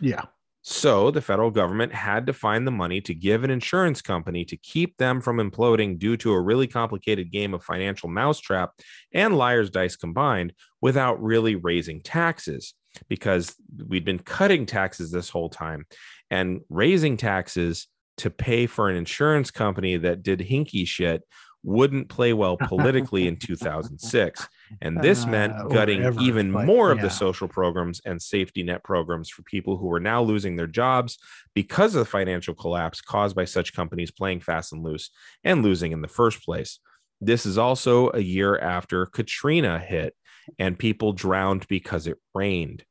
Yeah, 0.00 0.24
So 0.62 1.10
the 1.10 1.22
federal 1.22 1.50
government 1.50 1.94
had 1.94 2.26
to 2.26 2.32
find 2.32 2.66
the 2.66 2.72
money 2.72 3.00
to 3.02 3.14
give 3.14 3.44
an 3.44 3.50
insurance 3.50 4.02
company 4.02 4.44
to 4.46 4.56
keep 4.56 4.96
them 4.96 5.20
from 5.20 5.38
imploding 5.38 5.98
due 5.98 6.16
to 6.18 6.32
a 6.32 6.40
really 6.40 6.66
complicated 6.66 7.30
game 7.30 7.54
of 7.54 7.62
financial 7.62 8.08
mousetrap 8.08 8.72
and 9.12 9.36
liar's 9.36 9.70
dice 9.70 9.96
combined 9.96 10.52
without 10.80 11.22
really 11.22 11.54
raising 11.54 12.00
taxes 12.02 12.74
because 13.08 13.54
we'd 13.86 14.04
been 14.04 14.18
cutting 14.18 14.66
taxes 14.66 15.10
this 15.10 15.30
whole 15.30 15.48
time 15.48 15.86
and 16.30 16.60
raising 16.68 17.16
taxes 17.16 17.86
to 18.18 18.30
pay 18.30 18.66
for 18.66 18.90
an 18.90 18.96
insurance 18.96 19.50
company 19.50 19.96
that 19.96 20.22
did 20.22 20.40
hinky 20.40 20.86
shit 20.86 21.22
wouldn't 21.62 22.08
play 22.08 22.32
well 22.32 22.56
politically 22.56 23.28
in 23.28 23.36
2006 23.40 24.48
and 24.80 25.00
this 25.02 25.26
meant 25.26 25.52
Uh, 25.52 25.64
or 25.64 25.68
gutting 25.70 26.20
even 26.20 26.52
but 26.52 26.66
more 26.66 26.90
of 26.90 26.98
yeah. 26.98 27.04
the 27.04 27.10
social 27.10 27.48
programs 27.48 28.00
and 28.04 28.20
safety 28.20 28.62
net 28.62 28.82
programs 28.84 29.28
for 29.28 29.42
people 29.42 29.76
who 29.76 29.86
were 29.86 30.00
now 30.00 30.22
losing 30.22 30.56
their 30.56 30.66
jobs 30.66 31.18
because 31.54 31.94
of 31.94 32.00
the 32.00 32.10
financial 32.10 32.54
collapse 32.54 33.00
caused 33.00 33.34
by 33.34 33.44
such 33.44 33.74
companies 33.74 34.10
playing 34.10 34.40
fast 34.40 34.72
and 34.72 34.82
loose 34.82 35.10
and 35.44 35.62
losing 35.62 35.92
in 35.92 36.02
the 36.02 36.08
first 36.08 36.44
place. 36.44 36.80
This 37.20 37.46
is 37.46 37.58
also 37.58 38.10
a 38.12 38.20
year 38.20 38.58
after 38.58 39.06
Katrina 39.06 39.78
hit 39.78 40.14
and 40.58 40.78
people 40.78 41.12
drowned 41.12 41.66
because 41.68 42.06
it 42.06 42.18
rained. 42.34 42.84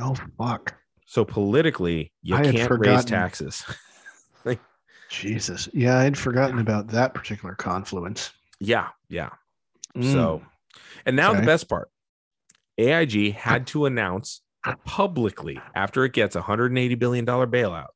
Oh 0.00 0.14
fuck! 0.36 0.76
So 1.06 1.24
politically, 1.24 2.12
you 2.22 2.36
I 2.36 2.42
can't 2.42 2.70
raise 2.70 3.04
taxes. 3.04 3.64
Jesus, 5.08 5.68
yeah, 5.72 5.98
I'd 6.00 6.18
forgotten 6.18 6.58
about 6.58 6.88
that 6.88 7.14
particular 7.14 7.54
confluence. 7.54 8.30
yeah, 8.60 8.88
yeah. 9.08 9.30
Mm. 9.98 10.12
So, 10.12 10.42
and 11.04 11.16
now 11.16 11.34
the 11.34 11.42
best 11.42 11.68
part 11.68 11.90
AIG 12.78 13.34
had 13.34 13.66
to 13.68 13.86
announce 13.86 14.40
publicly 14.84 15.60
after 15.74 16.04
it 16.04 16.12
gets 16.12 16.36
a 16.36 16.40
$180 16.40 16.98
billion 16.98 17.26
bailout 17.26 17.86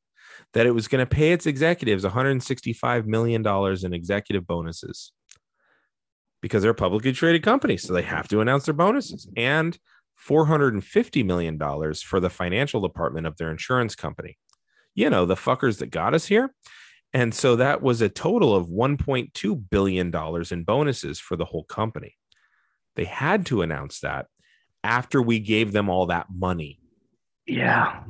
that 0.53 0.65
it 0.65 0.71
was 0.71 0.87
going 0.87 1.05
to 1.05 1.09
pay 1.09 1.31
its 1.31 1.45
executives 1.45 2.03
$165 2.03 3.05
million 3.05 3.45
in 3.83 3.93
executive 3.93 4.45
bonuses 4.45 5.11
because 6.41 6.61
they're 6.61 6.71
a 6.71 6.75
publicly 6.75 7.13
traded 7.13 7.43
company. 7.43 7.77
So 7.77 7.93
they 7.93 8.01
have 8.03 8.27
to 8.27 8.41
announce 8.41 8.65
their 8.65 8.73
bonuses 8.73 9.27
and 9.35 9.77
$450 10.27 11.25
million 11.25 11.57
for 11.95 12.19
the 12.19 12.29
financial 12.29 12.81
department 12.81 13.25
of 13.25 13.37
their 13.37 13.49
insurance 13.49 13.95
company. 13.95 14.37
You 14.93 15.09
know, 15.09 15.25
the 15.25 15.35
fuckers 15.35 15.79
that 15.79 15.87
got 15.87 16.13
us 16.13 16.25
here. 16.25 16.53
And 17.13 17.33
so 17.33 17.55
that 17.57 17.81
was 17.81 18.01
a 18.01 18.09
total 18.09 18.55
of 18.55 18.67
$1.2 18.67 19.69
billion 19.69 20.11
in 20.51 20.63
bonuses 20.63 21.19
for 21.19 21.35
the 21.35 21.45
whole 21.45 21.63
company. 21.65 22.15
They 22.95 23.05
had 23.05 23.45
to 23.47 23.61
announce 23.61 23.99
that 23.99 24.27
after 24.83 25.21
we 25.21 25.39
gave 25.39 25.71
them 25.73 25.89
all 25.89 26.07
that 26.07 26.27
money. 26.33 26.79
yeah, 27.45 28.03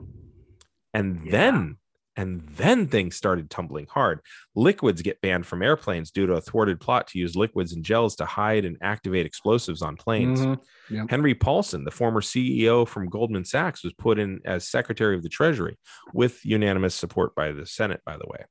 And 0.94 1.26
Yeah. 1.26 1.32
then 1.32 1.78
And 2.16 2.42
then 2.58 2.88
things 2.90 3.16
started 3.16 3.50
tumbling 3.50 3.88
hard. 3.90 4.20
Liquids 4.54 5.02
get 5.02 5.20
banned 5.22 5.48
from 5.48 5.64
airplanes 5.64 6.12
due 6.12 6.28
to 6.28 6.34
a 6.34 6.42
thwarted 6.42 6.80
plot 6.80 7.08
to 7.08 7.18
use 7.18 7.36
liquids 7.36 7.74
and 7.74 7.84
gels 7.84 8.16
to 8.18 8.26
hide 8.26 8.66
and 8.66 8.78
activate 8.84 9.26
explosives 9.26 9.82
on 9.82 9.96
planes. 9.98 10.42
Mhm. 10.42 10.60
Yep. 10.92 11.10
Henry 11.10 11.34
Paulson, 11.34 11.86
the 11.86 11.90
former 11.90 12.22
CEO 12.22 12.86
from 12.88 13.10
Goldman 13.10 13.46
Sachs, 13.46 13.84
was 13.84 13.94
put 13.94 14.20
in 14.20 14.42
as 14.46 14.68
Secretary 14.70 15.16
of 15.16 15.24
the 15.24 15.30
Treasury 15.30 15.76
with 16.14 16.46
unanimous 16.46 16.94
support 16.94 17.34
by 17.34 17.52
the 17.52 17.66
Senate, 17.66 18.02
by 18.06 18.16
the 18.16 18.28
way. 18.28 18.46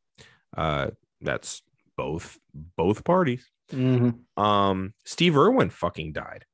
Uh, 0.56 0.90
that's 1.20 1.62
both 1.96 2.38
both 2.54 3.04
parties. 3.04 3.46
Mhm. 3.70 4.20
Um, 4.36 4.94
Steve 5.04 5.36
Irwin 5.36 5.70
fucking 5.70 6.12
died. 6.12 6.44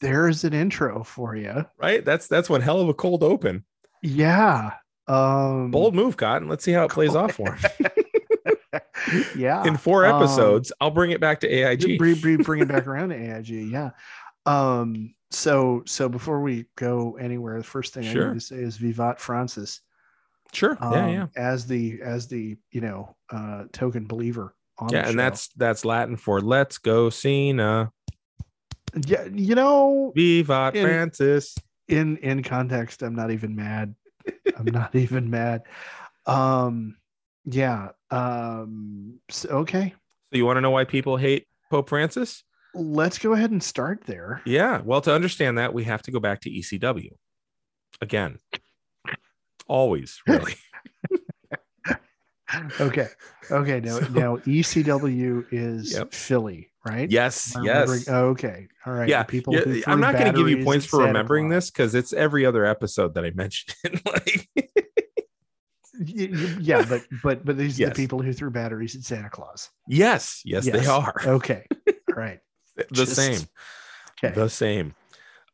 there's 0.00 0.44
an 0.44 0.54
intro 0.54 1.02
for 1.04 1.36
you. 1.36 1.64
right? 1.78 2.04
That's 2.04 2.26
that's 2.26 2.48
one 2.48 2.60
hell 2.60 2.80
of 2.80 2.88
a 2.88 2.94
cold 2.94 3.22
open. 3.22 3.64
Yeah. 4.02 4.72
Um 5.08 5.70
Bold 5.70 5.94
move, 5.94 6.16
Cotton. 6.16 6.48
Let's 6.48 6.64
see 6.64 6.72
how 6.72 6.84
it 6.84 6.90
plays 6.90 7.14
off 7.14 7.32
for 7.32 7.52
him. 7.54 7.70
yeah. 9.36 9.64
In 9.64 9.76
four 9.76 10.06
Um, 10.06 10.22
episodes, 10.22 10.72
I'll 10.80 10.90
bring 10.90 11.10
it 11.10 11.20
back 11.20 11.40
to 11.40 11.48
AIG. 11.48 11.98
bring, 11.98 12.14
bring, 12.20 12.36
bring 12.38 12.62
it 12.62 12.68
back 12.68 12.86
around 12.86 13.10
to 13.10 13.16
AIG. 13.16 13.48
Yeah. 13.70 13.90
Um, 14.46 15.14
so 15.30 15.82
so 15.86 16.08
before 16.08 16.40
we 16.40 16.66
go 16.76 17.16
anywhere, 17.16 17.58
the 17.58 17.64
first 17.64 17.92
thing 17.94 18.06
I 18.06 18.12
Sure. 18.12 18.28
need 18.28 18.40
to 18.40 18.46
say 18.46 18.56
is 18.56 18.76
Vivat 18.78 19.20
Francis. 19.20 19.80
Sure. 20.52 20.76
Um, 20.80 20.92
yeah, 20.92 21.08
yeah. 21.10 21.26
As 21.36 21.66
the 21.66 22.00
as 22.02 22.26
the 22.26 22.56
you 22.72 22.80
know 22.80 23.16
uh 23.30 23.64
token 23.72 24.06
believer 24.06 24.54
Yeah, 24.90 25.00
and 25.00 25.10
show. 25.10 25.16
that's 25.16 25.48
that's 25.56 25.84
Latin 25.84 26.16
for 26.16 26.40
"Let's 26.40 26.78
go, 26.78 27.10
Cena." 27.10 27.90
yeah, 29.06 29.24
you 29.32 29.54
know, 29.54 30.12
Vivat 30.16 30.74
In- 30.76 30.84
Francis. 30.86 31.54
in 31.88 32.16
in 32.18 32.42
context, 32.42 33.02
I'm 33.02 33.14
not 33.14 33.30
even 33.30 33.54
mad. 33.54 33.94
I'm 34.56 34.66
not 34.66 34.94
even 34.96 35.30
mad. 35.30 35.62
Um, 36.26 36.96
yeah. 37.44 37.90
Um, 38.10 39.20
so, 39.30 39.48
okay, 39.50 39.94
So 40.32 40.36
you 40.38 40.44
want 40.44 40.56
to 40.56 40.60
know 40.60 40.70
why 40.70 40.84
people 40.84 41.16
hate 41.16 41.46
Pope 41.70 41.88
Francis? 41.88 42.42
let's 42.74 43.18
go 43.18 43.32
ahead 43.32 43.50
and 43.50 43.60
start 43.62 44.02
there. 44.06 44.40
Yeah. 44.44 44.80
Well, 44.84 45.00
to 45.00 45.12
understand 45.12 45.58
that, 45.58 45.74
we 45.74 45.82
have 45.84 46.02
to 46.02 46.12
go 46.12 46.20
back 46.20 46.40
to 46.42 46.50
ECW. 46.50 47.10
Again. 48.00 48.38
Always, 49.66 50.20
really. 50.26 50.54
Okay, 52.80 53.08
okay. 53.50 53.80
Now 53.84 53.98
So- 54.00 54.08
now 54.08 54.36
ECW 54.38 55.46
is 55.50 55.92
Yep. 55.92 56.12
Philly, 56.14 56.70
right? 56.84 57.10
yes, 57.10 57.56
yes. 57.62 58.08
oh, 58.08 58.28
okay, 58.28 58.68
all 58.86 58.92
right. 58.92 59.08
Yeah, 59.08 59.22
the 59.22 59.28
people. 59.28 59.54
Yeah, 59.54 59.82
I'm 59.86 60.00
not 60.00 60.14
going 60.14 60.32
to 60.32 60.38
give 60.38 60.48
you 60.48 60.64
points 60.64 60.86
for 60.86 61.04
remembering 61.04 61.48
Claus. 61.48 61.64
this 61.66 61.70
because 61.70 61.94
it's 61.94 62.12
every 62.12 62.44
other 62.46 62.64
episode 62.64 63.14
that 63.14 63.24
I 63.24 63.30
mentioned 63.34 63.74
it. 63.84 64.00
like, 64.06 64.48
Yeah, 66.02 66.84
but 66.88 67.02
but 67.22 67.44
but 67.44 67.58
these 67.58 67.80
are 67.80 67.86
the 67.88 67.94
people 67.94 68.22
who 68.22 68.32
threw 68.32 68.50
batteries 68.50 68.94
at 68.96 69.02
Santa 69.02 69.28
Claus. 69.30 69.68
yes, 69.86 70.40
yes, 70.44 70.64
they 70.64 70.86
are 70.86 71.14
Okay, 71.26 71.66
all 72.08 72.14
right. 72.16 72.40
the 72.76 72.86
Just- 72.92 73.14
same, 73.16 73.40
Okay, 74.24 74.34
the 74.34 74.48
same. 74.48 74.94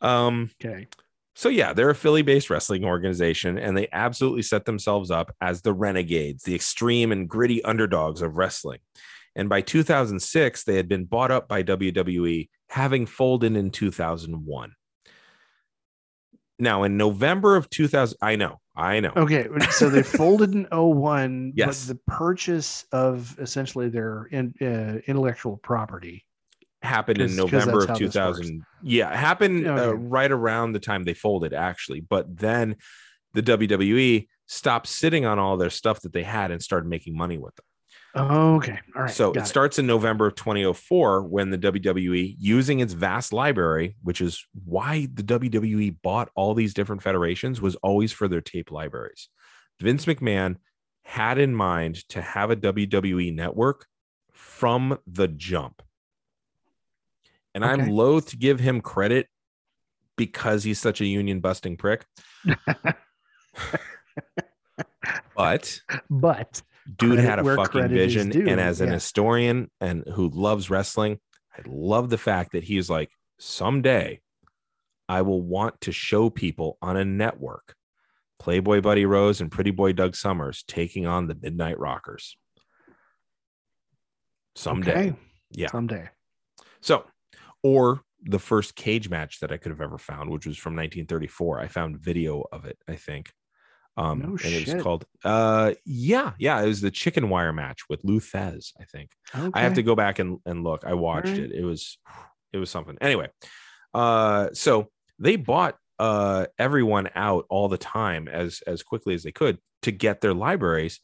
Um, 0.01 0.51
okay. 0.65 0.87
So 1.39 1.51
yeah, 1.51 1.75
they're 1.75 1.91
a 1.91 1.95
Philly-based 1.95 2.49
wrestling 2.49 2.87
organization, 2.87 3.59
and 3.59 3.77
they 3.77 3.89
absolutely 3.93 4.41
set 4.41 4.65
themselves 4.65 5.11
up 5.11 5.35
as 5.43 5.61
the 5.61 5.75
renegades, 5.75 6.45
the 6.45 6.55
extreme 6.55 7.13
and 7.13 7.29
gritty 7.29 7.63
underdogs 7.63 8.23
of 8.23 8.39
wrestling. 8.39 8.79
And 9.37 9.47
by 9.51 9.61
2006, 9.61 10.65
they 10.65 10.77
had 10.77 10.89
been 10.89 11.05
bought 11.05 11.31
up 11.31 11.47
by 11.47 11.63
WWE, 11.63 12.49
having 12.71 13.05
folded 13.05 13.55
in 13.55 13.71
2001. 13.71 14.73
Now, 16.59 16.85
in 16.85 16.97
November 16.97 17.55
of 17.57 17.69
2000, 17.69 18.17
I 18.23 18.37
know, 18.37 18.61
I 18.75 19.01
know, 19.01 19.13
Okay, 19.15 19.47
so 19.71 19.91
they 19.91 20.03
folded 20.03 20.55
in 20.55 20.67
01, 20.73 21.53
Yes. 21.55 21.85
but 21.87 21.95
the 21.95 22.01
purchase 22.07 22.87
of 22.93 23.39
essentially 23.39 23.91
their 23.91 24.25
in, 24.33 24.55
uh, 24.63 25.01
intellectual 25.07 25.59
property. 25.59 26.26
Happened 26.87 27.21
in 27.21 27.37
November 27.37 27.85
of 27.85 27.99
2000. 27.99 28.63
Yeah, 28.83 29.11
it 29.11 29.17
happened 29.17 29.67
uh, 29.67 29.95
right 29.97 30.31
around 30.31 30.73
the 30.73 30.81
time 30.81 31.05
they 31.05 31.15
folded, 31.15 31.53
actually. 31.53 32.01
But 32.01 32.37
then 32.37 32.77
the 33.35 33.43
WWE 33.43 34.29
stopped 34.47 34.87
sitting 34.87 35.27
on 35.27 35.39
all 35.39 35.57
their 35.57 35.71
stuff 35.71 36.01
that 36.03 36.13
they 36.13 36.23
had 36.23 36.51
and 36.51 36.63
started 36.63 36.89
making 36.89 37.17
money 37.17 37.39
with 37.39 37.55
them. 37.57 37.65
Okay, 38.17 38.79
all 38.95 39.03
right. 39.03 39.11
so 39.11 39.31
got 39.33 39.43
it 39.43 39.47
starts 39.47 39.79
in 39.79 39.87
November 39.87 40.27
of 40.27 40.37
2004 40.37 41.25
when 41.25 41.51
the 41.51 41.59
WWE, 41.59 42.35
using 42.39 42.81
its 42.81 42.95
vast 42.95 43.31
library, 43.35 43.95
which 44.03 44.23
is 44.23 44.47
why 44.65 45.07
the 45.13 45.23
WWE 45.23 45.97
bought 46.03 46.31
all 46.35 46.55
these 46.55 46.73
different 46.73 47.03
federations, 47.03 47.61
was 47.61 47.77
always 47.77 48.13
for 48.13 48.27
their 48.27 48.41
tape 48.41 48.71
libraries. 48.71 49.29
Vince 49.81 50.07
McMahon 50.07 50.57
had 51.05 51.39
in 51.39 51.55
mind 51.55 52.09
to 52.09 52.23
have 52.23 52.51
a 52.51 52.57
WWE 52.57 53.35
network 53.35 53.87
from 54.33 54.99
the 55.07 55.29
jump. 55.29 55.83
And 57.57 57.65
I'm 57.65 57.89
loath 57.89 58.29
to 58.29 58.37
give 58.37 58.61
him 58.61 58.83
credit 58.83 59.29
because 60.17 60.63
he's 60.63 60.79
such 60.79 61.01
a 61.01 61.07
union 61.07 61.41
busting 61.41 61.79
prick. 61.79 62.05
but 65.35 65.81
But 66.11 66.63
dude 66.97 67.19
had 67.19 67.39
a 67.39 67.57
fucking 67.57 67.89
vision 67.89 68.49
and 68.49 68.61
as 68.61 68.81
an 68.81 68.89
yeah. 68.89 68.95
historian 68.95 69.71
and 69.81 70.05
who 70.15 70.29
loves 70.29 70.71
wrestling 70.71 71.19
i 71.57 71.61
love 71.67 72.11
the 72.11 72.19
fact 72.19 72.53
that 72.53 72.63
he's 72.63 72.89
like 72.89 73.11
someday 73.39 74.21
i 75.09 75.23
will 75.23 75.43
want 75.43 75.81
to 75.81 75.91
show 75.91 76.31
people 76.31 76.79
on 76.81 76.97
a 76.97 77.05
network 77.05 77.75
playboy 78.39 78.81
buddy 78.81 79.05
rose 79.05 79.41
and 79.41 79.51
pretty 79.51 79.71
boy 79.73 79.93
doug 79.93 80.15
somers 80.15 80.63
taking 80.69 81.07
on 81.07 81.27
the 81.27 81.37
midnight 81.41 81.79
rockers 81.79 82.37
someday 84.55 85.09
okay, 85.09 85.17
yeah 85.53 85.71
someday. 85.71 86.09
so 86.81 87.05
or 87.67 88.03
the 88.23 88.39
first 88.39 88.75
cage 88.75 89.09
match 89.09 89.41
that 89.41 89.53
i 89.53 89.57
could 89.57 89.71
have 89.71 89.81
ever 89.81 89.99
found 89.99 90.31
which 90.31 90.47
was 90.47 90.57
from 90.57 90.75
1934 90.75 91.61
i 91.61 91.69
found 91.69 91.99
video 91.99 92.45
of 92.53 92.65
it 92.65 92.79
i 92.89 92.97
think 92.97 93.31
um 93.97 94.19
No 94.21 94.29
and 94.45 94.55
it 94.55 94.69
was 94.69 94.83
called 94.83 95.05
uh 95.25 95.73
yeah 95.85 96.33
yeah 96.39 96.61
it 96.63 96.67
was 96.67 96.81
the 96.81 96.91
chicken 96.91 97.29
wire 97.29 97.53
match 97.53 97.81
with 97.89 98.05
lou 98.05 98.21
thesz 98.21 98.73
i 98.81 98.85
think 98.85 99.11
Okay. 99.35 99.51
I 99.61 99.63
have 99.63 99.75
to 99.75 99.83
go 99.83 99.95
back 99.95 100.19
and, 100.19 100.39
and 100.47 100.63
look. 100.65 100.85
I 100.85 100.95
watched 100.95 101.29
right. 101.29 101.41
it. 101.41 101.53
It 101.53 101.65
was 101.65 101.99
it 102.53 102.59
was 102.59 102.71
something. 102.71 102.97
Anyway, 103.01 103.29
uh 103.95 104.49
so 104.53 104.89
they 105.19 105.37
bought 105.37 105.77
uh 105.99 106.47
everyone 106.59 107.09
out 107.15 107.47
all 107.49 107.69
the 107.69 107.79
time 107.79 108.29
as 108.29 108.63
as 108.67 108.83
quickly 108.83 109.15
as 109.15 109.23
they 109.23 109.33
could 109.33 109.59
to 109.83 109.91
get 109.91 110.21
their 110.21 110.35
libraries. 110.35 111.01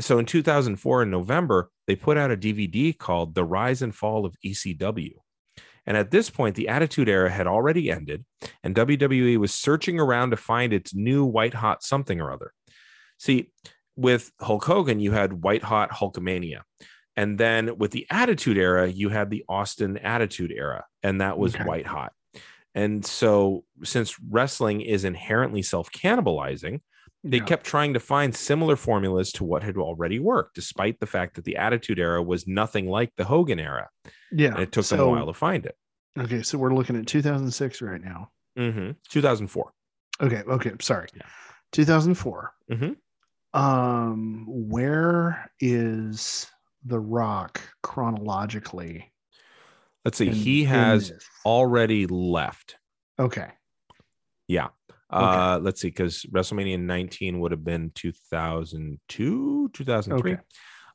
So 0.00 0.18
in 0.18 0.26
2004 0.26 1.02
in 1.02 1.10
November, 1.10 1.70
they 1.86 1.96
put 1.96 2.16
out 2.18 2.30
a 2.30 2.36
DVD 2.36 2.96
called 2.96 3.34
The 3.34 3.44
Rise 3.44 3.82
and 3.82 3.94
Fall 3.94 4.26
of 4.26 4.36
ECW. 4.44 5.14
And 5.86 5.96
at 5.96 6.10
this 6.10 6.30
point, 6.30 6.56
the 6.56 6.68
Attitude 6.68 7.08
Era 7.08 7.30
had 7.30 7.46
already 7.46 7.90
ended, 7.90 8.24
and 8.62 8.74
WWE 8.74 9.36
was 9.36 9.54
searching 9.54 10.00
around 10.00 10.30
to 10.30 10.36
find 10.36 10.72
its 10.72 10.94
new 10.94 11.24
white 11.24 11.54
hot 11.54 11.82
something 11.82 12.20
or 12.20 12.32
other. 12.32 12.52
See, 13.18 13.52
with 13.94 14.32
Hulk 14.40 14.64
Hogan, 14.64 15.00
you 15.00 15.12
had 15.12 15.44
white 15.44 15.62
hot 15.62 15.90
Hulkamania. 15.90 16.62
And 17.16 17.38
then 17.38 17.78
with 17.78 17.92
the 17.92 18.06
Attitude 18.10 18.58
Era, 18.58 18.86
you 18.88 19.08
had 19.08 19.30
the 19.30 19.44
Austin 19.48 19.96
Attitude 19.98 20.52
Era, 20.52 20.84
and 21.02 21.20
that 21.20 21.38
was 21.38 21.54
Okay. 21.54 21.64
white 21.64 21.86
hot. 21.86 22.12
And 22.74 23.06
so, 23.06 23.64
since 23.84 24.20
wrestling 24.20 24.82
is 24.82 25.04
inherently 25.04 25.62
self 25.62 25.90
cannibalizing, 25.90 26.80
they 27.30 27.38
Yeah. 27.38 27.44
kept 27.44 27.64
trying 27.66 27.94
to 27.94 28.00
find 28.00 28.34
similar 28.34 28.76
formulas 28.76 29.32
to 29.32 29.44
what 29.44 29.62
had 29.62 29.76
already 29.76 30.18
worked, 30.18 30.54
despite 30.54 31.00
the 31.00 31.06
fact 31.06 31.34
that 31.34 31.44
the 31.44 31.56
Attitude 31.56 31.98
Era 31.98 32.22
was 32.22 32.46
nothing 32.46 32.88
like 32.88 33.12
the 33.16 33.24
Hogan 33.24 33.58
era, 33.58 33.88
Yeah. 34.32 34.52
and 34.54 34.60
it 34.60 34.72
took 34.72 34.86
them 34.86 35.00
a 35.00 35.08
while 35.08 35.26
to 35.26 35.34
find 35.34 35.66
it. 35.66 35.76
Okay, 36.18 36.42
so 36.42 36.56
we're 36.58 36.74
looking 36.74 36.96
at 36.96 37.06
2006 37.06 37.82
right 37.82 38.00
now. 38.02 38.30
hmm 38.56 38.92
2004. 39.10 39.72
Okay, 40.22 40.42
okay, 40.48 40.72
sorry. 40.80 41.08
Yeah. 41.14 41.22
2004. 41.72 42.54
Mhm. 42.70 42.96
Um, 43.52 44.44
where 44.48 45.50
is 45.60 46.50
The 46.84 46.98
Rock 47.00 47.60
chronologically? 47.82 49.12
Let's 50.04 50.18
see. 50.18 50.28
in- 50.28 50.34
he 50.34 50.64
has 50.64 51.12
already 51.44 52.06
left. 52.06 52.76
Okay. 53.18 53.50
Yeah. 54.46 54.68
Uh, 55.10 55.58
let's 55.62 55.80
see, 55.80 55.88
because 55.88 56.24
WrestleMania 56.32 56.80
19 56.80 57.38
would 57.40 57.52
have 57.52 57.64
been 57.64 57.90
2002, 57.94 59.70
2003. 59.72 60.32
Okay. 60.32 60.40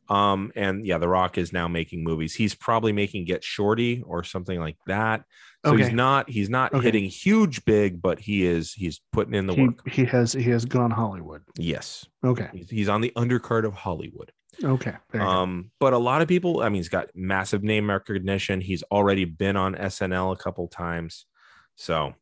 Um, 0.10 0.52
and 0.56 0.86
yeah, 0.86 0.98
The 0.98 1.08
Rock 1.08 1.38
is 1.38 1.54
now 1.54 1.68
making 1.70 2.04
movies. 2.04 2.36
He's 2.36 2.54
probably 2.54 2.92
making 2.92 3.26
Get 3.26 3.44
Shorty 3.44 4.02
or 4.06 4.24
something 4.24 4.60
like 4.60 4.78
that. 4.88 5.24
So 5.66 5.76
he's 5.76 5.92
not 5.92 6.28
he's 6.30 6.50
not 6.50 6.74
Okay. 6.74 6.84
hitting 6.84 7.04
huge 7.06 7.64
big, 7.66 8.02
but 8.02 8.20
he 8.20 8.46
is 8.46 8.74
he's 8.74 9.00
putting 9.14 9.36
in 9.36 9.46
the 9.48 9.54
He, 9.54 9.62
work. 9.68 9.88
he 9.90 10.04
has 10.06 10.34
he 10.34 10.50
has 10.50 10.66
gone 10.66 10.90
Hollywood. 10.92 11.44
Yes. 11.56 12.06
Okay. 12.26 12.50
He's, 12.52 12.70
he's 12.70 12.90
on 12.90 13.00
the 13.00 13.12
undercard 13.16 13.64
of 13.64 13.74
Hollywood. 13.74 14.32
Okay. 14.62 14.96
You 15.14 15.20
go. 15.20 15.26
Um, 15.26 15.72
but 15.80 15.94
a 15.94 15.98
lot 16.00 16.22
of 16.22 16.28
people, 16.28 16.62
I 16.62 16.70
mean, 16.70 16.78
he's 16.78 16.90
got 16.90 17.10
massive 17.16 17.64
name 17.64 17.90
recognition. 17.90 18.60
He's 18.60 18.84
already 18.92 19.24
been 19.24 19.56
on 19.56 19.76
SNL 19.76 20.34
a 20.34 20.36
couple 20.36 20.68
times. 20.68 21.26
So, 21.76 22.16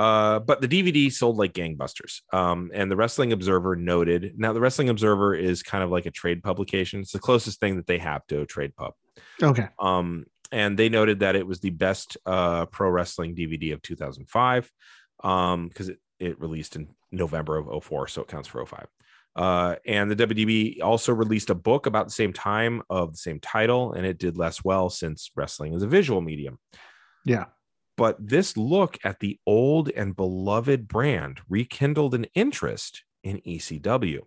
uh, 0.00 0.38
but 0.38 0.62
the 0.62 0.66
DVD 0.66 1.12
sold 1.12 1.36
like 1.36 1.52
gangbusters. 1.52 2.22
Um, 2.32 2.70
and 2.72 2.90
the 2.90 2.96
Wrestling 2.96 3.34
Observer 3.34 3.76
noted 3.76 4.32
now, 4.38 4.54
the 4.54 4.60
Wrestling 4.60 4.88
Observer 4.88 5.34
is 5.34 5.62
kind 5.62 5.84
of 5.84 5.90
like 5.90 6.06
a 6.06 6.10
trade 6.10 6.42
publication, 6.42 7.00
it's 7.00 7.12
the 7.12 7.18
closest 7.18 7.60
thing 7.60 7.76
that 7.76 7.86
they 7.86 7.98
have 7.98 8.26
to 8.28 8.40
a 8.40 8.46
trade 8.46 8.74
pub. 8.74 8.94
Okay. 9.42 9.68
Um, 9.78 10.24
and 10.50 10.78
they 10.78 10.88
noted 10.88 11.20
that 11.20 11.36
it 11.36 11.46
was 11.46 11.60
the 11.60 11.68
best 11.68 12.16
uh, 12.24 12.64
pro 12.64 12.88
wrestling 12.88 13.36
DVD 13.36 13.74
of 13.74 13.82
2005 13.82 14.72
um, 15.22 15.68
because 15.68 15.90
it, 15.90 15.98
it 16.18 16.40
released 16.40 16.76
in 16.76 16.88
November 17.12 17.58
of 17.58 17.84
04, 17.84 18.08
so 18.08 18.22
it 18.22 18.28
counts 18.28 18.48
for 18.48 18.64
05. 18.64 18.86
Uh, 19.36 19.76
and 19.86 20.10
the 20.10 20.16
WWE 20.16 20.82
also 20.82 21.12
released 21.12 21.50
a 21.50 21.54
book 21.54 21.84
about 21.84 22.06
the 22.06 22.12
same 22.12 22.32
time 22.32 22.80
of 22.88 23.12
the 23.12 23.18
same 23.18 23.38
title, 23.38 23.92
and 23.92 24.06
it 24.06 24.16
did 24.16 24.38
less 24.38 24.64
well 24.64 24.88
since 24.88 25.30
wrestling 25.36 25.74
is 25.74 25.82
a 25.82 25.86
visual 25.86 26.22
medium. 26.22 26.58
Yeah. 27.26 27.44
But 28.00 28.16
this 28.18 28.56
look 28.56 28.96
at 29.04 29.20
the 29.20 29.38
old 29.46 29.90
and 29.90 30.16
beloved 30.16 30.88
brand 30.88 31.42
rekindled 31.50 32.14
an 32.14 32.24
interest 32.34 33.04
in 33.22 33.42
ECW. 33.46 34.20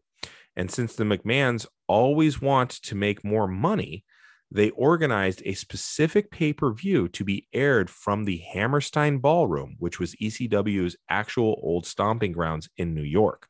And 0.56 0.70
since 0.70 0.96
the 0.96 1.06
McMahons 1.06 1.66
always 1.88 2.40
want 2.40 2.70
to 2.84 2.94
make 2.94 3.26
more 3.26 3.48
money, 3.48 4.06
they 4.52 4.70
organized 4.70 5.42
a 5.44 5.56
specific 5.56 6.30
pay 6.30 6.54
per 6.54 6.72
view 6.72 7.08
to 7.10 7.24
be 7.24 7.48
aired 7.52 7.90
from 7.90 8.26
the 8.26 8.38
Hammerstein 8.54 9.18
Ballroom, 9.18 9.76
which 9.80 10.00
was 10.00 10.14
ECW's 10.22 10.96
actual 11.10 11.60
old 11.64 11.88
stomping 11.88 12.32
grounds 12.32 12.70
in 12.78 12.94
New 12.94 13.02
York. 13.02 13.48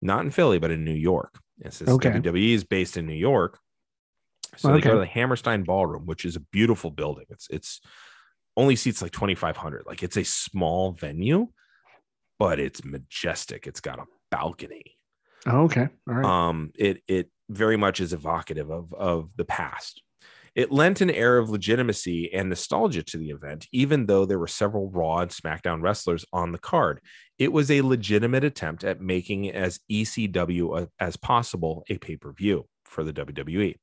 Not 0.00 0.24
in 0.24 0.30
Philly, 0.30 0.60
but 0.60 0.70
in 0.70 0.84
New 0.84 0.94
York. 0.94 1.40
And 1.64 1.74
since 1.74 1.90
Okay. 1.90 2.10
WWE 2.10 2.54
is 2.54 2.62
based 2.62 2.96
in 2.96 3.06
New 3.06 3.14
York, 3.14 3.58
so 4.56 4.72
they 4.72 4.80
go 4.80 4.94
to 4.94 5.00
the 5.00 5.06
Hammerstein 5.06 5.64
Ballroom, 5.64 6.06
which 6.06 6.24
is 6.24 6.36
a 6.36 6.40
beautiful 6.52 6.92
building. 6.92 7.26
It's 7.28 7.48
it's 7.50 7.80
only 8.60 8.76
seats 8.76 9.02
like 9.02 9.12
2,500. 9.12 9.84
Like 9.86 10.02
it's 10.02 10.16
a 10.16 10.24
small 10.24 10.92
venue, 10.92 11.48
but 12.38 12.60
it's 12.60 12.84
majestic. 12.84 13.66
It's 13.66 13.80
got 13.80 13.98
a 13.98 14.04
balcony 14.30 14.96
Oh, 15.46 15.62
okay. 15.62 15.88
All 16.08 16.14
right. 16.14 16.24
um 16.24 16.70
it 16.76 17.02
it 17.08 17.30
very 17.48 17.76
much 17.76 18.00
is 18.00 18.12
evocative 18.12 18.70
of 18.70 18.92
of 18.94 19.30
the 19.36 19.44
past 19.44 20.02
it 20.54 20.70
lent 20.70 21.00
an 21.00 21.10
air 21.10 21.38
of 21.38 21.48
legitimacy 21.48 22.32
and 22.32 22.48
nostalgia 22.48 23.02
to 23.02 23.16
the 23.16 23.30
event 23.30 23.66
even 23.72 24.06
though 24.06 24.24
there 24.26 24.38
were 24.38 24.46
several 24.46 24.90
raw 24.90 25.18
and 25.18 25.30
smackdown 25.30 25.80
wrestlers 25.82 26.24
on 26.32 26.52
the 26.52 26.58
card 26.58 27.00
it 27.38 27.52
was 27.52 27.70
a 27.70 27.80
legitimate 27.80 28.44
attempt 28.44 28.84
at 28.84 29.00
making 29.00 29.50
as 29.50 29.80
ecw 29.90 30.88
as 31.00 31.16
possible 31.16 31.84
a 31.88 31.98
pay-per-view 31.98 32.64
for 32.90 33.04
the 33.04 33.12
WWE. 33.12 33.76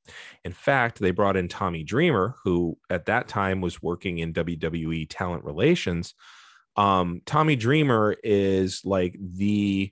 In 0.43 0.51
fact, 0.53 0.99
they 0.99 1.12
brought 1.12 1.38
in 1.38 1.47
Tommy 1.47 1.84
Dreamer, 1.84 2.36
who 2.43 2.78
at 2.89 3.05
that 3.05 3.28
time 3.28 3.62
was 3.62 3.82
working 3.82 4.20
in 4.20 4.34
WWE 4.34 5.08
talent 5.10 5.43
relations. 5.45 6.14
Um, 6.76 7.22
Tommy 7.26 7.55
Dreamer 7.55 8.16
is 8.24 8.82
like 8.86 9.16
the 9.20 9.91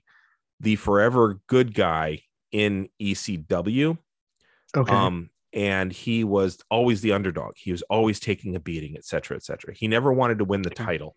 the 0.60 0.76
forever 0.76 1.40
good 1.48 1.74
guy 1.74 2.22
in 2.52 2.88
ECW. 3.00 3.98
okay. 4.76 4.94
Um, 4.94 5.30
and 5.52 5.92
he 5.92 6.22
was 6.24 6.58
always 6.70 7.00
the 7.00 7.12
underdog. 7.12 7.54
He 7.56 7.72
was 7.72 7.82
always 7.82 8.20
taking 8.20 8.56
a 8.56 8.60
beating, 8.60 8.96
et 8.96 9.04
cetera, 9.04 9.36
et 9.36 9.42
cetera. 9.42 9.74
He 9.74 9.88
never 9.88 10.12
wanted 10.12 10.38
to 10.38 10.44
win 10.44 10.62
the 10.62 10.70
title. 10.70 11.16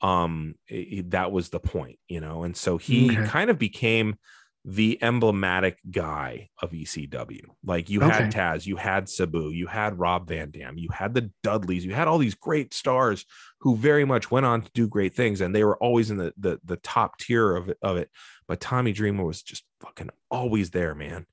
Um, 0.00 0.54
it- 0.68 1.10
that 1.10 1.30
was 1.32 1.50
the 1.50 1.60
point, 1.60 1.98
you 2.08 2.20
know. 2.20 2.42
And 2.44 2.56
so 2.56 2.78
he 2.78 3.10
Okay. 3.18 3.26
kind 3.28 3.50
of 3.50 3.58
became 3.58 4.16
the 4.64 5.02
emblematic 5.02 5.78
guy 5.90 6.50
of 6.60 6.72
ECW. 6.72 7.44
Like 7.64 7.88
you 7.88 8.00
had 8.00 8.30
Taz, 8.30 8.66
you 8.66 8.76
had 8.76 9.08
Sabu, 9.08 9.50
you 9.50 9.66
had 9.66 9.98
Rob 9.98 10.28
Van 10.28 10.50
Dam, 10.50 10.76
you 10.76 10.90
had 10.92 11.14
the 11.14 11.30
Dudleys, 11.42 11.84
you 11.84 11.94
had 11.94 12.08
all 12.08 12.18
these 12.18 12.34
great 12.34 12.74
stars 12.74 13.24
who 13.60 13.76
very 13.76 14.04
much 14.04 14.30
went 14.30 14.44
on 14.44 14.62
to 14.62 14.70
do 14.74 14.86
great 14.86 15.14
things, 15.14 15.40
and 15.40 15.54
they 15.54 15.64
were 15.64 15.78
always 15.78 16.10
in 16.10 16.18
the 16.18 16.34
the, 16.36 16.60
the 16.64 16.76
top 16.76 17.16
tier 17.18 17.56
of 17.56 17.70
it, 17.70 17.78
of 17.80 17.96
it. 17.96 18.10
But 18.46 18.60
Tommy 18.60 18.92
Dreamer 18.92 19.24
was 19.24 19.42
just 19.42 19.64
fucking 19.80 20.10
always 20.30 20.70
there, 20.70 20.94
man. 20.94 21.26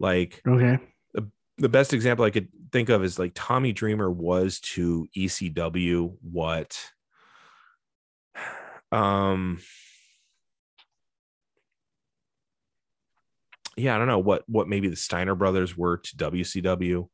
Like 0.00 0.42
okay. 0.46 0.78
the 1.58 1.68
best 1.68 1.92
example 1.92 2.24
I 2.24 2.30
could 2.30 2.48
think 2.72 2.88
of 2.88 3.04
is 3.04 3.20
like 3.20 3.32
Tommy 3.36 3.72
Dreamer 3.72 4.10
was 4.10 4.58
to 4.60 5.06
ECW 5.16 6.16
what 6.22 6.76
um 8.90 9.60
yeah, 13.76 13.94
I 13.94 13.98
don't 13.98 14.08
know 14.08 14.18
what 14.18 14.44
what 14.46 14.68
maybe 14.68 14.88
the 14.88 14.96
Steiner 14.96 15.34
brothers 15.34 15.76
were 15.76 15.98
to 15.98 16.16
WCW 16.16 17.08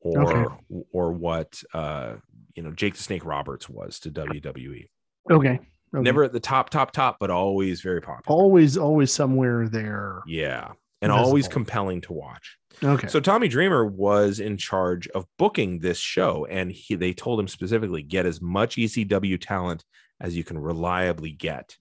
or 0.00 0.22
Okay. 0.22 0.54
or 0.92 1.12
what 1.12 1.62
uh 1.74 2.14
you 2.54 2.62
know 2.62 2.70
Jake 2.72 2.94
the 2.94 3.02
Snake 3.02 3.24
Roberts 3.24 3.68
was 3.68 3.98
to 4.00 4.10
WWE. 4.10 4.88
Okay. 5.30 5.48
okay. 5.48 5.60
Never 5.92 6.24
at 6.24 6.32
the 6.32 6.40
top 6.40 6.70
top 6.70 6.92
top 6.92 7.16
but 7.20 7.30
always 7.30 7.80
very 7.80 8.00
popular. 8.00 8.36
always, 8.38 8.76
always 8.76 9.12
somewhere 9.12 9.68
there. 9.68 10.20
Yeah. 10.26 10.72
And 11.02 11.12
always 11.12 11.46
compelling 11.46 12.00
to 12.02 12.12
watch. 12.12 12.56
Okay. 12.82 13.06
So 13.08 13.20
Tommy 13.20 13.48
Dreamer 13.48 13.84
was 13.86 14.40
in 14.40 14.56
charge 14.56 15.06
of 15.08 15.24
booking 15.38 15.78
this 15.78 15.98
show, 15.98 16.46
and 16.46 16.72
he 16.72 16.94
they 16.94 17.12
told 17.12 17.38
him 17.38 17.48
specifically 17.48 18.02
get 18.02 18.26
as 18.26 18.40
much 18.40 18.76
ECW 18.76 19.38
talent 19.40 19.84
as 20.20 20.36
you 20.36 20.42
can 20.42 20.58
reliably 20.58 21.30
get. 21.30 21.76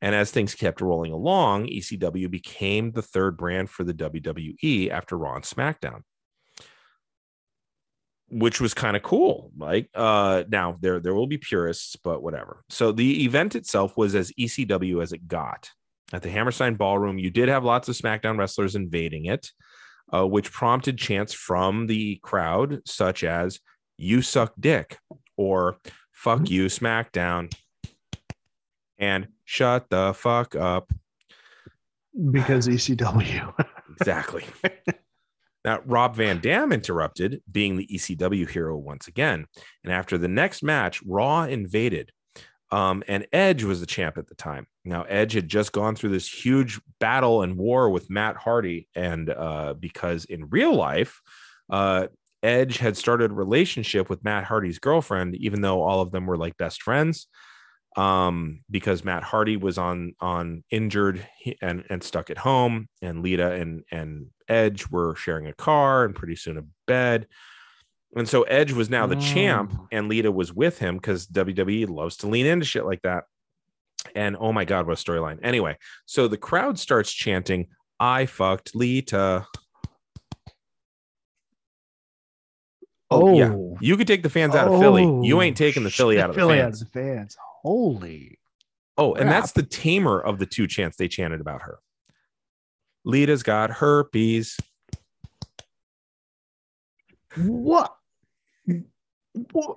And 0.00 0.14
as 0.14 0.30
things 0.30 0.54
kept 0.54 0.80
rolling 0.80 1.12
along, 1.12 1.66
ECW 1.66 2.30
became 2.30 2.92
the 2.92 3.02
third 3.02 3.36
brand 3.36 3.68
for 3.68 3.84
the 3.84 3.94
WWE 3.94 4.90
after 4.90 5.18
Raw 5.18 5.34
and 5.34 5.44
SmackDown, 5.44 6.02
which 8.28 8.60
was 8.60 8.74
kind 8.74 8.96
of 8.96 9.02
cool. 9.02 9.50
Like 9.56 9.90
uh, 9.94 10.44
now 10.48 10.76
there 10.80 11.00
there 11.00 11.14
will 11.14 11.26
be 11.26 11.38
purists, 11.38 11.96
but 11.96 12.22
whatever. 12.22 12.62
So 12.68 12.92
the 12.92 13.24
event 13.24 13.56
itself 13.56 13.96
was 13.96 14.14
as 14.14 14.30
ECW 14.38 15.02
as 15.02 15.12
it 15.12 15.26
got. 15.26 15.70
At 16.12 16.22
the 16.22 16.30
Hammerstein 16.30 16.76
Ballroom, 16.76 17.18
you 17.18 17.30
did 17.30 17.48
have 17.48 17.64
lots 17.64 17.88
of 17.88 17.96
SmackDown 17.96 18.38
wrestlers 18.38 18.76
invading 18.76 19.26
it 19.26 19.50
uh, 20.12 20.26
which 20.26 20.52
prompted 20.52 20.98
chants 20.98 21.32
from 21.32 21.86
the 21.86 22.16
crowd, 22.22 22.80
such 22.86 23.24
as 23.24 23.60
"You 23.96 24.22
suck 24.22 24.54
dick" 24.58 24.98
or 25.36 25.78
"Fuck 26.12 26.50
you, 26.50 26.66
SmackDown," 26.66 27.52
and 28.98 29.28
"Shut 29.48 29.88
the 29.88 30.12
fuck 30.12 30.54
up." 30.54 30.92
because 32.30 32.68
ECW. 32.68 33.54
Exactly. 34.00 34.44
now, 35.64 35.80
Rob 35.84 36.14
Van 36.14 36.38
Dam 36.40 36.70
interrupted, 36.70 37.42
being 37.50 37.76
the 37.76 37.86
ECW 37.88 38.48
hero 38.48 38.76
once 38.76 39.08
again, 39.08 39.46
and 39.82 39.92
after 39.92 40.16
the 40.16 40.28
next 40.28 40.62
match, 40.62 41.02
Raw 41.02 41.42
invaded. 41.42 42.12
Um, 42.70 43.02
and 43.08 43.26
Edge 43.32 43.64
was 43.64 43.80
the 43.80 43.86
champ 43.86 44.16
at 44.16 44.28
the 44.28 44.36
time. 44.36 44.68
Now, 44.84 45.02
Edge 45.02 45.32
had 45.32 45.48
just 45.48 45.72
gone 45.72 45.96
through 45.96 46.10
this 46.10 46.28
huge 46.28 46.80
battle 47.00 47.42
and 47.42 47.56
war 47.56 47.90
with 47.90 48.08
Matt 48.08 48.36
Hardy, 48.36 48.86
and 48.94 49.30
uh, 49.30 49.74
because 49.74 50.26
in 50.26 50.48
real 50.48 50.76
life, 50.76 51.20
uh, 51.68 52.06
Edge 52.44 52.78
had 52.78 52.96
started 52.96 53.32
a 53.32 53.34
relationship 53.34 54.08
with 54.08 54.22
Matt 54.22 54.44
Hardy's 54.44 54.78
girlfriend, 54.78 55.34
even 55.34 55.60
though 55.60 55.82
all 55.82 56.02
of 56.02 56.12
them 56.12 56.26
were 56.26 56.36
like 56.36 56.56
best 56.56 56.82
friends. 56.82 57.26
Um, 57.96 58.60
because 58.70 59.02
Matt 59.04 59.22
Hardy 59.24 59.56
was 59.56 59.76
on 59.78 60.14
on 60.20 60.62
injured 60.70 61.26
and 61.60 61.84
and 61.90 62.02
stuck 62.02 62.30
at 62.30 62.38
home, 62.38 62.88
and 63.02 63.22
Lita 63.22 63.52
and 63.52 63.82
and 63.90 64.26
Edge 64.48 64.88
were 64.88 65.16
sharing 65.16 65.46
a 65.46 65.52
car 65.54 66.04
and 66.04 66.14
pretty 66.14 66.36
soon 66.36 66.58
a 66.58 66.62
bed. 66.86 67.26
And 68.16 68.28
so 68.28 68.42
Edge 68.44 68.72
was 68.72 68.88
now 68.88 69.06
the 69.06 69.16
champ, 69.16 69.72
Oh. 69.76 69.86
and 69.92 70.08
Lita 70.08 70.30
was 70.32 70.52
with 70.52 70.78
him 70.78 70.96
because 70.96 71.26
WWE 71.26 71.88
loves 71.88 72.16
to 72.18 72.26
lean 72.28 72.46
into 72.46 72.64
shit 72.64 72.86
like 72.86 73.02
that. 73.02 73.24
And 74.14 74.36
oh 74.38 74.52
my 74.52 74.64
God, 74.64 74.86
what 74.86 74.98
a 74.98 75.02
storyline. 75.02 75.38
Anyway, 75.42 75.76
so 76.06 76.28
the 76.28 76.38
crowd 76.38 76.78
starts 76.78 77.12
chanting, 77.12 77.66
I 78.00 78.24
fucked 78.26 78.74
Lita. 78.74 79.46
Oh, 83.10 83.34
yeah. 83.38 83.54
You 83.80 83.96
could 83.96 84.06
take 84.06 84.22
the 84.22 84.30
fans 84.30 84.54
out 84.54 84.68
of 84.68 84.80
Philly. 84.80 85.02
You 85.26 85.40
ain't 85.40 85.56
taking 85.56 85.82
the 85.82 85.90
Philly 85.90 86.20
out 86.20 86.28
of 86.30 86.36
the 86.36 86.40
Philly 86.42 86.58
fans. 86.58 86.82
out 86.82 86.86
of 86.86 86.92
the 86.92 87.00
fans. 87.00 87.36
Holy. 87.62 88.38
Oh, 88.96 89.14
and 89.14 89.30
that's 89.30 89.52
the 89.52 89.62
tamer 89.62 90.20
of 90.20 90.38
the 90.38 90.46
two 90.46 90.66
chants 90.66 90.96
they 90.96 91.08
chanted 91.08 91.40
about 91.40 91.62
her. 91.62 91.78
Lita's 93.04 93.42
got 93.42 93.70
herpes. 93.70 94.56
What? 97.36 97.94
what? 99.52 99.76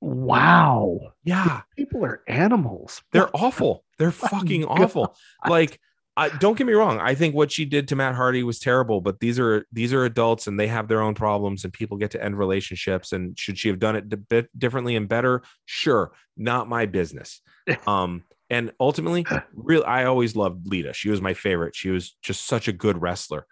Wow. 0.00 0.98
Yeah, 1.22 1.60
People 1.76 2.04
are 2.04 2.22
animals. 2.26 3.02
they're 3.12 3.30
awful. 3.34 3.84
They're 3.98 4.10
fucking 4.10 4.64
awful. 4.64 5.14
Like, 5.48 5.80
I, 6.16 6.28
don't 6.28 6.58
get 6.58 6.66
me 6.66 6.74
wrong. 6.74 7.00
I 7.00 7.14
think 7.14 7.34
what 7.34 7.50
she 7.50 7.64
did 7.64 7.88
to 7.88 7.96
Matt 7.96 8.14
Hardy 8.14 8.42
was 8.42 8.58
terrible. 8.58 9.00
But 9.00 9.20
these 9.20 9.38
are 9.38 9.66
these 9.72 9.92
are 9.92 10.04
adults 10.04 10.46
and 10.46 10.60
they 10.60 10.66
have 10.68 10.88
their 10.88 11.00
own 11.00 11.14
problems, 11.14 11.64
and 11.64 11.72
people 11.72 11.96
get 11.96 12.10
to 12.12 12.22
end 12.22 12.38
relationships. 12.38 13.12
And 13.12 13.38
should 13.38 13.58
she 13.58 13.68
have 13.68 13.78
done 13.78 13.96
it 13.96 14.12
a 14.12 14.16
bit 14.16 14.48
differently 14.58 14.96
and 14.96 15.08
better? 15.08 15.42
Sure, 15.64 16.12
not 16.36 16.68
my 16.68 16.86
business. 16.86 17.40
Um, 17.86 18.24
and 18.50 18.72
ultimately, 18.80 19.24
real, 19.54 19.84
I 19.86 20.04
always 20.04 20.34
loved 20.34 20.66
Lita. 20.66 20.92
She 20.92 21.08
was 21.08 21.22
my 21.22 21.32
favorite. 21.32 21.76
She 21.76 21.90
was 21.90 22.16
just 22.20 22.44
such 22.44 22.66
a 22.66 22.72
good 22.72 23.00
wrestler. 23.00 23.46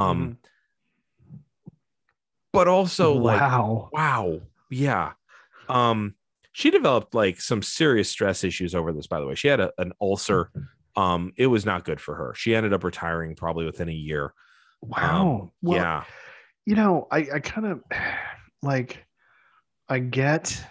Um, 0.00 0.38
but 2.52 2.68
also 2.68 3.14
like 3.14 3.40
wow. 3.40 3.88
wow 3.92 4.40
yeah 4.70 5.12
um 5.68 6.14
she 6.52 6.70
developed 6.70 7.14
like 7.14 7.40
some 7.40 7.62
serious 7.62 8.10
stress 8.10 8.44
issues 8.44 8.74
over 8.74 8.92
this 8.92 9.06
by 9.06 9.20
the 9.20 9.26
way 9.26 9.34
she 9.34 9.48
had 9.48 9.60
a, 9.60 9.72
an 9.78 9.92
ulcer 10.00 10.50
um 10.96 11.32
it 11.36 11.46
was 11.46 11.64
not 11.66 11.84
good 11.84 12.00
for 12.00 12.14
her 12.14 12.34
she 12.34 12.54
ended 12.54 12.72
up 12.72 12.84
retiring 12.84 13.34
probably 13.36 13.64
within 13.64 13.88
a 13.88 13.92
year 13.92 14.32
Wow. 14.82 15.40
Um, 15.42 15.50
well, 15.62 15.76
yeah 15.76 16.04
you 16.66 16.74
know, 16.76 17.06
I, 17.10 17.26
I 17.34 17.40
kind 17.40 17.66
of 17.66 17.82
like 18.62 19.04
I 19.88 19.98
get 19.98 20.64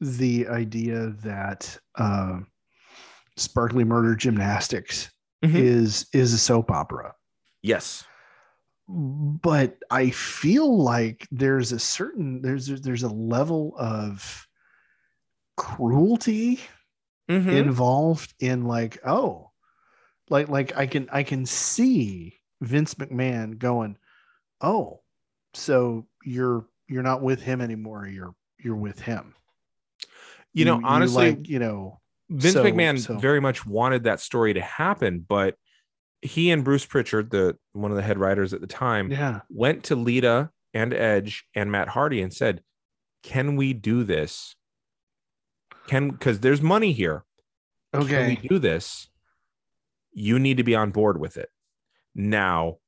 the 0.00 0.48
idea 0.48 1.14
that 1.22 1.78
uh, 1.94 2.40
sparkly 3.36 3.84
murder 3.84 4.16
gymnastics 4.16 5.10
Mhm. 5.44 5.54
is 5.54 6.06
is 6.12 6.32
a 6.34 6.38
soap 6.38 6.70
opera. 6.70 7.14
yes 7.62 8.04
but 8.88 9.78
I 9.90 10.10
feel 10.10 10.82
like 10.82 11.26
there's 11.30 11.72
a 11.72 11.78
certain 11.78 12.42
there's 12.42 12.66
there's 12.82 13.02
a 13.02 13.08
level 13.08 13.74
of 13.78 14.46
cruelty 15.56 16.60
Mhm. 17.30 17.52
involved 17.52 18.34
in 18.40 18.64
like 18.64 18.98
oh 19.06 19.50
like 20.30 20.48
like 20.48 20.76
I 20.76 20.86
can 20.86 21.08
I 21.12 21.22
can 21.22 21.46
see 21.46 22.40
Vince 22.60 22.94
McMahon 22.94 23.58
going 23.58 23.96
oh 24.60 25.00
so 25.52 26.06
you're 26.24 26.66
you're 26.88 27.02
not 27.02 27.22
with 27.22 27.42
him 27.42 27.60
anymore 27.60 28.06
you're 28.06 28.34
you're 28.58 28.76
with 28.76 28.98
him 29.00 29.34
you 30.52 30.64
know 30.64 30.80
honestly 30.84 31.30
like 31.30 31.48
you 31.48 31.58
know 31.58 32.00
vince 32.30 32.54
so- 32.54 32.64
mcmahon 32.64 32.98
so- 32.98 33.18
very 33.18 33.40
much 33.40 33.66
wanted 33.66 34.04
that 34.04 34.20
story 34.20 34.54
to 34.54 34.60
happen 34.60 35.24
but 35.28 35.56
he 36.22 36.50
and 36.50 36.64
bruce 36.64 36.86
prichard 36.86 37.30
the 37.30 37.56
one 37.72 37.90
of 37.90 37.96
the 37.96 38.02
head 38.02 38.18
writers 38.18 38.54
at 38.54 38.60
the 38.60 38.66
time 38.66 39.10
yeah 39.10 39.40
went 39.50 39.84
to 39.84 39.96
Lita 39.96 40.50
and 40.74 40.92
Edge 40.92 41.46
and 41.54 41.70
Matt 41.70 41.88
Hardy 41.88 42.20
and 42.20 42.34
said, 42.34 42.62
"Can 43.22 43.56
we 43.56 43.72
do 43.72 44.02
this? 44.02 44.56
Can 45.86 46.10
because 46.10 46.40
there's 46.40 46.60
money 46.60 46.92
here. 46.92 47.24
Can 47.92 48.02
okay 48.02 48.28
we 48.42 48.48
do 48.48 48.58
this? 48.58 49.08
You 50.14 50.38
need 50.38 50.56
to 50.56 50.64
be 50.64 50.74
on 50.74 50.90
board 50.90 51.20
with 51.20 51.36
it. 51.36 51.48
Now, 52.14 52.78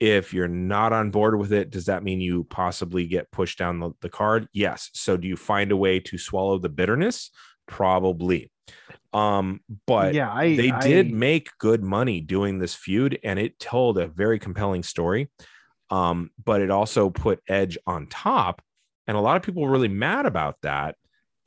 if 0.00 0.32
you're 0.32 0.48
not 0.48 0.92
on 0.92 1.10
board 1.10 1.38
with 1.38 1.52
it, 1.52 1.70
does 1.70 1.86
that 1.86 2.02
mean 2.02 2.20
you 2.20 2.44
possibly 2.44 3.06
get 3.06 3.30
pushed 3.30 3.58
down 3.58 3.80
the, 3.80 3.90
the 4.00 4.08
card? 4.08 4.48
Yes. 4.52 4.90
So 4.94 5.16
do 5.16 5.26
you 5.28 5.36
find 5.36 5.72
a 5.72 5.76
way 5.76 6.00
to 6.00 6.18
swallow 6.18 6.58
the 6.58 6.68
bitterness? 6.68 7.30
Probably. 7.66 8.50
Um, 9.12 9.60
but 9.86 10.14
yeah 10.14 10.30
I 10.30 10.56
they 10.56 10.70
I- 10.70 10.80
did 10.80 11.10
make 11.10 11.48
good 11.58 11.82
money 11.82 12.20
doing 12.20 12.58
this 12.58 12.74
feud 12.74 13.18
and 13.24 13.38
it 13.38 13.58
told 13.58 13.98
a 13.98 14.06
very 14.06 14.38
compelling 14.38 14.82
story 14.82 15.30
um 15.90 16.30
but 16.44 16.60
it 16.60 16.70
also 16.70 17.08
put 17.08 17.40
edge 17.48 17.78
on 17.86 18.06
top 18.08 18.60
and 19.06 19.16
a 19.16 19.20
lot 19.20 19.38
of 19.38 19.42
people 19.42 19.62
were 19.62 19.70
really 19.70 19.88
mad 19.88 20.26
about 20.26 20.56
that 20.60 20.96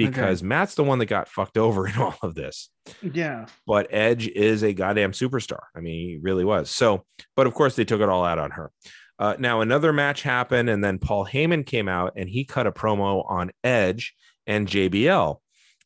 because 0.08 0.44
matt's 0.44 0.76
the 0.76 0.84
one 0.84 1.00
that 1.00 1.06
got 1.08 1.28
fucked 1.28 1.58
over 1.58 1.88
in 1.88 1.96
all 1.98 2.16
of 2.22 2.36
this. 2.36 2.70
Yeah. 3.02 3.46
But 3.66 3.88
edge 3.92 4.28
is 4.28 4.64
a 4.64 4.74
goddamn 4.74 5.12
superstar. 5.12 5.60
I 5.76 5.80
mean 5.80 6.10
he 6.10 6.20
really 6.22 6.46
was. 6.46 6.70
So 6.70 7.06
but 7.36 7.48
of 7.48 7.54
course 7.54 7.76
they 7.76 7.86
took 7.86 8.02
it 8.02 8.10
all 8.10 8.26
out 8.26 8.40
on 8.40 8.52
her. 8.52 8.72
Uh, 9.20 9.36
now 9.38 9.62
another 9.62 9.94
match 9.94 10.24
happened 10.24 10.68
and 10.70 10.84
then 10.84 10.98
paul 10.98 11.26
heyman 11.26 11.64
came 11.64 11.88
out 11.88 12.14
and 12.16 12.28
he 12.28 12.44
cut 12.44 12.66
a 12.66 12.72
promo 12.72 13.24
on 13.30 13.52
edge 13.64 14.16
and 14.48 14.68
jbl 14.68 15.38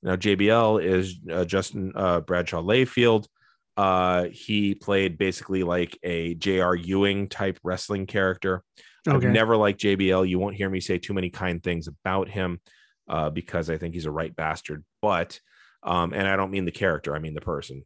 now 0.02 0.16
jbl 0.16 0.82
is 0.82 1.20
uh, 1.30 1.44
justin 1.44 1.92
uh, 1.96 2.22
bradshaw 2.22 2.62
layfield. 2.62 3.28
Uh, 3.76 4.30
he 4.32 4.74
played 4.74 5.18
basically 5.18 5.64
like 5.64 6.00
a 6.02 6.34
jr 6.36 6.76
ewing 6.76 7.28
type 7.28 7.60
wrestling 7.62 8.06
character. 8.06 8.64
Okay. 9.08 9.16
I've 9.16 9.34
never 9.34 9.56
liked 9.56 9.82
JBL. 9.82 10.28
You 10.28 10.40
won't 10.40 10.56
hear 10.56 10.70
me 10.70 10.80
say 10.80 10.98
too 10.98 11.14
many 11.14 11.30
kind 11.30 11.62
things 11.62 11.88
about 11.88 12.30
him 12.30 12.60
uh, 13.08 13.30
because 13.30 13.70
I 13.70 13.78
think 13.78 13.94
he's 13.94 14.06
a 14.06 14.12
right 14.12 14.36
bastard. 14.36 14.84
But, 15.02 15.40
um, 15.84 16.14
and 16.14 16.28
I 16.28 16.36
don't 16.36 16.52
mean 16.52 16.66
the 16.66 16.72
character, 16.72 17.16
I 17.16 17.20
mean 17.20 17.34
the 17.34 17.42
person. 17.42 17.84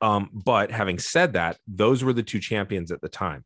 Um, 0.00 0.30
but 0.32 0.70
having 0.70 0.98
said 0.98 1.34
that, 1.34 1.58
those 1.66 2.02
were 2.02 2.12
the 2.12 2.22
two 2.22 2.40
champions 2.40 2.90
at 2.90 3.00
the 3.00 3.08
time. 3.08 3.44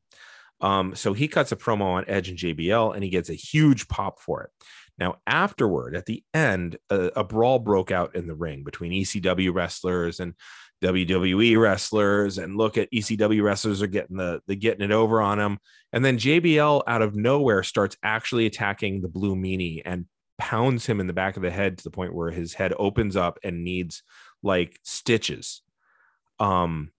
Um, 0.60 0.94
so 0.94 1.12
he 1.12 1.28
cuts 1.28 1.52
a 1.52 1.56
promo 1.56 1.84
on 1.84 2.04
Edge 2.06 2.28
and 2.28 2.38
JBL 2.38 2.94
and 2.94 3.02
he 3.02 3.10
gets 3.10 3.30
a 3.30 3.34
huge 3.34 3.88
pop 3.88 4.20
for 4.20 4.42
it. 4.42 4.50
Now, 4.98 5.16
afterward, 5.26 5.96
at 5.96 6.04
the 6.04 6.22
end, 6.34 6.76
a, 6.90 7.10
a 7.16 7.24
brawl 7.24 7.58
broke 7.58 7.90
out 7.90 8.14
in 8.14 8.26
the 8.26 8.34
ring 8.34 8.64
between 8.64 8.92
ECW 8.92 9.54
wrestlers 9.54 10.20
and 10.20 10.34
WWE 10.82 11.58
wrestlers. 11.58 12.36
And 12.36 12.56
look 12.56 12.76
at 12.76 12.92
ECW 12.92 13.42
wrestlers 13.42 13.80
are 13.80 13.86
getting 13.86 14.18
the, 14.18 14.42
the 14.46 14.56
getting 14.56 14.84
it 14.84 14.92
over 14.92 15.22
on 15.22 15.40
him. 15.40 15.58
And 15.92 16.04
then 16.04 16.18
JBL 16.18 16.82
out 16.86 17.02
of 17.02 17.14
nowhere 17.14 17.62
starts 17.62 17.96
actually 18.02 18.44
attacking 18.44 19.00
the 19.00 19.08
blue 19.08 19.34
meanie 19.34 19.80
and 19.84 20.04
pounds 20.40 20.86
him 20.86 20.98
in 20.98 21.06
the 21.06 21.12
back 21.12 21.36
of 21.36 21.42
the 21.42 21.50
head 21.50 21.78
to 21.78 21.84
the 21.84 21.90
point 21.90 22.14
where 22.14 22.30
his 22.30 22.54
head 22.54 22.72
opens 22.78 23.14
up 23.14 23.38
and 23.44 23.62
needs 23.62 24.02
like 24.42 24.80
stitches. 24.82 25.62
Um, 26.38 26.90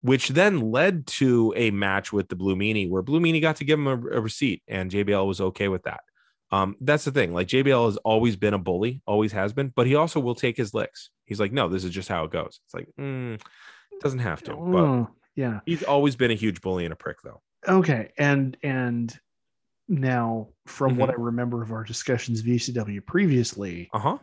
which 0.00 0.28
then 0.28 0.70
led 0.72 1.06
to 1.06 1.52
a 1.56 1.70
match 1.70 2.12
with 2.12 2.28
the 2.28 2.36
blue 2.36 2.56
meanie 2.56 2.88
where 2.88 3.02
blue 3.02 3.20
meanie 3.20 3.40
got 3.40 3.56
to 3.56 3.64
give 3.64 3.78
him 3.78 3.86
a, 3.86 3.92
a 3.92 4.20
receipt 4.20 4.62
and 4.68 4.90
JBL 4.90 5.26
was 5.26 5.40
okay 5.40 5.68
with 5.68 5.82
that. 5.82 6.00
Um, 6.50 6.76
that's 6.80 7.04
the 7.04 7.10
thing. 7.10 7.34
Like 7.34 7.48
JBL 7.48 7.86
has 7.86 7.96
always 7.98 8.36
been 8.36 8.54
a 8.54 8.58
bully, 8.58 9.02
always 9.06 9.32
has 9.32 9.52
been, 9.52 9.72
but 9.74 9.86
he 9.86 9.96
also 9.96 10.20
will 10.20 10.36
take 10.36 10.56
his 10.56 10.72
licks. 10.72 11.10
He's 11.24 11.40
like, 11.40 11.52
no, 11.52 11.68
this 11.68 11.84
is 11.84 11.90
just 11.90 12.08
how 12.08 12.24
it 12.24 12.30
goes. 12.30 12.60
It's 12.64 12.74
like, 12.74 12.88
mm, 12.98 13.40
doesn't 14.00 14.20
have 14.20 14.42
to, 14.44 14.54
but 14.54 14.78
Oh, 14.78 15.08
yeah 15.34 15.60
he's 15.66 15.82
always 15.82 16.16
been 16.16 16.30
a 16.30 16.34
huge 16.34 16.60
bully 16.60 16.84
and 16.84 16.92
a 16.92 16.96
prick, 16.96 17.18
though. 17.22 17.42
Okay, 17.66 18.12
and 18.16 18.56
and 18.62 19.18
now 19.88 20.48
from 20.66 20.96
what 20.96 21.10
I 21.10 21.12
Mm-hmm. 21.14 21.22
remember 21.22 21.62
of 21.62 21.72
our 21.72 21.84
discussions 21.84 22.40
of 22.40 22.46
ECW 22.46 23.04
previously, 23.06 23.88
Uh 23.92 23.98
huh. 23.98 24.18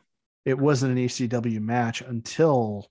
it 0.46 0.58
wasn't 0.58 0.98
an 0.98 1.06
ECW 1.06 1.60
match 1.62 2.02
until 2.02 2.90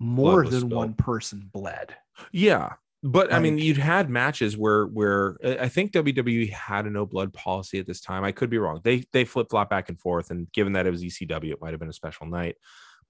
more 0.00 0.44
than 0.44 0.60
spilled. 0.60 0.72
one 0.72 0.94
person 0.94 1.50
bled. 1.52 1.94
Yeah, 2.32 2.74
but 3.02 3.32
I 3.32 3.38
mean, 3.38 3.58
you'd 3.58 3.76
had 3.78 4.08
matches 4.10 4.56
where 4.56 4.86
where 4.86 5.36
I 5.44 5.68
think 5.68 5.92
WWE 5.92 6.50
had 6.50 6.86
a 6.86 6.90
no 6.90 7.06
blood 7.06 7.32
policy 7.32 7.78
at 7.78 7.86
this 7.86 8.00
time. 8.00 8.24
I 8.24 8.32
could 8.32 8.50
be 8.50 8.58
wrong. 8.58 8.80
They 8.82 9.04
they 9.12 9.24
flip 9.24 9.48
flop 9.50 9.70
back 9.70 9.88
and 9.88 10.00
forth, 10.00 10.30
and 10.30 10.50
given 10.52 10.72
that 10.74 10.86
it 10.86 10.90
was 10.90 11.02
ECW, 11.02 11.52
it 11.52 11.60
might 11.60 11.70
have 11.72 11.80
been 11.80 11.88
a 11.88 11.92
special 11.92 12.26
night. 12.26 12.56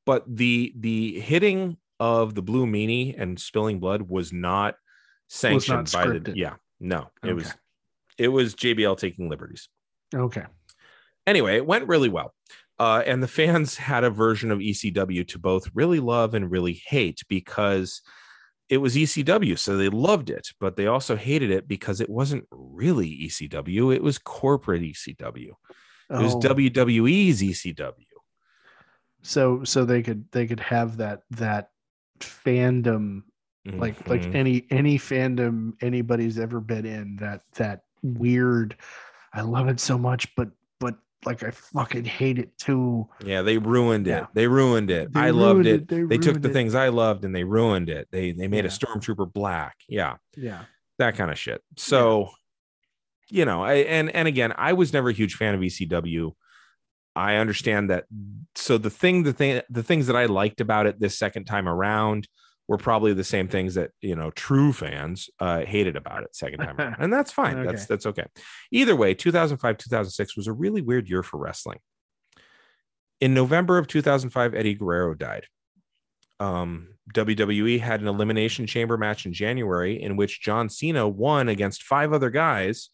But 0.05 0.24
the 0.26 0.74
the 0.78 1.20
hitting 1.20 1.76
of 2.01 2.34
the 2.34 2.42
blue 2.42 2.66
meanie 2.66 3.14
and 3.18 3.38
spilling 3.40 3.80
blood 3.80 4.03
was 4.03 4.32
not 4.32 4.74
sanctioned 5.28 5.90
by 5.92 6.07
the 6.07 6.32
yeah 6.36 6.55
no 6.80 7.09
it 7.24 7.32
was 7.34 7.46
Okay. 7.49 7.57
It 8.19 8.29
was 8.29 8.55
JBL 8.55 8.99
taking 8.99 9.29
liberties. 9.29 9.69
Okay. 10.14 10.45
Anyway, 11.27 11.57
it 11.57 11.66
went 11.66 11.87
really 11.89 12.09
well. 12.09 12.35
Uh, 12.79 13.03
and 13.07 13.23
the 13.23 13.29
fans 13.29 13.77
had 13.91 14.05
a 14.05 14.11
version 14.11 14.51
of 14.51 14.59
ECW 14.59 15.27
to 15.29 15.39
both 15.39 15.69
really 15.75 16.01
love 16.01 16.35
and 16.35 16.51
really 16.51 16.81
hate 16.87 17.23
because 17.29 18.03
it 18.69 18.79
was 18.79 18.95
ECW. 18.97 19.59
So 19.59 19.77
they 19.77 19.89
loved 19.89 20.29
it, 20.31 20.49
but 20.61 20.77
they 20.77 20.87
also 20.87 21.16
hated 21.16 21.51
it 21.51 21.66
because 21.66 22.01
it 22.01 22.11
wasn't 22.11 22.45
really 22.51 23.09
ECW. 23.27 23.95
It 23.95 24.03
was 24.03 24.19
corporate 24.19 24.83
ECW. 24.83 25.53
It 26.11 26.23
was 26.23 26.35
Oh, 26.35 26.41
WWE's 26.41 27.43
ECW. 27.43 27.95
so 29.23 29.64
so 29.64 29.85
they 29.85 30.03
could 30.03 30.25
they 30.33 30.47
could 30.47 30.61
have 30.61 30.99
that 30.99 31.23
that 31.31 31.71
fandom 32.21 33.23
like 33.66 34.09
like 34.09 34.23
Mhm. 34.23 34.35
any 34.35 34.66
any 34.71 34.99
fandom 34.99 35.73
anybody's 35.83 36.39
ever 36.39 36.61
been 36.61 36.87
in 36.87 37.16
that 37.16 37.43
that 37.57 37.83
weird 38.03 38.76
i 39.32 39.40
love 39.40 39.68
it 39.68 39.80
so 39.80 39.96
much 39.99 40.34
but 40.36 40.49
but 40.80 40.94
like 41.26 41.42
I 41.42 41.51
fucking 41.51 42.05
hate 42.05 42.38
it 42.38 42.57
too. 42.59 43.09
Yeah, 43.24 43.42
they 43.42 43.59
ruined 43.59 44.07
it. 44.07 44.11
Yeah. 44.11 44.26
They 44.34 44.46
ruined 44.46 44.88
it. 44.88 45.12
They 45.12 45.18
I 45.20 45.30
loved 45.30 45.66
it. 45.66 45.82
it. 45.82 45.88
They 45.88 46.03
They, 46.05 46.16
took 46.18 46.40
the 46.40 46.49
it. 46.49 46.53
things 46.53 46.76
I 46.76 46.90
loved 46.90 47.24
and 47.24 47.34
they 47.34 47.42
ruined 47.42 47.88
it. 47.90 48.07
They 48.12 48.30
they 48.30 48.46
made 48.46 48.64
a 48.64 48.68
stormtrooper 48.68 49.32
black. 49.32 49.74
Yeah, 49.88 50.18
Yeah. 50.36 50.62
that 50.99 51.16
kind 51.16 51.32
of 51.32 51.36
shit. 51.36 51.61
So, 51.76 52.30
you 53.30 53.44
know, 53.44 53.64
I 53.64 53.74
and 53.74 54.14
and 54.14 54.28
again, 54.28 54.53
I 54.57 54.74
was 54.74 54.92
never 54.92 55.09
a 55.09 55.12
huge 55.12 55.34
fan 55.34 55.55
of 55.57 55.61
ECW. 55.61 56.30
I 57.16 57.34
understand 57.34 57.90
that. 57.90 58.05
So 58.55 58.78
the 58.78 58.88
thing, 58.90 59.24
the 59.24 59.32
thing, 59.32 59.61
the 59.68 59.82
things 59.82 60.07
that 60.07 60.14
I 60.14 60.26
liked 60.26 60.61
about 60.61 60.86
it 60.86 61.01
this 61.01 61.18
second 61.18 61.46
time 61.46 61.68
around 61.68 62.28
were 62.69 62.77
probably 62.77 63.14
the 63.14 63.25
same 63.25 63.49
things 63.49 63.75
that 63.75 63.91
you 64.01 64.14
know 64.14 64.31
true 64.31 64.73
fans 64.73 65.31
uh, 65.41 65.61
hated 65.61 65.97
about 65.97 66.23
it 66.23 66.37
second 66.37 66.61
time 66.61 66.79
around, 66.79 66.97
and 67.01 67.12
that's 67.12 67.33
fine. 67.33 67.64
That's 67.64 67.87
that's 67.87 68.07
okay. 68.07 68.27
Either 68.71 68.95
way, 68.95 69.14
2005 69.14 69.79
2006 69.79 70.37
was 70.37 70.47
a 70.47 70.53
really 70.53 70.83
weird 70.83 71.09
year 71.09 71.23
for 71.23 71.39
wrestling. 71.39 71.79
In 73.21 73.35
November 73.35 73.79
of 73.79 73.89
2005, 73.89 74.55
Eddie 74.55 74.75
Guerrero 74.75 75.14
died. 75.14 75.47
Um, 76.39 76.95
WWE 77.14 77.81
had 77.81 78.01
an 78.01 78.07
elimination 78.07 78.66
chamber 78.66 78.97
match 78.97 79.27
in 79.27 79.33
January 79.33 80.01
in 80.01 80.16
which 80.16 80.41
John 80.41 80.69
Cena 80.69 81.09
won 81.09 81.49
against 81.49 81.83
five 81.83 82.12
other 82.12 82.31
guys, 82.31 82.91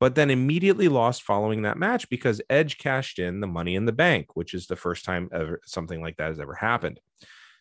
but 0.00 0.14
then 0.14 0.30
immediately 0.30 0.88
lost 0.88 1.22
following 1.22 1.62
that 1.62 1.76
match 1.76 2.08
because 2.08 2.40
Edge 2.48 2.78
cashed 2.78 3.18
in 3.18 3.40
the 3.40 3.46
money 3.46 3.74
in 3.74 3.84
the 3.84 3.92
bank, 3.92 4.36
which 4.36 4.54
is 4.54 4.68
the 4.68 4.76
first 4.76 5.04
time 5.04 5.28
ever 5.32 5.60
something 5.66 6.00
like 6.00 6.16
that 6.16 6.28
has 6.28 6.40
ever 6.40 6.54
happened. 6.54 7.00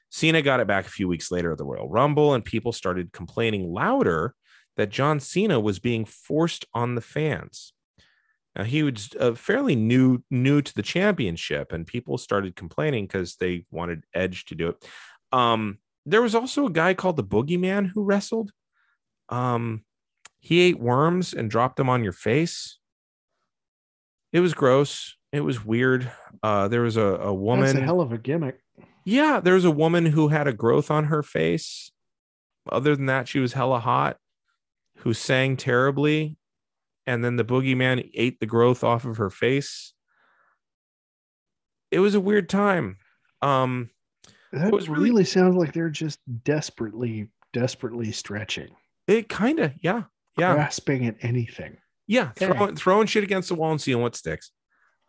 Cena 0.10 0.42
got 0.42 0.60
it 0.60 0.68
back 0.68 0.86
a 0.86 0.92
few 0.92 1.08
weeks 1.08 1.32
later 1.32 1.52
at 1.52 1.58
the 1.58 1.66
Royal 1.66 1.90
Rumble, 1.90 2.34
and 2.34 2.44
people 2.44 2.72
started 2.72 3.12
complaining 3.12 3.72
louder 3.72 4.34
that 4.78 4.90
John 4.90 5.20
Cena 5.20 5.60
was 5.60 5.80
being 5.80 6.06
forced 6.06 6.66
on 6.74 6.96
the 6.96 7.02
fans. 7.02 7.74
Now 8.56 8.64
he 8.64 8.84
was 8.84 9.10
uh, 9.20 9.34
fairly 9.34 9.76
new 9.76 10.24
new 10.32 10.62
to 10.62 10.74
the 10.74 10.82
championship, 10.82 11.72
and 11.72 11.86
people 11.86 12.18
started 12.18 12.56
complaining 12.56 13.06
because 13.06 13.36
they 13.36 13.66
wanted 13.70 14.04
Edge 14.14 14.46
to 14.46 14.56
do 14.56 14.70
it. 14.70 14.86
Um, 15.32 15.80
there 16.06 16.22
was 16.22 16.34
also 16.34 16.66
a 16.66 16.72
guy 16.72 16.94
called 16.94 17.18
the 17.18 17.24
Boogeyman 17.24 17.92
who 17.94 18.04
wrestled. 18.04 18.52
Um, 19.30 19.84
he 20.40 20.62
ate 20.62 20.80
worms 20.80 21.34
and 21.34 21.52
dropped 21.52 21.76
them 21.76 21.90
on 21.90 22.04
your 22.04 22.14
face. 22.14 22.80
It 24.32 24.40
was 24.40 24.54
gross. 24.54 25.16
It 25.32 25.42
was 25.42 25.64
weird. 25.64 26.10
Uh, 26.42 26.68
there 26.68 26.82
was 26.82 26.98
a, 26.98 27.02
a 27.02 27.34
woman. 27.34 27.66
That's 27.66 27.78
a 27.80 27.82
hell 27.82 28.02
of 28.02 28.12
a 28.12 28.18
gimmick. 28.18 28.60
Yeah, 29.08 29.40
there 29.40 29.54
was 29.54 29.64
a 29.64 29.72
woman 29.72 30.06
who 30.08 30.28
had 30.28 30.48
a 30.48 30.54
growth 30.54 30.92
on 30.92 31.06
her 31.06 31.24
face. 31.24 31.92
Other 32.70 32.94
than 32.94 33.06
that, 33.06 33.30
she 33.30 33.40
was 33.40 33.54
hella 33.54 33.80
hot, 33.80 34.18
who 34.98 35.14
sang 35.14 35.56
terribly. 35.56 36.36
And 37.06 37.24
then 37.24 37.38
the 37.38 37.46
boogeyman 37.46 38.12
ate 38.14 38.42
the 38.42 38.46
growth 38.46 38.84
off 38.84 39.06
of 39.06 39.16
her 39.16 39.30
face. 39.30 39.94
It 41.90 42.00
was 42.00 42.16
a 42.16 42.20
weird 42.20 42.50
time. 42.50 42.98
Um, 43.42 43.92
That 44.52 44.74
was 44.74 44.90
really- 44.90 45.04
really, 45.12 45.24
sounds 45.24 45.56
like 45.56 45.72
they're 45.72 45.90
just 45.90 46.20
desperately, 46.44 47.30
desperately 47.54 48.12
stretching, 48.12 48.76
it 49.08 49.30
kind 49.30 49.60
of, 49.60 49.74
yeah, 49.82 50.04
yeah, 50.38 50.54
grasping 50.54 51.06
at 51.06 51.16
anything. 51.22 51.78
yeah, 52.08 52.32
Okay. 52.32 52.46
throwing 52.48 52.76
throwing 52.76 53.08
shit 53.08 53.24
against 53.24 53.48
the 53.50 53.56
wall 53.56 53.72
and 53.72 53.80
seeing 53.82 54.02
what 54.02 54.16
sticks. 54.18 54.52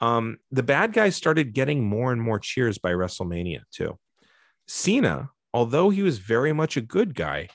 Um, 0.00 0.38
the 0.50 0.62
bad 0.62 0.92
guys 0.92 1.16
started 1.16 1.54
getting 1.54 1.84
more 1.84 2.12
and 2.12 2.22
more 2.22 2.38
cheers 2.38 2.78
by 2.78 2.92
WrestleMania 2.92 3.62
too. 3.72 3.98
Cena, 4.66 5.30
although 5.52 5.90
he 5.90 6.02
was 6.02 6.18
very 6.18 6.52
much 6.52 6.76
a 6.76 6.80
good 6.80 7.14
guy, 7.14 7.48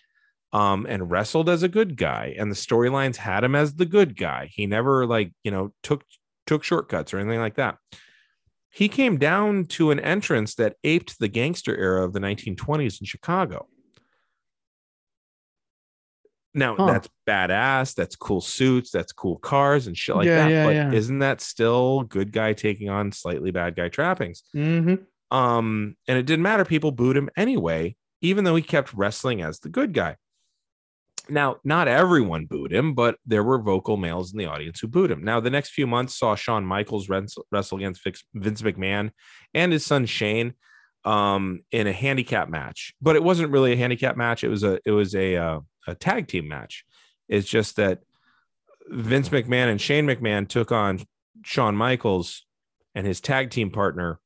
um, 0.51 0.85
and 0.87 1.09
wrestled 1.09 1.49
as 1.49 1.63
a 1.63 1.67
good 1.67 1.97
guy, 1.97 2.35
and 2.37 2.51
the 2.51 2.55
storylines 2.55 3.15
had 3.15 3.43
him 3.43 3.55
as 3.55 3.73
the 3.73 3.85
good 3.85 4.15
guy. 4.15 4.49
He 4.51 4.67
never 4.67 5.05
like 5.05 5.33
you 5.43 5.51
know 5.51 5.73
took 5.81 6.03
took 6.45 6.63
shortcuts 6.63 7.13
or 7.13 7.19
anything 7.19 7.39
like 7.39 7.55
that. 7.55 7.77
He 8.69 8.87
came 8.87 9.17
down 9.17 9.65
to 9.65 9.91
an 9.91 9.99
entrance 9.99 10.55
that 10.55 10.75
aped 10.83 11.19
the 11.19 11.27
gangster 11.27 11.75
era 11.75 12.03
of 12.03 12.13
the 12.13 12.19
1920s 12.19 12.99
in 12.99 13.05
Chicago. 13.05 13.67
Now 16.53 16.75
Huh. 16.75 16.85
that's 16.85 17.09
badass. 17.27 17.95
That's 17.95 18.15
cool 18.15 18.41
suits. 18.41 18.91
That's 18.91 19.11
cool 19.11 19.37
cars 19.37 19.87
and 19.87 19.97
shit 19.97 20.15
like 20.15 20.25
Yeah, 20.27 20.43
that. 20.47 20.51
yeah, 20.51 20.65
but 20.65 20.75
yeah. 20.75 20.91
isn't 20.91 21.19
that 21.19 21.41
still 21.41 22.03
good 22.03 22.31
guy 22.31 22.53
taking 22.53 22.89
on 22.89 23.11
slightly 23.11 23.51
bad 23.51 23.75
guy 23.75 23.89
trappings? 23.89 24.43
Mm-hmm. 24.55 25.35
Um, 25.35 25.95
and 26.07 26.17
it 26.17 26.25
didn't 26.27 26.43
matter. 26.43 26.63
People 26.65 26.91
booed 26.91 27.17
him 27.17 27.29
anyway, 27.35 27.95
even 28.21 28.43
though 28.43 28.55
he 28.55 28.61
kept 28.61 28.93
wrestling 28.93 29.41
as 29.41 29.59
the 29.59 29.69
good 29.69 29.93
guy. 29.93 30.17
Now, 31.29 31.55
not 31.63 31.87
everyone 31.87 32.45
booed 32.47 32.73
him, 32.73 32.93
but 32.93 33.15
there 33.25 33.43
were 33.43 33.57
vocal 33.61 33.95
males 33.95 34.33
in 34.33 34.37
the 34.37 34.45
audience 34.45 34.79
who 34.81 34.87
booed 34.87 35.09
him. 35.09 35.23
Now, 35.23 35.39
the 35.39 35.49
next 35.49 35.69
few 35.69 35.87
months 35.87 36.19
saw 36.19 36.35
Shawn 36.35 36.65
Michaels 36.65 37.07
wrestle 37.07 37.45
wrestle 37.49 37.77
against 37.77 38.01
Vince 38.35 38.61
McMahon 38.61 39.11
and 39.53 39.71
his 39.71 39.85
son 39.85 40.05
Shane 40.05 40.53
um, 41.05 41.61
in 41.71 41.87
a 41.87 41.93
handicap 41.93 42.49
match, 42.49 42.93
but 43.01 43.15
it 43.15 43.23
wasn't 43.23 43.51
really 43.51 43.71
a 43.71 43.77
handicap 43.77 44.17
match. 44.17 44.43
It 44.43 44.49
was 44.49 44.63
a 44.63 44.79
it 44.85 44.91
was 44.91 45.15
a 45.15 45.37
uh, 45.37 45.59
a 45.87 45.95
tag 45.95 46.27
team 46.27 46.47
match. 46.47 46.85
It's 47.27 47.47
just 47.47 47.75
that 47.77 47.99
Vince 48.89 49.29
McMahon 49.29 49.69
and 49.71 49.79
Shane 49.79 50.05
McMahon 50.05 50.47
took 50.47 50.71
on 50.71 51.01
Shawn 51.43 51.75
Michaels 51.75 52.45
and 52.95 53.07
his 53.07 53.21
tag 53.21 53.49
team 53.49 53.71
partner 53.71 54.19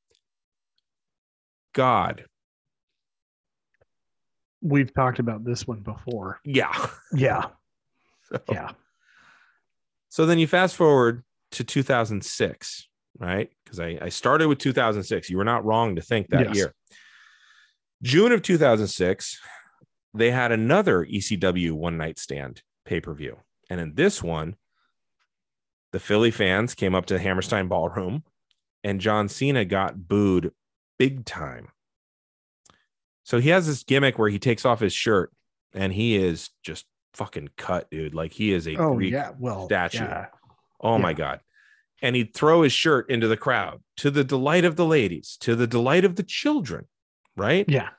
God. 1.73 2.25
We've 4.61 4.91
talked 4.93 5.19
about 5.19 5.45
this 5.45 5.67
one 5.67 5.81
before. 5.81 6.39
Yeah. 6.43 6.73
Yeah. 7.13 7.45
So, 8.29 8.41
Yeah. 8.51 8.71
so 10.09 10.25
then 10.25 10.37
you 10.37 10.47
fast 10.47 10.75
forward 10.75 11.23
to 11.51 11.63
2006, 11.63 12.89
right? 13.17 13.49
Because 13.63 13.79
I, 13.79 13.97
I 14.01 14.09
started 14.09 14.49
with 14.49 14.57
2006. 14.57 15.29
You 15.29 15.37
were 15.37 15.45
not 15.45 15.63
wrong 15.63 15.95
to 15.95 16.01
think 16.01 16.27
that 16.31 16.47
Yes. 16.47 16.55
year. 16.57 16.73
June 18.03 18.33
of 18.33 18.41
2006, 18.41 19.39
they 20.17 20.31
had 20.31 20.51
another 20.51 21.05
ECW 21.05 21.71
one 21.73 21.97
night 21.97 22.19
stand 22.19 22.61
pay 22.85 22.99
per 22.99 23.13
view. 23.13 23.37
And 23.69 23.79
in 23.81 23.95
this 23.95 24.23
one, 24.23 24.55
the 25.91 25.99
Philly 25.99 26.31
fans 26.31 26.75
came 26.75 26.95
up 26.95 27.05
to 27.07 27.19
Hammerstein 27.19 27.67
Ballroom 27.67 28.23
and 28.83 29.01
John 29.01 29.27
Cena 29.29 29.65
got 29.65 30.07
booed 30.07 30.51
big 30.99 31.25
time. 31.25 31.69
So 33.23 33.39
he 33.39 33.49
has 33.49 33.67
this 33.67 33.83
gimmick 33.83 34.17
where 34.17 34.29
he 34.29 34.39
takes 34.39 34.65
off 34.65 34.79
his 34.79 34.93
shirt 34.93 35.31
and 35.73 35.91
he 35.91 36.15
is 36.15 36.49
just 36.63 36.85
fucking 37.13 37.49
cut, 37.57 37.89
dude. 37.89 38.13
Like 38.13 38.31
he 38.33 38.53
is 38.53 38.67
a 38.67 38.75
Oh 38.77 38.95
Greek. 38.95 39.11
yeah. 39.13 39.31
Well, 39.37 39.65
statue. 39.65 40.03
yeah. 40.03 40.27
Oh 40.79 40.97
my 40.97 41.13
God. 41.13 41.41
And 42.01 42.15
he'd 42.15 42.33
throw 42.33 42.61
his 42.61 42.71
shirt 42.71 43.09
into 43.09 43.27
the 43.27 43.37
crowd 43.37 43.81
to 43.97 44.11
the 44.11 44.23
delight 44.23 44.63
of 44.65 44.75
the 44.75 44.85
ladies, 44.85 45.35
to 45.41 45.55
the 45.55 45.67
delight 45.67 46.05
of 46.05 46.15
the 46.15 46.23
children, 46.23 46.85
right? 47.35 47.65
Yeah. 47.67 47.89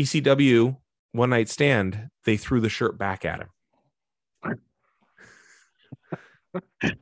ECW 0.00 0.76
one 1.14 1.30
night 1.30 1.48
stand, 1.48 2.08
they 2.24 2.36
threw 2.36 2.60
the 2.60 2.68
shirt 2.68 2.98
back 2.98 3.24
at 3.24 3.40
him. 3.40 3.48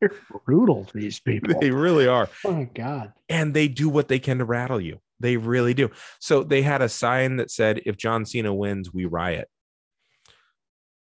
They're 0.00 0.10
brutal. 0.44 0.86
These 0.94 1.20
people. 1.20 1.58
They 1.60 1.70
really 1.70 2.06
are. 2.06 2.28
oh 2.44 2.52
my 2.52 2.64
god. 2.64 3.12
and 3.28 3.54
they 3.54 3.66
do 3.66 3.88
what 3.88 4.08
they 4.08 4.18
can 4.18 4.38
to 4.38 4.44
rattle 4.44 4.80
you. 4.80 5.00
They 5.20 5.38
really 5.38 5.72
do. 5.74 5.90
So 6.20 6.42
they 6.42 6.60
had 6.62 6.82
a 6.82 6.88
sign 6.88 7.36
that 7.36 7.50
said, 7.50 7.80
"If 7.86 7.96
John 7.96 8.26
Cena 8.26 8.54
wins, 8.54 8.92
we 8.92 9.06
riot." 9.06 9.48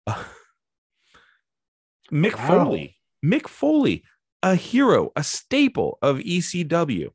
Mick 2.11 2.38
Wow. 2.38 2.47
Foley, 2.47 2.95
Mick 3.24 3.49
Foley, 3.49 4.03
a 4.41 4.55
hero, 4.55 5.11
a 5.18 5.24
staple 5.24 5.97
of 6.01 6.18
ECW. 6.20 7.09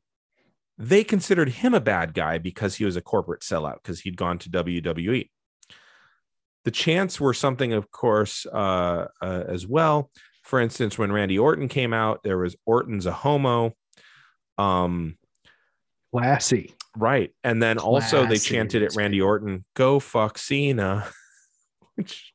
They 0.77 1.03
considered 1.03 1.49
him 1.49 1.73
a 1.73 1.79
bad 1.79 2.13
guy 2.13 2.37
because 2.37 2.75
he 2.75 2.85
was 2.85 2.95
a 2.95 3.01
corporate 3.01 3.41
sellout 3.41 3.75
because 3.83 4.01
he'd 4.01 4.17
gone 4.17 4.39
to 4.39 4.49
WWE. 4.49 5.29
The 6.65 6.71
chants 6.71 7.19
were 7.19 7.33
something, 7.33 7.73
of 7.73 7.91
course, 7.91 8.45
uh, 8.51 9.07
uh, 9.21 9.43
as 9.47 9.67
well. 9.67 10.09
For 10.43 10.59
instance, 10.59 10.97
when 10.97 11.11
Randy 11.11 11.37
Orton 11.37 11.67
came 11.67 11.93
out, 11.93 12.23
there 12.23 12.37
was 12.37 12.55
Orton's 12.65 13.05
a 13.05 13.11
homo. 13.11 13.73
Um, 14.57 15.17
Classy. 16.11 16.73
Right. 16.95 17.31
And 17.43 17.61
then 17.61 17.79
also 17.79 18.25
they 18.25 18.37
chanted 18.37 18.83
at 18.83 18.95
Randy. 18.95 19.21
Orton, 19.21 19.65
go 19.73 19.99
fuck 19.99 20.37
Cena. 20.37 21.07
Which 21.95 22.33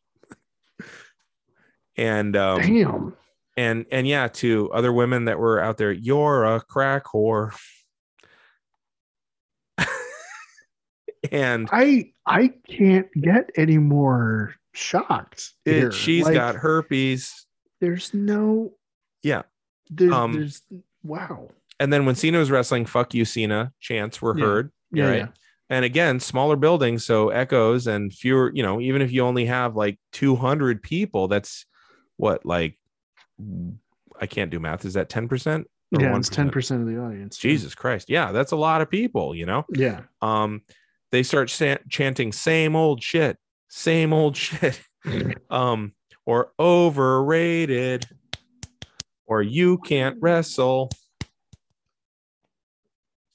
and 1.96 2.36
um 2.36 2.62
Damn. 2.62 3.16
and 3.56 3.86
and 3.90 4.06
yeah, 4.06 4.28
to 4.28 4.70
other 4.72 4.92
women 4.92 5.26
that 5.26 5.38
were 5.38 5.60
out 5.60 5.76
there, 5.76 5.92
you're 5.92 6.44
a 6.44 6.60
crack 6.60 7.04
whore. 7.04 7.54
And 11.32 11.68
I 11.72 12.12
I 12.26 12.48
can't 12.68 13.08
get 13.20 13.50
any 13.56 13.78
more 13.78 14.54
shocked. 14.72 15.52
it, 15.64 15.92
she's 15.92 16.24
Like, 16.24 16.34
got 16.34 16.54
herpes. 16.56 17.46
There's 17.80 18.12
no. 18.14 18.72
Yeah. 19.22 19.42
There, 19.90 20.12
Um, 20.12 20.32
there's 20.32 20.62
wow. 21.02 21.48
And 21.80 21.92
then 21.92 22.06
when 22.06 22.14
Cena 22.14 22.38
was 22.38 22.50
wrestling, 22.50 22.86
fuck 22.86 23.14
you, 23.14 23.24
Cena, 23.24 23.72
chants 23.80 24.20
were 24.20 24.36
Yeah. 24.38 24.44
heard. 24.44 24.72
Yeah. 24.90 25.04
right. 25.08 25.16
yeah. 25.18 25.26
and 25.70 25.84
again 25.84 26.18
smaller 26.18 26.56
buildings 26.56 27.04
so 27.04 27.28
echoes 27.28 27.86
and 27.86 28.10
fewer 28.10 28.50
you 28.54 28.62
know 28.62 28.80
even 28.80 29.02
if 29.02 29.12
you 29.12 29.22
only 29.22 29.44
have 29.44 29.76
like 29.76 29.98
200 30.12 30.82
people 30.82 31.28
that's 31.28 31.66
what 32.16 32.46
like 32.46 32.78
i 34.18 34.24
can't 34.26 34.50
do 34.50 34.58
math 34.58 34.86
is 34.86 34.94
that 34.94 35.10
10% 35.10 35.64
Or 35.92 36.00
yeah, 36.00 36.16
it's 36.16 36.30
ten 36.30 36.48
percent 36.50 36.80
of 36.80 36.86
the 36.88 36.98
audience. 36.98 37.36
Jesus 37.38 37.74
Christ. 37.74 38.08
Yeah, 38.10 38.32
that's 38.32 38.52
a 38.52 38.56
lot 38.56 38.80
of 38.82 38.90
people, 38.90 39.34
you 39.34 39.44
know? 39.46 39.64
Yeah. 39.74 40.00
Um, 40.22 40.62
they 41.10 41.22
start 41.22 41.50
sa- 41.50 41.76
chanting 41.88 42.32
same 42.32 42.76
old 42.76 43.02
shit, 43.02 43.36
same 43.68 44.12
old 44.12 44.36
shit. 44.36 44.80
um, 45.50 45.92
or 46.28 46.52
overrated, 46.60 48.06
or 49.26 49.40
you 49.42 49.78
can't 49.78 50.18
wrestle. 50.20 50.90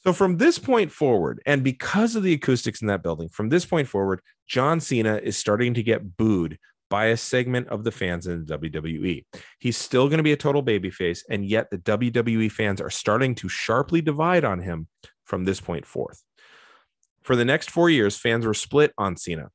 So 0.01 0.13
from 0.13 0.37
this 0.37 0.59
point 0.59 0.91
forward, 0.91 1.41
and 1.45 1.63
because 1.63 2.15
of 2.15 2.23
the 2.23 2.33
acoustics 2.33 2.81
in 2.81 2.87
that 2.89 3.01
building, 3.01 3.29
from 3.29 3.49
this 3.49 3.65
point 3.65 3.87
forward, 3.87 4.21
John 4.47 4.79
Cena 4.79 5.15
is 5.23 5.37
starting 5.37 5.73
to 5.75 5.81
get 5.81 6.17
booed 6.17 6.59
by 6.89 7.05
a 7.05 7.17
segment 7.17 7.67
of 7.69 7.83
the 7.83 7.91
fans 7.91 8.27
in 8.27 8.45
the 8.45 8.59
WWE. 8.59 9.25
He's 9.57 9.77
still 9.77 10.07
going 10.07 10.17
to 10.17 10.23
be 10.23 10.33
a 10.33 10.37
total 10.37 10.61
babyface, 10.61 11.21
and 11.29 11.43
yet 11.43 11.71
the 11.71 11.79
WWE 11.79 12.51
fans 12.51 12.79
are 12.79 12.91
starting 12.91 13.33
to 13.35 13.49
sharply 13.49 14.01
divide 14.01 14.43
on 14.43 14.59
him 14.59 14.87
from 15.23 15.45
this 15.45 15.59
point 15.59 15.87
forth. 15.87 16.21
For 17.23 17.35
the 17.35 17.45
next 17.45 17.71
four 17.71 17.89
years, 17.89 18.17
fans 18.17 18.45
were 18.45 18.53
split 18.53 18.93
on 18.97 19.15
Cena. 19.17 19.49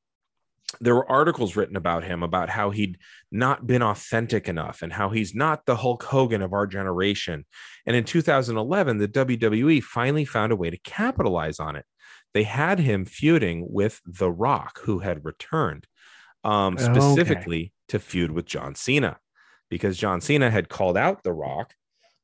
There 0.80 0.94
were 0.94 1.10
articles 1.10 1.56
written 1.56 1.76
about 1.76 2.04
him 2.04 2.22
about 2.22 2.50
how 2.50 2.70
he'd 2.70 2.98
not 3.32 3.66
been 3.66 3.82
authentic 3.82 4.48
enough 4.48 4.82
and 4.82 4.92
how 4.92 5.08
he's 5.10 5.34
not 5.34 5.64
the 5.64 5.76
Hulk 5.76 6.02
Hogan 6.02 6.42
of 6.42 6.52
our 6.52 6.66
generation. 6.66 7.46
And 7.86 7.96
in 7.96 8.04
2011, 8.04 8.98
the 8.98 9.08
WWE 9.08 9.82
finally 9.82 10.26
found 10.26 10.52
a 10.52 10.56
way 10.56 10.68
to 10.68 10.78
capitalize 10.78 11.58
on 11.58 11.76
it. 11.76 11.86
They 12.34 12.42
had 12.42 12.78
him 12.78 13.06
feuding 13.06 13.66
with 13.70 14.00
The 14.04 14.30
Rock, 14.30 14.80
who 14.82 14.98
had 14.98 15.24
returned, 15.24 15.86
um, 16.44 16.74
Okay. 16.74 16.84
specifically 16.84 17.72
to 17.88 17.98
feud 17.98 18.30
with 18.30 18.44
John 18.44 18.74
Cena, 18.74 19.18
because 19.70 19.96
John 19.96 20.20
Cena 20.20 20.50
had 20.50 20.68
called 20.68 20.98
out 20.98 21.22
The 21.22 21.32
Rock, 21.32 21.74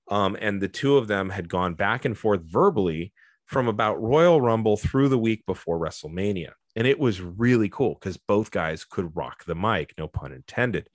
um, 0.08 0.36
and 0.38 0.60
the 0.60 0.68
two 0.68 0.98
of 0.98 1.08
them 1.08 1.30
had 1.30 1.48
gone 1.48 1.74
back 1.74 2.04
and 2.04 2.16
forth 2.16 2.42
verbally 2.44 3.14
from 3.46 3.68
about 3.68 4.00
Royal 4.02 4.40
Rumble 4.40 4.76
through 4.76 5.08
the 5.08 5.18
week 5.18 5.44
before 5.46 5.78
WrestleMania. 5.78 6.52
And 6.76 6.86
it 6.86 6.98
was 6.98 7.20
really 7.20 7.68
cool 7.68 7.94
because 7.94 8.16
both 8.16 8.50
guys 8.50 8.84
could 8.84 9.14
rock 9.16 9.44
the 9.44 9.54
mic, 9.54 9.94
no 9.96 10.08
pun 10.08 10.32
intended. 10.32 10.88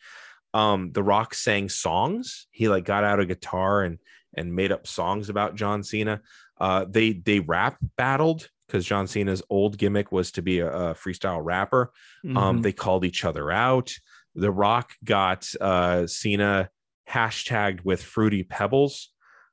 Um, 0.53 0.91
the 0.93 1.03
Rock 1.03 1.33
sang 1.35 1.69
songs. 1.69 2.47
He 2.51 2.67
like 2.69 2.83
got 2.83 3.03
out 3.03 3.19
a 3.19 3.25
guitar 3.25 3.83
and 3.83 3.99
and 4.35 4.53
made 4.55 4.71
up 4.71 4.87
songs 4.87 5.29
about 5.29 5.55
John 5.55 5.83
Cena. 5.83 6.21
Uh, 6.59 6.85
they 6.89 7.13
they 7.13 7.39
rap 7.39 7.77
battled 7.97 8.49
because 8.67 8.85
John 8.85 9.07
Cena's 9.07 9.41
old 9.49 9.77
gimmick 9.77 10.11
was 10.11 10.31
to 10.33 10.41
be 10.41 10.59
a, 10.59 10.67
a 10.71 10.93
freestyle 10.95 11.39
rapper. 11.43 11.91
Um, 12.25 12.59
Mhm. 12.59 12.63
they 12.63 12.71
called 12.73 13.05
each 13.05 13.23
other 13.25 13.51
out. 13.51 13.91
The 14.35 14.51
Rock 14.51 14.93
got 15.03 15.47
uh, 15.61 16.07
Cena 16.07 16.69
hashtagged 17.09 17.83
with 17.85 18.01
Fruity 18.03 18.43
Pebbles 18.43 19.09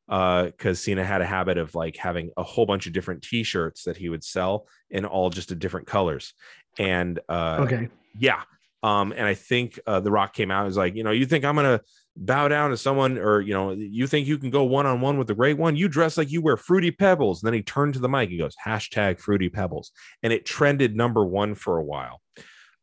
because 0.06 0.80
Cena 0.80 1.04
had 1.04 1.20
a 1.20 1.26
habit 1.26 1.58
of 1.58 1.74
like 1.74 1.96
having 1.96 2.30
a 2.36 2.42
whole 2.42 2.66
bunch 2.66 2.86
of 2.86 2.92
different 2.92 3.22
T-shirts 3.22 3.84
that 3.84 3.96
he 3.96 4.08
would 4.08 4.24
sell 4.24 4.66
in 4.90 5.04
all 5.04 5.30
just 5.30 5.50
a 5.50 5.54
different 5.54 5.86
colors. 5.86 6.32
And 6.78 7.18
uh, 7.28 7.58
okay. 7.62 7.88
yeah, 8.18 8.42
um, 8.82 9.12
and 9.12 9.26
I 9.26 9.34
think 9.34 9.80
uh, 9.86 10.00
The 10.00 10.10
Rock 10.10 10.34
came 10.34 10.50
out 10.50 10.60
and 10.60 10.66
was 10.66 10.76
like, 10.76 10.94
you 10.94 11.02
know, 11.02 11.10
you 11.10 11.26
think 11.26 11.44
I'm 11.44 11.56
gonna 11.56 11.80
bow 12.14 12.48
down 12.48 12.70
to 12.70 12.76
someone, 12.76 13.18
or 13.18 13.40
you 13.40 13.52
know, 13.52 13.72
you 13.72 14.06
think 14.06 14.26
you 14.28 14.38
can 14.38 14.50
go 14.50 14.64
one 14.64 14.86
on 14.86 15.00
one 15.00 15.18
with 15.18 15.26
the 15.26 15.34
great 15.34 15.58
one? 15.58 15.76
You 15.76 15.88
dress 15.88 16.16
like 16.16 16.30
you 16.30 16.40
wear 16.40 16.56
Fruity 16.56 16.90
Pebbles. 16.90 17.42
And 17.42 17.46
then 17.46 17.54
he 17.54 17.62
turned 17.62 17.94
to 17.94 18.00
the 18.00 18.08
mic. 18.08 18.30
He 18.30 18.38
goes 18.38 18.54
hashtag 18.64 19.18
Fruity 19.18 19.48
Pebbles, 19.48 19.90
and 20.22 20.32
it 20.32 20.44
trended 20.46 20.94
number 20.94 21.24
one 21.24 21.54
for 21.54 21.78
a 21.78 21.84
while. 21.84 22.20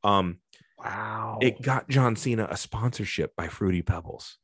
Um, 0.04 0.40
Wow. 0.78 1.40
it 1.42 1.62
got 1.62 1.88
John 1.88 2.18
Cena 2.18 2.46
a 2.50 2.58
sponsorship 2.58 3.34
by 3.38 3.48
Fruity 3.48 3.82
Pebbles. 3.82 4.38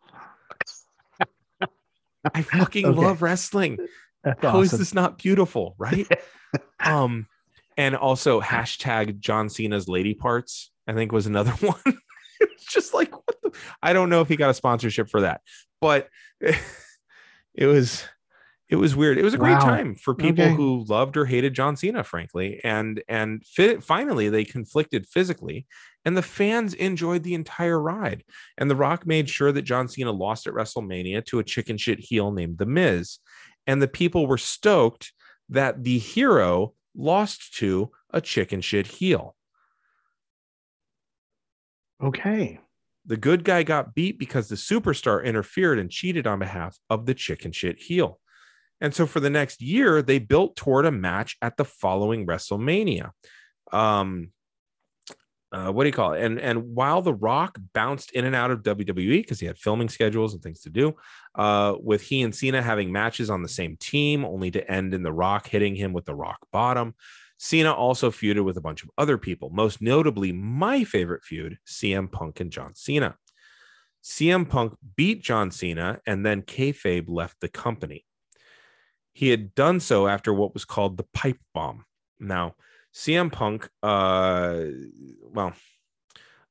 I 2.33 2.41
fucking 2.43 2.85
Okay. 2.85 2.99
love 2.99 3.21
wrestling. 3.21 3.77
That's 4.23 4.41
How 4.41 4.59
is 4.61 4.69
awesome. 4.69 4.79
this 4.79 4.93
not 4.93 5.17
beautiful, 5.17 5.75
right? 5.77 6.07
um, 6.79 7.27
and 7.77 7.95
also 7.95 8.41
hashtag 8.41 9.19
John 9.19 9.49
Cena's 9.49 9.87
lady 9.87 10.13
parts, 10.13 10.71
I 10.87 10.93
think 10.93 11.11
was 11.11 11.27
another 11.27 11.51
one. 11.61 11.97
it's 12.41 12.65
just 12.65 12.93
like 12.93 13.11
what 13.15 13.41
the 13.41 13.51
I 13.81 13.93
don't 13.93 14.09
know 14.09 14.21
if 14.21 14.27
he 14.27 14.35
got 14.35 14.49
a 14.49 14.53
sponsorship 14.53 15.09
for 15.09 15.21
that, 15.21 15.41
but 15.79 16.09
it 16.41 17.65
was 17.65 18.03
it 18.69 18.75
was 18.75 18.95
weird. 18.95 19.17
It 19.17 19.23
was 19.23 19.33
a 19.33 19.37
great 19.37 19.53
Wow. 19.53 19.59
time 19.65 19.95
for 19.95 20.13
people 20.13 20.43
Okay. 20.45 20.53
who 20.53 20.85
loved 20.87 21.17
or 21.17 21.25
hated 21.25 21.53
John 21.55 21.75
Cena, 21.75 22.03
frankly. 22.03 22.61
And 22.63 23.01
and 23.07 23.43
fi- 23.45 23.77
finally 23.77 24.29
they 24.29 24.43
conflicted 24.45 25.07
physically, 25.07 25.65
and 26.05 26.15
the 26.15 26.21
fans 26.21 26.73
enjoyed 26.73 27.23
the 27.23 27.33
entire 27.33 27.79
ride. 27.79 28.23
And 28.57 28.69
The 28.69 28.75
Rock 28.75 29.05
made 29.05 29.29
sure 29.29 29.51
that 29.51 29.63
John 29.63 29.87
Cena 29.87 30.11
lost 30.11 30.47
at 30.47 30.53
WrestleMania 30.53 31.25
to 31.25 31.39
a 31.39 31.43
chicken 31.43 31.77
shit 31.77 31.99
heel 31.99 32.31
named 32.31 32.57
The 32.57 32.65
Miz. 32.65 33.19
And 33.67 33.81
the 33.81 33.87
people 33.87 34.25
were 34.25 34.37
stoked 34.37 35.11
that 35.49 35.83
the 35.83 35.97
hero 35.97 36.73
lost 36.95 37.55
to 37.57 37.91
a 38.11 38.21
chicken 38.21 38.61
shit 38.61 38.87
heel. 38.87 39.35
Okay. 42.01 42.59
The 43.05 43.17
good 43.17 43.43
guy 43.43 43.63
got 43.63 43.93
beat 43.93 44.19
because 44.19 44.47
the 44.47 44.55
superstar 44.55 45.23
interfered 45.23 45.79
and 45.79 45.91
cheated 45.91 46.27
on 46.27 46.39
behalf 46.39 46.77
of 46.89 47.05
the 47.05 47.13
chicken 47.13 47.51
shit 47.51 47.81
heel. 47.81 48.19
And 48.81 48.93
so 48.93 49.05
for 49.05 49.19
the 49.19 49.29
next 49.29 49.61
year, 49.61 50.01
they 50.01 50.19
built 50.19 50.55
toward 50.55 50.85
a 50.85 50.91
match 50.91 51.35
at 51.41 51.57
the 51.57 51.65
following 51.65 52.25
WrestleMania. 52.25 53.11
Um, 53.73 54.31
uh, 55.51 55.71
what 55.71 55.83
do 55.83 55.87
you 55.87 55.93
call 55.93 56.13
it? 56.13 56.23
And 56.23 56.39
and 56.39 56.75
while 56.75 57.01
The 57.01 57.13
Rock 57.13 57.57
bounced 57.73 58.11
in 58.11 58.25
and 58.25 58.35
out 58.35 58.51
of 58.51 58.61
WWE 58.61 59.21
because 59.21 59.39
he 59.39 59.47
had 59.47 59.57
filming 59.57 59.89
schedules 59.89 60.33
and 60.33 60.43
things 60.43 60.61
to 60.61 60.69
do, 60.69 60.95
uh, 61.35 61.75
with 61.79 62.01
he 62.01 62.21
and 62.21 62.33
Cena 62.33 62.61
having 62.61 62.91
matches 62.91 63.29
on 63.29 63.41
the 63.41 63.49
same 63.49 63.75
team, 63.77 64.23
only 64.25 64.51
to 64.51 64.71
end 64.71 64.93
in 64.93 65.01
The 65.01 65.13
Rock 65.13 65.47
hitting 65.47 65.75
him 65.75 65.91
with 65.91 66.05
the 66.05 66.15
Rock 66.15 66.39
bottom. 66.51 66.93
Cena 67.37 67.73
also 67.73 68.11
feuded 68.11 68.43
with 68.43 68.57
a 68.57 68.61
bunch 68.61 68.83
of 68.83 68.91
other 68.97 69.17
people, 69.17 69.49
most 69.49 69.81
notably 69.81 70.31
my 70.33 70.83
favorite 70.83 71.23
feud, 71.23 71.57
CM 71.65 72.11
Punk 72.11 72.41
and 72.41 72.51
John 72.51 72.75
Cena. 72.75 73.15
CM 74.03 74.47
Punk 74.47 74.75
beat 74.95 75.23
John 75.23 75.49
Cena, 75.49 75.99
and 76.05 76.25
then 76.25 76.41
kayfabe 76.41 77.05
left 77.07 77.39
the 77.39 77.47
company. 77.47 78.05
He 79.13 79.29
had 79.29 79.55
done 79.55 79.79
so 79.79 80.07
after 80.07 80.33
what 80.33 80.53
was 80.53 80.65
called 80.65 80.97
the 80.97 81.07
pipe 81.13 81.39
bomb. 81.53 81.85
Now, 82.19 82.55
CM 82.93 83.31
Punk, 83.31 83.69
uh, 83.83 84.63
well, 85.21 85.53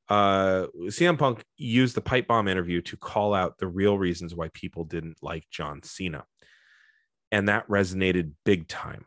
uh, 0.09 0.67
CM 0.87 1.19
Punk 1.19 1.45
used 1.57 1.95
the 1.95 2.01
pipe 2.01 2.27
bomb 2.27 2.49
interview 2.49 2.81
to 2.83 2.97
call 2.97 3.35
out 3.35 3.59
the 3.59 3.67
real 3.67 3.99
reasons 3.99 4.35
why 4.35 4.49
people 4.55 4.85
didn't 4.85 5.19
like 5.23 5.49
John 5.51 5.83
Cena, 5.83 6.25
and 7.31 7.49
that 7.49 7.69
resonated 7.69 8.33
big 8.45 8.69
time. 8.69 9.07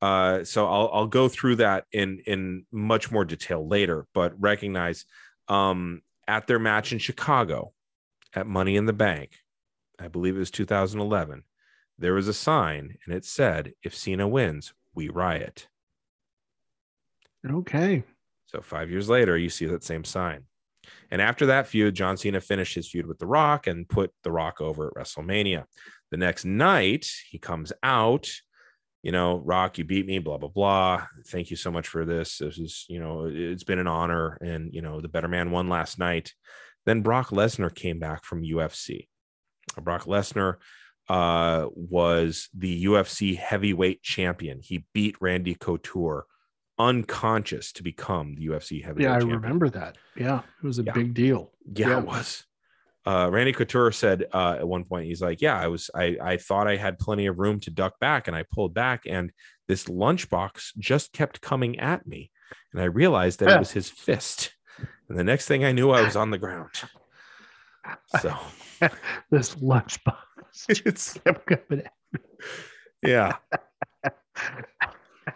Uh, 0.00 0.44
so 0.44 0.66
I'll 0.66 0.90
I'll 0.92 1.06
go 1.06 1.28
through 1.28 1.56
that 1.56 1.84
in 1.92 2.20
in 2.26 2.64
much 2.72 3.10
more 3.10 3.24
detail 3.24 3.66
later, 3.66 4.06
but 4.14 4.40
recognize 4.40 5.04
um, 5.48 6.00
at 6.26 6.46
their 6.46 6.58
match 6.58 6.92
in 6.92 6.98
Chicago 6.98 7.72
at 8.34 8.46
Money 8.46 8.76
in 8.76 8.86
the 8.86 8.92
Bank, 8.94 9.36
I 9.98 10.08
believe 10.08 10.36
it 10.36 10.38
was 10.38 10.50
2011. 10.50 11.42
There 11.98 12.14
was 12.14 12.28
a 12.28 12.32
sign 12.32 12.96
and 13.04 13.14
it 13.14 13.26
said, 13.26 13.74
"If 13.82 13.94
Cena 13.94 14.26
wins, 14.26 14.72
we 14.94 15.10
riot." 15.10 15.68
Okay. 17.48 18.04
So 18.46 18.60
five 18.60 18.90
years 18.90 19.08
later, 19.08 19.36
you 19.38 19.48
see 19.48 19.66
that 19.66 19.84
same 19.84 20.04
sign. 20.04 20.44
And 21.10 21.20
after 21.20 21.46
that 21.46 21.66
feud, 21.66 21.94
John 21.94 22.16
Cena 22.16 22.40
finished 22.40 22.74
his 22.74 22.88
feud 22.88 23.06
with 23.06 23.18
The 23.18 23.26
Rock 23.26 23.66
and 23.66 23.88
put 23.88 24.12
The 24.24 24.32
Rock 24.32 24.60
over 24.60 24.88
at 24.88 24.94
WrestleMania. 24.94 25.64
The 26.10 26.16
next 26.16 26.44
night, 26.44 27.08
he 27.30 27.38
comes 27.38 27.72
out, 27.82 28.28
you 29.02 29.12
know, 29.12 29.38
Rock, 29.38 29.78
you 29.78 29.84
beat 29.84 30.06
me, 30.06 30.18
blah, 30.18 30.38
blah, 30.38 30.48
blah. 30.48 31.06
Thank 31.28 31.50
you 31.50 31.56
so 31.56 31.70
much 31.70 31.88
for 31.88 32.04
this. 32.04 32.38
This 32.38 32.58
is, 32.58 32.86
you 32.88 33.00
know, 33.00 33.30
it's 33.32 33.64
been 33.64 33.78
an 33.78 33.86
honor. 33.86 34.36
And, 34.40 34.72
you 34.74 34.82
know, 34.82 35.00
the 35.00 35.08
better 35.08 35.28
man 35.28 35.50
won 35.50 35.68
last 35.68 35.98
night. 35.98 36.32
Then 36.86 37.02
Brock 37.02 37.28
Lesnar 37.28 37.74
came 37.74 37.98
back 37.98 38.24
from 38.24 38.42
UFC. 38.42 39.06
Brock 39.80 40.04
Lesnar 40.04 40.56
uh, 41.08 41.66
was 41.74 42.48
the 42.56 42.84
UFC 42.84 43.36
heavyweight 43.36 44.02
champion. 44.02 44.60
He 44.62 44.84
beat 44.92 45.16
Randy 45.20 45.54
Couture 45.54 46.26
unconscious 46.88 47.72
to 47.72 47.82
become 47.82 48.34
the 48.36 48.46
UFC 48.48 48.82
heavyweight 48.82 49.04
Yeah, 49.04 49.16
I 49.16 49.18
champion. 49.20 49.40
remember 49.40 49.68
that. 49.70 49.98
Yeah, 50.16 50.40
it 50.62 50.66
was 50.66 50.78
a 50.78 50.82
Yeah. 50.82 50.92
big 50.92 51.14
deal. 51.14 51.52
Yeah, 51.74 51.88
Yeah. 51.90 51.98
it 52.00 52.06
was. 52.06 52.44
Uh, 53.06 53.28
Randy 53.32 53.52
Couture 53.52 53.92
said 53.92 54.26
uh, 54.32 54.56
at 54.58 54.68
one 54.68 54.84
point, 54.84 55.06
he's 55.06 55.22
like, 55.22 55.40
"Yeah, 55.40 55.58
I 55.58 55.68
was. 55.68 55.90
I 55.94 56.16
I 56.22 56.36
thought 56.36 56.66
I 56.68 56.76
had 56.76 56.98
plenty 56.98 57.26
of 57.26 57.38
room 57.38 57.58
to 57.60 57.70
duck 57.70 57.98
back, 57.98 58.28
and 58.28 58.36
I 58.36 58.42
pulled 58.50 58.74
back, 58.74 59.04
and 59.06 59.32
this 59.68 59.84
lunchbox 59.84 60.76
just 60.78 61.12
kept 61.12 61.40
coming 61.40 61.78
at 61.80 62.06
me, 62.06 62.30
and 62.72 62.80
I 62.82 62.84
realized 62.84 63.40
that 63.40 63.48
Yeah. 63.48 63.56
it 63.56 63.58
was 63.60 63.70
his 63.72 63.88
fist. 63.88 64.54
And 65.08 65.18
the 65.18 65.24
next 65.24 65.46
thing 65.46 65.64
I 65.64 65.72
knew, 65.72 65.90
I 65.90 66.02
was 66.02 66.14
on 66.16 66.30
the 66.30 66.38
ground. 66.38 66.70
So 68.20 68.36
This 69.30 69.54
lunchbox 69.56 70.16
it's 70.68 71.14
kept 71.18 71.46
coming. 71.46 71.86
yeah. 73.02 73.36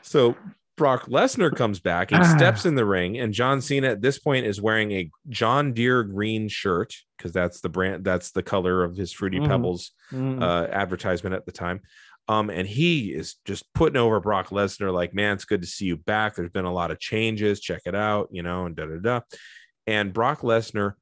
So 0.03 0.37
Brock 0.77 1.07
Lesnar 1.07 1.55
comes 1.55 1.79
back. 1.79 2.11
He 2.11 2.17
steps 2.25 2.67
in 2.67 2.75
the 2.75 2.85
ring, 2.85 3.19
and 3.19 3.33
John 3.33 3.61
Cena 3.61 3.89
at 3.91 4.03
this 4.03 4.19
point 4.19 4.45
is 4.45 4.61
wearing 4.61 4.91
a 4.93 5.11
John 5.29 5.73
Deere 5.73 6.03
green 6.03 6.49
shirt 6.49 6.95
because 7.17 7.33
that's 7.33 7.61
the 7.61 7.69
brand, 7.69 8.05
that's 8.05 8.33
the 8.33 8.43
color 8.43 8.83
of 8.83 8.97
his 8.97 9.13
Fruity 9.13 9.39
Mhm. 9.39 9.47
Pebbles 9.47 9.93
Mm. 10.11 10.43
uh, 10.43 10.67
advertisement 10.73 11.35
at 11.35 11.47
the 11.47 11.53
time. 11.53 11.81
Um, 12.27 12.51
and 12.51 12.67
he 12.67 13.13
is 13.13 13.37
just 13.45 13.73
putting 13.75 13.99
over 13.99 14.19
Brock 14.19 14.49
Lesnar, 14.49 14.93
like, 14.93 15.15
man, 15.15 15.35
it's 15.35 15.45
good 15.45 15.61
to 15.61 15.67
see 15.69 15.85
you 15.85 15.97
back. 15.97 16.35
There's 16.35 16.51
been 16.51 16.65
a 16.65 16.73
lot 16.73 16.91
of 16.91 16.99
changes. 16.99 17.61
Check 17.61 17.83
it 17.85 17.95
out, 17.95 18.29
you 18.33 18.43
know, 18.43 18.67
and 18.67 18.75
da 18.75 18.87
da 18.87 18.97
da. 19.01 19.21
And 19.87 20.13
Brock 20.13 20.41
Lesnar 20.41 20.95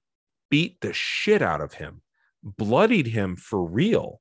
beat 0.51 0.81
the 0.81 0.93
shit 0.93 1.41
out 1.41 1.61
of 1.62 1.75
him, 1.75 2.03
bloodied 2.43 3.07
him 3.07 3.37
for 3.37 3.64
real, 3.64 4.20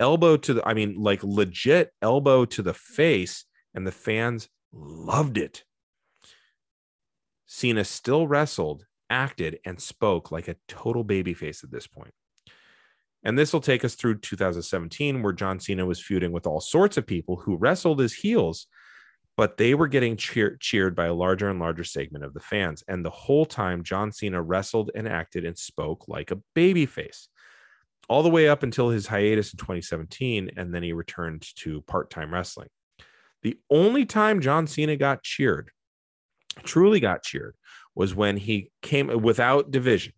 elbow 0.00 0.36
to 0.36 0.54
the, 0.54 0.68
I 0.68 0.74
mean, 0.74 0.96
like 0.96 1.22
legit 1.22 1.92
elbow 2.02 2.44
to 2.46 2.62
the 2.62 2.74
face, 2.74 3.44
and 3.74 3.86
the 3.86 3.92
fans 3.92 4.48
loved 4.72 5.38
it. 5.38 5.64
Cena 7.46 7.84
still 7.84 8.26
wrestled, 8.28 8.84
acted, 9.08 9.58
and 9.64 9.80
spoke 9.80 10.30
like 10.30 10.48
a 10.48 10.56
total 10.68 11.04
babyface 11.04 11.64
at 11.64 11.70
this 11.70 11.86
point. 11.86 12.12
And 13.24 13.38
this 13.38 13.52
will 13.52 13.60
take 13.60 13.84
us 13.84 13.94
through 13.94 14.18
2017, 14.18 15.22
where 15.22 15.32
John 15.32 15.58
Cena 15.58 15.84
was 15.84 16.00
feuding 16.00 16.30
with 16.30 16.46
all 16.46 16.60
sorts 16.60 16.96
of 16.96 17.06
people 17.06 17.36
who 17.36 17.56
wrestled 17.56 18.00
as 18.00 18.12
heels, 18.12 18.66
but 19.36 19.56
they 19.56 19.74
were 19.74 19.88
getting 19.88 20.16
cheer- 20.16 20.56
cheered 20.60 20.94
by 20.94 21.06
a 21.06 21.14
larger 21.14 21.48
and 21.48 21.58
larger 21.58 21.84
segment 21.84 22.24
of 22.24 22.34
the 22.34 22.40
fans. 22.40 22.84
And 22.86 23.04
the 23.04 23.10
whole 23.10 23.46
time, 23.46 23.82
John 23.82 24.12
Cena 24.12 24.40
wrestled 24.40 24.90
and 24.94 25.08
acted 25.08 25.44
and 25.44 25.58
spoke 25.58 26.06
like 26.06 26.30
a 26.30 26.40
babyface, 26.54 27.28
all 28.08 28.22
the 28.22 28.30
way 28.30 28.48
up 28.48 28.62
until 28.62 28.90
his 28.90 29.06
hiatus 29.06 29.52
in 29.52 29.58
2017. 29.58 30.50
And 30.56 30.72
then 30.72 30.82
he 30.82 30.92
returned 30.92 31.44
to 31.56 31.82
part 31.82 32.10
time 32.10 32.32
wrestling. 32.32 32.68
The 33.42 33.58
only 33.70 34.04
time 34.04 34.40
John 34.40 34.66
Cena 34.66 34.96
got 34.96 35.22
cheered, 35.22 35.70
truly 36.64 37.00
got 37.00 37.22
cheered, 37.22 37.54
was 37.94 38.14
when 38.14 38.36
he 38.36 38.70
came 38.82 39.22
without 39.22 39.70
division 39.70 40.12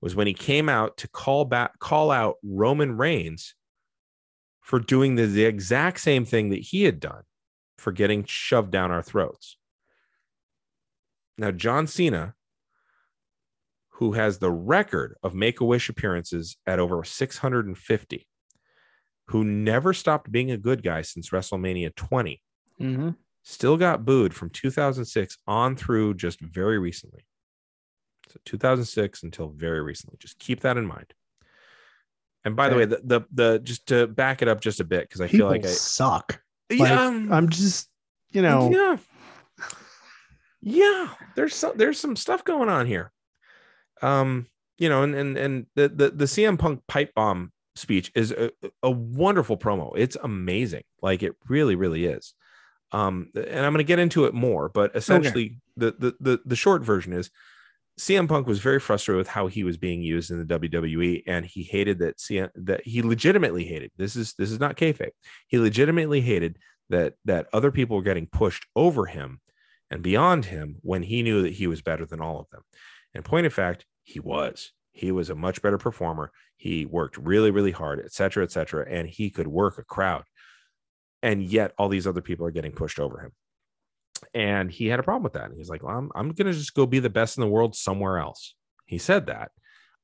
was 0.00 0.16
when 0.16 0.26
he 0.26 0.34
came 0.34 0.68
out 0.68 0.96
to 0.98 1.08
call 1.08 1.44
back 1.44 1.78
call 1.78 2.10
out 2.10 2.36
Roman 2.42 2.96
Reigns 2.96 3.54
for 4.60 4.78
doing 4.80 5.16
the, 5.16 5.26
the 5.26 5.44
exact 5.44 6.00
same 6.00 6.24
thing 6.24 6.50
that 6.50 6.60
he 6.60 6.84
had 6.84 7.00
done 7.00 7.22
for 7.76 7.92
getting 7.92 8.24
shoved 8.24 8.70
down 8.70 8.90
our 8.90 9.02
throats. 9.02 9.56
Now 11.38 11.50
John 11.50 11.86
Cena 11.86 12.34
who 13.94 14.12
has 14.12 14.38
the 14.38 14.50
record 14.50 15.14
of 15.22 15.34
make-a-wish 15.34 15.90
appearances 15.90 16.56
at 16.66 16.78
over 16.78 17.04
650 17.04 18.26
who 19.26 19.44
never 19.44 19.92
stopped 19.92 20.32
being 20.32 20.50
a 20.50 20.56
good 20.56 20.82
guy 20.82 21.02
since 21.02 21.28
WrestleMania 21.30 21.94
20 21.94 22.40
Mhm. 22.80 23.16
still 23.42 23.76
got 23.76 24.04
booed 24.04 24.34
from 24.34 24.50
2006 24.50 25.36
on 25.46 25.76
through 25.76 26.14
just 26.14 26.40
very 26.40 26.78
recently. 26.78 27.24
So 28.28 28.38
2006 28.44 29.22
until 29.22 29.48
very 29.48 29.82
recently. 29.82 30.16
Just 30.18 30.38
keep 30.38 30.60
that 30.60 30.76
in 30.76 30.86
mind. 30.86 31.12
And 32.44 32.56
by 32.56 32.68
the 32.68 32.76
way, 32.76 32.84
the, 32.86 33.00
the 33.04 33.20
the 33.32 33.58
just 33.58 33.86
to 33.88 34.06
back 34.06 34.40
it 34.40 34.48
up 34.48 34.60
just 34.60 34.80
a 34.80 34.84
bit 34.84 35.02
because 35.02 35.20
I 35.20 35.26
People 35.26 35.38
feel 35.38 35.48
like 35.48 35.64
I 35.66 35.68
suck. 35.68 36.40
Yeah 36.70 37.06
um, 37.06 37.32
I'm 37.32 37.48
just, 37.48 37.90
you 38.30 38.40
know, 38.42 38.70
yeah 38.70 38.96
yeah 40.62 41.08
there's 41.34 41.54
some 41.54 41.76
there's 41.76 41.98
some 41.98 42.16
stuff 42.16 42.44
going 42.44 42.68
on 42.68 42.86
here. 42.86 43.12
Um, 44.02 44.46
you 44.78 44.88
know, 44.88 45.02
and 45.02 45.14
and 45.14 45.36
and 45.36 45.66
the 45.74 45.88
the 45.88 46.10
the 46.10 46.24
CM 46.24 46.58
Punk 46.58 46.82
pipe 46.88 47.12
bomb 47.14 47.52
speech 47.76 48.10
is 48.14 48.32
a, 48.32 48.50
a 48.82 48.90
wonderful 48.90 49.58
promo. 49.58 49.92
It's 49.96 50.16
amazing. 50.22 50.84
Like 51.02 51.22
it 51.22 51.34
really 51.48 51.74
really 51.74 52.06
is. 52.06 52.34
Um, 52.92 53.30
and 53.34 53.64
I'm 53.64 53.72
going 53.72 53.78
to 53.78 53.84
get 53.84 53.98
into 53.98 54.24
it 54.24 54.34
more, 54.34 54.68
but 54.68 54.94
essentially 54.96 55.58
the, 55.76 55.94
the 55.98 56.14
the 56.20 56.40
the 56.44 56.56
short 56.56 56.82
version 56.82 57.12
is 57.12 57.30
CM 57.98 58.28
Punk 58.28 58.46
was 58.46 58.60
very 58.60 58.80
frustrated 58.80 59.18
with 59.18 59.28
how 59.28 59.46
he 59.46 59.62
was 59.62 59.76
being 59.76 60.02
used 60.02 60.30
in 60.30 60.38
the 60.38 60.58
WWE, 60.58 61.22
and 61.26 61.44
he 61.44 61.62
hated 61.62 61.98
that 61.98 62.16
CM 62.18 62.50
that 62.54 62.86
he 62.86 63.02
legitimately 63.02 63.64
hated. 63.64 63.90
This 63.96 64.16
is 64.16 64.32
this 64.34 64.50
is 64.50 64.58
not 64.58 64.76
kayfabe. 64.76 65.10
He 65.48 65.58
legitimately 65.58 66.22
hated 66.22 66.58
that 66.88 67.14
that 67.26 67.46
other 67.52 67.70
people 67.70 67.96
were 67.96 68.02
getting 68.02 68.26
pushed 68.26 68.66
over 68.74 69.06
him 69.06 69.40
and 69.90 70.02
beyond 70.02 70.46
him 70.46 70.76
when 70.80 71.02
he 71.02 71.22
knew 71.22 71.42
that 71.42 71.52
he 71.52 71.66
was 71.66 71.82
better 71.82 72.06
than 72.06 72.20
all 72.20 72.40
of 72.40 72.48
them. 72.50 72.62
And 73.14 73.24
point 73.24 73.46
of 73.46 73.52
fact, 73.52 73.84
he 74.02 74.18
was. 74.20 74.72
He 74.92 75.12
was 75.12 75.30
a 75.30 75.34
much 75.34 75.62
better 75.62 75.78
performer. 75.78 76.32
He 76.56 76.86
worked 76.86 77.16
really, 77.16 77.50
really 77.50 77.70
hard, 77.70 78.00
et 78.04 78.12
cetera, 78.12 78.44
et 78.44 78.52
cetera, 78.52 78.86
and 78.88 79.08
he 79.08 79.30
could 79.30 79.46
work 79.46 79.78
a 79.78 79.84
crowd. 79.84 80.24
And 81.22 81.42
yet, 81.42 81.74
all 81.78 81.88
these 81.88 82.06
other 82.06 82.22
people 82.22 82.46
are 82.46 82.50
getting 82.50 82.72
pushed 82.72 82.98
over 82.98 83.20
him 83.20 83.32
and 84.34 84.70
he 84.70 84.86
had 84.86 85.00
a 85.00 85.02
problem 85.02 85.22
with 85.22 85.32
that. 85.34 85.46
And 85.46 85.56
he's 85.56 85.68
like, 85.68 85.82
well, 85.82 85.96
I'm, 85.96 86.10
I'm 86.14 86.32
going 86.32 86.46
to 86.46 86.58
just 86.58 86.74
go 86.74 86.86
be 86.86 86.98
the 86.98 87.10
best 87.10 87.36
in 87.36 87.42
the 87.42 87.48
world 87.48 87.74
somewhere 87.74 88.18
else. 88.18 88.54
He 88.86 88.98
said 88.98 89.26
that. 89.26 89.50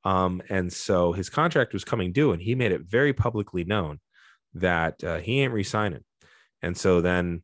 Um, 0.05 0.43
and 0.49 0.73
so 0.73 1.13
his 1.13 1.29
contract 1.29 1.73
was 1.73 1.85
coming 1.85 2.13
due, 2.13 2.33
and 2.33 2.41
he 2.41 2.55
made 2.55 2.73
it 2.73 2.83
very 2.83 3.13
publicly 3.13 3.65
known 3.65 3.99
that 4.55 5.03
uh, 5.03 5.19
he 5.19 5.41
ain't 5.41 5.53
resigning. 5.53 6.05
And 6.63 6.77
so 6.77 7.01
then 7.01 7.43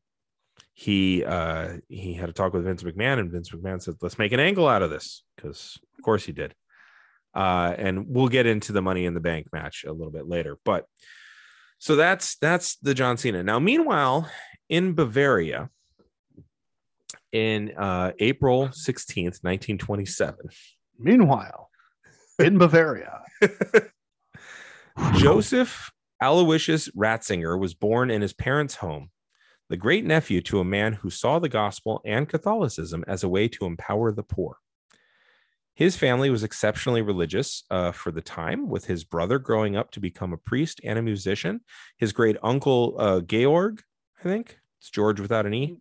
he 0.74 1.24
uh, 1.24 1.78
he 1.88 2.14
had 2.14 2.28
a 2.28 2.32
talk 2.32 2.52
with 2.52 2.64
Vince 2.64 2.82
McMahon, 2.82 3.18
and 3.18 3.32
Vince 3.32 3.50
McMahon 3.50 3.82
said, 3.82 3.96
"Let's 4.00 4.18
make 4.18 4.32
an 4.32 4.40
angle 4.40 4.68
out 4.68 4.82
of 4.82 4.90
this," 4.90 5.24
because 5.36 5.78
of 5.98 6.04
course 6.04 6.24
he 6.24 6.32
did. 6.32 6.54
Uh, 7.34 7.74
and 7.76 8.06
we'll 8.08 8.28
get 8.28 8.46
into 8.46 8.72
the 8.72 8.82
Money 8.82 9.06
in 9.06 9.14
the 9.14 9.20
Bank 9.20 9.48
match 9.52 9.84
a 9.86 9.92
little 9.92 10.12
bit 10.12 10.28
later, 10.28 10.56
but 10.64 10.86
so 11.82 11.96
that's 11.96 12.36
that's 12.36 12.76
the 12.76 12.94
John 12.94 13.16
Cena. 13.16 13.42
Now, 13.42 13.58
meanwhile, 13.58 14.30
in 14.68 14.92
Bavaria, 14.92 15.68
in 17.32 17.72
uh, 17.76 18.12
April 18.20 18.68
16th, 18.68 19.42
1927, 19.42 20.48
meanwhile, 20.96 21.70
in 22.38 22.56
Bavaria, 22.56 23.22
Joseph 25.16 25.90
Aloysius 26.22 26.88
Ratzinger 26.90 27.58
was 27.58 27.74
born 27.74 28.12
in 28.12 28.22
his 28.22 28.32
parents' 28.32 28.76
home, 28.76 29.10
the 29.68 29.76
great 29.76 30.04
nephew 30.04 30.40
to 30.42 30.60
a 30.60 30.64
man 30.64 30.92
who 30.92 31.10
saw 31.10 31.40
the 31.40 31.48
gospel 31.48 32.00
and 32.06 32.28
Catholicism 32.28 33.02
as 33.08 33.24
a 33.24 33.28
way 33.28 33.48
to 33.48 33.64
empower 33.64 34.12
the 34.12 34.22
poor. 34.22 34.58
His 35.74 35.96
family 35.96 36.28
was 36.30 36.42
exceptionally 36.44 37.00
religious 37.02 37.64
uh, 37.70 37.92
for 37.92 38.10
the 38.12 38.20
time, 38.20 38.68
with 38.68 38.84
his 38.86 39.04
brother 39.04 39.38
growing 39.38 39.74
up 39.76 39.90
to 39.92 40.00
become 40.00 40.32
a 40.32 40.36
priest 40.36 40.80
and 40.84 40.98
a 40.98 41.02
musician. 41.02 41.60
His 41.96 42.12
great 42.12 42.36
uncle, 42.42 42.94
uh, 42.98 43.20
Georg, 43.20 43.82
I 44.20 44.22
think 44.22 44.58
it's 44.80 44.90
George 44.90 45.18
without 45.18 45.46
an 45.46 45.54
E, 45.54 45.76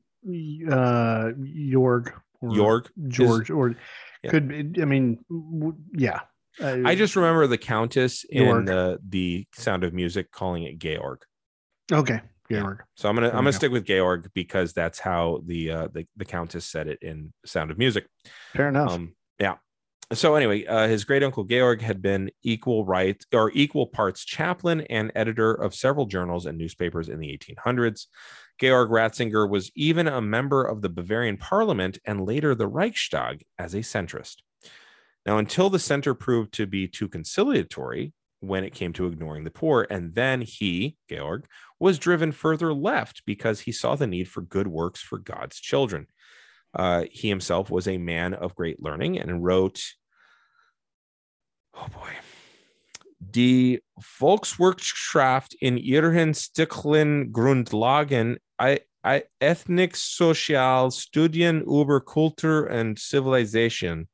uh, 0.69 1.31
Jorg, 1.37 2.13
or 2.39 2.49
Georg. 2.55 2.89
George, 3.09 3.49
or 3.49 3.75
Yeah. 4.23 4.31
could 4.31 4.47
be, 4.47 4.81
I 4.81 4.85
mean, 4.85 5.19
w- 5.29 5.75
yeah. 5.93 6.21
Uh, 6.61 6.77
I 6.85 6.95
just 6.95 7.15
remember 7.15 7.47
the 7.47 7.57
Countess 7.57 8.23
in 8.29 8.45
Georg. 8.45 8.65
the, 8.67 8.99
the 9.07 9.45
Sound 9.55 9.83
of 9.83 9.93
Music 9.93 10.31
calling 10.31 10.63
it 10.63 10.77
Georg. 10.79 11.21
okay, 11.91 12.21
Yeah. 12.49 12.73
So 12.95 13.09
I'm 13.09 13.15
gonna 13.15 13.27
There 13.27 13.31
I'm 13.37 13.43
gonna 13.43 13.51
go. 13.51 13.57
stick 13.57 13.71
with 13.71 13.85
Georg 13.85 14.29
because 14.33 14.73
that's 14.73 14.99
how 14.99 15.41
the 15.45 15.71
uh, 15.71 15.87
the 15.93 16.05
the 16.17 16.25
Countess 16.25 16.65
said 16.65 16.87
it 16.87 16.99
in 17.01 17.33
Sound 17.45 17.71
of 17.71 17.77
Music. 17.77 18.05
Fair 18.53 18.69
enough. 18.69 18.91
Um. 18.91 19.15
So 20.13 20.35
anyway, 20.35 20.65
uh, 20.65 20.89
his 20.89 21.05
great 21.05 21.23
uncle 21.23 21.45
Georg 21.45 21.81
had 21.81 22.01
been 22.01 22.31
equal 22.43 22.85
right 22.85 23.23
or 23.33 23.49
equal 23.53 23.87
parts 23.87 24.25
chaplain 24.25 24.81
and 24.81 25.09
editor 25.15 25.53
of 25.53 25.73
several 25.73 26.05
journals 26.05 26.45
and 26.45 26.57
newspapers 26.57 27.07
in 27.07 27.19
the 27.19 27.27
1800s. 27.27 28.07
Georg 28.59 28.89
Ratzinger 28.89 29.49
was 29.49 29.71
even 29.73 30.07
a 30.07 30.21
member 30.21 30.65
of 30.65 30.81
the 30.81 30.89
Bavarian 30.89 31.37
Parliament 31.37 31.97
and 32.05 32.25
later 32.25 32.53
the 32.53 32.67
Reichstag 32.67 33.45
as 33.57 33.73
a 33.73 33.79
centrist. 33.79 34.37
Now, 35.25 35.37
until 35.37 35.69
the 35.69 35.79
center 35.79 36.13
proved 36.13 36.53
to 36.55 36.65
be 36.65 36.89
too 36.89 37.07
conciliatory 37.07 38.11
when 38.41 38.65
it 38.65 38.73
came 38.73 38.91
to 38.93 39.07
ignoring 39.07 39.45
the 39.45 39.51
poor, 39.51 39.87
and 39.89 40.13
then 40.13 40.41
he, 40.41 40.97
Georg, 41.09 41.45
was 41.79 41.97
driven 41.97 42.33
further 42.33 42.73
left 42.73 43.23
because 43.25 43.61
he 43.61 43.71
saw 43.71 43.95
the 43.95 44.07
need 44.07 44.27
for 44.27 44.41
good 44.41 44.67
works 44.67 44.99
for 44.99 45.19
God's 45.19 45.57
children. 45.57 46.07
Uh, 46.73 47.05
he 47.11 47.29
himself 47.29 47.69
was 47.69 47.87
a 47.87 47.97
man 47.97 48.33
of 48.33 48.55
great 48.55 48.81
learning 48.81 49.19
and 49.19 49.43
wrote, 49.43 49.81
oh 51.73 51.87
boy, 51.93 52.09
Die 53.19 53.81
Volkswirtschaft 53.99 55.53
in 55.53 55.77
ihren 55.77 56.33
Stichlen 56.33 57.31
Grundlagen 57.31 58.37
I, 58.59 58.81
I, 59.03 59.23
Ethnic 59.39 59.95
Sozial 59.95 60.91
Studien 60.91 61.61
über 61.61 62.01
Kultur 62.01 62.67
and 62.67 62.97
Civilization, 62.99 64.07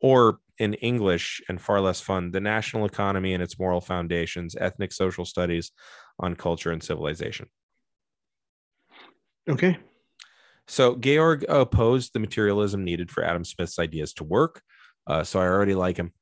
or 0.00 0.40
in 0.58 0.74
English 0.74 1.42
and 1.48 1.60
far 1.60 1.80
less 1.80 2.00
fun, 2.00 2.32
the 2.32 2.40
national 2.40 2.84
economy 2.84 3.32
and 3.32 3.42
its 3.42 3.58
moral 3.58 3.80
foundations, 3.80 4.54
ethnic 4.56 4.92
social 4.92 5.24
studies 5.24 5.72
on 6.18 6.36
culture 6.36 6.70
and 6.70 6.82
civilization. 6.82 7.48
okay. 9.48 9.78
So 10.68 10.94
Georg 10.94 11.44
opposed 11.48 12.12
the 12.12 12.20
materialism 12.20 12.84
needed 12.84 13.10
for 13.10 13.24
Adam 13.24 13.44
Smith's 13.44 13.78
ideas 13.78 14.12
to 14.14 14.24
work. 14.24 14.62
Uh, 15.06 15.24
so 15.24 15.40
I 15.40 15.46
already 15.46 15.74
like 15.74 15.96
him. 15.96 16.12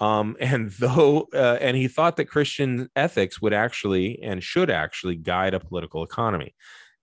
Um, 0.00 0.36
and 0.40 0.70
though, 0.72 1.28
uh, 1.34 1.58
and 1.60 1.76
he 1.76 1.88
thought 1.88 2.16
that 2.16 2.26
Christian 2.26 2.88
ethics 2.96 3.40
would 3.40 3.52
actually 3.52 4.20
and 4.22 4.42
should 4.42 4.70
actually 4.70 5.16
guide 5.16 5.54
a 5.54 5.60
political 5.60 6.02
economy. 6.02 6.54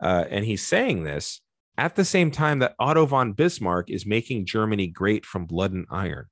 Uh, 0.02 0.26
and 0.30 0.46
he's 0.46 0.66
saying 0.66 1.04
this 1.04 1.41
at 1.78 1.96
the 1.96 2.06
same 2.06 2.32
time 2.32 2.60
that 2.60 2.76
Otto 2.80 3.06
von 3.06 3.34
Bismarck 3.34 3.89
is 3.89 4.06
making 4.06 4.46
Germany 4.46 4.88
great 4.88 5.26
from 5.26 5.46
blood 5.46 5.74
and 5.74 5.86
iron. 5.89 6.26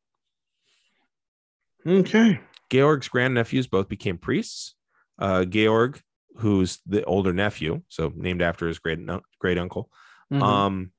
Okay. 1.85 2.39
Georg's 2.69 3.09
grandnephews 3.09 3.69
both 3.69 3.89
became 3.89 4.17
priests. 4.17 4.75
Uh, 5.19 5.45
Georg, 5.45 6.01
who's 6.37 6.79
the 6.85 7.03
older 7.05 7.33
nephew, 7.33 7.81
so 7.87 8.11
named 8.15 8.41
after 8.41 8.67
his 8.67 8.79
great 8.79 8.99
great 9.39 9.57
uncle, 9.57 9.89
Mhm. 10.31 10.41
um, 10.41 10.91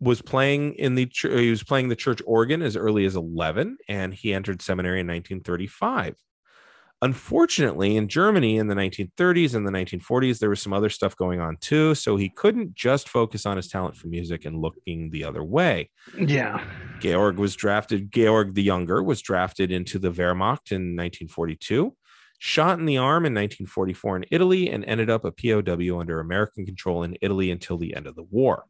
was 0.00 0.22
playing 0.22 0.74
in 0.74 0.94
the 0.94 1.10
he 1.22 1.50
was 1.50 1.62
playing 1.62 1.88
the 1.88 1.96
church 1.96 2.22
organ 2.26 2.62
as 2.62 2.76
early 2.76 3.04
as 3.04 3.16
11, 3.16 3.76
and 3.88 4.14
he 4.14 4.32
entered 4.32 4.62
seminary 4.62 5.00
in 5.00 5.06
1935. 5.06 6.16
Unfortunately, 7.02 7.96
in 7.96 8.08
Germany 8.08 8.58
in 8.58 8.66
the 8.66 8.74
1930s 8.74 9.54
and 9.54 9.66
the 9.66 9.70
1940s, 9.70 10.38
there 10.38 10.50
was 10.50 10.60
some 10.60 10.74
other 10.74 10.90
stuff 10.90 11.16
going 11.16 11.40
on 11.40 11.56
too. 11.58 11.94
So 11.94 12.16
he 12.16 12.28
couldn't 12.28 12.74
just 12.74 13.08
focus 13.08 13.46
on 13.46 13.56
his 13.56 13.68
talent 13.68 13.96
for 13.96 14.08
music 14.08 14.44
and 14.44 14.60
looking 14.60 15.08
the 15.10 15.24
other 15.24 15.42
way. 15.42 15.90
yeah. 16.18 16.62
Georg 17.00 17.38
was 17.38 17.56
drafted, 17.56 18.12
Georg 18.12 18.54
the 18.54 18.62
Younger 18.62 19.02
was 19.02 19.22
drafted 19.22 19.72
into 19.72 19.98
the 19.98 20.10
Wehrmacht 20.10 20.72
in 20.72 20.94
1942, 20.94 21.96
shot 22.38 22.78
in 22.78 22.84
the 22.84 22.98
arm 22.98 23.24
in 23.24 23.32
1944 23.32 24.16
in 24.18 24.24
Italy, 24.30 24.68
and 24.68 24.84
ended 24.84 25.08
up 25.08 25.24
a 25.24 25.32
POW 25.32 25.98
under 25.98 26.20
American 26.20 26.66
control 26.66 27.02
in 27.02 27.16
Italy 27.22 27.50
until 27.50 27.78
the 27.78 27.96
end 27.96 28.06
of 28.06 28.14
the 28.14 28.24
war. 28.24 28.64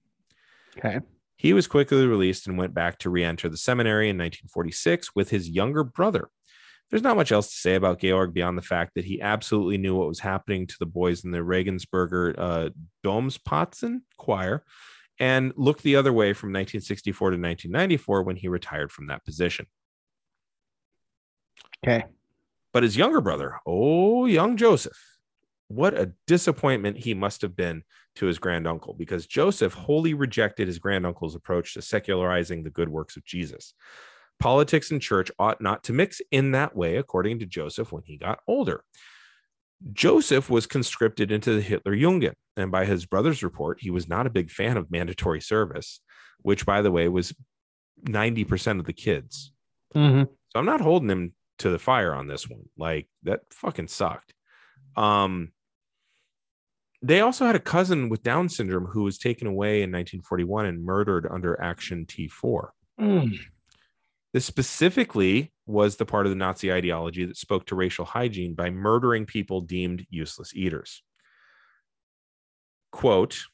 Okay. 0.78 1.01
He 1.41 1.55
was 1.55 1.66
quickly 1.66 2.07
released 2.07 2.47
and 2.47 2.59
went 2.59 2.74
back 2.74 2.99
to 2.99 3.09
re 3.09 3.24
enter 3.24 3.49
the 3.49 3.57
seminary 3.57 4.11
in 4.11 4.18
1946 4.18 5.14
with 5.14 5.30
his 5.30 5.49
younger 5.49 5.82
brother. 5.82 6.28
There's 6.91 7.03
not 7.03 7.16
much 7.16 7.32
else 7.32 7.49
to 7.49 7.57
say 7.57 7.76
about 7.76 7.99
Georg 7.99 8.34
beyond 8.34 8.59
the 8.59 8.62
fact 8.62 8.93
that 8.95 9.07
he 9.07 9.22
absolutely 9.22 9.78
knew 9.78 9.97
what 9.97 10.07
was 10.07 10.20
happening 10.20 10.66
to 10.66 10.76
the 10.78 10.84
boys 10.84 11.24
in 11.24 11.30
the 11.30 11.38
Regensburger 11.38 12.34
uh, 12.36 12.68
Domspatzen 13.03 14.03
choir 14.18 14.64
and 15.18 15.55
looked 15.57 15.82
the 15.82 15.97
other 15.97 16.12
way 16.12 16.34
from 16.34 16.49
1964 16.51 17.30
to 17.30 17.36
1994 17.36 18.22
when 18.22 18.36
he 18.36 18.49
retired 18.49 18.93
from 18.93 19.07
that 19.07 19.24
position. 19.24 19.64
Okay. 21.82 22.05
But 22.74 22.82
his 22.82 22.99
younger 22.99 23.22
brother, 23.22 23.61
oh, 23.64 24.26
young 24.26 24.59
Joseph, 24.59 24.99
what 25.68 25.95
a 25.95 26.12
disappointment 26.26 26.99
he 26.99 27.14
must 27.14 27.41
have 27.41 27.57
been 27.57 27.82
to 28.21 28.27
his 28.27 28.39
granduncle 28.39 28.93
because 28.93 29.27
Joseph 29.27 29.73
wholly 29.73 30.12
rejected 30.12 30.68
his 30.68 30.79
granduncle's 30.79 31.35
approach 31.35 31.73
to 31.73 31.81
secularizing 31.81 32.62
the 32.62 32.71
good 32.71 32.91
works 32.91 33.16
of 33.16 33.25
Jesus. 33.25 33.73
Politics 34.39 34.91
and 34.91 35.01
church 35.01 35.31
ought 35.39 35.62
not 35.62 35.83
to 35.85 35.95
mix 35.95 36.21
in 36.31 36.53
that 36.53 36.77
way, 36.77 36.97
according 36.97 37.39
to 37.39 37.47
Joseph 37.47 37.93
when 37.93 38.03
he 38.05 38.18
got 38.18 38.41
older. 38.47 38.85
Joseph 39.95 40.51
was 40.51 40.66
conscripted 40.66 41.33
into 41.33 41.55
the 41.55 41.62
Hitler 41.62 41.97
Jugend, 41.97 42.35
and 42.59 42.71
by 42.71 42.85
his 42.85 43.07
brother's 43.07 43.43
report, 43.43 43.79
he 43.81 43.91
was 43.91 44.07
not 44.07 44.27
a 44.27 44.31
big 44.31 44.51
fan 44.51 44.77
of 44.77 44.91
mandatory 44.91 45.41
service, 45.41 46.01
which, 46.43 46.66
by 46.66 46.83
the 46.83 46.91
way, 46.91 47.09
was 47.09 47.35
90% 48.05 48.81
of 48.81 48.85
the 48.85 48.93
kids. 48.93 49.51
Mm-hmm. 49.95 50.25
So 50.25 50.59
I'm 50.59 50.66
not 50.66 50.83
holding 50.83 51.09
him 51.09 51.33
to 51.61 51.71
the 51.71 51.79
fire 51.79 52.14
on 52.14 52.27
this 52.27 52.47
one. 52.49 52.68
Like 52.77 53.09
that 53.23 53.41
fucking 53.51 53.89
sucked. 53.89 54.35
Um 54.95 55.53
they 57.03 57.21
also 57.21 57.47
had 57.47 57.57
a 57.57 57.61
cousin 57.61 58.09
with 58.09 58.23
Down 58.23 58.49
syndrome 58.49 58.87
who 58.87 59.03
was 59.03 59.19
taken 59.19 59.47
away 59.47 59.83
in 59.83 59.91
1941 59.91 60.67
and 60.67 60.85
murdered 60.85 61.27
under 61.31 61.61
Action 61.61 62.05
T4. 62.07 62.69
Mm. 63.01 63.39
This 64.33 64.45
specifically 64.45 65.53
was 65.67 65.97
the 65.97 66.07
part 66.07 66.27
of 66.27 66.31
the 66.31 66.37
Nazi 66.37 66.73
ideology 66.73 67.25
that 67.25 67.37
spoke 67.37 67.67
to 67.67 67.75
racial 67.75 68.05
hygiene 68.05 68.55
by 68.55 68.71
murdering 68.71 69.27
people 69.27 69.61
deemed 69.61 70.07
useless 70.11 70.55
eaters. 70.55 71.03
Quote, 72.93 73.45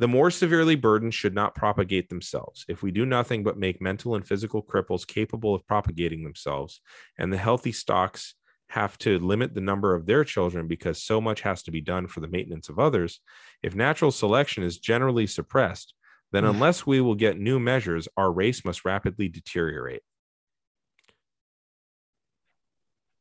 the 0.00 0.08
more 0.08 0.30
severely 0.30 0.76
burdened 0.76 1.12
should 1.12 1.34
not 1.34 1.54
propagate 1.54 2.08
themselves. 2.08 2.64
If 2.68 2.82
we 2.82 2.90
do 2.90 3.04
nothing 3.04 3.44
but 3.44 3.58
make 3.58 3.82
mental 3.82 4.14
and 4.14 4.26
physical 4.26 4.62
cripples 4.62 5.06
capable 5.06 5.54
of 5.54 5.66
propagating 5.66 6.24
themselves, 6.24 6.80
and 7.18 7.30
the 7.30 7.36
healthy 7.36 7.70
stocks 7.70 8.34
have 8.70 8.96
to 8.98 9.18
limit 9.18 9.52
the 9.52 9.60
number 9.60 9.94
of 9.96 10.06
their 10.06 10.22
children 10.24 10.68
because 10.68 11.02
so 11.02 11.20
much 11.20 11.40
has 11.40 11.62
to 11.64 11.70
be 11.72 11.80
done 11.80 12.06
for 12.06 12.20
the 12.20 12.28
maintenance 12.28 12.68
of 12.68 12.78
others, 12.78 13.20
if 13.64 13.74
natural 13.74 14.12
selection 14.12 14.62
is 14.62 14.78
generally 14.78 15.26
suppressed, 15.26 15.92
then 16.30 16.44
Mm. 16.44 16.50
unless 16.50 16.86
we 16.86 17.00
will 17.00 17.16
get 17.16 17.36
new 17.38 17.58
measures, 17.58 18.06
our 18.16 18.30
race 18.32 18.64
must 18.64 18.84
rapidly 18.84 19.28
deteriorate. 19.28 20.02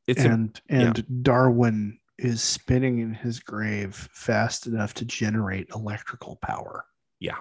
It's 0.07 0.23
a- 0.23 0.29
and 0.29 0.61
and 0.69 1.23
Darwin 1.23 1.99
is 2.17 2.43
spinning 2.43 2.99
in 2.99 3.13
his 3.13 3.39
grave 3.39 3.95
fast 4.13 4.67
enough 4.67 4.93
to 4.95 5.05
generate 5.05 5.69
electrical 5.73 6.35
power. 6.37 6.85
yeah. 7.19 7.37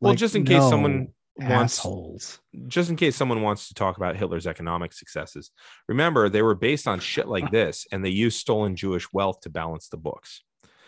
Well, 0.00 0.12
Like, 0.12 0.18
just 0.18 0.36
in 0.36 0.44
case 0.44 0.58
no 0.60 0.70
someone 0.70 1.08
wants 1.38 1.78
assholes. 1.78 2.40
just 2.66 2.90
in 2.90 2.96
case 2.96 3.16
someone 3.16 3.42
wants 3.42 3.68
to 3.68 3.74
talk 3.74 3.96
about 3.96 4.16
Hitler's 4.16 4.46
economic 4.46 4.92
successes, 4.92 5.50
remember 5.88 6.28
they 6.28 6.42
were 6.42 6.54
based 6.54 6.88
on 6.88 7.00
shit 7.00 7.28
like 7.28 7.50
this, 7.52 7.86
and 7.92 8.04
they 8.04 8.10
used 8.10 8.38
stolen 8.38 8.76
Jewish 8.76 9.12
wealth 9.12 9.40
to 9.42 9.50
balance 9.50 9.88
the 9.88 9.96
books. 9.96 10.42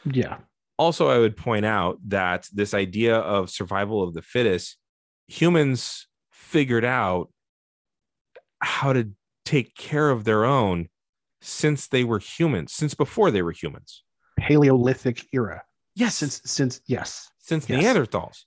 Yeah. 0.04 0.38
Also, 0.78 1.08
I 1.08 1.18
would 1.18 1.36
point 1.36 1.66
out 1.66 1.98
that 2.08 2.48
this 2.52 2.72
idea 2.74 3.16
of 3.16 3.50
survival 3.50 4.02
of 4.02 4.14
the 4.14 4.22
fittest, 4.22 4.76
humans 5.28 6.06
figured 6.32 6.84
out 6.84 7.30
how 8.60 8.92
to 8.92 9.10
take 9.44 9.74
care 9.74 10.10
of 10.10 10.24
their 10.24 10.44
own 10.44 10.88
since 11.42 11.86
they 11.88 12.04
were 12.04 12.18
humans, 12.18 12.72
since 12.72 12.94
before 12.94 13.30
they 13.30 13.42
were 13.42 13.52
humans. 13.52 14.02
Paleolithic 14.38 15.26
era. 15.32 15.62
Yes, 15.94 16.16
Since 16.16 16.40
since 16.44 16.80
yes. 16.86 17.28
since 17.38 17.68
yes. 17.68 17.82
Neanderthals. 17.82 18.44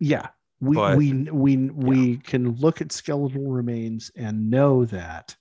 Yeah. 0.00 0.28
We 0.60 0.76
But- 0.76 0.96
we 0.96 1.12
we 1.30 1.56
we 1.70 2.16
can 2.18 2.54
look 2.56 2.80
at 2.80 2.92
skeletal 2.92 3.50
remains 3.50 4.10
and 4.16 4.50
know 4.50 4.84
that 4.86 5.36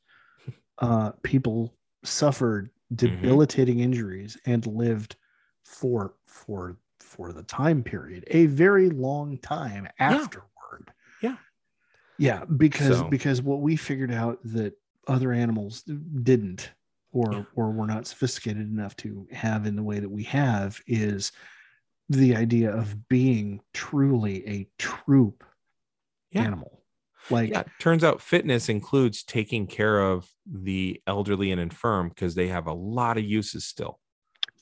uh 0.80 1.12
people 1.24 1.76
suffered 2.04 2.70
Mm-hmm. 2.94 3.22
debilitating 3.22 3.80
injuries 3.80 4.38
and 4.46 4.68
lived 4.68 5.16
for 5.64 6.14
for 6.28 6.78
for 7.00 7.34
the 7.34 7.42
time 7.42 7.82
period 7.82 8.24
a 8.28 8.46
very 8.48 8.90
long 8.92 9.40
time 9.40 9.88
afterward 9.98 10.92
Yeah. 11.22 11.38
yeah 12.20 12.46
because 12.46 12.98
So- 13.00 13.10
because 13.10 13.42
what 13.42 13.62
we 13.62 13.78
figured 13.78 14.12
out 14.12 14.38
that 14.44 14.74
other 15.08 15.32
animals 15.34 15.82
didn't 16.22 16.72
or 17.12 17.34
Yeah. 17.34 17.44
or 17.56 17.72
were 17.72 17.88
not 17.88 18.06
sophisticated 18.06 18.68
enough 18.70 18.96
to 18.98 19.28
have 19.32 19.66
in 19.66 19.76
the 19.76 19.84
way 19.84 20.00
that 20.00 20.10
we 20.10 20.24
have 20.24 20.80
is 20.86 21.32
the 22.10 22.36
idea 22.36 22.72
of 22.72 23.08
being 23.08 23.62
truly 23.74 24.48
a 24.48 24.68
troop 24.78 25.44
Yeah. 26.32 26.44
animal 26.44 26.84
like 27.30 27.50
Yeah, 27.52 27.64
turns 27.80 28.04
out 28.04 28.22
fitness 28.22 28.68
includes 28.70 29.24
taking 29.24 29.66
care 29.68 30.02
of 30.02 30.30
the 30.46 31.02
elderly 31.08 31.52
and 31.52 31.62
infirm 31.62 32.10
because 32.10 32.36
they 32.36 32.48
have 32.50 32.68
a 32.68 32.74
lot 32.74 33.18
of 33.18 33.24
uses 33.24 33.66
still. 33.66 34.00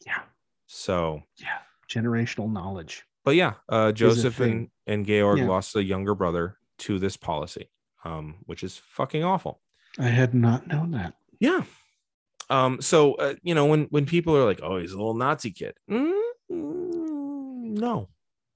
yeah 0.05 0.21
So, 0.67 1.23
yeah 1.37 1.59
generational 1.89 2.51
knowledge 2.51 3.03
but 3.23 3.35
yeah, 3.35 3.53
uh, 3.69 3.91
Joseph 3.91 4.39
and, 4.39 4.69
and 4.87 5.05
Georg 5.05 5.37
Yeah. 5.37 5.47
lost 5.47 5.75
a 5.75 5.83
younger 5.83 6.15
brother 6.15 6.57
to 6.79 6.97
this 6.97 7.17
policy, 7.17 7.69
um, 8.03 8.37
which 8.47 8.63
is 8.63 8.77
fucking 8.77 9.23
awful. 9.23 9.61
i 9.99 10.07
had 10.07 10.33
not 10.33 10.65
known 10.67 10.91
that 10.91 11.13
Yeah. 11.39 11.63
Um, 12.49 12.81
so 12.81 13.13
uh, 13.15 13.35
you 13.43 13.53
know, 13.55 13.65
when 13.67 13.83
when 13.91 14.05
people 14.05 14.35
are 14.35 14.43
like, 14.43 14.59
"Oh, 14.63 14.77
he's 14.79 14.91
a 14.91 14.97
little 14.97 15.13
Nazi 15.13 15.51
kid," 15.51 15.73
Mm, 15.89 16.19
no, 17.71 18.09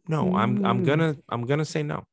no, 0.08 0.36
I'm 0.36 0.66
I'm 0.66 0.82
Mm. 0.82 0.86
gonna 0.86 1.16
I'm 1.30 1.46
gonna 1.46 1.66
say 1.66 1.84
no. 1.84 2.06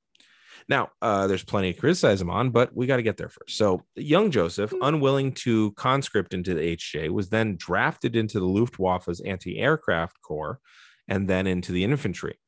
Now, 0.69 0.91
uh, 1.01 1.27
there's 1.27 1.45
plenty 1.45 1.73
to 1.73 1.79
criticize 1.79 2.21
him 2.21 2.31
on, 2.31 2.51
but 2.51 2.75
we 2.75 2.87
got 2.87 2.97
to 2.97 3.03
get 3.03 3.17
there 3.17 3.29
first. 3.29 3.57
So, 3.57 3.83
young 3.97 4.31
Joseph, 4.31 4.73
unwilling 4.81 5.33
to 5.33 5.73
conscript 5.73 6.33
into 6.35 6.55
the 6.55 6.77
HJ, 6.77 7.09
was 7.11 7.31
then 7.31 7.57
drafted 7.57 8.15
into 8.15 8.39
the 8.39 8.47
Luftwaffe's 8.47 9.21
anti-aircraft 9.23 10.21
corps, 10.23 10.61
and 11.09 11.29
then 11.29 11.47
into 11.49 11.73
the 11.73 11.83
infantry. 11.83 12.39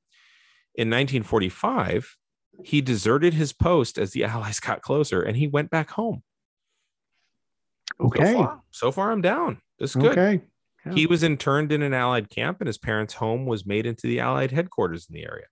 In 0.77 0.89
1945, 0.91 2.17
he 2.63 2.81
deserted 2.81 3.35
his 3.35 3.53
post 3.53 3.99
as 3.99 4.13
the 4.13 4.25
Allies 4.25 4.61
got 4.61 4.81
closer, 4.83 5.21
and 5.23 5.37
he 5.37 5.49
went 5.49 5.71
back 5.71 5.91
home. 5.91 6.23
okay 8.01 8.33
So 8.33 8.35
far, 8.35 8.63
so 8.71 8.93
far 8.93 9.13
I'm 9.13 9.23
down. 9.23 9.61
This 9.79 9.91
is 9.91 9.97
good. 9.97 10.13
okay 10.19 10.41
He 10.93 11.07
was 11.07 11.23
interned 11.23 11.73
in 11.73 11.83
an 11.83 11.95
Allied 11.95 12.29
camp, 12.29 12.61
and 12.61 12.67
his 12.67 12.79
parents' 12.79 13.15
home 13.15 13.47
was 13.47 13.65
made 13.65 13.87
into 13.87 14.07
the 14.07 14.21
Allied 14.21 14.51
headquarters 14.51 15.07
in 15.09 15.15
the 15.15 15.25
area. 15.25 15.47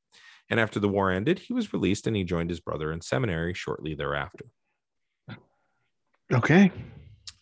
And 0.50 0.60
after 0.60 0.78
the 0.78 0.88
war 0.88 1.10
ended, 1.10 1.38
he 1.38 1.54
was 1.54 1.72
released 1.72 2.06
and 2.06 2.14
he 2.14 2.24
joined 2.24 2.50
his 2.50 2.60
brother 2.60 2.92
in 2.92 3.00
seminary 3.00 3.54
shortly 3.54 3.94
thereafter. 3.94 4.46
okay 6.30 6.70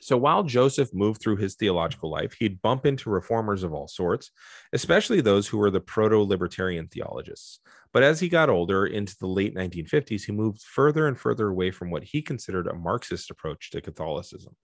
So 0.01 0.17
while 0.17 0.45
Joseph 0.45 0.95
moved 0.95 1.21
through 1.21 1.39
his 1.39 1.57
theological 1.57 2.09
life, 2.09 2.35
he'd 2.39 2.63
bump 2.63 2.87
into 2.87 3.11
reformers 3.11 3.65
of 3.65 3.73
all 3.73 3.89
sorts, 3.89 4.31
especially 4.73 5.21
those 5.21 5.49
who 5.49 5.59
were 5.59 5.73
the 5.73 5.81
proto 5.81 6.21
libertarian 6.21 6.87
theologists. 6.87 7.59
But 7.93 8.05
as 8.05 8.21
he 8.21 8.29
got 8.29 8.49
older, 8.49 8.87
into 8.87 9.17
the 9.19 9.27
late 9.27 9.57
1950s, 9.57 10.23
he 10.23 10.33
moved 10.33 10.63
further 10.63 11.09
and 11.09 11.19
further 11.19 11.49
away 11.49 11.73
from 11.73 11.91
what 11.91 12.05
he 12.05 12.23
considered 12.23 12.69
a 12.69 12.75
Marxist 12.75 13.31
approach 13.31 13.71
to 13.71 13.81
Catholicism. 13.81 14.55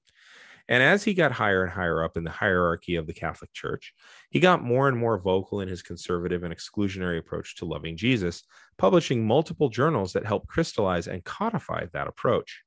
And 0.69 0.83
as 0.83 1.05
he 1.05 1.15
got 1.15 1.33
higher 1.33 1.63
and 1.63 1.73
higher 1.73 2.03
up 2.03 2.17
in 2.17 2.25
the 2.25 2.31
hierarchy 2.31 2.97
of 2.97 3.07
the 3.07 3.13
Catholic 3.15 3.53
Church, 3.53 3.95
he 4.31 4.41
got 4.41 4.65
more 4.65 4.89
and 4.89 4.97
more 4.99 5.19
vocal 5.19 5.61
in 5.61 5.69
his 5.69 5.83
conservative 5.83 6.43
and 6.43 6.53
exclusionary 6.55 7.19
approach 7.19 7.57
to 7.57 7.65
loving 7.65 7.97
Jesus, 7.97 8.43
publishing 8.77 9.25
multiple 9.27 9.69
journals 9.69 10.13
that 10.15 10.27
helped 10.27 10.49
crystallize 10.49 11.07
and 11.07 11.25
codify 11.25 11.87
that 11.93 12.09
approach. 12.09 12.63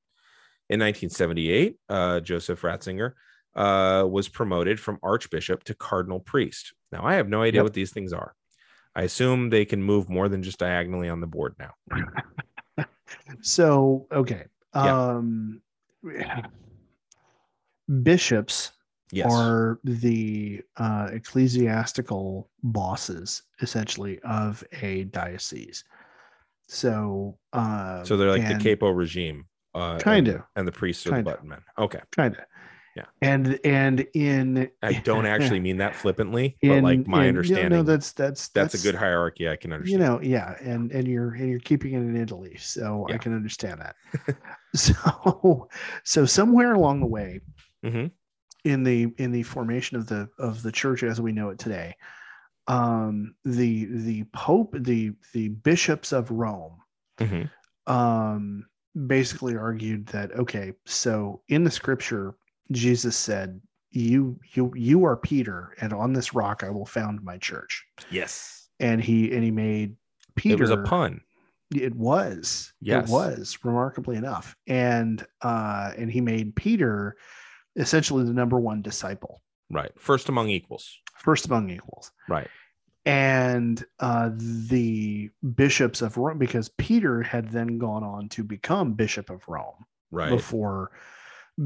In 0.70 0.80
1978, 0.80 1.78
uh, 1.90 2.20
Joseph 2.22 2.62
Ratzinger 2.62 3.14
uh, 3.56 4.06
was 4.08 4.30
promoted 4.30 4.80
from 4.80 5.00
archbishop 5.04 5.64
to 5.66 5.74
cardinal 5.74 6.20
priest. 6.20 6.74
Now, 6.92 7.04
I 7.04 7.16
have 7.16 7.28
no 7.28 7.42
idea 7.42 7.60
Yep. 7.60 7.64
what 7.64 7.74
these 7.74 7.92
things 7.92 8.14
are. 8.14 8.34
I 8.96 9.04
assume 9.04 9.50
they 9.50 9.66
can 9.66 9.84
move 9.84 10.10
more 10.10 10.30
than 10.30 10.42
just 10.44 10.60
diagonally 10.60 11.10
on 11.10 11.20
the 11.22 11.28
board 11.28 11.56
now. 11.60 11.74
So, 13.42 14.08
okay. 14.12 14.46
Yeah. 14.76 15.16
Um, 15.18 15.62
bishops 18.04 18.72
Yes. 19.12 19.32
are 19.34 19.80
the 19.84 20.62
uh, 20.78 21.10
ecclesiastical 21.12 22.48
bosses, 22.62 23.42
essentially, 23.62 24.20
of 24.20 24.64
a 24.84 25.06
diocese. 25.06 25.84
So, 26.68 27.38
uh, 27.52 28.04
so 28.04 28.18
they're 28.18 28.30
like 28.30 28.44
and- 28.44 28.62
the 28.62 28.64
capo 28.64 28.90
regime. 28.92 29.46
Uh, 29.74 29.98
Kind 29.98 30.28
and- 30.28 30.38
of. 30.38 30.44
And 30.56 30.68
the 30.68 30.72
priests 30.72 31.06
are 31.08 31.10
the 31.10 31.16
Kinda. 31.18 31.32
button 31.32 31.50
men. 31.50 31.62
Okay. 31.80 32.02
kind 32.16 32.36
of 32.36 32.42
Yeah. 32.96 33.06
and 33.22 33.60
and 33.64 34.06
in 34.14 34.70
I 34.84 34.94
don't 34.94 35.26
actually 35.28 35.60
mean 35.60 35.78
that 35.78 35.96
flippantly, 35.96 36.58
but 36.64 36.84
like 36.84 37.08
my 37.08 37.24
in- 37.24 37.30
understanding, 37.30 37.70
no, 37.70 37.76
no 37.78 37.84
that's 37.84 38.12
that's 38.12 38.50
that's, 38.50 38.74
a 38.74 38.80
good 38.80 38.96
hierarchy 38.96 39.48
I 39.50 39.56
can 39.56 39.72
understand. 39.74 40.02
you 40.02 40.08
know 40.08 40.20
yeah 40.22 40.56
and 40.62 40.92
and 40.92 41.08
you're 41.08 41.34
and 41.34 41.50
you're 41.50 41.60
keeping 41.60 41.94
it 41.94 42.00
in 42.00 42.16
italy 42.16 42.58
so 42.58 43.08
i 43.10 43.18
can 43.18 43.34
understand 43.36 43.80
that 43.80 43.96
so 44.76 45.68
so 46.04 46.26
somewhere 46.26 46.74
along 46.74 47.00
the 47.00 47.06
way 47.06 47.40
Mhm. 47.84 48.12
in 48.66 48.84
the 48.84 49.14
in 49.18 49.32
the 49.32 49.44
formation 49.44 49.96
of 49.98 50.08
the 50.08 50.30
of 50.38 50.62
the 50.64 50.72
church 50.72 51.02
as 51.04 51.22
we 51.22 51.32
know 51.32 51.50
it 51.50 51.58
today 51.60 51.96
um 52.68 53.34
the 53.46 53.86
the 53.86 54.24
pope 54.34 54.76
the 54.80 55.12
the 55.34 55.48
bishops 55.50 56.12
of 56.12 56.30
rome 56.30 56.78
Mhm. 57.20 57.50
um 57.88 58.66
basically 59.08 59.56
argued 59.56 60.06
that 60.08 60.34
okay 60.34 60.74
so 60.86 61.42
in 61.48 61.64
the 61.64 61.72
scripture 61.72 62.36
jesus 62.72 63.16
said 63.16 63.62
you 63.92 64.38
you 64.54 64.72
you 64.76 65.06
are 65.06 65.16
peter 65.16 65.74
and 65.80 65.94
on 65.94 66.12
this 66.12 66.34
rock 66.34 66.64
i 66.64 66.70
will 66.70 66.86
found 66.86 67.24
my 67.24 67.38
church 67.38 67.86
Yes. 68.12 68.70
and 68.80 69.02
he 69.02 69.32
and 69.34 69.44
he 69.44 69.52
made 69.52 69.96
peter 70.36 70.56
It 70.56 70.60
was 70.60 70.72
a 70.72 70.78
pun. 70.84 71.22
it 71.74 71.96
was 71.96 72.74
Yes. 72.82 73.08
it 73.08 73.12
was 73.12 73.58
remarkably 73.64 74.18
enough 74.18 74.56
and 74.68 75.26
uh 75.42 75.94
and 75.98 76.12
he 76.12 76.20
made 76.22 76.56
peter 76.56 77.16
essentially 77.76 78.24
the 78.24 78.34
number 78.34 78.60
one 78.60 78.82
disciple 78.82 79.42
Right. 79.72 79.92
First 80.00 80.30
among 80.30 80.50
equals. 80.50 80.98
first 81.16 81.46
among 81.46 81.70
equals 81.70 82.12
Right. 82.28 82.48
and 83.06 83.84
uh, 84.00 84.32
the 84.36 85.30
bishops 85.56 86.02
of 86.02 86.18
Rome, 86.18 86.38
because 86.40 86.70
Peter 86.70 87.22
had 87.22 87.50
then 87.50 87.78
gone 87.78 88.04
on 88.04 88.30
to 88.30 88.44
become 88.44 88.94
bishop 88.94 89.30
of 89.30 89.48
Rome 89.48 89.86
Right. 90.12 90.30
before 90.32 90.92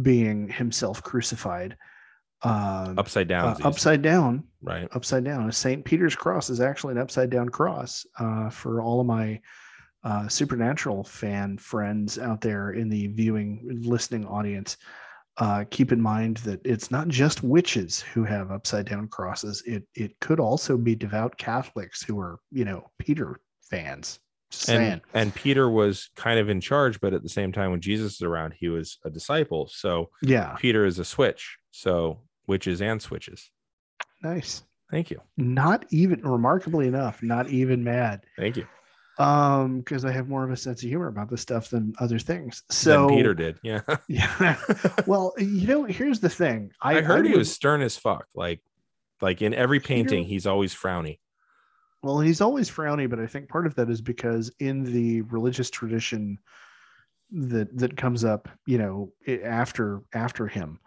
being 0.01 0.49
himself 0.49 1.01
crucified. 1.03 1.77
Uh, 2.41 2.93
upside 2.97 3.29
down. 3.29 3.49
uh, 3.61 3.67
upside 3.67 4.01
down, 4.01 4.43
Right. 4.61 4.87
upside 4.91 5.23
down. 5.23 5.49
St. 5.53 5.85
Peter's 5.85 6.15
cross 6.15 6.49
is 6.49 6.59
actually 6.59 6.91
an 6.91 6.97
upside 6.97 7.29
down 7.29 7.47
cross 7.47 8.05
uh, 8.19 8.49
for 8.49 8.81
all 8.81 8.99
of 8.99 9.07
my 9.07 9.39
uh, 10.03 10.27
supernatural 10.27 11.05
fan 11.05 11.57
friends 11.57 12.19
out 12.19 12.41
there 12.41 12.71
in 12.71 12.89
the 12.89 13.07
viewing, 13.07 13.61
listening 13.85 14.25
audience. 14.25 14.75
Uh, 15.37 15.65
keep 15.71 15.91
in 15.91 15.99
mind 15.99 16.37
that 16.37 16.61
it's 16.63 16.91
not 16.91 17.07
just 17.07 17.43
witches 17.43 17.99
who 17.99 18.23
have 18.23 18.51
upside 18.51 18.87
down 18.87 19.07
crosses. 19.07 19.63
It 19.65 19.83
it 19.95 20.19
could 20.19 20.39
also 20.39 20.77
be 20.77 20.95
devout 20.95 21.37
Catholics 21.37 22.03
who 22.03 22.19
are, 22.19 22.39
you 22.51 22.65
know, 22.65 22.89
Peter 22.99 23.39
fans. 23.69 24.19
And 24.67 25.01
and 25.15 25.33
Peter 25.33 25.69
was 25.69 26.11
kind 26.15 26.39
of 26.39 26.49
in 26.49 26.61
charge, 26.61 27.01
but 27.01 27.13
at 27.13 27.23
the 27.23 27.29
same 27.29 27.51
time, 27.51 27.71
when 27.71 27.81
Jesus 27.81 28.13
is 28.13 28.21
around, 28.21 28.53
he 28.53 28.69
was 28.69 28.99
a 29.03 29.09
disciple. 29.09 29.67
So 29.73 30.11
Yeah, 30.21 30.55
Peter 30.59 30.85
is 30.85 30.99
a 30.99 31.05
switch. 31.05 31.57
So 31.71 32.21
witches 32.45 32.81
and 32.81 33.01
switches. 33.01 33.49
nice. 34.21 34.63
Thank 34.91 35.09
you. 35.09 35.19
Not 35.37 35.87
even 35.89 36.21
remarkably 36.21 36.87
enough, 36.87 37.23
not 37.23 37.49
even 37.49 37.83
mad. 37.83 38.21
Thank 38.37 38.57
you. 38.57 38.67
Um, 39.19 39.79
because 39.79 40.05
I 40.05 40.11
have 40.11 40.27
more 40.27 40.43
of 40.43 40.49
a 40.51 40.57
sense 40.57 40.81
of 40.81 40.89
humor 40.89 41.07
about 41.07 41.29
this 41.29 41.41
stuff 41.41 41.69
than 41.69 41.93
other 41.99 42.17
things. 42.17 42.63
So 42.71 43.07
Then 43.07 43.17
Peter 43.17 43.33
did. 43.35 43.59
Yeah. 43.63 43.81
Yeah. 44.07 44.57
well, 45.07 45.33
you 45.37 45.67
know, 45.67 45.83
here's 45.83 46.19
the 46.19 46.29
thing. 46.29 46.71
I, 46.81 47.01
heard 47.01 47.25
he 47.25 47.31
would- 47.33 47.37
was 47.39 47.51
stern 47.53 47.81
as 47.81 47.95
fuck. 47.95 48.25
Like, 48.33 48.61
like 49.21 49.41
in 49.43 49.53
every 49.53 49.79
Peter- 49.79 49.87
painting, 49.87 50.23
he's 50.25 50.47
always 50.47 50.73
frowny. 50.73 51.19
Well, 52.01 52.19
he's 52.19 52.41
always 52.41 52.69
frowny, 52.69 53.09
but 53.09 53.19
I 53.19 53.27
think 53.27 53.47
part 53.49 53.65
of 53.65 53.75
that 53.75 53.89
is 53.89 54.01
because 54.01 54.51
in 54.59 54.83
the 54.83 55.21
religious 55.21 55.69
tradition 55.69 56.37
that 57.31 57.75
that 57.77 57.95
comes 57.95 58.25
up, 58.25 58.49
you 58.67 58.77
know, 58.77 59.11
after 59.43 60.01
after 60.13 60.47
him, 60.47 60.79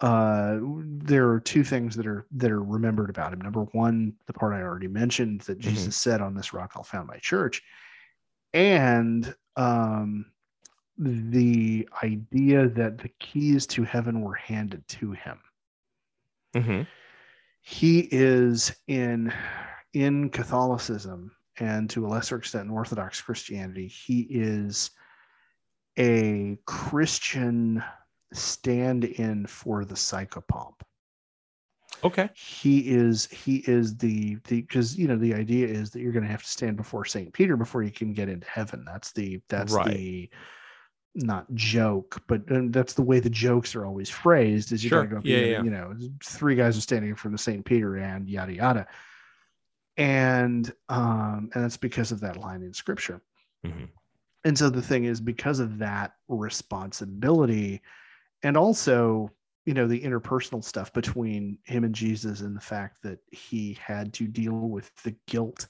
uh, 0.00 0.58
there 0.60 1.30
are 1.30 1.40
two 1.40 1.64
things 1.64 1.96
that 1.96 2.06
are 2.06 2.26
that 2.32 2.50
are 2.50 2.62
remembered 2.62 3.10
about 3.10 3.32
him. 3.32 3.40
Number 3.40 3.62
one, 3.72 4.14
the 4.26 4.32
part 4.32 4.52
I 4.52 4.62
already 4.62 4.88
mentioned 4.88 5.42
that 5.42 5.58
Mhm. 5.58 5.62
Jesus 5.62 5.96
said, 5.96 6.20
"On 6.20 6.34
this 6.34 6.52
rock 6.52 6.72
I'll 6.76 6.82
found 6.82 7.08
my 7.08 7.18
church," 7.18 7.62
and 8.52 9.34
um, 9.56 10.26
the 10.98 11.88
idea 12.02 12.68
that 12.68 12.98
the 12.98 13.08
keys 13.20 13.66
to 13.68 13.82
heaven 13.84 14.20
were 14.20 14.34
handed 14.34 14.86
to 14.88 15.12
him. 15.12 15.40
Mm-hmm. 16.54 16.82
he 17.62 18.00
is 18.12 18.76
in 18.86 19.32
in 19.92 20.28
catholicism 20.30 21.34
and 21.56 21.88
to 21.90 22.06
a 22.06 22.08
lesser 22.08 22.36
extent 22.36 22.66
in 22.66 22.70
orthodox 22.70 23.20
christianity 23.20 23.88
he 23.88 24.20
is 24.30 24.90
a 25.98 26.58
christian 26.66 27.82
stand-in 28.34 29.46
for 29.46 29.84
the 29.84 29.94
psychopomp 29.94 30.80
Okay. 32.02 32.28
he 32.34 32.80
is 32.90 33.26
he 33.26 33.58
is 33.66 33.96
the 33.96 34.34
the 34.48 34.60
because 34.62 34.98
you 34.98 35.08
know 35.08 35.16
the 35.16 35.32
idea 35.34 35.66
is 35.66 35.90
that 35.90 36.00
you're 36.00 36.12
going 36.12 36.24
to 36.24 36.30
have 36.30 36.42
to 36.42 36.48
stand 36.48 36.76
before 36.76 37.04
saint 37.04 37.32
peter 37.32 37.56
before 37.56 37.82
you 37.82 37.90
can 37.90 38.12
get 38.12 38.28
into 38.28 38.46
heaven 38.46 38.84
that's 38.84 39.12
the 39.12 39.40
that's 39.48 39.72
Right. 39.72 39.96
the 39.96 40.30
not 41.14 41.46
joke 41.54 42.20
but 42.26 42.42
that's 42.72 42.92
the 42.94 43.02
way 43.02 43.20
the 43.20 43.30
jokes 43.30 43.76
are 43.76 43.86
always 43.86 44.10
phrased 44.10 44.72
is 44.72 44.82
you 44.82 44.90
Sure. 44.90 45.04
gotta 45.04 45.10
go 45.10 45.18
up, 45.18 45.24
Yeah, 45.24 45.38
you, 45.38 45.46
yeah. 45.46 45.62
you 45.62 45.70
know 45.70 45.94
three 46.24 46.56
guys 46.56 46.76
are 46.76 46.80
standing 46.80 47.10
in 47.10 47.16
front 47.16 47.34
of 47.34 47.40
saint 47.40 47.64
peter 47.64 47.96
and 47.96 48.28
yada 48.28 48.52
yada 48.52 48.86
and 49.96 50.72
um 50.88 51.50
and 51.54 51.62
that's 51.62 51.76
because 51.76 52.10
of 52.10 52.20
that 52.20 52.36
line 52.36 52.62
in 52.62 52.74
scripture 52.74 53.22
Mhm. 53.64 53.88
and 54.44 54.58
so 54.58 54.68
the 54.68 54.82
thing 54.82 55.04
is 55.04 55.20
because 55.20 55.60
of 55.60 55.78
that 55.78 56.16
responsibility 56.28 57.80
and 58.44 58.56
also 58.56 59.30
you 59.66 59.74
know 59.74 59.86
the 59.88 60.00
interpersonal 60.00 60.62
stuff 60.62 60.92
between 60.92 61.58
him 61.64 61.84
and 61.84 61.94
jesus 61.94 62.40
and 62.42 62.54
the 62.56 62.60
fact 62.60 63.02
that 63.02 63.18
he 63.32 63.76
had 63.82 64.12
to 64.12 64.26
deal 64.28 64.52
with 64.68 64.90
the 65.02 65.16
guilt 65.26 65.66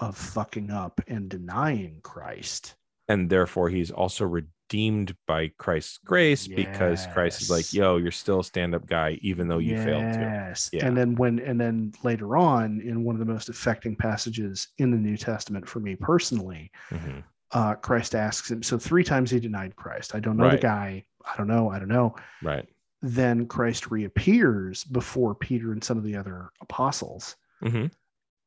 of 0.00 0.16
fucking 0.16 0.70
up 0.70 1.00
and 1.08 1.28
denying 1.28 2.00
christ 2.02 2.74
And 3.08 3.30
therefore, 3.30 3.68
he's 3.70 3.90
also 3.90 4.24
redeemed 4.26 5.16
by 5.26 5.48
Christ's 5.56 5.96
grace 6.04 6.46
because 6.46 7.06
Christ 7.06 7.40
is 7.40 7.48
like, 7.50 7.72
yo, 7.72 7.96
you're 7.96 8.10
still 8.12 8.40
a 8.40 8.44
stand 8.44 8.74
up 8.74 8.84
guy, 8.86 9.18
even 9.22 9.48
though 9.48 9.56
you 9.58 9.78
failed 9.78 10.12
to. 10.12 10.20
yes 10.20 10.68
Yeah. 10.74 10.86
and 10.86 10.94
then 10.96 11.14
when 11.14 11.38
and 11.38 11.58
then 11.58 11.92
later 12.04 12.36
on 12.36 12.80
in 12.82 13.02
one 13.02 13.14
of 13.16 13.18
the 13.20 13.32
most 13.32 13.48
affecting 13.48 13.96
passages 13.96 14.68
in 14.76 14.90
the 14.90 14.98
new 15.08 15.16
testament 15.16 15.66
for 15.66 15.80
me 15.80 15.96
personally 15.96 16.70
Mhm. 16.90 17.24
uh 17.52 17.74
christ 17.76 18.14
asks 18.14 18.50
him 18.50 18.62
so 18.62 18.76
three 18.78 19.04
times 19.04 19.30
he 19.30 19.40
denied 19.40 19.74
christ 19.74 20.14
i 20.14 20.20
don't 20.20 20.36
know 20.36 20.44
Right. 20.44 20.60
the 20.60 20.66
guy 20.74 21.04
i 21.32 21.36
don't 21.36 21.46
know 21.48 21.70
i 21.70 21.78
don't 21.78 21.88
know 21.88 22.14
Right. 22.42 22.66
then 23.02 23.46
Christ 23.46 23.90
reappears 23.90 24.82
before 24.84 25.34
Peter 25.34 25.72
and 25.72 25.82
some 25.84 25.96
of 25.98 26.04
the 26.04 26.16
other 26.16 26.50
apostles 26.60 27.36
hmm 27.62 27.86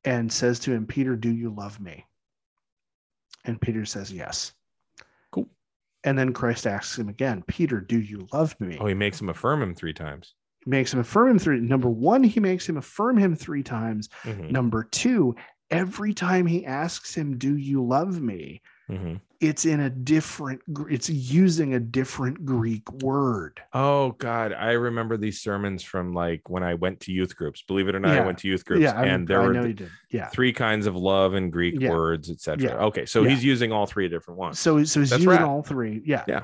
and 0.04 0.34
says 0.34 0.58
to 0.62 0.72
him, 0.74 0.88
Peter, 0.88 1.16
do 1.16 1.30
you 1.30 1.52
love 1.52 1.80
me? 1.80 2.04
And 3.46 3.60
Peter 3.62 3.86
says, 3.86 4.12
Yes. 4.12 4.54
Cool. 5.32 5.48
And 6.04 6.18
then 6.18 6.34
Christ 6.34 6.66
asks 6.66 6.98
him 6.98 7.08
again, 7.10 7.44
Peter, 7.48 7.80
do 7.80 8.00
you 8.02 8.28
love 8.34 8.60
me? 8.60 8.78
Oh, 8.80 8.88
he 8.88 8.94
makes 8.96 9.22
him 9.22 9.30
affirm 9.30 9.62
him 9.62 9.76
three 9.76 9.94
times. 9.94 10.34
He 10.66 10.70
makes 10.72 10.92
him 10.94 11.00
affirm 11.00 11.30
him 11.30 11.40
three. 11.40 11.60
Number 11.60 11.90
one, 11.90 12.24
he 12.24 12.40
makes 12.40 12.68
him 12.68 12.78
affirm 12.78 13.16
him 13.18 13.36
three 13.36 13.62
times. 13.64 14.10
Mhm. 14.24 14.50
Number 14.52 14.84
two, 14.86 15.36
every 15.70 16.14
time 16.16 16.46
he 16.48 16.66
asks 16.66 17.14
him, 17.14 17.38
Do 17.38 17.56
you 17.58 17.84
love 17.86 18.20
me? 18.22 18.62
Mhm. 18.92 19.22
It's 19.40 19.66
in 19.66 19.80
a 19.80 19.90
different, 19.90 20.62
it's 20.90 21.10
using 21.10 21.74
a 21.74 21.80
different 21.80 22.46
Greek 22.46 22.92
word. 23.02 23.60
Oh 23.74 24.12
God, 24.12 24.54
I 24.54 24.74
remember 24.74 25.18
these 25.18 25.42
sermons 25.42 25.82
from 25.82 26.14
like 26.14 26.50
when 26.50 26.62
I 26.62 26.76
went 26.76 27.00
to 27.02 27.12
youth 27.12 27.36
groups. 27.36 27.64
Believe 27.64 27.88
it 27.88 27.96
or 27.96 28.00
not, 28.00 28.14
Yeah. 28.14 28.22
I 28.22 28.26
went 28.26 28.38
to 28.40 28.48
youth 28.48 28.66
groups, 28.66 28.84
yeah, 28.84 29.02
and 29.02 29.28
there 29.28 29.42
I 29.42 29.48
were 29.48 29.54
know 29.54 29.64
you 29.66 29.74
did. 29.74 29.90
Yeah. 30.12 30.28
three 30.28 30.54
kinds 30.54 30.86
of 30.86 30.96
love 30.96 31.34
and 31.34 31.52
Greek 31.52 31.80
words, 31.82 32.30
etc. 32.30 32.72
Okay, 32.88 33.06
so 33.06 33.24
he's 33.24 33.44
using 33.44 33.72
all 33.72 33.86
three 33.88 34.08
different 34.10 34.40
ones. 34.40 34.60
So, 34.60 34.84
so 34.84 35.00
he's 35.00 35.10
That's 35.10 35.22
using 35.24 35.30
rad. 35.30 35.42
all 35.44 35.64
three. 35.64 36.02
Yeah. 36.06 36.24
Yeah. 36.28 36.44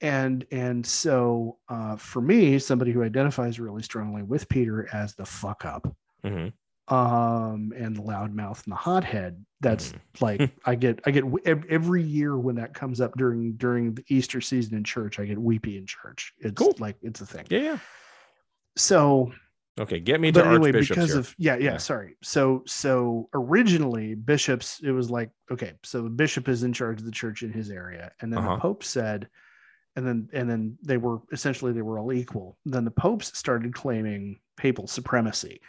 and 0.00 0.46
and 0.52 0.86
so 0.86 1.58
uh, 1.68 1.96
for 1.96 2.22
me, 2.22 2.58
somebody 2.60 2.92
who 2.92 3.02
identifies 3.02 3.58
really 3.58 3.82
strongly 3.82 4.22
with 4.22 4.48
Peter 4.48 4.88
as 4.94 5.14
the 5.16 5.26
fuck 5.26 5.64
up, 5.64 5.92
Mhm. 6.24 6.52
Um, 6.90 7.72
and 7.76 7.96
the 7.96 8.02
loudmouth 8.02 8.64
and 8.64 8.72
the 8.72 8.76
hothead. 8.76 9.44
That's 9.60 9.92
Mhm. 9.92 10.20
like 10.20 10.50
I 10.64 10.74
get 10.74 11.00
I 11.06 11.10
get 11.10 11.24
every 11.44 12.02
year 12.02 12.36
when 12.38 12.56
that 12.56 12.74
comes 12.74 13.00
up 13.00 13.12
during 13.16 13.52
during 13.54 13.94
the 13.94 14.04
Easter 14.08 14.40
season 14.40 14.76
in 14.76 14.84
church. 14.84 15.18
I 15.18 15.24
get 15.24 15.38
weepy 15.38 15.76
in 15.76 15.86
church. 15.86 16.32
It's 16.38 16.54
Cool. 16.54 16.74
like 16.78 16.96
it's 17.02 17.20
a 17.20 17.26
thing. 17.26 17.46
Yeah, 17.50 17.60
yeah. 17.60 17.78
So 18.76 19.32
Okay, 19.80 20.00
get 20.00 20.20
me 20.20 20.32
to 20.32 20.44
anyway 20.44 20.68
archbishops 20.72 20.88
because 20.88 21.10
here. 21.10 21.18
of 21.20 21.34
yeah, 21.38 21.54
yeah 21.56 21.62
Yeah. 21.72 21.76
sorry 21.76 22.16
so 22.20 22.64
so 22.66 23.28
originally 23.32 24.14
bishops 24.16 24.80
it 24.82 24.90
was 24.90 25.08
like 25.08 25.30
okay 25.52 25.74
so 25.84 26.02
the 26.02 26.10
bishop 26.10 26.48
is 26.48 26.64
in 26.64 26.72
charge 26.72 26.98
of 26.98 27.04
the 27.04 27.12
church 27.12 27.44
in 27.44 27.52
his 27.52 27.70
area 27.70 28.10
and 28.20 28.32
then 28.32 28.40
Uh-huh. 28.40 28.56
the 28.56 28.60
pope 28.60 28.82
said 28.82 29.28
and 29.94 30.04
then 30.04 30.28
and 30.32 30.50
then 30.50 30.76
they 30.82 30.96
were 30.96 31.20
essentially 31.30 31.72
they 31.72 31.82
were 31.82 31.96
all 32.00 32.12
equal 32.12 32.58
then 32.64 32.84
the 32.84 32.90
popes 32.90 33.36
started 33.38 33.72
claiming 33.72 34.40
papal 34.56 34.88
supremacy 34.88 35.60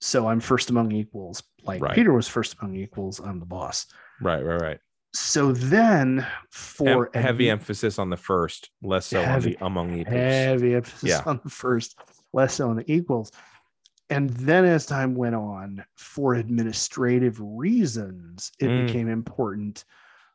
so 0.00 0.26
i'm 0.28 0.40
first 0.40 0.70
among 0.70 0.92
equals 0.92 1.42
like 1.64 1.80
Right. 1.82 1.94
peter 1.94 2.12
was 2.12 2.26
first 2.28 2.56
among 2.60 2.76
equals 2.76 3.20
i'm 3.20 3.38
the 3.40 3.46
boss 3.46 3.86
right, 4.20 4.42
right, 4.44 4.60
right. 4.60 4.78
so 5.14 5.52
then 5.52 6.26
for 6.50 7.10
Hem- 7.14 7.22
heavy 7.22 7.50
emphasis 7.50 7.98
on 7.98 8.10
the 8.10 8.16
first, 8.16 8.70
less 8.82 9.06
so 9.06 9.22
Heavy- 9.22 9.56
on 9.56 9.60
the 9.60 9.66
among 9.66 9.98
equals. 10.00 10.14
heavy 10.14 10.74
emphasis 10.74 11.08
Yeah. 11.08 11.22
on 11.26 11.40
the 11.42 11.50
first, 11.50 11.98
less 12.32 12.54
so 12.54 12.70
on 12.70 12.76
the 12.76 12.90
equals. 12.92 13.32
And 14.08 14.30
then 14.30 14.64
as 14.64 14.86
time 14.86 15.14
went 15.14 15.34
on, 15.36 15.84
for 15.96 16.34
administrative 16.34 17.40
reasons, 17.40 18.52
it 18.60 18.66
Mm. 18.68 18.86
became 18.86 19.08
important 19.08 19.84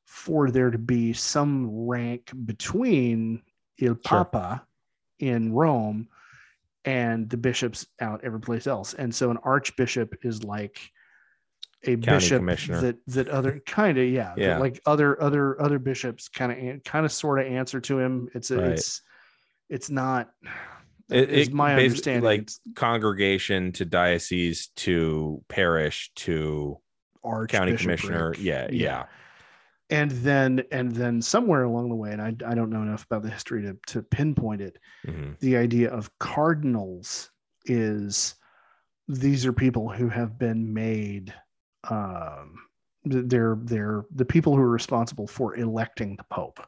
for 0.05 0.49
there 0.51 0.71
to 0.71 0.77
be 0.77 1.13
some 1.13 1.69
rank 1.87 2.31
between 2.45 3.41
Il 3.77 3.95
Papa 3.95 4.65
in 5.19 5.53
Rome 5.53 6.07
and 6.85 7.29
the 7.29 7.37
bishops 7.37 7.85
out 7.99 8.21
every 8.23 8.39
place 8.39 8.67
else. 8.67 8.93
And 8.93 9.13
so 9.13 9.31
an 9.31 9.37
archbishop 9.43 10.15
is 10.23 10.43
like 10.43 10.79
a 11.83 11.97
County 11.97 12.39
bishop 12.39 12.45
that 12.81 12.97
that 13.07 13.27
other 13.27 13.59
kind 13.65 13.97
of 13.97 14.07
yeah, 14.07 14.33
Yeah. 14.37 14.57
like 14.57 14.79
other 14.85 15.21
other 15.21 15.61
other 15.61 15.79
bishops 15.79 16.29
kind 16.29 16.51
of 16.75 16.83
kind 16.83 17.05
of 17.05 17.11
sort 17.11 17.39
of 17.39 17.47
answer 17.47 17.79
to 17.81 17.99
him. 17.99 18.29
It's 18.33 18.51
a, 18.51 18.57
Right. 18.57 18.71
it's 18.71 19.01
it's 19.69 19.89
not 19.89 20.29
It- 21.11 21.29
is 21.29 21.47
it 21.49 21.53
my 21.53 21.75
understanding 21.75 22.23
like, 22.23 22.49
Congregation 22.75 23.71
to 23.73 23.85
diocese 23.85 24.69
to 24.77 25.43
parish 25.47 26.11
to 26.15 26.79
county 27.23 27.31
archbishopric. 27.31 27.79
commissioner. 27.79 28.33
Yeah, 28.39 28.67
yeah. 28.71 29.05
And 29.89 30.11
then 30.11 30.63
and 30.71 30.91
then 30.91 31.21
somewhere 31.21 31.63
along 31.63 31.89
the 31.89 31.95
way 31.95 32.11
and 32.11 32.21
I, 32.21 32.29
I 32.49 32.55
don't 32.55 32.69
know 32.69 32.81
enough 32.81 33.05
about 33.05 33.23
the 33.23 33.29
history 33.29 33.61
to, 33.63 33.77
to 33.87 34.01
pinpoint 34.03 34.61
it 34.61 34.77
Mhm. 35.05 35.37
the 35.39 35.57
idea 35.57 35.89
of 35.91 36.09
cardinals 36.19 37.29
is 37.65 38.35
these 39.07 39.45
are 39.45 39.53
people 39.53 39.89
who 39.89 40.09
have 40.09 40.39
been 40.39 40.73
made 40.73 41.33
um 41.89 42.55
they're 43.03 43.57
they're 43.61 44.05
the 44.15 44.25
people 44.25 44.55
who 44.55 44.61
are 44.61 44.69
responsible 44.69 45.27
for 45.27 45.55
electing 45.55 46.15
the 46.15 46.25
pope 46.31 46.59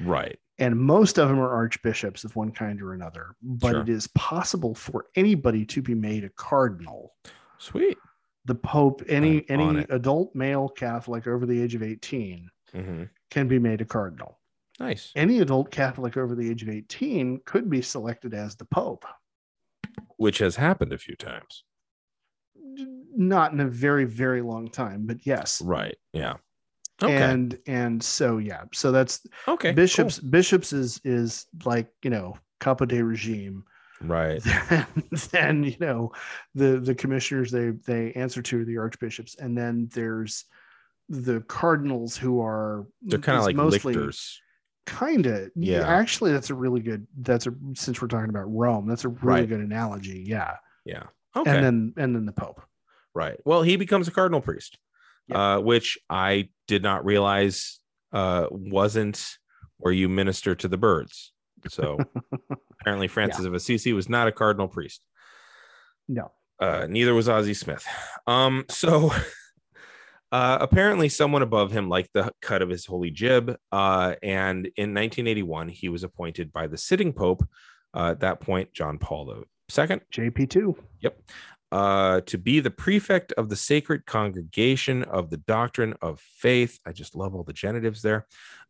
Right. 0.00 0.38
and 0.58 0.78
most 0.78 1.18
of 1.18 1.28
them 1.28 1.40
are 1.40 1.50
archbishops 1.52 2.22
of 2.24 2.36
one 2.36 2.52
kind 2.52 2.80
or 2.80 2.92
another 2.94 3.34
but 3.42 3.70
Sure. 3.72 3.80
it 3.80 3.88
is 3.88 4.06
possible 4.14 4.74
for 4.76 5.06
anybody 5.16 5.66
to 5.66 5.82
be 5.82 5.94
made 5.94 6.22
a 6.24 6.30
cardinal 6.30 7.14
Sweet. 7.58 7.98
The 8.44 8.54
pope 8.54 9.02
any 9.08 9.44
any 9.48 9.78
it. 9.80 9.86
adult 9.90 10.34
male 10.34 10.68
catholic 10.68 11.26
over 11.26 11.46
the 11.46 11.60
age 11.62 11.74
of 11.74 11.82
18 11.82 12.48
hmm 12.74 13.02
can 13.30 13.48
be 13.48 13.58
made 13.58 13.80
a 13.80 13.84
cardinal 13.84 14.38
Nice. 14.80 15.12
any 15.14 15.38
adult 15.40 15.70
catholic 15.70 16.16
over 16.16 16.34
the 16.34 16.48
age 16.50 16.62
of 16.62 16.68
18 16.68 17.40
could 17.44 17.70
be 17.70 17.80
selected 17.82 18.34
as 18.34 18.56
the 18.56 18.64
pope 18.64 19.04
Which 20.16 20.38
has 20.38 20.56
happened 20.56 20.92
a 20.92 20.98
few 20.98 21.14
times. 21.16 21.64
not 23.16 23.52
in 23.52 23.60
a 23.60 23.68
very 23.68 24.04
very 24.04 24.42
long 24.42 24.68
time 24.70 25.06
but 25.06 25.18
yes 25.26 25.60
Right. 25.62 25.96
Yeah. 26.12 26.34
Okay. 27.02 27.14
and 27.14 27.58
and 27.66 28.02
so 28.02 28.38
yeah 28.38 28.64
so 28.72 28.92
that's 28.92 29.26
okay. 29.48 29.72
bishops 29.72 30.18
bishops 30.18 30.72
is 30.72 31.00
is 31.04 31.46
like 31.64 31.88
you 32.02 32.10
know 32.10 32.36
capo 32.60 32.84
de 32.84 33.02
regime 33.02 33.64
cool. 33.64 33.71
Right. 34.04 34.42
then, 35.30 35.64
you 35.64 35.76
know 35.80 36.12
the 36.54 36.78
the 36.80 36.94
commissioners 36.94 37.50
they 37.50 37.70
they 37.70 38.12
answer 38.12 38.42
to 38.42 38.64
the 38.64 38.78
archbishops 38.78 39.36
and 39.36 39.56
then 39.56 39.88
there's 39.94 40.44
the 41.08 41.40
cardinals 41.42 42.16
who 42.16 42.40
are 42.40 42.86
They're 43.02 43.18
kind 43.18 43.38
of 43.38 43.44
like 43.44 43.56
mostly 43.56 43.94
lictors. 43.94 44.40
kind 44.86 45.26
of 45.26 45.50
Yeah. 45.54 45.86
actually 45.86 46.32
that's 46.32 46.50
a 46.50 46.54
really 46.54 46.80
good 46.80 47.06
that's 47.20 47.46
a 47.46 47.54
since 47.74 48.00
we're 48.00 48.08
talking 48.08 48.30
about 48.30 48.44
rome 48.52 48.86
that's 48.88 49.04
a 49.04 49.08
really 49.08 49.40
Right. 49.40 49.48
good 49.48 49.60
analogy 49.60 50.24
yeah 50.26 50.56
Yeah. 50.84 51.04
Okay. 51.36 51.50
and 51.50 51.64
then 51.64 51.94
and 51.96 52.14
then 52.14 52.26
the 52.26 52.32
pope 52.32 52.62
Right. 53.14 53.38
Well, 53.44 53.62
he 53.62 53.76
becomes 53.76 54.08
a 54.08 54.10
cardinal 54.10 54.40
priest, 54.40 54.78
uh, 55.30 55.58
which 55.58 55.98
I 56.08 56.48
did 56.66 56.82
not 56.82 57.04
realize 57.04 57.78
uh, 58.10 58.46
wasn't 58.50 59.22
where 59.76 59.92
you 59.92 60.08
minister 60.08 60.54
to 60.54 60.66
the 60.66 60.78
birds. 60.78 61.30
So 61.68 61.98
apparently, 62.80 63.08
Francis 63.08 63.44
of 63.44 63.54
Assisi 63.54 63.92
was 63.92 64.08
not 64.08 64.28
a 64.28 64.32
cardinal 64.32 64.68
priest. 64.68 65.00
no 66.08 66.32
Uh, 66.60 66.86
neither 66.88 67.14
was 67.14 67.28
Ozzie 67.28 67.54
Smith. 67.54 67.84
Um, 68.26 68.64
so 68.68 69.10
uh, 70.32 70.58
apparently, 70.60 71.08
someone 71.08 71.42
above 71.42 71.72
him 71.72 71.88
liked 71.88 72.10
the 72.14 72.32
cut 72.40 72.62
of 72.62 72.68
his 72.68 72.86
holy 72.86 73.10
jib. 73.10 73.56
Uh, 73.70 74.14
and 74.22 74.66
in 74.76 74.94
1981, 74.94 75.68
he 75.68 75.88
was 75.88 76.04
appointed 76.04 76.52
by 76.52 76.66
the 76.66 76.78
sitting 76.78 77.12
pope, 77.12 77.44
uh, 77.94 78.10
at 78.10 78.20
that 78.20 78.40
point, 78.40 78.72
John 78.72 78.98
Paul 78.98 79.34
II, 79.36 79.44
jp2 80.12 80.76
uh, 81.72 82.20
to 82.26 82.36
be 82.36 82.60
the 82.60 82.70
prefect 82.70 83.32
of 83.32 83.48
the 83.48 83.56
sacred 83.56 84.04
congregation 84.04 85.02
of 85.04 85.30
the 85.30 85.38
doctrine 85.38 85.94
of 86.02 86.20
faith. 86.20 86.78
I 86.84 86.92
just 86.92 87.16
love 87.16 87.34
all 87.34 87.44
the 87.44 87.54
genitives 87.54 88.02
there, 88.02 88.26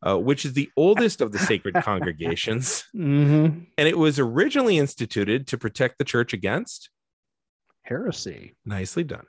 uh, 0.06 0.16
which 0.16 0.44
is 0.44 0.52
the 0.52 0.70
oldest 0.76 1.20
of 1.20 1.32
the 1.32 1.40
sacred 1.40 1.74
congregations. 1.82 2.84
mm-hmm. 2.94 3.64
And 3.76 3.88
it 3.88 3.98
was 3.98 4.20
originally 4.20 4.78
instituted 4.78 5.48
to 5.48 5.58
protect 5.58 5.98
the 5.98 6.04
church 6.04 6.32
against. 6.32 6.90
heresy 7.82 8.54
Nicely 8.64 9.02
done. 9.02 9.26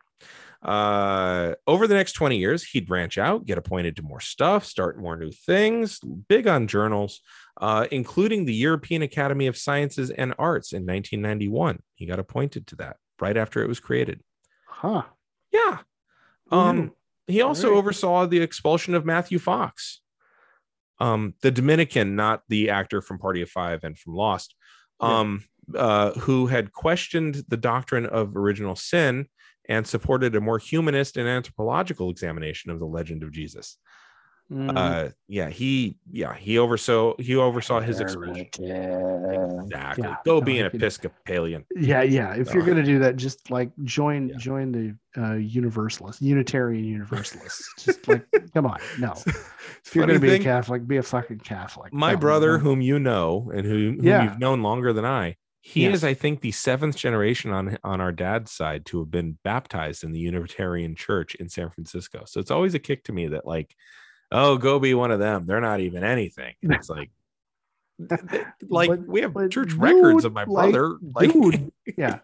Uh, 0.61 1.55
over 1.65 1.87
the 1.87 1.95
next 1.95 2.13
20 2.13 2.37
years, 2.37 2.63
he'd 2.63 2.87
branch 2.87 3.17
out, 3.17 3.45
get 3.45 3.57
appointed 3.57 3.95
to 3.95 4.03
more 4.03 4.21
stuff, 4.21 4.65
start 4.65 4.99
more 4.99 5.17
new 5.17 5.31
things, 5.31 5.99
big 6.29 6.47
on 6.47 6.67
journals, 6.67 7.21
uh, 7.59 7.87
including 7.91 8.45
the 8.45 8.53
European 8.53 9.01
Academy 9.01 9.47
of 9.47 9.57
Sciences 9.57 10.11
and 10.11 10.33
Arts 10.37 10.71
in 10.71 10.85
1991. 10.85 11.81
He 11.95 12.05
got 12.05 12.19
appointed 12.19 12.67
to 12.67 12.75
that 12.77 12.97
right 13.23 13.37
after 13.37 13.63
it 13.63 13.69
was 13.73 13.79
created. 13.79 14.21
huh 14.67 15.03
Yeah. 15.51 15.79
Um, 16.51 16.91
he 17.25 17.41
also 17.41 17.67
Alright. 17.67 17.79
oversaw 17.79 18.25
the 18.27 18.41
expulsion 18.41 18.93
of 18.95 19.05
Matthew 19.05 19.39
Fox, 19.39 20.01
um, 20.99 21.33
the 21.41 21.51
Dominican, 21.51 22.15
not 22.15 22.43
the 22.49 22.69
actor 22.69 23.01
from 23.01 23.17
Party 23.17 23.41
of 23.41 23.49
Five 23.49 23.79
and 23.85 23.97
from 23.97 24.13
Lost, 24.15 24.55
Yeah. 25.01 25.19
um, 25.19 25.43
uh, 25.73 26.11
who 26.25 26.47
had 26.47 26.73
questioned 26.73 27.35
the 27.47 27.57
doctrine 27.71 28.05
of 28.05 28.35
original 28.35 28.75
sin 28.75 29.27
and 29.69 29.87
supported 29.87 30.35
a 30.35 30.41
more 30.41 30.59
humanist 30.59 31.15
and 31.15 31.27
anthropological 31.27 32.09
examination 32.09 32.69
of 32.69 32.79
the 32.79 32.85
legend 32.97 33.23
of 33.23 33.31
Jesus. 33.31 33.77
Mhm. 34.51 34.77
Uh, 34.77 35.09
yeah, 35.27 35.49
he, 35.49 35.97
yeah, 36.11 36.35
he 36.35 36.57
oversaw 36.59 37.15
he 37.17 37.35
oversaw 37.35 37.79
his 37.79 37.99
expulsion. 37.99 38.35
Exactly. 38.53 40.03
Yeah, 40.03 40.15
Go 40.25 40.39
no, 40.39 40.41
be 40.41 40.59
an 40.59 40.65
Episcopalian. 40.67 41.65
yeah 41.75 42.01
yeah 42.01 42.35
if 42.35 42.53
you're 42.53 42.65
gonna 42.65 42.83
do 42.83 42.99
that 42.99 43.15
just 43.15 43.49
like 43.49 43.71
join 43.83 44.29
Yeah. 44.29 44.35
join 44.37 44.71
the 44.71 44.95
uh 45.21 45.33
universalist 45.35 46.21
unitarian 46.21 46.83
universalists 46.85 47.67
just 47.83 48.07
like 48.07 48.25
come 48.53 48.65
on 48.65 48.79
no 48.99 49.11
if 49.25 49.95
you're 49.95 50.03
Funny 50.03 50.07
gonna 50.13 50.19
be 50.19 50.29
thing, 50.29 50.41
a 50.41 50.43
catholic 50.43 50.87
be 50.87 50.97
a 50.97 51.03
fucking 51.03 51.39
catholic 51.39 51.93
my 51.93 52.15
brother, 52.15 52.57
whom 52.57 52.81
you 52.81 52.99
know 52.99 53.51
and 53.55 53.65
who, 53.65 53.91
whom 53.93 54.03
Yeah. 54.05 54.23
you've 54.23 54.39
known 54.39 54.61
longer 54.61 54.93
than 54.93 55.05
I, 55.05 55.37
he 55.61 55.85
is, 55.85 56.03
I 56.03 56.13
think, 56.13 56.41
the 56.41 56.51
seventh 56.51 56.97
generation 56.97 57.51
on 57.51 57.77
on 57.83 58.01
our 58.01 58.11
dad's 58.11 58.51
side 58.51 58.85
to 58.87 58.99
have 58.99 59.09
been 59.09 59.37
baptized 59.45 60.03
in 60.03 60.11
the 60.11 60.19
Unitarian 60.19 60.93
Church 60.93 61.35
in 61.35 61.47
San 61.47 61.69
Francisco. 61.69 62.23
So 62.25 62.41
it's 62.41 62.51
always 62.51 62.73
a 62.73 62.79
kick 62.79 63.05
to 63.05 63.13
me 63.13 63.29
that 63.29 63.45
like, 63.45 63.73
oh, 64.33 64.57
go 64.57 64.79
be 64.79 64.93
one 64.93 65.11
of 65.11 65.19
them. 65.19 65.45
They're 65.45 65.61
not 65.61 65.79
even 65.79 66.03
anything. 66.03 66.53
And 66.63 66.73
It's 66.73 66.89
like, 66.89 67.09
like 68.67 68.89
But- 68.89 69.07
we 69.07 69.21
have 69.21 69.33
church 69.49 69.73
records 69.73 70.25
of 70.25 70.33
my 70.33 70.45
brother. 70.45 70.97
Like, 71.15 71.31
dude, 71.31 71.71
yeah 71.97 72.19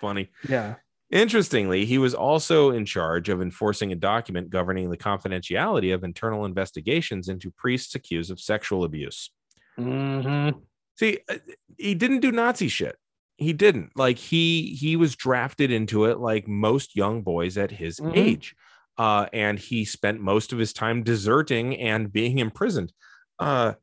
funny. 0.00 0.28
yeah 0.48 0.74
Interestingly, 1.10 1.84
he 1.84 1.98
was 1.98 2.14
also 2.14 2.70
in 2.72 2.84
charge 2.84 3.28
of 3.28 3.40
enforcing 3.40 3.92
a 3.92 3.94
document 3.94 4.50
governing 4.50 4.90
the 4.90 4.96
confidentiality 4.96 5.94
of 5.94 6.02
internal 6.02 6.44
investigations 6.44 7.28
into 7.28 7.52
priests 7.52 7.94
accused 7.94 8.28
of 8.32 8.40
sexual 8.40 8.82
abuse. 8.82 9.30
Mhm. 9.78 10.60
See, 10.98 11.20
uh, 11.30 11.36
he 11.78 11.94
didn't 11.94 12.20
do 12.20 12.32
Nazi 12.32 12.66
shit. 12.66 12.96
He 13.36 13.52
didn't. 13.52 13.92
Like 13.94 14.18
he 14.18 14.74
he 14.74 14.96
was 14.96 15.14
drafted 15.14 15.70
into 15.70 16.06
it 16.06 16.18
like 16.18 16.48
most 16.48 16.96
young 16.96 17.22
boys 17.22 17.56
at 17.56 17.70
his 17.70 18.00
Mhm. 18.00 18.16
age. 18.16 18.56
Uh, 18.98 19.26
and 19.32 19.58
he 19.58 19.84
spent 19.84 20.20
most 20.20 20.52
of 20.52 20.58
his 20.58 20.72
time 20.72 21.02
deserting 21.02 21.76
and 21.78 22.12
being 22.12 22.38
imprisoned. 22.38 22.92
Uh, 23.38 23.74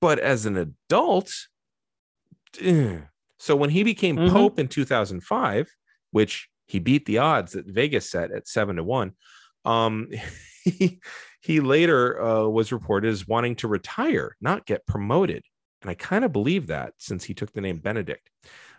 but 0.00 0.18
as 0.18 0.44
an 0.46 0.56
adult, 0.56 1.32
eh. 2.60 3.00
so 3.38 3.54
when 3.56 3.70
he 3.70 3.82
became 3.84 4.16
Mhm. 4.16 4.32
pope 4.32 4.58
in 4.58 4.68
2005, 4.68 5.68
which 6.10 6.48
he 6.66 6.78
beat 6.80 7.06
the 7.06 7.18
odds 7.18 7.52
that 7.52 7.66
Vegas 7.66 8.10
set 8.10 8.32
at 8.32 8.48
seven 8.48 8.76
to 8.76 8.84
one, 8.84 9.12
um, 9.64 10.08
he, 10.64 11.00
he 11.40 11.60
later 11.60 12.20
uh, 12.20 12.46
was 12.48 12.72
reported 12.72 13.08
as 13.10 13.28
wanting 13.28 13.54
to 13.56 13.68
retire, 13.68 14.36
not 14.40 14.66
get 14.66 14.86
promoted. 14.86 15.44
And 15.82 15.90
I 15.90 15.94
kind 15.94 16.24
of 16.24 16.32
believe 16.32 16.66
that 16.68 16.94
since 16.98 17.22
he 17.24 17.34
took 17.34 17.52
the 17.52 17.60
name 17.60 17.78
Benedict. 17.78 18.28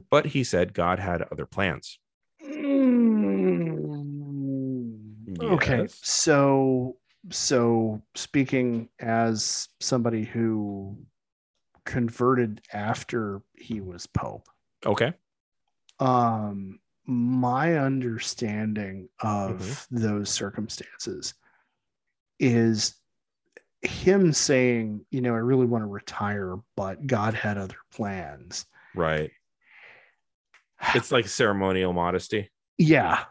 But 0.10 0.26
he 0.26 0.44
said 0.44 0.74
God 0.74 1.00
had 1.00 1.22
other 1.32 1.46
plans. 1.46 2.00
Okay, 2.44 3.27
Yes. 5.42 6.00
so 6.04 6.98
so 7.32 8.02
speaking 8.16 8.90
as 9.00 9.68
somebody 9.80 10.24
who 10.24 10.98
converted 11.86 12.62
after 12.74 13.42
he 13.56 13.82
was 13.82 14.06
pope, 14.08 14.48
Okay. 14.86 15.14
um, 16.00 16.80
my 17.06 17.78
understanding 17.78 19.10
of 19.22 19.60
Mm-hmm. 19.60 19.98
those 19.98 20.30
circumstances 20.30 21.34
is 22.40 22.96
him 23.82 24.34
saying, 24.34 25.06
you 25.12 25.22
know, 25.22 25.34
I 25.34 25.38
really 25.38 25.66
want 25.66 25.84
to 25.84 25.88
retire, 25.88 26.56
but 26.76 27.06
God 27.08 27.34
had 27.34 27.58
other 27.58 27.78
plans. 27.94 28.66
Right. 28.96 29.32
It's 30.96 31.12
like 31.12 31.28
ceremonial 31.28 31.92
modesty. 31.94 32.52
Yeah. 32.78 33.24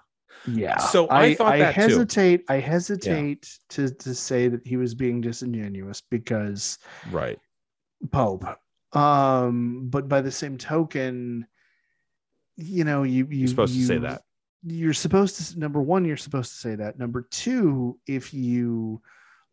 Yeah. 0.47 0.79
So 0.79 1.09
I 1.11 1.35
thought 1.35 1.59
that 1.59 1.75
too. 1.75 1.81
hesitate. 1.81 2.45
I 2.49 2.57
hesitate 2.61 3.59
to 3.71 3.89
to 3.91 4.15
say 4.15 4.49
that 4.49 4.67
he 4.67 4.77
was 4.77 4.95
being 4.95 5.21
disingenuous 5.21 6.01
because 6.01 6.79
Right. 7.11 7.39
Pope. 8.13 8.45
Um, 8.93 9.89
but 9.89 10.09
by 10.09 10.21
the 10.21 10.31
same 10.31 10.57
token, 10.57 11.47
you 12.57 12.85
know, 12.85 13.03
you 13.03 13.27
you 13.31 13.39
You're 13.41 13.49
supposed 13.49 13.75
to 13.75 13.87
say 13.87 13.99
that. 13.99 14.23
You're 14.63 14.93
supposed 14.95 15.53
to 15.53 15.59
number 15.59 15.83
one, 15.83 16.05
you're 16.05 16.17
supposed 16.17 16.53
to 16.53 16.59
say 16.59 16.75
that. 16.77 16.99
Number 16.99 17.23
two, 17.31 17.99
if 18.07 18.33
you 18.33 19.01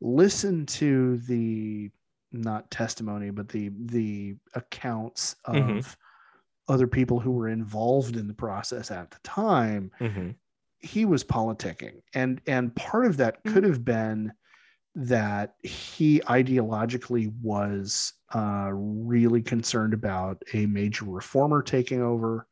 listen 0.01 0.65
to 0.65 1.17
the 1.19 1.89
not 2.31 2.69
testimony, 2.71 3.29
but 3.29 3.47
the 3.49 3.69
the 3.85 4.35
accounts 4.53 5.35
of 5.45 5.55
Mhm. 5.55 5.95
other 6.67 6.87
people 6.87 7.19
who 7.19 7.31
were 7.31 7.49
involved 7.49 8.15
in 8.15 8.27
the 8.27 8.33
process 8.33 8.89
at 8.91 9.11
the 9.11 9.19
time, 9.23 9.91
Mhm. 9.99 10.35
He 10.83 11.05
was 11.05 11.23
politicking 11.23 12.01
and 12.13 12.39
and 12.45 12.75
part 12.75 13.05
of 13.05 13.17
that 13.17 13.43
Mm-hmm. 13.43 13.53
could 13.53 13.63
have 13.63 13.83
been 13.83 14.33
that 14.95 15.55
he 15.63 16.19
ideologically 16.27 17.33
was 17.41 18.13
uh, 18.35 18.69
really 18.71 19.41
concerned 19.41 19.93
about 19.93 20.43
a 20.53 20.67
major 20.67 21.05
reformer 21.05 21.63
taking 21.63 22.01
over 22.01 22.45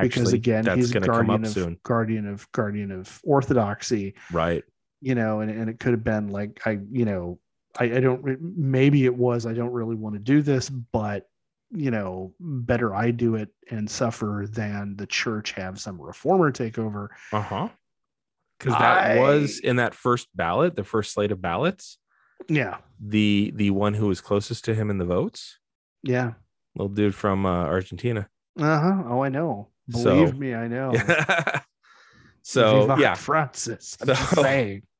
because 0.00 0.32
again 0.32 0.64
he's 0.74 0.94
a 0.94 1.00
guardian 1.00 1.44
of 1.44 1.52
soon. 1.52 1.78
guardian 1.84 2.26
of 2.26 2.50
guardian 2.52 2.90
of 2.90 3.20
orthodoxy 3.24 4.14
Right. 4.32 4.64
you 5.00 5.14
know 5.14 5.40
and, 5.40 5.50
and 5.50 5.70
it 5.70 5.78
could 5.78 5.92
have 5.92 6.02
been 6.04 6.28
like 6.28 6.60
i 6.66 6.78
you 6.90 7.04
know 7.04 7.38
I, 7.78 7.84
I 7.84 8.00
don't 8.00 8.40
maybe 8.40 9.04
it 9.04 9.14
was 9.14 9.46
i 9.46 9.52
don't 9.52 9.72
really 9.72 9.94
want 9.96 10.14
to 10.16 10.18
do 10.18 10.42
this 10.42 10.68
but 10.68 11.28
you 11.78 11.90
know 11.90 12.32
better 12.40 12.94
i 12.94 13.10
do 13.10 13.34
it 13.34 13.50
and 13.70 13.90
suffer 13.90 14.46
than 14.50 14.96
the 14.96 15.06
church 15.06 15.52
have 15.52 15.78
some 15.78 16.00
reformer 16.00 16.50
take 16.50 16.78
over 16.78 17.10
Uh 17.32 17.40
huh. 17.42 17.68
Because 18.58 18.72
that 18.78 19.10
I- 19.18 19.20
was 19.20 19.58
in 19.60 19.76
that 19.76 19.94
first 19.94 20.28
ballot, 20.34 20.74
the 20.76 20.84
first 20.84 21.12
slate 21.12 21.30
of 21.32 21.42
ballots, 21.42 21.98
yeah 22.48 22.78
the 22.98 23.52
the 23.54 23.70
one 23.70 23.92
who 23.92 24.06
was 24.06 24.22
closest 24.22 24.64
to 24.64 24.74
him 24.74 24.88
in 24.88 24.96
the 24.96 25.04
votes, 25.04 25.58
yeah 26.02 26.32
little 26.74 26.88
dude 26.94 27.14
from 27.14 27.44
uh, 27.44 27.64
Argentina. 27.66 28.28
Uh-huh. 28.58 29.02
Oh, 29.08 29.22
I 29.22 29.28
know. 29.28 29.68
So- 29.90 30.14
Believe 30.14 30.38
me, 30.38 30.54
I 30.54 30.68
know. 30.68 30.92
so 32.42 32.80
Viva 32.86 33.00
yeah, 33.00 33.14
Francis. 33.14 33.96
I'm 34.00 34.14
So- 34.14 34.42
saying. 34.42 34.82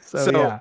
So, 0.00 0.18
So- 0.26 0.30
yeah. 0.32 0.60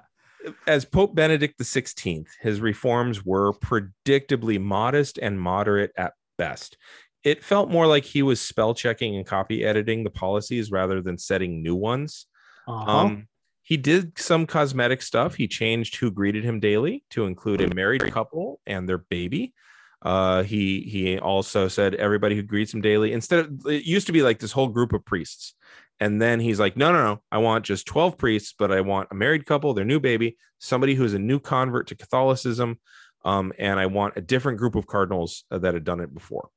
As 0.68 0.86
Pope 0.86 1.16
Benedict 1.16 1.60
XVI, 1.60 2.26
his 2.42 2.62
reforms 2.62 3.26
were 3.26 3.54
predictably 3.54 4.60
modest 4.60 5.18
and 5.18 5.40
moderate 5.40 5.92
at 5.98 6.14
best. 6.38 6.78
It 7.24 7.44
felt 7.44 7.70
more 7.70 7.88
like 7.88 8.04
he 8.04 8.22
was 8.22 8.42
spell 8.42 8.74
checking 8.74 9.16
and 9.16 9.26
copy 9.26 9.64
editing 9.64 10.04
the 10.04 10.10
policies 10.10 10.72
rather 10.72 11.02
than 11.02 11.18
setting 11.18 11.64
new 11.64 11.76
ones. 11.76 12.26
Uh-huh. 12.68 12.92
Um, 12.92 13.28
he 13.62 13.78
did 13.78 14.18
some 14.20 14.46
cosmetic 14.46 15.02
stuff. 15.02 15.36
He 15.36 15.48
changed 15.48 15.96
who 15.96 16.12
greeted 16.12 16.44
him 16.44 16.60
daily 16.60 17.06
to 17.12 17.26
include 17.26 17.62
a 17.62 17.74
married 17.74 18.12
couple 18.12 18.60
and 18.66 18.88
their 18.88 18.98
baby. 18.98 19.54
Uh, 20.02 20.44
he 20.44 20.82
he 20.82 21.18
also 21.18 21.70
said 21.70 21.96
everybody 21.96 22.36
who 22.36 22.44
greets 22.44 22.74
him 22.74 22.82
daily 22.82 23.14
instead 23.14 23.40
of 23.40 23.66
it 23.68 23.86
used 23.86 24.06
to 24.08 24.12
be 24.12 24.22
like 24.22 24.38
this 24.38 24.52
whole 24.52 24.68
group 24.68 24.92
of 24.92 25.06
priests, 25.06 25.56
and 26.00 26.22
then 26.22 26.40
he's 26.40 26.60
like, 26.60 26.76
no, 26.76 26.92
no, 26.92 27.04
no, 27.04 27.22
I 27.32 27.38
want 27.38 27.66
just 27.66 27.86
twelve 27.86 28.18
priests, 28.18 28.54
but 28.58 28.72
I 28.72 28.82
want 28.82 29.10
a 29.12 29.16
married 29.16 29.46
couple, 29.46 29.74
their 29.74 29.86
new 29.86 30.00
baby, 30.00 30.38
somebody 30.60 30.96
who's 30.96 31.14
a 31.14 31.20
new 31.20 31.40
convert 31.40 31.88
to 31.88 31.96
Catholicism, 31.96 32.80
um, 33.26 33.54
and 33.58 33.80
I 33.80 33.86
want 33.86 34.18
a 34.18 34.22
different 34.22 34.58
group 34.60 34.76
of 34.76 34.88
cardinals 34.88 35.46
uh, 35.52 35.60
that 35.60 35.74
had 35.74 35.84
done 35.84 36.00
it 36.00 36.14
before. 36.14 36.50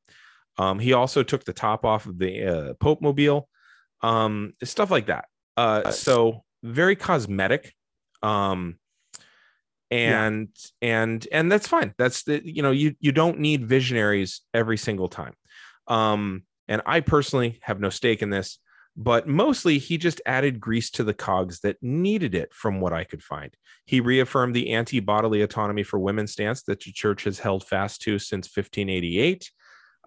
Um, 0.58 0.78
he 0.78 0.92
also 0.92 1.22
took 1.22 1.44
the 1.44 1.52
top 1.52 1.84
off 1.84 2.06
of 2.06 2.18
the 2.18 2.44
uh, 2.44 2.74
Pope 2.74 3.02
mobile, 3.02 3.48
um, 4.02 4.54
stuff 4.64 4.90
like 4.90 5.06
that. 5.06 5.26
Uh, 5.56 5.90
so 5.90 6.44
very 6.62 6.96
cosmetic. 6.96 7.74
Um, 8.22 8.78
and 9.90 10.48
and 10.82 11.26
and 11.30 11.50
that's 11.50 11.68
fine. 11.68 11.94
That's 11.96 12.24
the 12.24 12.40
you 12.44 12.62
know 12.62 12.72
you 12.72 12.94
you 12.98 13.12
don't 13.12 13.38
need 13.38 13.66
visionaries 13.66 14.40
every 14.52 14.76
single 14.76 15.08
time. 15.08 15.34
Um, 15.86 16.42
and 16.68 16.82
I 16.86 17.00
personally 17.00 17.60
have 17.62 17.78
no 17.78 17.90
stake 17.90 18.22
in 18.22 18.30
this, 18.30 18.58
but 18.96 19.28
mostly 19.28 19.78
he 19.78 19.98
just 19.98 20.20
added 20.26 20.60
grease 20.60 20.90
to 20.90 21.04
the 21.04 21.14
cogs 21.14 21.60
that 21.60 21.76
needed 21.82 22.34
it 22.34 22.52
from 22.54 22.80
what 22.80 22.92
I 22.92 23.04
could 23.04 23.22
find. 23.22 23.54
He 23.84 24.00
reaffirmed 24.00 24.54
the 24.54 24.70
anti 24.72 25.00
bodily 25.00 25.42
autonomy 25.42 25.82
for 25.82 25.98
women 25.98 26.26
stance 26.26 26.62
that 26.64 26.80
the 26.80 26.92
church 26.92 27.24
has 27.24 27.38
held 27.38 27.64
fast 27.64 28.02
to 28.02 28.18
since 28.18 28.46
1588 28.46 29.50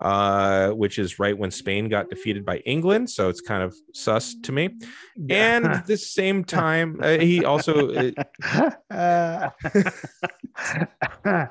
uh, 0.01 0.69
which 0.69 0.97
is 0.97 1.19
right 1.19 1.37
when 1.37 1.51
Spain 1.51 1.89
got 1.89 2.09
defeated 2.09 2.45
by 2.45 2.57
England. 2.59 3.09
So 3.09 3.29
it's 3.29 3.41
kind 3.41 3.63
of 3.63 3.75
sus 3.93 4.35
to 4.43 4.51
me. 4.51 4.69
And 5.29 5.65
at 5.65 5.87
the 5.87 5.97
same 5.97 6.43
time, 6.45 6.99
uh, 7.01 7.17
he 7.17 7.43
also, 7.43 8.11
uh, 8.89 9.49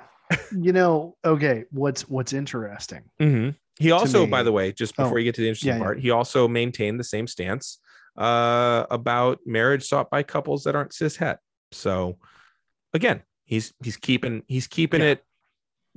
you 0.58 0.72
know, 0.72 1.16
okay, 1.24 1.64
what's 1.70 2.08
what's 2.08 2.32
interesting. 2.32 3.02
mhm. 3.20 3.54
He 3.78 3.90
also, 3.92 4.26
by 4.26 4.42
the 4.42 4.52
way, 4.52 4.72
just 4.72 4.96
before 4.96 5.14
Oh, 5.14 5.16
you 5.18 5.24
get 5.24 5.34
to 5.36 5.40
the 5.40 5.48
interesting 5.48 5.68
yeah, 5.68 5.76
yeah. 5.76 5.82
part, 5.82 6.00
he 6.00 6.10
also 6.10 6.48
maintained 6.48 6.98
the 6.98 7.04
same 7.04 7.26
stance 7.26 7.78
uh, 8.16 8.84
about 8.90 9.38
marriage 9.46 9.84
sought 9.86 10.10
by 10.10 10.22
couples 10.22 10.64
that 10.64 10.74
aren't 10.74 10.92
cis 10.92 11.16
het. 11.16 11.38
So 11.72 12.18
again, 12.92 13.22
he's 13.44 13.72
he's 13.82 13.96
keeping 13.96 14.42
he's 14.48 14.66
keeping 14.66 15.00
Yeah. 15.00 15.08
it 15.12 15.24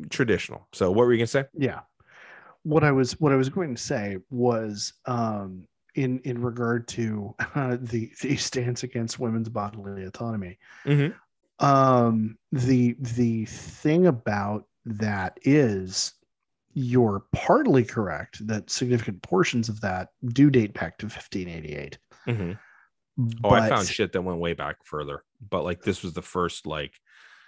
traditional. 0.09 0.67
So 0.73 0.91
what 0.91 1.05
were 1.05 1.13
you 1.13 1.19
gonna 1.19 1.27
say? 1.27 1.45
Yeah. 1.57 1.81
What 2.63 2.83
I 2.83 2.91
was 2.91 3.19
what 3.19 3.31
I 3.31 3.35
was 3.35 3.49
going 3.49 3.73
to 3.75 3.81
say 3.81 4.17
was 4.29 4.93
um 5.05 5.67
in 5.95 6.19
in 6.19 6.41
regard 6.41 6.87
to 6.89 7.33
uh, 7.55 7.77
the 7.81 8.11
the 8.21 8.35
stance 8.37 8.83
against 8.83 9.19
women's 9.19 9.49
bodily 9.49 10.05
autonomy. 10.05 10.59
Mhm. 10.85 11.13
Um 11.59 12.37
the 12.51 12.95
the 12.99 13.45
thing 13.45 14.07
about 14.07 14.65
that 14.85 15.37
is 15.43 16.13
you're 16.73 17.23
partly 17.33 17.83
correct 17.83 18.45
that 18.47 18.69
significant 18.69 19.21
portions 19.21 19.69
of 19.69 19.81
that 19.81 20.09
do 20.29 20.49
date 20.49 20.73
back 20.73 20.97
to 20.99 21.05
1588. 21.07 21.97
Mhm. 22.27 22.57
Oh, 23.43 23.49
I 23.49 23.67
found 23.69 23.87
shit 23.87 24.13
that 24.13 24.21
went 24.21 24.39
way 24.39 24.53
back 24.53 24.77
further, 24.83 25.23
but 25.49 25.63
like 25.63 25.81
this 25.81 26.01
was 26.03 26.13
the 26.13 26.21
first 26.21 26.65
like 26.65 26.93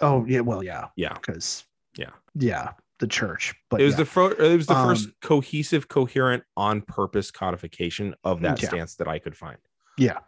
Oh 0.01 0.25
yeah, 0.25 0.41
well 0.41 0.63
yeah, 0.63 0.87
yeah 0.95 1.13
because 1.13 1.63
Yeah. 1.97 2.09
yeah, 2.35 2.73
the 2.99 3.07
church. 3.07 3.53
But 3.69 3.81
it 3.81 3.85
was 3.85 3.93
yeah. 3.93 3.97
the 3.97 4.05
fir- 4.05 4.31
it 4.33 4.57
was 4.57 4.67
the 4.67 4.73
first 4.75 5.05
Um, 5.07 5.13
cohesive, 5.21 5.87
coherent, 5.87 6.43
on 6.57 6.81
purpose 6.81 7.31
codification 7.31 8.13
of 8.23 8.41
that 8.41 8.61
Yeah. 8.61 8.67
stance 8.69 8.95
that 8.95 9.07
I 9.07 9.19
could 9.19 9.37
find. 9.37 9.57
Yeah. 9.97 10.19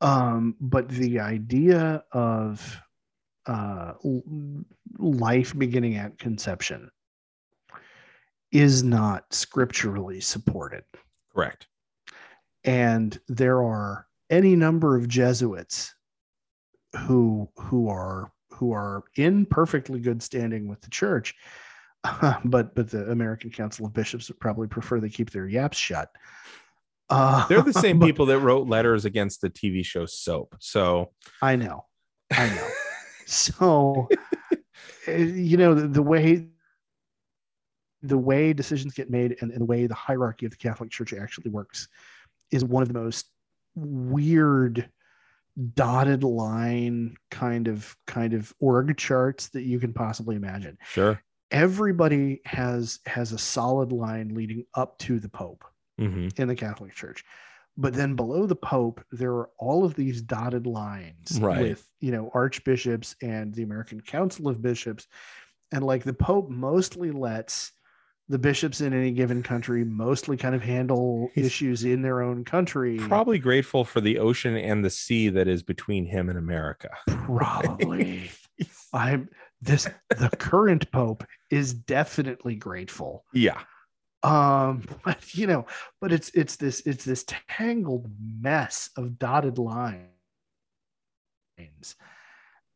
Um, 0.00 0.56
but 0.60 0.88
the 0.88 1.20
idea 1.20 2.04
of 2.12 2.78
uh, 3.46 3.94
life 4.98 5.56
beginning 5.58 5.96
at 5.96 6.18
conception 6.18 6.90
is 8.52 8.82
not 8.84 9.32
scripturally 9.32 10.20
supported. 10.20 10.84
Correct. 11.34 11.66
And 12.64 13.18
there 13.28 13.62
are 13.62 14.06
any 14.30 14.54
number 14.54 14.96
of 14.96 15.08
Jesuits 15.08 15.94
who 17.06 17.48
who 17.56 17.88
are 17.88 18.30
who 18.52 18.72
are 18.72 19.02
in 19.16 19.46
perfectly 19.46 19.98
good 19.98 20.22
standing 20.22 20.68
with 20.68 20.80
the 20.82 20.90
church, 20.90 21.34
but 22.44 22.74
but 22.74 22.90
the 22.90 23.10
American 23.10 23.50
Council 23.50 23.86
of 23.86 23.94
Bishops 23.94 24.28
would 24.28 24.38
probably 24.38 24.68
prefer 24.68 25.00
they 25.00 25.08
keep 25.08 25.30
their 25.30 25.48
yaps 25.48 25.78
shut. 25.78 26.10
Uh, 27.10 27.46
They're 27.48 27.62
the 27.62 27.72
same 27.72 27.98
but- 28.00 28.06
people 28.06 28.26
that 28.26 28.38
wrote 28.38 28.68
letters 28.68 29.04
against 29.04 29.40
the 29.40 29.50
TV 29.50 29.84
show 29.84 30.06
Soap. 30.06 30.56
So 30.60 31.10
I 31.40 31.56
know. 31.56 31.86
I 32.32 32.48
know. 32.48 32.68
so 33.26 34.08
you 35.08 35.56
know 35.56 35.74
the, 35.74 35.88
the 35.88 36.02
way 36.02 36.46
the 38.02 38.18
way 38.18 38.52
decisions 38.52 38.94
get 38.94 39.10
made 39.10 39.36
and, 39.40 39.50
and 39.50 39.60
the 39.60 39.64
way 39.64 39.86
the 39.86 39.94
hierarchy 39.94 40.46
of 40.46 40.50
the 40.50 40.56
Catholic 40.56 40.90
Church 40.90 41.12
actually 41.12 41.50
works 41.50 41.88
is 42.50 42.64
one 42.64 42.82
of 42.82 42.88
the 42.88 42.98
most 42.98 43.26
weird 43.74 44.90
dotted 45.74 46.24
line 46.24 47.14
kind 47.30 47.68
of 47.68 47.94
kind 48.06 48.32
of 48.32 48.52
org 48.58 48.96
charts 48.96 49.48
that 49.50 49.62
you 49.62 49.78
can 49.78 49.92
possibly 49.92 50.36
imagine. 50.36 50.76
Sure. 50.84 51.22
Everybody 51.50 52.40
has 52.46 53.00
has 53.06 53.32
a 53.32 53.38
solid 53.38 53.92
line 53.92 54.34
leading 54.34 54.64
up 54.74 54.98
to 55.00 55.18
the 55.20 55.28
Pope 55.28 55.64
hmm 55.98 56.28
in 56.36 56.48
the 56.48 56.56
Catholic 56.56 56.94
Church. 56.94 57.24
But 57.76 57.94
then 57.94 58.16
below 58.16 58.46
the 58.46 58.56
Pope, 58.56 59.02
there 59.12 59.32
are 59.32 59.50
all 59.58 59.84
of 59.84 59.94
these 59.94 60.20
dotted 60.20 60.66
lines 60.66 61.38
Right. 61.40 61.60
with, 61.60 61.88
you 62.00 62.12
know, 62.12 62.30
archbishops 62.34 63.16
and 63.22 63.54
the 63.54 63.62
American 63.62 64.00
Council 64.00 64.48
of 64.48 64.60
Bishops. 64.60 65.06
And 65.72 65.82
like 65.82 66.04
the 66.04 66.12
Pope 66.12 66.50
mostly 66.50 67.10
lets 67.12 67.72
the 68.32 68.38
bishops 68.38 68.80
in 68.80 68.94
any 68.94 69.10
given 69.10 69.42
country 69.42 69.84
mostly 69.84 70.38
kind 70.38 70.54
of 70.54 70.62
handle 70.62 71.28
He's 71.34 71.44
issues 71.44 71.84
in 71.84 72.00
their 72.00 72.22
own 72.22 72.46
country. 72.46 72.96
Probably 72.96 73.38
grateful 73.38 73.84
for 73.84 74.00
the 74.00 74.18
ocean 74.18 74.56
and 74.56 74.82
the 74.82 74.88
sea 74.88 75.28
that 75.28 75.48
is 75.48 75.62
between 75.62 76.06
him 76.06 76.30
and 76.30 76.38
America. 76.38 76.88
Probably. 77.06 78.30
I'm 78.94 79.28
this 79.60 79.86
the 80.08 80.30
current 80.38 80.90
Pope 80.92 81.24
is 81.50 81.74
definitely 81.74 82.56
grateful. 82.56 83.26
yeah. 83.34 83.60
um 84.22 84.82
but 85.04 85.34
you 85.34 85.46
know 85.46 85.66
but 86.00 86.10
it's 86.10 86.30
it's 86.30 86.56
this 86.56 86.80
it's 86.86 87.04
this 87.04 87.26
tangled 87.48 88.10
mess 88.18 88.88
of 88.96 89.18
dotted 89.18 89.58
lines 89.58 90.06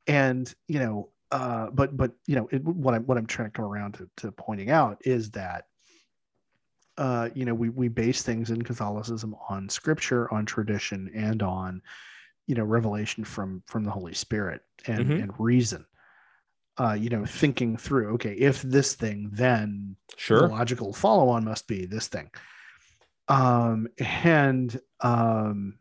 and 0.07 0.55
you 0.69 0.79
know 0.81 1.09
uh 1.37 1.67
but 1.79 1.97
but 1.97 2.13
you 2.27 2.37
know 2.37 2.49
it, 2.51 2.63
what 2.65 2.95
i'm 2.95 3.05
what 3.09 3.19
i'm 3.19 3.27
trying 3.27 3.51
to 3.51 3.57
come 3.57 3.65
around 3.73 3.93
to, 3.93 4.09
to 4.17 4.33
pointing 4.33 4.71
out 4.71 4.97
is 5.05 5.31
that 5.31 5.65
uh 6.99 7.29
you 7.35 7.45
know 7.45 7.55
we 7.63 7.69
we 7.69 7.89
base 7.89 8.23
things 8.23 8.51
in 8.51 8.61
catholicism 8.63 9.35
on 9.49 9.69
scripture 9.69 10.23
on 10.33 10.47
tradition 10.47 11.11
and 11.15 11.43
on 11.43 11.81
you 12.47 12.55
know 12.55 12.65
revelation 12.65 13.23
from 13.25 13.63
from 13.67 13.85
the 13.85 13.91
holy 13.91 14.15
spirit 14.15 14.61
and 14.87 15.07
Mhm. 15.07 15.23
and 15.23 15.33
reason 15.39 15.85
uh 16.79 16.97
you 16.99 17.11
know 17.11 17.25
thinking 17.25 17.77
through 17.77 18.15
okay 18.15 18.35
if 18.35 18.63
this 18.63 18.95
thing 18.95 19.29
then 19.33 19.97
the 20.09 20.17
Sure. 20.17 20.49
logical 20.49 20.93
follow 20.93 21.29
on 21.29 21.45
must 21.45 21.67
be 21.69 21.87
this 21.87 22.09
thing. 22.09 22.31
Um, 23.29 23.89
and 23.99 24.81
um, 25.01 25.79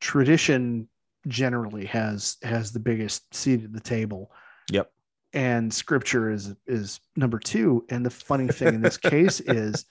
tradition 0.00 0.88
generally 1.26 1.86
has 1.86 2.36
has 2.42 2.72
the 2.72 2.80
biggest 2.80 3.34
seat 3.34 3.64
at 3.64 3.72
the 3.72 3.80
table, 3.80 4.30
Yep. 4.70 4.90
and 5.32 5.72
scripture 5.72 6.30
is 6.30 6.54
is 6.66 7.00
number 7.16 7.38
two. 7.38 7.84
And 7.90 8.04
the 8.04 8.10
funny 8.10 8.48
thing 8.48 8.74
in 8.74 8.82
this 8.82 8.96
case 8.96 9.40
is 9.46 9.84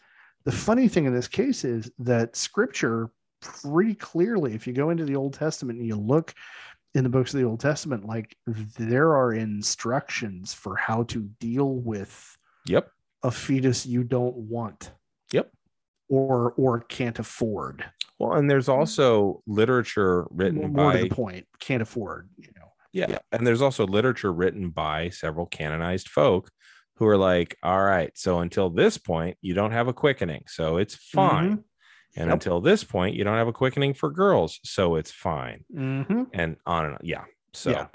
the 0.45 0.51
funny 0.51 0.87
thing 0.87 1.05
in 1.05 1.13
this 1.13 1.27
case 1.27 1.63
is 1.63 1.91
that 1.99 2.35
scripture 2.35 3.11
pretty 3.41 3.95
clearly, 3.95 4.53
if 4.53 4.65
you 4.67 4.73
go 4.73 4.89
into 4.89 5.05
the 5.05 5.15
Old 5.15 5.33
Testament 5.33 5.79
and 5.79 5.87
you 5.87 5.95
look 5.95 6.33
in 6.95 7.03
the 7.03 7.09
books 7.09 7.33
of 7.33 7.39
the 7.39 7.45
Old 7.45 7.59
Testament, 7.59 8.05
like 8.05 8.35
there 8.47 9.15
are 9.15 9.33
instructions 9.33 10.53
for 10.53 10.75
how 10.75 11.03
to 11.03 11.21
deal 11.39 11.75
with 11.75 12.37
Yep. 12.65 12.89
a 13.23 13.31
fetus 13.31 13.85
you 13.85 14.03
don't 14.03 14.35
want. 14.35 14.91
Yep. 15.31 15.51
Or 16.09 16.53
or 16.57 16.81
can't 16.81 17.19
afford. 17.19 17.85
Well, 18.19 18.33
and 18.33 18.49
there's 18.49 18.67
mm-hmm. 18.67 18.79
also 18.79 19.41
literature 19.47 20.27
written 20.29 20.59
More, 20.59 20.69
more 20.69 20.91
to 20.93 20.99
the 20.99 21.09
point, 21.09 21.47
can't 21.59 21.81
afford. 21.81 22.29
Yeah, 22.93 23.17
and 23.31 23.45
there's 23.45 23.61
also 23.61 23.85
literature 23.87 24.31
written 24.31 24.69
by 24.69 25.09
several 25.09 25.45
canonized 25.47 26.07
folk 26.09 26.49
who 26.97 27.07
are 27.07 27.17
like, 27.17 27.57
all 27.63 27.81
right, 27.83 28.11
so 28.15 28.39
until 28.39 28.69
this 28.69 28.97
point, 28.99 29.35
you 29.41 29.53
don't 29.55 29.71
have 29.71 29.87
a 29.87 29.93
quickening, 29.93 30.43
so 30.47 30.77
it's 30.77 30.95
fine. 30.95 31.63
And 32.15 32.27
Yep. 32.27 32.33
until 32.33 32.61
this 32.61 32.83
point, 32.83 33.15
you 33.15 33.23
don't 33.23 33.37
have 33.37 33.47
a 33.47 33.53
quickening 33.53 33.95
for 33.95 34.11
girls, 34.11 34.59
so 34.63 34.95
it's 34.97 35.09
fine. 35.11 35.65
Mhm. 35.75 36.27
And 36.33 36.57
on 36.67 36.85
and 36.85 36.93
on. 36.93 36.99
Yeah. 37.03 37.23
So 37.53 37.71
yeah. 37.71 37.87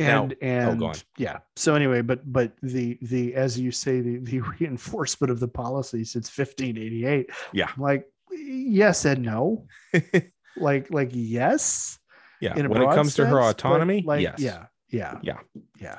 Now- 0.00 0.22
And 0.24 0.34
and 0.42 0.82
oh, 0.82 0.92
yeah. 1.18 1.38
So 1.54 1.76
anyway, 1.76 2.00
but 2.00 2.20
but 2.24 2.54
the 2.62 2.98
the 3.02 3.34
as 3.36 3.60
you 3.60 3.70
say 3.70 4.00
the 4.00 4.16
the 4.18 4.40
reinforcement 4.58 5.30
of 5.30 5.38
the 5.38 5.46
policy 5.46 6.02
since 6.04 6.28
1588. 6.36 7.30
Yeah. 7.52 7.68
Like 7.78 8.08
yes 8.32 9.04
and 9.04 9.22
no. 9.22 9.66
like 10.56 10.90
like 10.90 11.10
yes. 11.12 11.98
Yeah, 12.42 12.66
when 12.66 12.82
it 12.82 12.94
comes 12.94 13.14
to 13.14 13.26
her 13.26 13.40
autonomy, 13.40 14.02
like 14.04 14.20
yes. 14.20 14.38
yeah 14.38 14.66
yeah 14.90 15.18
Yeah. 15.22 15.38
yeah 15.80 15.98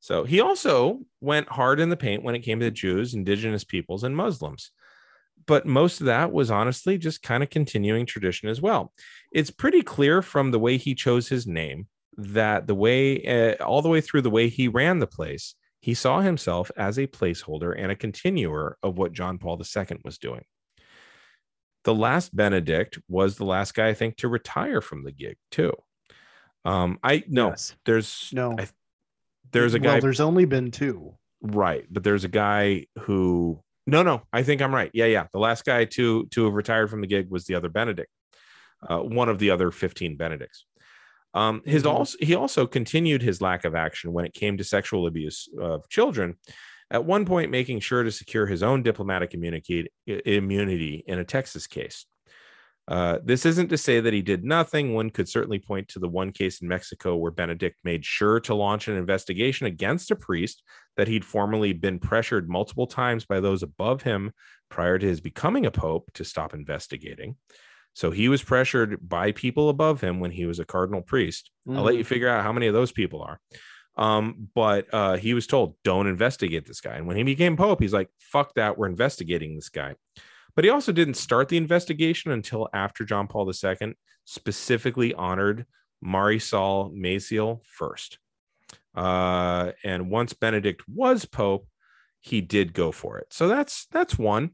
So 0.00 0.24
he 0.24 0.40
also 0.40 1.00
went 1.20 1.48
hard 1.48 1.78
in 1.78 1.90
the 1.90 1.96
paint 1.96 2.24
when 2.24 2.34
it 2.34 2.40
came 2.40 2.60
to 2.60 2.70
Jews, 2.70 3.14
indigenous 3.14 3.62
peoples, 3.62 4.02
and 4.02 4.16
Muslims. 4.16 4.72
But 5.46 5.66
most 5.66 6.00
of 6.00 6.06
that 6.06 6.32
was 6.32 6.50
honestly 6.50 6.98
just 6.98 7.22
kind 7.22 7.42
of 7.42 7.50
continuing 7.50 8.06
tradition 8.06 8.48
as 8.48 8.60
well. 8.60 8.92
It's 9.32 9.50
pretty 9.50 9.82
clear 9.82 10.22
from 10.22 10.50
the 10.50 10.58
way 10.58 10.76
he 10.76 10.94
chose 10.94 11.28
his 11.28 11.46
name 11.46 11.88
that 12.16 12.66
the 12.66 12.74
way, 12.74 13.24
uh, 13.24 13.64
all 13.64 13.82
the 13.82 13.88
way 13.88 14.00
through 14.00 14.22
the 14.22 14.30
way 14.30 14.48
he 14.48 14.68
ran 14.68 14.98
the 14.98 15.06
place, 15.06 15.54
he 15.80 15.94
saw 15.94 16.20
himself 16.20 16.70
as 16.76 16.98
a 16.98 17.08
placeholder 17.08 17.74
and 17.76 17.90
a 17.90 17.96
continuer 17.96 18.78
of 18.82 18.98
what 18.98 19.12
John 19.12 19.38
Paul 19.38 19.60
II 19.60 19.98
was 20.04 20.18
doing. 20.18 20.44
The 21.84 21.94
last 21.94 22.34
Benedict 22.34 22.98
was 23.08 23.36
the 23.36 23.44
last 23.44 23.74
guy, 23.74 23.88
I 23.88 23.94
think, 23.94 24.16
to 24.18 24.28
retire 24.28 24.80
from 24.80 25.02
the 25.04 25.12
gig, 25.12 25.36
too. 25.50 25.72
Um, 26.64 26.98
I 27.02 27.24
no, 27.26 27.48
Yes. 27.48 27.74
there's 27.84 28.30
no 28.32 28.56
I- 28.58 28.68
there's 29.50 29.74
a 29.74 29.80
guy 29.80 29.94
well, 29.94 30.00
there's 30.00 30.20
only 30.20 30.44
been 30.44 30.70
two 30.70 31.16
Right, 31.40 31.84
but 31.90 32.04
there's 32.04 32.22
a 32.24 32.28
guy 32.28 32.86
who 33.00 33.60
no, 33.84 34.04
no, 34.04 34.22
I 34.32 34.44
think 34.44 34.62
I'm 34.62 34.72
right. 34.72 34.92
Yeah, 34.94 35.06
yeah. 35.06 35.26
The 35.32 35.40
last 35.40 35.64
guy 35.64 35.84
to 35.86 36.26
to 36.26 36.44
have 36.44 36.54
retired 36.54 36.88
from 36.88 37.00
the 37.00 37.08
gig 37.08 37.28
was 37.30 37.46
the 37.46 37.56
other 37.56 37.68
Benedict, 37.68 38.10
uh, 38.88 39.00
one 39.00 39.28
of 39.28 39.40
the 39.40 39.50
other 39.50 39.72
15 39.72 40.16
Benedicts. 40.16 40.64
Um, 41.34 41.62
his 41.64 41.82
Mhm. 41.82 41.90
also 41.90 42.16
he 42.20 42.36
also 42.36 42.64
continued 42.68 43.22
his 43.22 43.40
lack 43.40 43.64
of 43.64 43.74
action 43.74 44.12
when 44.12 44.24
it 44.24 44.34
came 44.34 44.56
to 44.58 44.62
sexual 44.64 45.08
abuse 45.08 45.48
of 45.58 45.88
children. 45.88 46.36
At 46.92 47.06
one 47.06 47.24
point, 47.24 47.50
making 47.50 47.80
sure 47.80 48.02
to 48.02 48.12
secure 48.12 48.46
his 48.46 48.62
own 48.62 48.82
diplomatic 48.82 49.32
immunity 49.34 51.04
in 51.06 51.18
a 51.18 51.24
Texas 51.24 51.66
case. 51.66 52.04
Uh, 52.86 53.18
this 53.24 53.46
isn't 53.46 53.68
to 53.68 53.78
say 53.78 54.00
that 54.00 54.12
he 54.12 54.20
did 54.20 54.44
nothing. 54.44 54.92
One 54.92 55.08
could 55.08 55.26
certainly 55.26 55.58
point 55.58 55.88
to 55.88 55.98
the 55.98 56.08
one 56.08 56.32
case 56.32 56.60
in 56.60 56.68
Mexico 56.68 57.16
where 57.16 57.30
Benedict 57.30 57.76
made 57.82 58.04
sure 58.04 58.40
to 58.40 58.54
launch 58.54 58.88
an 58.88 58.96
investigation 58.96 59.66
against 59.66 60.10
a 60.10 60.16
priest 60.16 60.62
that 60.98 61.08
he'd 61.08 61.24
formerly 61.24 61.72
been 61.72 61.98
pressured 61.98 62.50
multiple 62.50 62.86
times 62.86 63.24
by 63.24 63.40
those 63.40 63.62
above 63.62 64.02
him 64.02 64.32
prior 64.68 64.98
to 64.98 65.06
his 65.06 65.20
becoming 65.22 65.64
a 65.64 65.70
pope 65.70 66.10
to 66.14 66.24
stop 66.24 66.52
investigating. 66.52 67.36
So 67.94 68.10
he 68.10 68.28
was 68.28 68.42
pressured 68.42 68.98
by 69.08 69.32
people 69.32 69.70
above 69.70 70.02
him 70.02 70.20
when 70.20 70.30
he 70.30 70.44
was 70.44 70.58
a 70.58 70.64
cardinal 70.66 71.02
priest. 71.02 71.50
I'll 71.78 71.84
let 71.84 71.96
you 71.96 72.04
figure 72.04 72.28
out 72.28 72.42
how 72.42 72.52
many 72.52 72.66
of 72.66 72.74
those 72.74 72.92
people 72.92 73.22
are. 73.22 73.38
Um, 73.96 74.48
but 74.54 74.86
uh, 74.92 75.16
he 75.16 75.34
was 75.34 75.46
told, 75.46 75.76
don't 75.84 76.06
investigate 76.06 76.66
this 76.66 76.80
guy. 76.80 76.96
And 76.96 77.06
when 77.06 77.16
he 77.16 77.22
became 77.22 77.56
pope, 77.56 77.80
he's 77.80 77.92
like, 77.92 78.08
fuck 78.18 78.54
that, 78.54 78.78
we're 78.78 78.86
investigating 78.86 79.54
this 79.54 79.68
guy. 79.68 79.96
But 80.54 80.64
he 80.64 80.70
also 80.70 80.92
didn't 80.92 81.14
start 81.14 81.48
the 81.48 81.56
investigation 81.56 82.30
until 82.30 82.68
after 82.72 83.04
John 83.04 83.26
Paul 83.26 83.50
II 83.50 83.94
specifically 84.24 85.14
honored 85.14 85.66
Marcial 86.00 86.92
Maciel 86.94 87.60
first. 87.64 88.18
Uh, 88.94 89.72
and 89.84 90.10
once 90.10 90.32
Benedict 90.32 90.82
was 90.88 91.24
pope, 91.24 91.66
he 92.20 92.40
did 92.40 92.72
go 92.72 92.92
for 92.92 93.18
it. 93.18 93.26
So 93.30 93.48
that's 93.48 93.86
that's 93.86 94.18
one. 94.18 94.50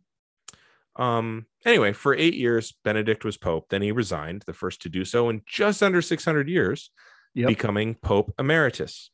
Um, 0.97 1.47
anyway, 1.65 1.93
for 1.93 2.15
eight 2.15 2.35
years, 2.35 2.75
Benedict 2.85 3.25
was 3.25 3.37
pope. 3.37 3.67
Then 3.69 3.83
he 3.83 3.93
resigned, 3.93 4.43
the 4.47 4.53
first 4.53 4.83
to 4.83 4.89
do 4.89 5.05
so 5.05 5.29
in 5.29 5.43
just 5.47 5.83
under 5.83 6.03
600 6.03 6.49
years, 6.49 6.91
Yep. 7.35 7.49
becoming 7.49 7.95
Pope 7.95 8.35
Emeritus. 8.39 9.11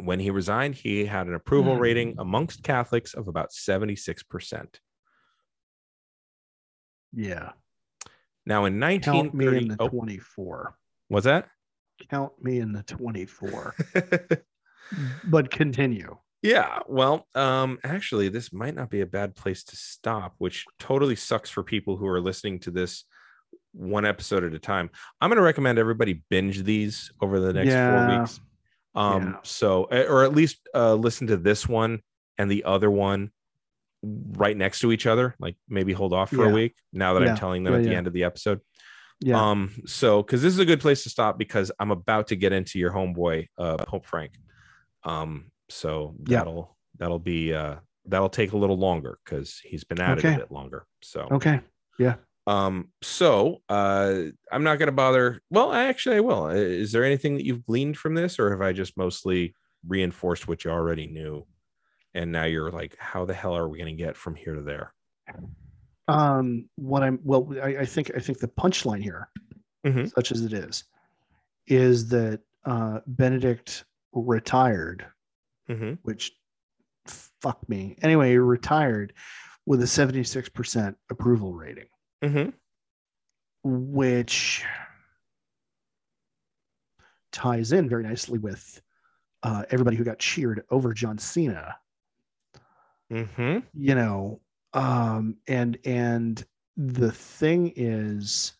When 0.00 0.20
he 0.20 0.30
resigned, 0.30 0.74
he 0.74 1.04
had 1.04 1.26
an 1.26 1.34
approval 1.34 1.74
Hmm. 1.74 1.80
rating 1.80 2.14
amongst 2.18 2.62
Catholics 2.62 3.14
of 3.14 3.28
about 3.28 3.50
76%. 3.52 4.78
yeah 7.12 7.52
Now 8.46 8.66
in 8.66 8.78
count 9.02 9.34
me 9.34 9.46
in 9.56 9.68
the 9.68 9.76
oh, 9.80 9.88
24 9.88 10.74
was 11.08 11.24
that? 11.24 11.48
count 12.10 12.32
me 12.42 12.58
in 12.60 12.72
the 12.72 12.82
24 12.82 13.74
but 15.24 15.50
continue 15.50 16.16
yeah. 16.40 16.78
Well, 16.86 17.26
um, 17.34 17.80
actually, 17.82 18.28
this 18.28 18.52
might 18.52 18.76
not 18.76 18.90
be 18.90 19.00
a 19.00 19.06
bad 19.06 19.34
place 19.34 19.64
to 19.64 19.76
stop, 19.76 20.36
which 20.38 20.64
totally 20.78 21.16
sucks 21.16 21.50
for 21.50 21.64
people 21.64 21.96
who 21.96 22.06
are 22.06 22.20
listening 22.20 22.60
to 22.60 22.70
this 22.70 23.04
one 23.72 24.06
episode 24.06 24.44
at 24.44 24.54
a 24.54 24.58
time. 24.60 24.88
I'm 25.20 25.30
going 25.30 25.38
to 25.38 25.42
recommend 25.42 25.80
everybody 25.80 26.22
binge 26.30 26.62
these 26.62 27.10
over 27.20 27.40
the 27.40 27.52
next 27.52 27.70
Yeah. 27.70 28.06
four 28.06 28.20
weeks. 28.20 28.40
Um, 28.94 29.22
Yeah. 29.34 29.40
so 29.44 29.84
eh, 29.84 30.04
or 30.04 30.24
at 30.24 30.34
least 30.34 30.68
uh 30.74 30.94
listen 30.94 31.26
to 31.28 31.36
this 31.36 31.68
one 31.68 32.00
and 32.38 32.50
the 32.50 32.64
other 32.64 32.90
one 32.90 33.30
right 34.02 34.56
next 34.56 34.80
to 34.80 34.92
each 34.92 35.06
other, 35.06 35.34
like 35.38 35.56
maybe 35.68 35.92
hold 35.92 36.12
off 36.12 36.30
for 36.30 36.44
Yeah. 36.44 36.50
a 36.50 36.54
week 36.54 36.74
now 36.92 37.14
that 37.14 37.22
Yeah. 37.22 37.30
I'm 37.30 37.36
telling 37.36 37.64
them 37.64 37.74
Yeah, 37.74 37.80
at 37.80 37.84
the 37.84 37.94
end 37.94 38.06
of 38.06 38.12
the 38.12 38.24
episode. 38.24 38.60
yeah 39.20 39.50
Um, 39.50 39.74
so 39.86 40.22
because 40.22 40.40
this 40.42 40.52
is 40.52 40.60
a 40.60 40.64
good 40.64 40.80
place 40.80 41.02
to 41.02 41.10
stop 41.10 41.36
because 41.38 41.72
I'm 41.80 41.90
about 41.90 42.28
to 42.28 42.36
get 42.36 42.52
into 42.52 42.78
your 42.78 42.92
homeboy, 42.92 43.48
uh, 43.58 43.76
Pope 43.78 44.06
Frank. 44.06 44.32
Um, 45.04 45.50
So 45.68 46.14
Yeah. 46.26 46.38
that'll 46.38 46.76
that'll 46.96 47.18
be 47.18 47.52
uh 47.52 47.76
that'll 48.06 48.30
take 48.30 48.52
a 48.52 48.56
little 48.56 48.78
longer 48.78 49.18
because 49.24 49.58
he's 49.62 49.84
been 49.84 50.00
at 50.00 50.18
it 50.18 50.24
a 50.24 50.38
bit 50.38 50.50
longer. 50.50 50.86
So 51.02 51.28
Okay. 51.30 51.60
Um 52.48 52.88
so 53.02 53.60
uh 53.68 54.22
I'm 54.50 54.64
not 54.64 54.78
gonna 54.78 54.92
bother. 54.92 55.40
Well, 55.50 55.72
actually 55.72 56.16
I 56.16 56.20
will. 56.20 56.48
Is 56.48 56.92
there 56.92 57.04
anything 57.04 57.34
that 57.34 57.44
you've 57.44 57.64
gleaned 57.66 57.96
from 57.98 58.14
this, 58.14 58.38
or 58.38 58.50
have 58.50 58.62
I 58.62 58.72
just 58.72 58.96
mostly 58.96 59.54
reinforced 59.86 60.48
what 60.48 60.64
you 60.64 60.70
already 60.70 61.06
knew? 61.06 61.46
And 62.14 62.32
now 62.32 62.44
you're 62.44 62.70
like, 62.70 62.96
how 62.98 63.24
the 63.26 63.34
hell 63.34 63.54
are 63.56 63.68
we 63.68 63.78
gonna 63.78 63.92
get 63.92 64.16
from 64.16 64.34
here 64.34 64.54
to 64.54 64.62
there? 64.62 64.94
Um, 66.08 66.68
what 66.76 67.02
I'm 67.02 67.20
well, 67.22 67.48
I, 67.62 67.78
I 67.80 67.84
think 67.84 68.10
I 68.16 68.18
think 68.20 68.38
the 68.38 68.48
punchline 68.48 69.02
here, 69.02 69.28
Mhm. 69.86 70.10
such 70.14 70.32
as 70.32 70.42
it 70.42 70.52
is, 70.54 70.84
is 71.66 72.08
that 72.08 72.40
uh, 72.64 73.00
Benedict 73.06 73.84
retired, 74.12 75.04
Mm-hmm. 75.68 75.94
which 76.02 76.32
fuck 77.06 77.66
me. 77.68 77.96
Anyway, 78.00 78.30
he 78.30 78.38
retired 78.38 79.12
with 79.66 79.82
a 79.82 79.86
76% 79.86 80.94
approval 81.10 81.52
rating, 81.52 81.88
Mm-hmm. 82.22 82.50
which 83.62 84.64
ties 87.30 87.72
in 87.72 87.88
very 87.88 88.02
nicely 88.02 88.38
with 88.38 88.80
uh, 89.42 89.64
everybody 89.70 89.96
who 89.96 90.04
got 90.04 90.18
cheered 90.18 90.64
over 90.70 90.92
John 90.92 91.18
Cena 91.18 91.76
Mm-hmm. 93.10 93.60
you 93.72 93.94
know 93.94 94.40
um 94.74 95.36
and 95.46 95.78
and 95.86 96.44
the 96.76 97.10
thing 97.10 97.72
is 97.74 98.52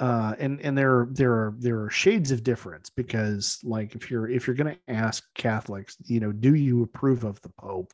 uh 0.00 0.34
and 0.38 0.58
and 0.62 0.78
there 0.78 1.08
there 1.10 1.32
are 1.32 1.54
there 1.58 1.82
are 1.82 1.90
shades 1.90 2.30
of 2.30 2.42
difference 2.42 2.88
because 2.88 3.58
like 3.64 3.94
if 3.94 4.10
you're 4.10 4.30
if 4.30 4.46
you're 4.46 4.56
going 4.56 4.74
to 4.74 4.80
ask 4.92 5.24
catholics 5.34 5.98
you 6.06 6.20
know 6.20 6.32
do 6.32 6.54
you 6.54 6.82
approve 6.82 7.24
of 7.24 7.38
the 7.42 7.50
pope 7.50 7.92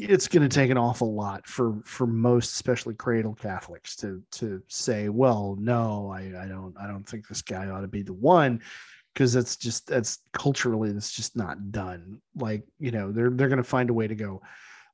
it's 0.00 0.28
going 0.28 0.48
to 0.48 0.54
take 0.54 0.70
an 0.70 0.78
awful 0.78 1.14
lot 1.14 1.46
for 1.46 1.80
for 1.84 2.06
most 2.06 2.52
especially 2.54 2.94
cradle 2.94 3.34
catholics 3.34 3.94
to 3.96 4.22
to 4.30 4.62
say 4.68 5.08
well 5.08 5.56
no 5.60 6.10
i 6.14 6.20
i 6.42 6.46
don't 6.46 6.74
i 6.80 6.86
don't 6.86 7.08
think 7.08 7.28
this 7.28 7.42
guy 7.42 7.68
ought 7.68 7.80
to 7.80 7.88
be 7.88 8.02
the 8.02 8.12
one 8.12 8.60
because 9.12 9.32
that's 9.32 9.56
just 9.56 9.86
that's 9.86 10.20
culturally 10.32 10.92
that's 10.92 11.12
just 11.12 11.36
not 11.36 11.70
done. 11.70 12.20
Like 12.36 12.64
you 12.78 12.90
know 12.90 13.12
they're 13.12 13.30
they're 13.30 13.48
going 13.48 13.58
to 13.58 13.64
find 13.64 13.90
a 13.90 13.94
way 13.94 14.06
to 14.06 14.14
go 14.14 14.42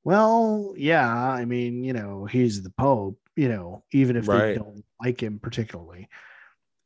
well 0.05 0.75
yeah 0.77 1.13
i 1.13 1.45
mean 1.45 1.83
you 1.83 1.93
know 1.93 2.25
he's 2.25 2.63
the 2.63 2.71
pope 2.71 3.19
you 3.35 3.49
know 3.49 3.83
even 3.91 4.17
if 4.17 4.27
they 4.27 4.55
don't 4.55 4.85
like 5.03 5.23
him 5.23 5.39
particularly. 5.39 6.09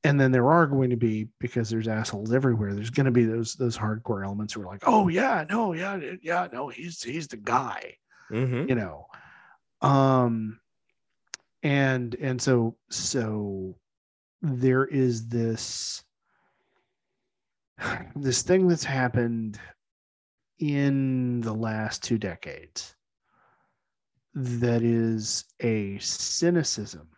And 0.05 0.21
then 0.21 0.33
there 0.33 0.51
are 0.51 0.67
going 0.67 0.91
to 0.91 0.97
be 0.97 1.29
because 1.39 1.71
there's 1.71 1.87
assholes 1.87 2.33
everywhere 2.33 2.75
there's 2.75 2.91
going 2.91 3.07
to 3.07 3.13
be 3.13 3.25
those 3.25 3.55
those 3.55 3.79
hardcore 3.79 4.25
elements 4.25 4.53
who 4.53 4.63
are 4.63 4.67
like 4.67 4.83
oh 4.85 5.07
yeah 5.07 5.45
no 5.49 5.75
yeah 5.75 5.99
yeah 6.21 6.49
no 6.53 6.67
he's 6.69 7.01
he's 7.03 7.29
the 7.29 7.37
guy 7.37 7.95
Mm-hmm. 8.33 8.69
you 8.69 8.75
know 8.75 9.07
um 9.83 10.59
and 11.63 12.15
and 12.17 12.41
so 12.41 12.77
so 12.91 13.77
there 14.41 14.85
is 14.87 15.29
this 15.29 16.03
this 18.17 18.43
thing 18.43 18.69
that's 18.69 18.85
happened 18.85 19.59
in 20.59 21.41
the 21.41 21.53
last 21.53 22.03
two 22.03 22.19
decades 22.19 22.95
that 24.35 24.83
is 24.83 25.45
a 25.61 25.99
cynicism 25.99 27.09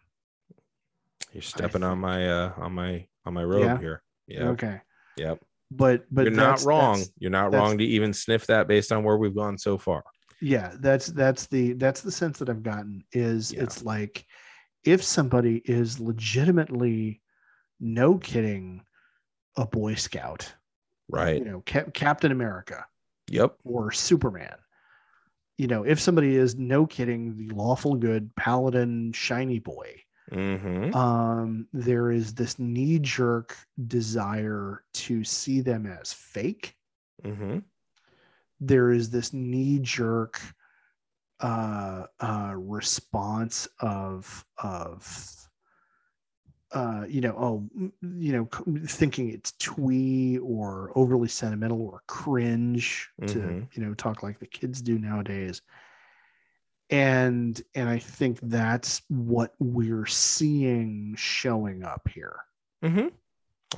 You're 1.33 1.43
stepping 1.43 1.83
on 1.85 1.99
my 1.99 2.29
uh 2.29 2.53
on 2.57 2.73
my 2.73 3.07
on 3.25 3.35
my 3.35 3.45
road 3.45 3.63
Yeah. 3.65 3.79
here. 3.79 4.03
yeah 4.27 4.45
okay 4.49 4.81
Yep. 5.17 5.39
but 5.71 6.05
but 6.11 6.23
You're 6.25 6.33
not 6.33 6.63
wrong. 6.65 7.01
You're 7.19 7.31
not 7.31 7.53
wrong 7.53 7.79
to 7.79 7.85
even 7.85 8.13
sniff 8.13 8.47
that 8.49 8.67
based 8.67 8.91
on 8.91 9.05
where 9.05 9.17
we've 9.17 9.35
gone 9.35 9.57
so 9.59 9.79
far. 9.79 10.03
Yeah 10.41 10.73
that's 10.81 11.07
that's 11.09 11.47
the 11.47 11.73
that's 11.75 12.01
the 12.01 12.11
sense 12.11 12.39
that 12.39 12.49
i've 12.49 12.63
gotten 12.63 13.05
is 13.13 13.53
Yeah. 13.53 13.63
it's 13.63 13.83
like 13.85 14.25
if 14.85 15.03
somebody 15.03 15.63
is 15.65 16.01
legitimately 16.01 17.21
no 17.81 18.19
kidding 18.19 18.83
a 19.57 19.67
boy 19.67 19.95
scout 19.95 20.53
Right. 21.09 21.39
you 21.39 21.45
know 21.45 21.61
Cap- 21.63 21.93
captain 21.95 22.33
america 22.33 22.85
Yep. 23.31 23.57
or 23.65 23.91
superman 23.93 24.57
you 25.59 25.67
know 25.67 25.85
if 25.85 26.01
somebody 26.01 26.37
is 26.37 26.57
no 26.57 26.87
kidding 26.87 27.37
the 27.37 27.55
lawful 27.55 27.95
good 27.95 28.35
paladin 28.37 29.13
shiny 29.13 29.59
boy 29.59 30.01
Mm-hmm. 30.33 30.95
um 30.95 31.69
there 31.75 32.11
is 32.11 32.33
this 32.33 32.59
knee 32.59 32.99
jerk 32.99 33.55
desire 33.89 34.83
to 34.95 35.23
see 35.23 35.61
them 35.61 35.87
as 35.87 36.13
fake 36.15 36.75
Mm-hmm. 37.23 37.59
There 38.61 38.91
is 38.91 39.11
this 39.11 39.33
knee 39.33 39.79
jerk 39.81 40.41
uh 41.41 42.05
uh 42.21 42.53
response 42.57 43.67
of 43.81 44.45
of 44.63 45.37
uh 46.73 47.05
you 47.09 47.21
know 47.21 47.35
oh 47.37 47.69
you 48.03 48.33
know 48.33 48.49
thinking 48.87 49.31
it's 49.31 49.53
twee 49.59 50.39
or 50.39 50.93
overly 50.95 51.29
sentimental 51.29 51.81
or 51.83 52.03
cringe 52.07 53.09
to 53.27 53.39
Mhm. 53.39 53.77
you 53.77 53.85
know 53.85 53.95
talk 53.95 54.23
like 54.23 54.39
the 54.39 54.47
kids 54.47 54.81
do 54.81 54.99
nowadays 54.99 55.61
and 56.91 57.61
and 57.75 57.89
i 57.89 57.99
think 57.99 58.39
that's 58.43 59.03
what 59.09 59.55
we're 59.59 60.07
seeing 60.07 61.15
showing 61.17 61.83
up 61.85 62.09
here 62.09 62.37
Mm-hmm. 62.83 63.09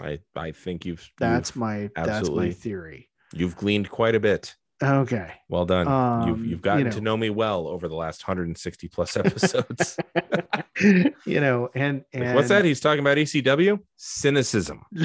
I 0.03 0.19
I 0.35 0.51
think 0.51 0.85
you've 0.85 1.09
that's 1.17 1.51
you've, 1.51 1.57
my 1.57 1.91
that's 1.95 2.29
my 2.29 2.51
theory 2.51 3.09
you've 3.33 3.57
gleaned 3.57 3.89
quite 3.89 4.17
a 4.17 4.21
bit. 4.21 4.57
Okay 4.83 5.33
Well 5.49 5.65
done. 5.65 5.87
you've 6.29 6.37
Um, 6.39 6.45
you've 6.45 6.63
gotten 6.63 6.87
you 6.87 6.93
to 6.93 7.01
know. 7.01 7.13
know 7.13 7.17
me 7.17 7.31
well 7.31 7.67
over 7.67 7.89
the 7.89 7.95
last 7.95 8.27
160 8.27 8.89
plus 8.89 9.17
episodes. 9.23 9.99
you 11.25 11.41
know 11.41 11.71
and, 11.75 12.05
and 12.13 12.25
Like, 12.25 12.35
what's 12.35 12.49
that? 12.49 12.65
He's 12.65 12.81
talking 12.81 13.01
about 13.01 13.17
ECW 13.17 13.81
cynicism. 13.97 14.83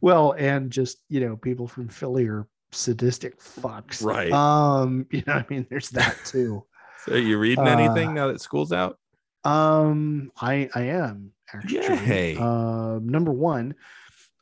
well, 0.00 0.34
and 0.38 0.70
just 0.70 0.98
you 1.08 1.20
know, 1.20 1.36
people 1.36 1.66
from 1.68 1.88
Philly 1.88 2.26
are 2.26 2.46
sadistic 2.72 3.40
fucks. 3.40 4.04
Right. 4.04 4.32
Um, 4.32 5.06
you 5.10 5.22
know, 5.26 5.34
I 5.34 5.46
mean, 5.48 5.66
there's 5.70 5.90
that 5.90 6.16
too. 6.24 6.64
So 7.06 7.14
you 7.14 7.38
reading 7.38 7.66
Uh, 7.66 7.70
anything 7.78 8.14
now 8.14 8.28
that 8.28 8.40
school's 8.40 8.72
out? 8.72 8.98
Um, 9.44 10.30
I 10.40 10.68
I 10.74 10.82
am 10.82 11.32
actually. 11.52 11.78
Yay. 12.06 12.36
Um, 12.36 13.08
number 13.08 13.32
one, 13.32 13.74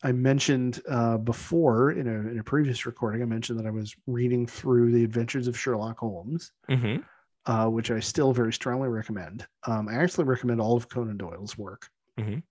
I 0.02 0.12
mentioned 0.12 0.80
uh, 0.88 1.18
before 1.18 1.90
in 1.92 2.06
a 2.06 2.30
in 2.30 2.38
a 2.38 2.44
previous 2.44 2.86
recording, 2.86 3.20
I 3.22 3.24
mentioned 3.24 3.58
that 3.58 3.66
I 3.66 3.70
was 3.70 3.94
reading 4.06 4.46
through 4.46 4.92
the 4.92 5.02
Adventures 5.04 5.48
of 5.48 5.58
Sherlock 5.58 5.98
Holmes, 5.98 6.52
Mm-hmm. 6.70 7.02
uh, 7.50 7.68
which 7.68 7.90
I 7.90 7.98
still 8.00 8.32
very 8.32 8.52
strongly 8.52 8.88
recommend. 8.88 9.46
Um, 9.66 9.88
I 9.88 9.94
actually 9.94 10.24
recommend 10.24 10.60
all 10.60 10.76
of 10.76 10.88
Conan 10.88 11.16
Doyle's 11.16 11.58
work 11.58 11.88
Mhm. 12.18 12.42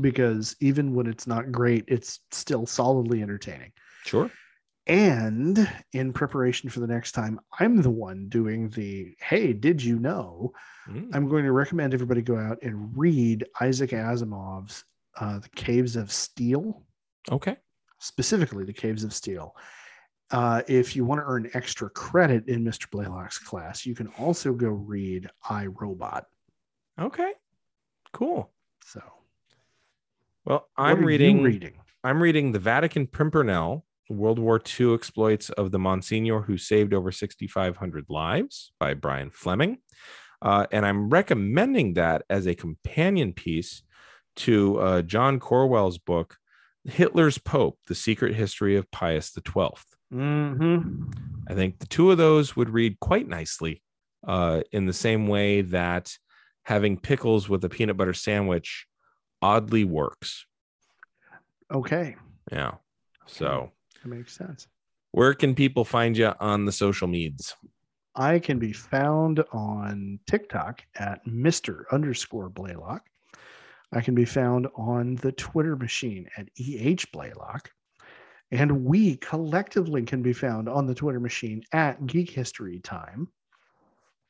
because 0.00 0.54
even 0.60 0.94
when 0.94 1.06
it's 1.08 1.26
not 1.26 1.50
great, 1.50 1.84
it's 1.88 2.20
still 2.30 2.64
solidly 2.66 3.22
entertaining. 3.22 3.72
Sure. 4.04 4.30
And 4.86 5.68
in 5.92 6.12
preparation 6.14 6.70
for 6.70 6.80
the 6.80 6.86
next 6.86 7.12
time, 7.12 7.38
I'm 7.58 7.82
the 7.82 7.90
one 7.90 8.28
doing 8.28 8.70
the 8.70 9.14
hey, 9.20 9.52
did 9.52 9.82
you 9.82 9.98
know? 9.98 10.52
Mm. 10.88 11.10
I'm 11.14 11.28
going 11.28 11.44
to 11.44 11.52
recommend 11.52 11.92
everybody 11.92 12.22
go 12.22 12.38
out 12.38 12.58
and 12.62 12.96
read 12.96 13.44
Isaac 13.60 13.90
Asimov's 13.90 14.84
uh, 15.20 15.38
The 15.40 15.48
Caves 15.50 15.96
of 15.96 16.10
Steel, 16.12 16.84
Okay. 17.30 17.56
specifically 18.00 18.64
The 18.64 18.72
Caves 18.72 19.04
of 19.04 19.12
Steel. 19.12 19.54
Uh, 20.30 20.62
if 20.68 20.94
you 20.94 21.04
want 21.04 21.20
to 21.20 21.24
earn 21.26 21.50
extra 21.54 21.88
credit 21.90 22.48
in 22.48 22.62
Mr. 22.62 22.88
Blaylock's 22.90 23.38
class, 23.38 23.86
you 23.86 23.94
can 23.94 24.08
also 24.18 24.52
go 24.52 24.68
read 24.68 25.28
I 25.48 25.66
Robot. 25.66 26.26
Okay. 27.00 27.32
Cool. 28.12 28.50
So 28.84 29.00
Well, 30.44 30.68
I'm 30.76 31.04
reading, 31.04 31.42
reading. 31.42 31.74
I'm 32.04 32.22
reading 32.22 32.52
the 32.52 32.58
Vatican 32.58 33.06
Pimpernel, 33.06 33.84
World 34.10 34.38
War 34.38 34.60
II 34.80 34.94
exploits 34.94 35.50
of 35.50 35.70
the 35.70 35.78
Monsignor 35.78 36.42
who 36.42 36.56
saved 36.58 36.92
over 36.94 37.10
6,500 37.12 38.06
lives 38.08 38.72
by 38.78 38.94
Brian 38.94 39.30
Fleming. 39.30 39.78
Uh, 40.40 40.66
and 40.72 40.86
I'm 40.86 41.08
recommending 41.08 41.94
that 41.94 42.22
as 42.30 42.46
a 42.46 42.54
companion 42.54 43.32
piece 43.32 43.82
to 44.38 44.78
uh, 44.78 45.02
John 45.02 45.40
Cornwell's 45.40 45.98
book, 45.98 46.36
Hitler's 46.84 47.38
Pope, 47.38 47.78
The 47.86 47.94
Secret 47.94 48.34
History 48.34 48.76
of 48.76 48.90
Pius 48.90 49.32
XII. 49.34 49.68
Mm-hmm. 50.12 51.10
I 51.48 51.54
think 51.54 51.78
the 51.78 51.86
two 51.86 52.10
of 52.10 52.18
those 52.18 52.56
would 52.56 52.70
read 52.70 53.00
quite 53.00 53.28
nicely 53.28 53.82
uh, 54.26 54.62
in 54.72 54.86
the 54.86 54.92
same 54.92 55.26
way 55.28 55.62
that 55.62 56.16
having 56.64 56.98
pickles 56.98 57.48
with 57.48 57.64
a 57.64 57.68
peanut 57.68 57.96
butter 57.96 58.14
sandwich 58.14 58.86
oddly 59.42 59.84
works. 59.84 60.46
Okay, 61.72 62.16
Yeah. 62.50 62.72
So, 63.26 63.72
that 64.02 64.08
makes 64.08 64.34
sense. 64.34 64.66
where 65.12 65.34
can 65.34 65.54
people 65.54 65.84
find 65.84 66.16
you 66.16 66.32
on 66.40 66.64
the 66.64 66.72
social 66.72 67.06
meds? 67.08 67.52
I 68.14 68.38
can 68.38 68.58
be 68.58 68.72
found 68.72 69.44
on 69.52 70.18
TikTok 70.26 70.82
at 70.96 71.24
Mr. 71.26 71.82
underscore 71.92 72.48
Blaylock. 72.48 73.02
I 73.92 74.00
can 74.00 74.14
be 74.14 74.24
found 74.24 74.68
on 74.76 75.16
the 75.16 75.32
Twitter 75.32 75.76
machine 75.76 76.28
at 76.36 76.48
EH 76.58 77.06
Blaylock. 77.12 77.70
And 78.50 78.84
we 78.84 79.16
collectively 79.16 80.02
can 80.02 80.22
be 80.22 80.32
found 80.32 80.68
on 80.68 80.86
the 80.86 80.94
Twitter 80.94 81.20
machine 81.20 81.62
at 81.72 82.06
Geek 82.06 82.30
History 82.30 82.80
Time 82.80 83.28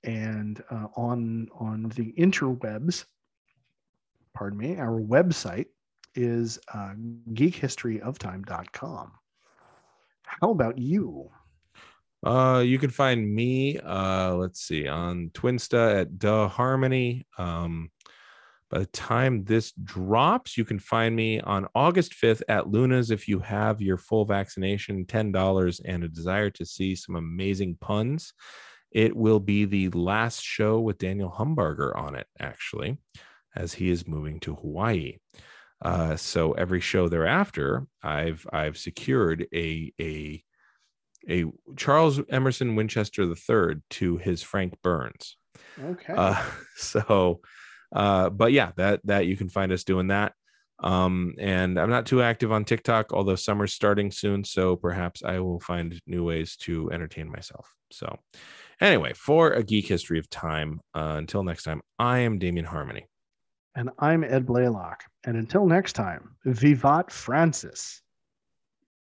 and 0.04 0.62
uh, 0.70 0.86
on 0.96 1.48
on 1.54 1.88
the 1.94 2.12
interwebs. 2.18 3.04
Pardon 4.34 4.58
me. 4.58 4.76
Our 4.76 5.00
website 5.00 5.66
is 6.14 6.58
uh, 6.72 6.94
geekhistoryoftime.com. 7.32 9.12
How 10.22 10.50
about 10.50 10.78
you? 10.78 11.30
Uh, 12.24 12.62
you 12.66 12.78
can 12.78 12.90
find 12.90 13.32
me, 13.32 13.78
uh, 13.78 14.34
let's 14.34 14.60
see, 14.60 14.88
on 14.88 15.30
Twinsta 15.30 16.00
at 16.00 16.18
Duh 16.18 16.48
Harmony. 16.48 17.24
Um, 17.38 17.90
by 18.70 18.80
the 18.80 18.86
time 18.86 19.44
this 19.44 19.72
drops, 19.72 20.56
you 20.56 20.64
can 20.64 20.78
find 20.78 21.16
me 21.16 21.40
on 21.40 21.66
August 21.74 22.12
5th 22.12 22.42
at 22.48 22.68
Luna's 22.68 23.10
if 23.10 23.26
you 23.26 23.38
have 23.40 23.80
your 23.80 23.96
full 23.96 24.24
vaccination, 24.24 25.06
$10, 25.06 25.80
and 25.84 26.04
a 26.04 26.08
desire 26.08 26.50
to 26.50 26.66
see 26.66 26.94
some 26.94 27.16
amazing 27.16 27.78
puns. 27.80 28.34
It 28.90 29.16
will 29.16 29.40
be 29.40 29.64
the 29.64 29.88
last 29.90 30.42
show 30.42 30.80
with 30.80 30.98
Daniel 30.98 31.30
Humbarger 31.30 31.96
on 31.96 32.14
it, 32.14 32.26
actually, 32.38 32.98
as 33.56 33.72
he 33.72 33.90
is 33.90 34.06
moving 34.06 34.40
to 34.40 34.54
Hawaii. 34.54 35.16
Uh, 35.80 36.16
so 36.16 36.52
every 36.52 36.80
show 36.80 37.08
thereafter, 37.08 37.86
I've 38.02 38.46
I've 38.52 38.76
secured 38.76 39.46
a 39.54 39.92
a 40.00 40.42
a 41.28 41.44
Charles 41.76 42.20
Emerson 42.28 42.74
Winchester 42.74 43.22
III 43.22 43.76
to 43.90 44.16
his 44.16 44.42
Frank 44.42 44.74
Burns. 44.82 45.36
Okay. 45.82 46.14
Uh, 46.16 46.42
so, 46.76 47.40
uh, 47.92 48.30
but 48.30 48.52
yeah, 48.52 48.72
that 48.76 49.00
that 49.04 49.26
you 49.26 49.36
can 49.36 49.48
find 49.48 49.72
us 49.72 49.84
doing 49.84 50.08
that. 50.08 50.32
Um, 50.80 51.34
and 51.38 51.78
I'm 51.78 51.90
not 51.90 52.06
too 52.06 52.22
active 52.22 52.52
on 52.52 52.64
TikTok, 52.64 53.12
although 53.12 53.34
summer's 53.34 53.72
starting 53.72 54.10
soon, 54.12 54.44
so 54.44 54.76
perhaps 54.76 55.24
I 55.24 55.40
will 55.40 55.58
find 55.58 56.00
new 56.06 56.22
ways 56.22 56.56
to 56.58 56.90
entertain 56.92 57.30
myself. 57.30 57.74
So, 57.90 58.18
anyway, 58.80 59.12
for 59.14 59.50
a 59.50 59.64
geek 59.64 59.88
history 59.88 60.18
of 60.18 60.30
time, 60.30 60.80
uh, 60.94 61.16
until 61.18 61.42
next 61.42 61.64
time, 61.64 61.80
I 61.98 62.20
am 62.20 62.38
Damien 62.38 62.66
Harmony. 62.66 63.06
And 63.74 63.90
I'm 63.98 64.22
Ed 64.22 64.46
Blaylock. 64.46 65.02
And 65.24 65.36
until 65.36 65.66
next 65.66 65.94
time, 65.94 66.36
Vivat 66.44 67.10
Francis. 67.10 68.02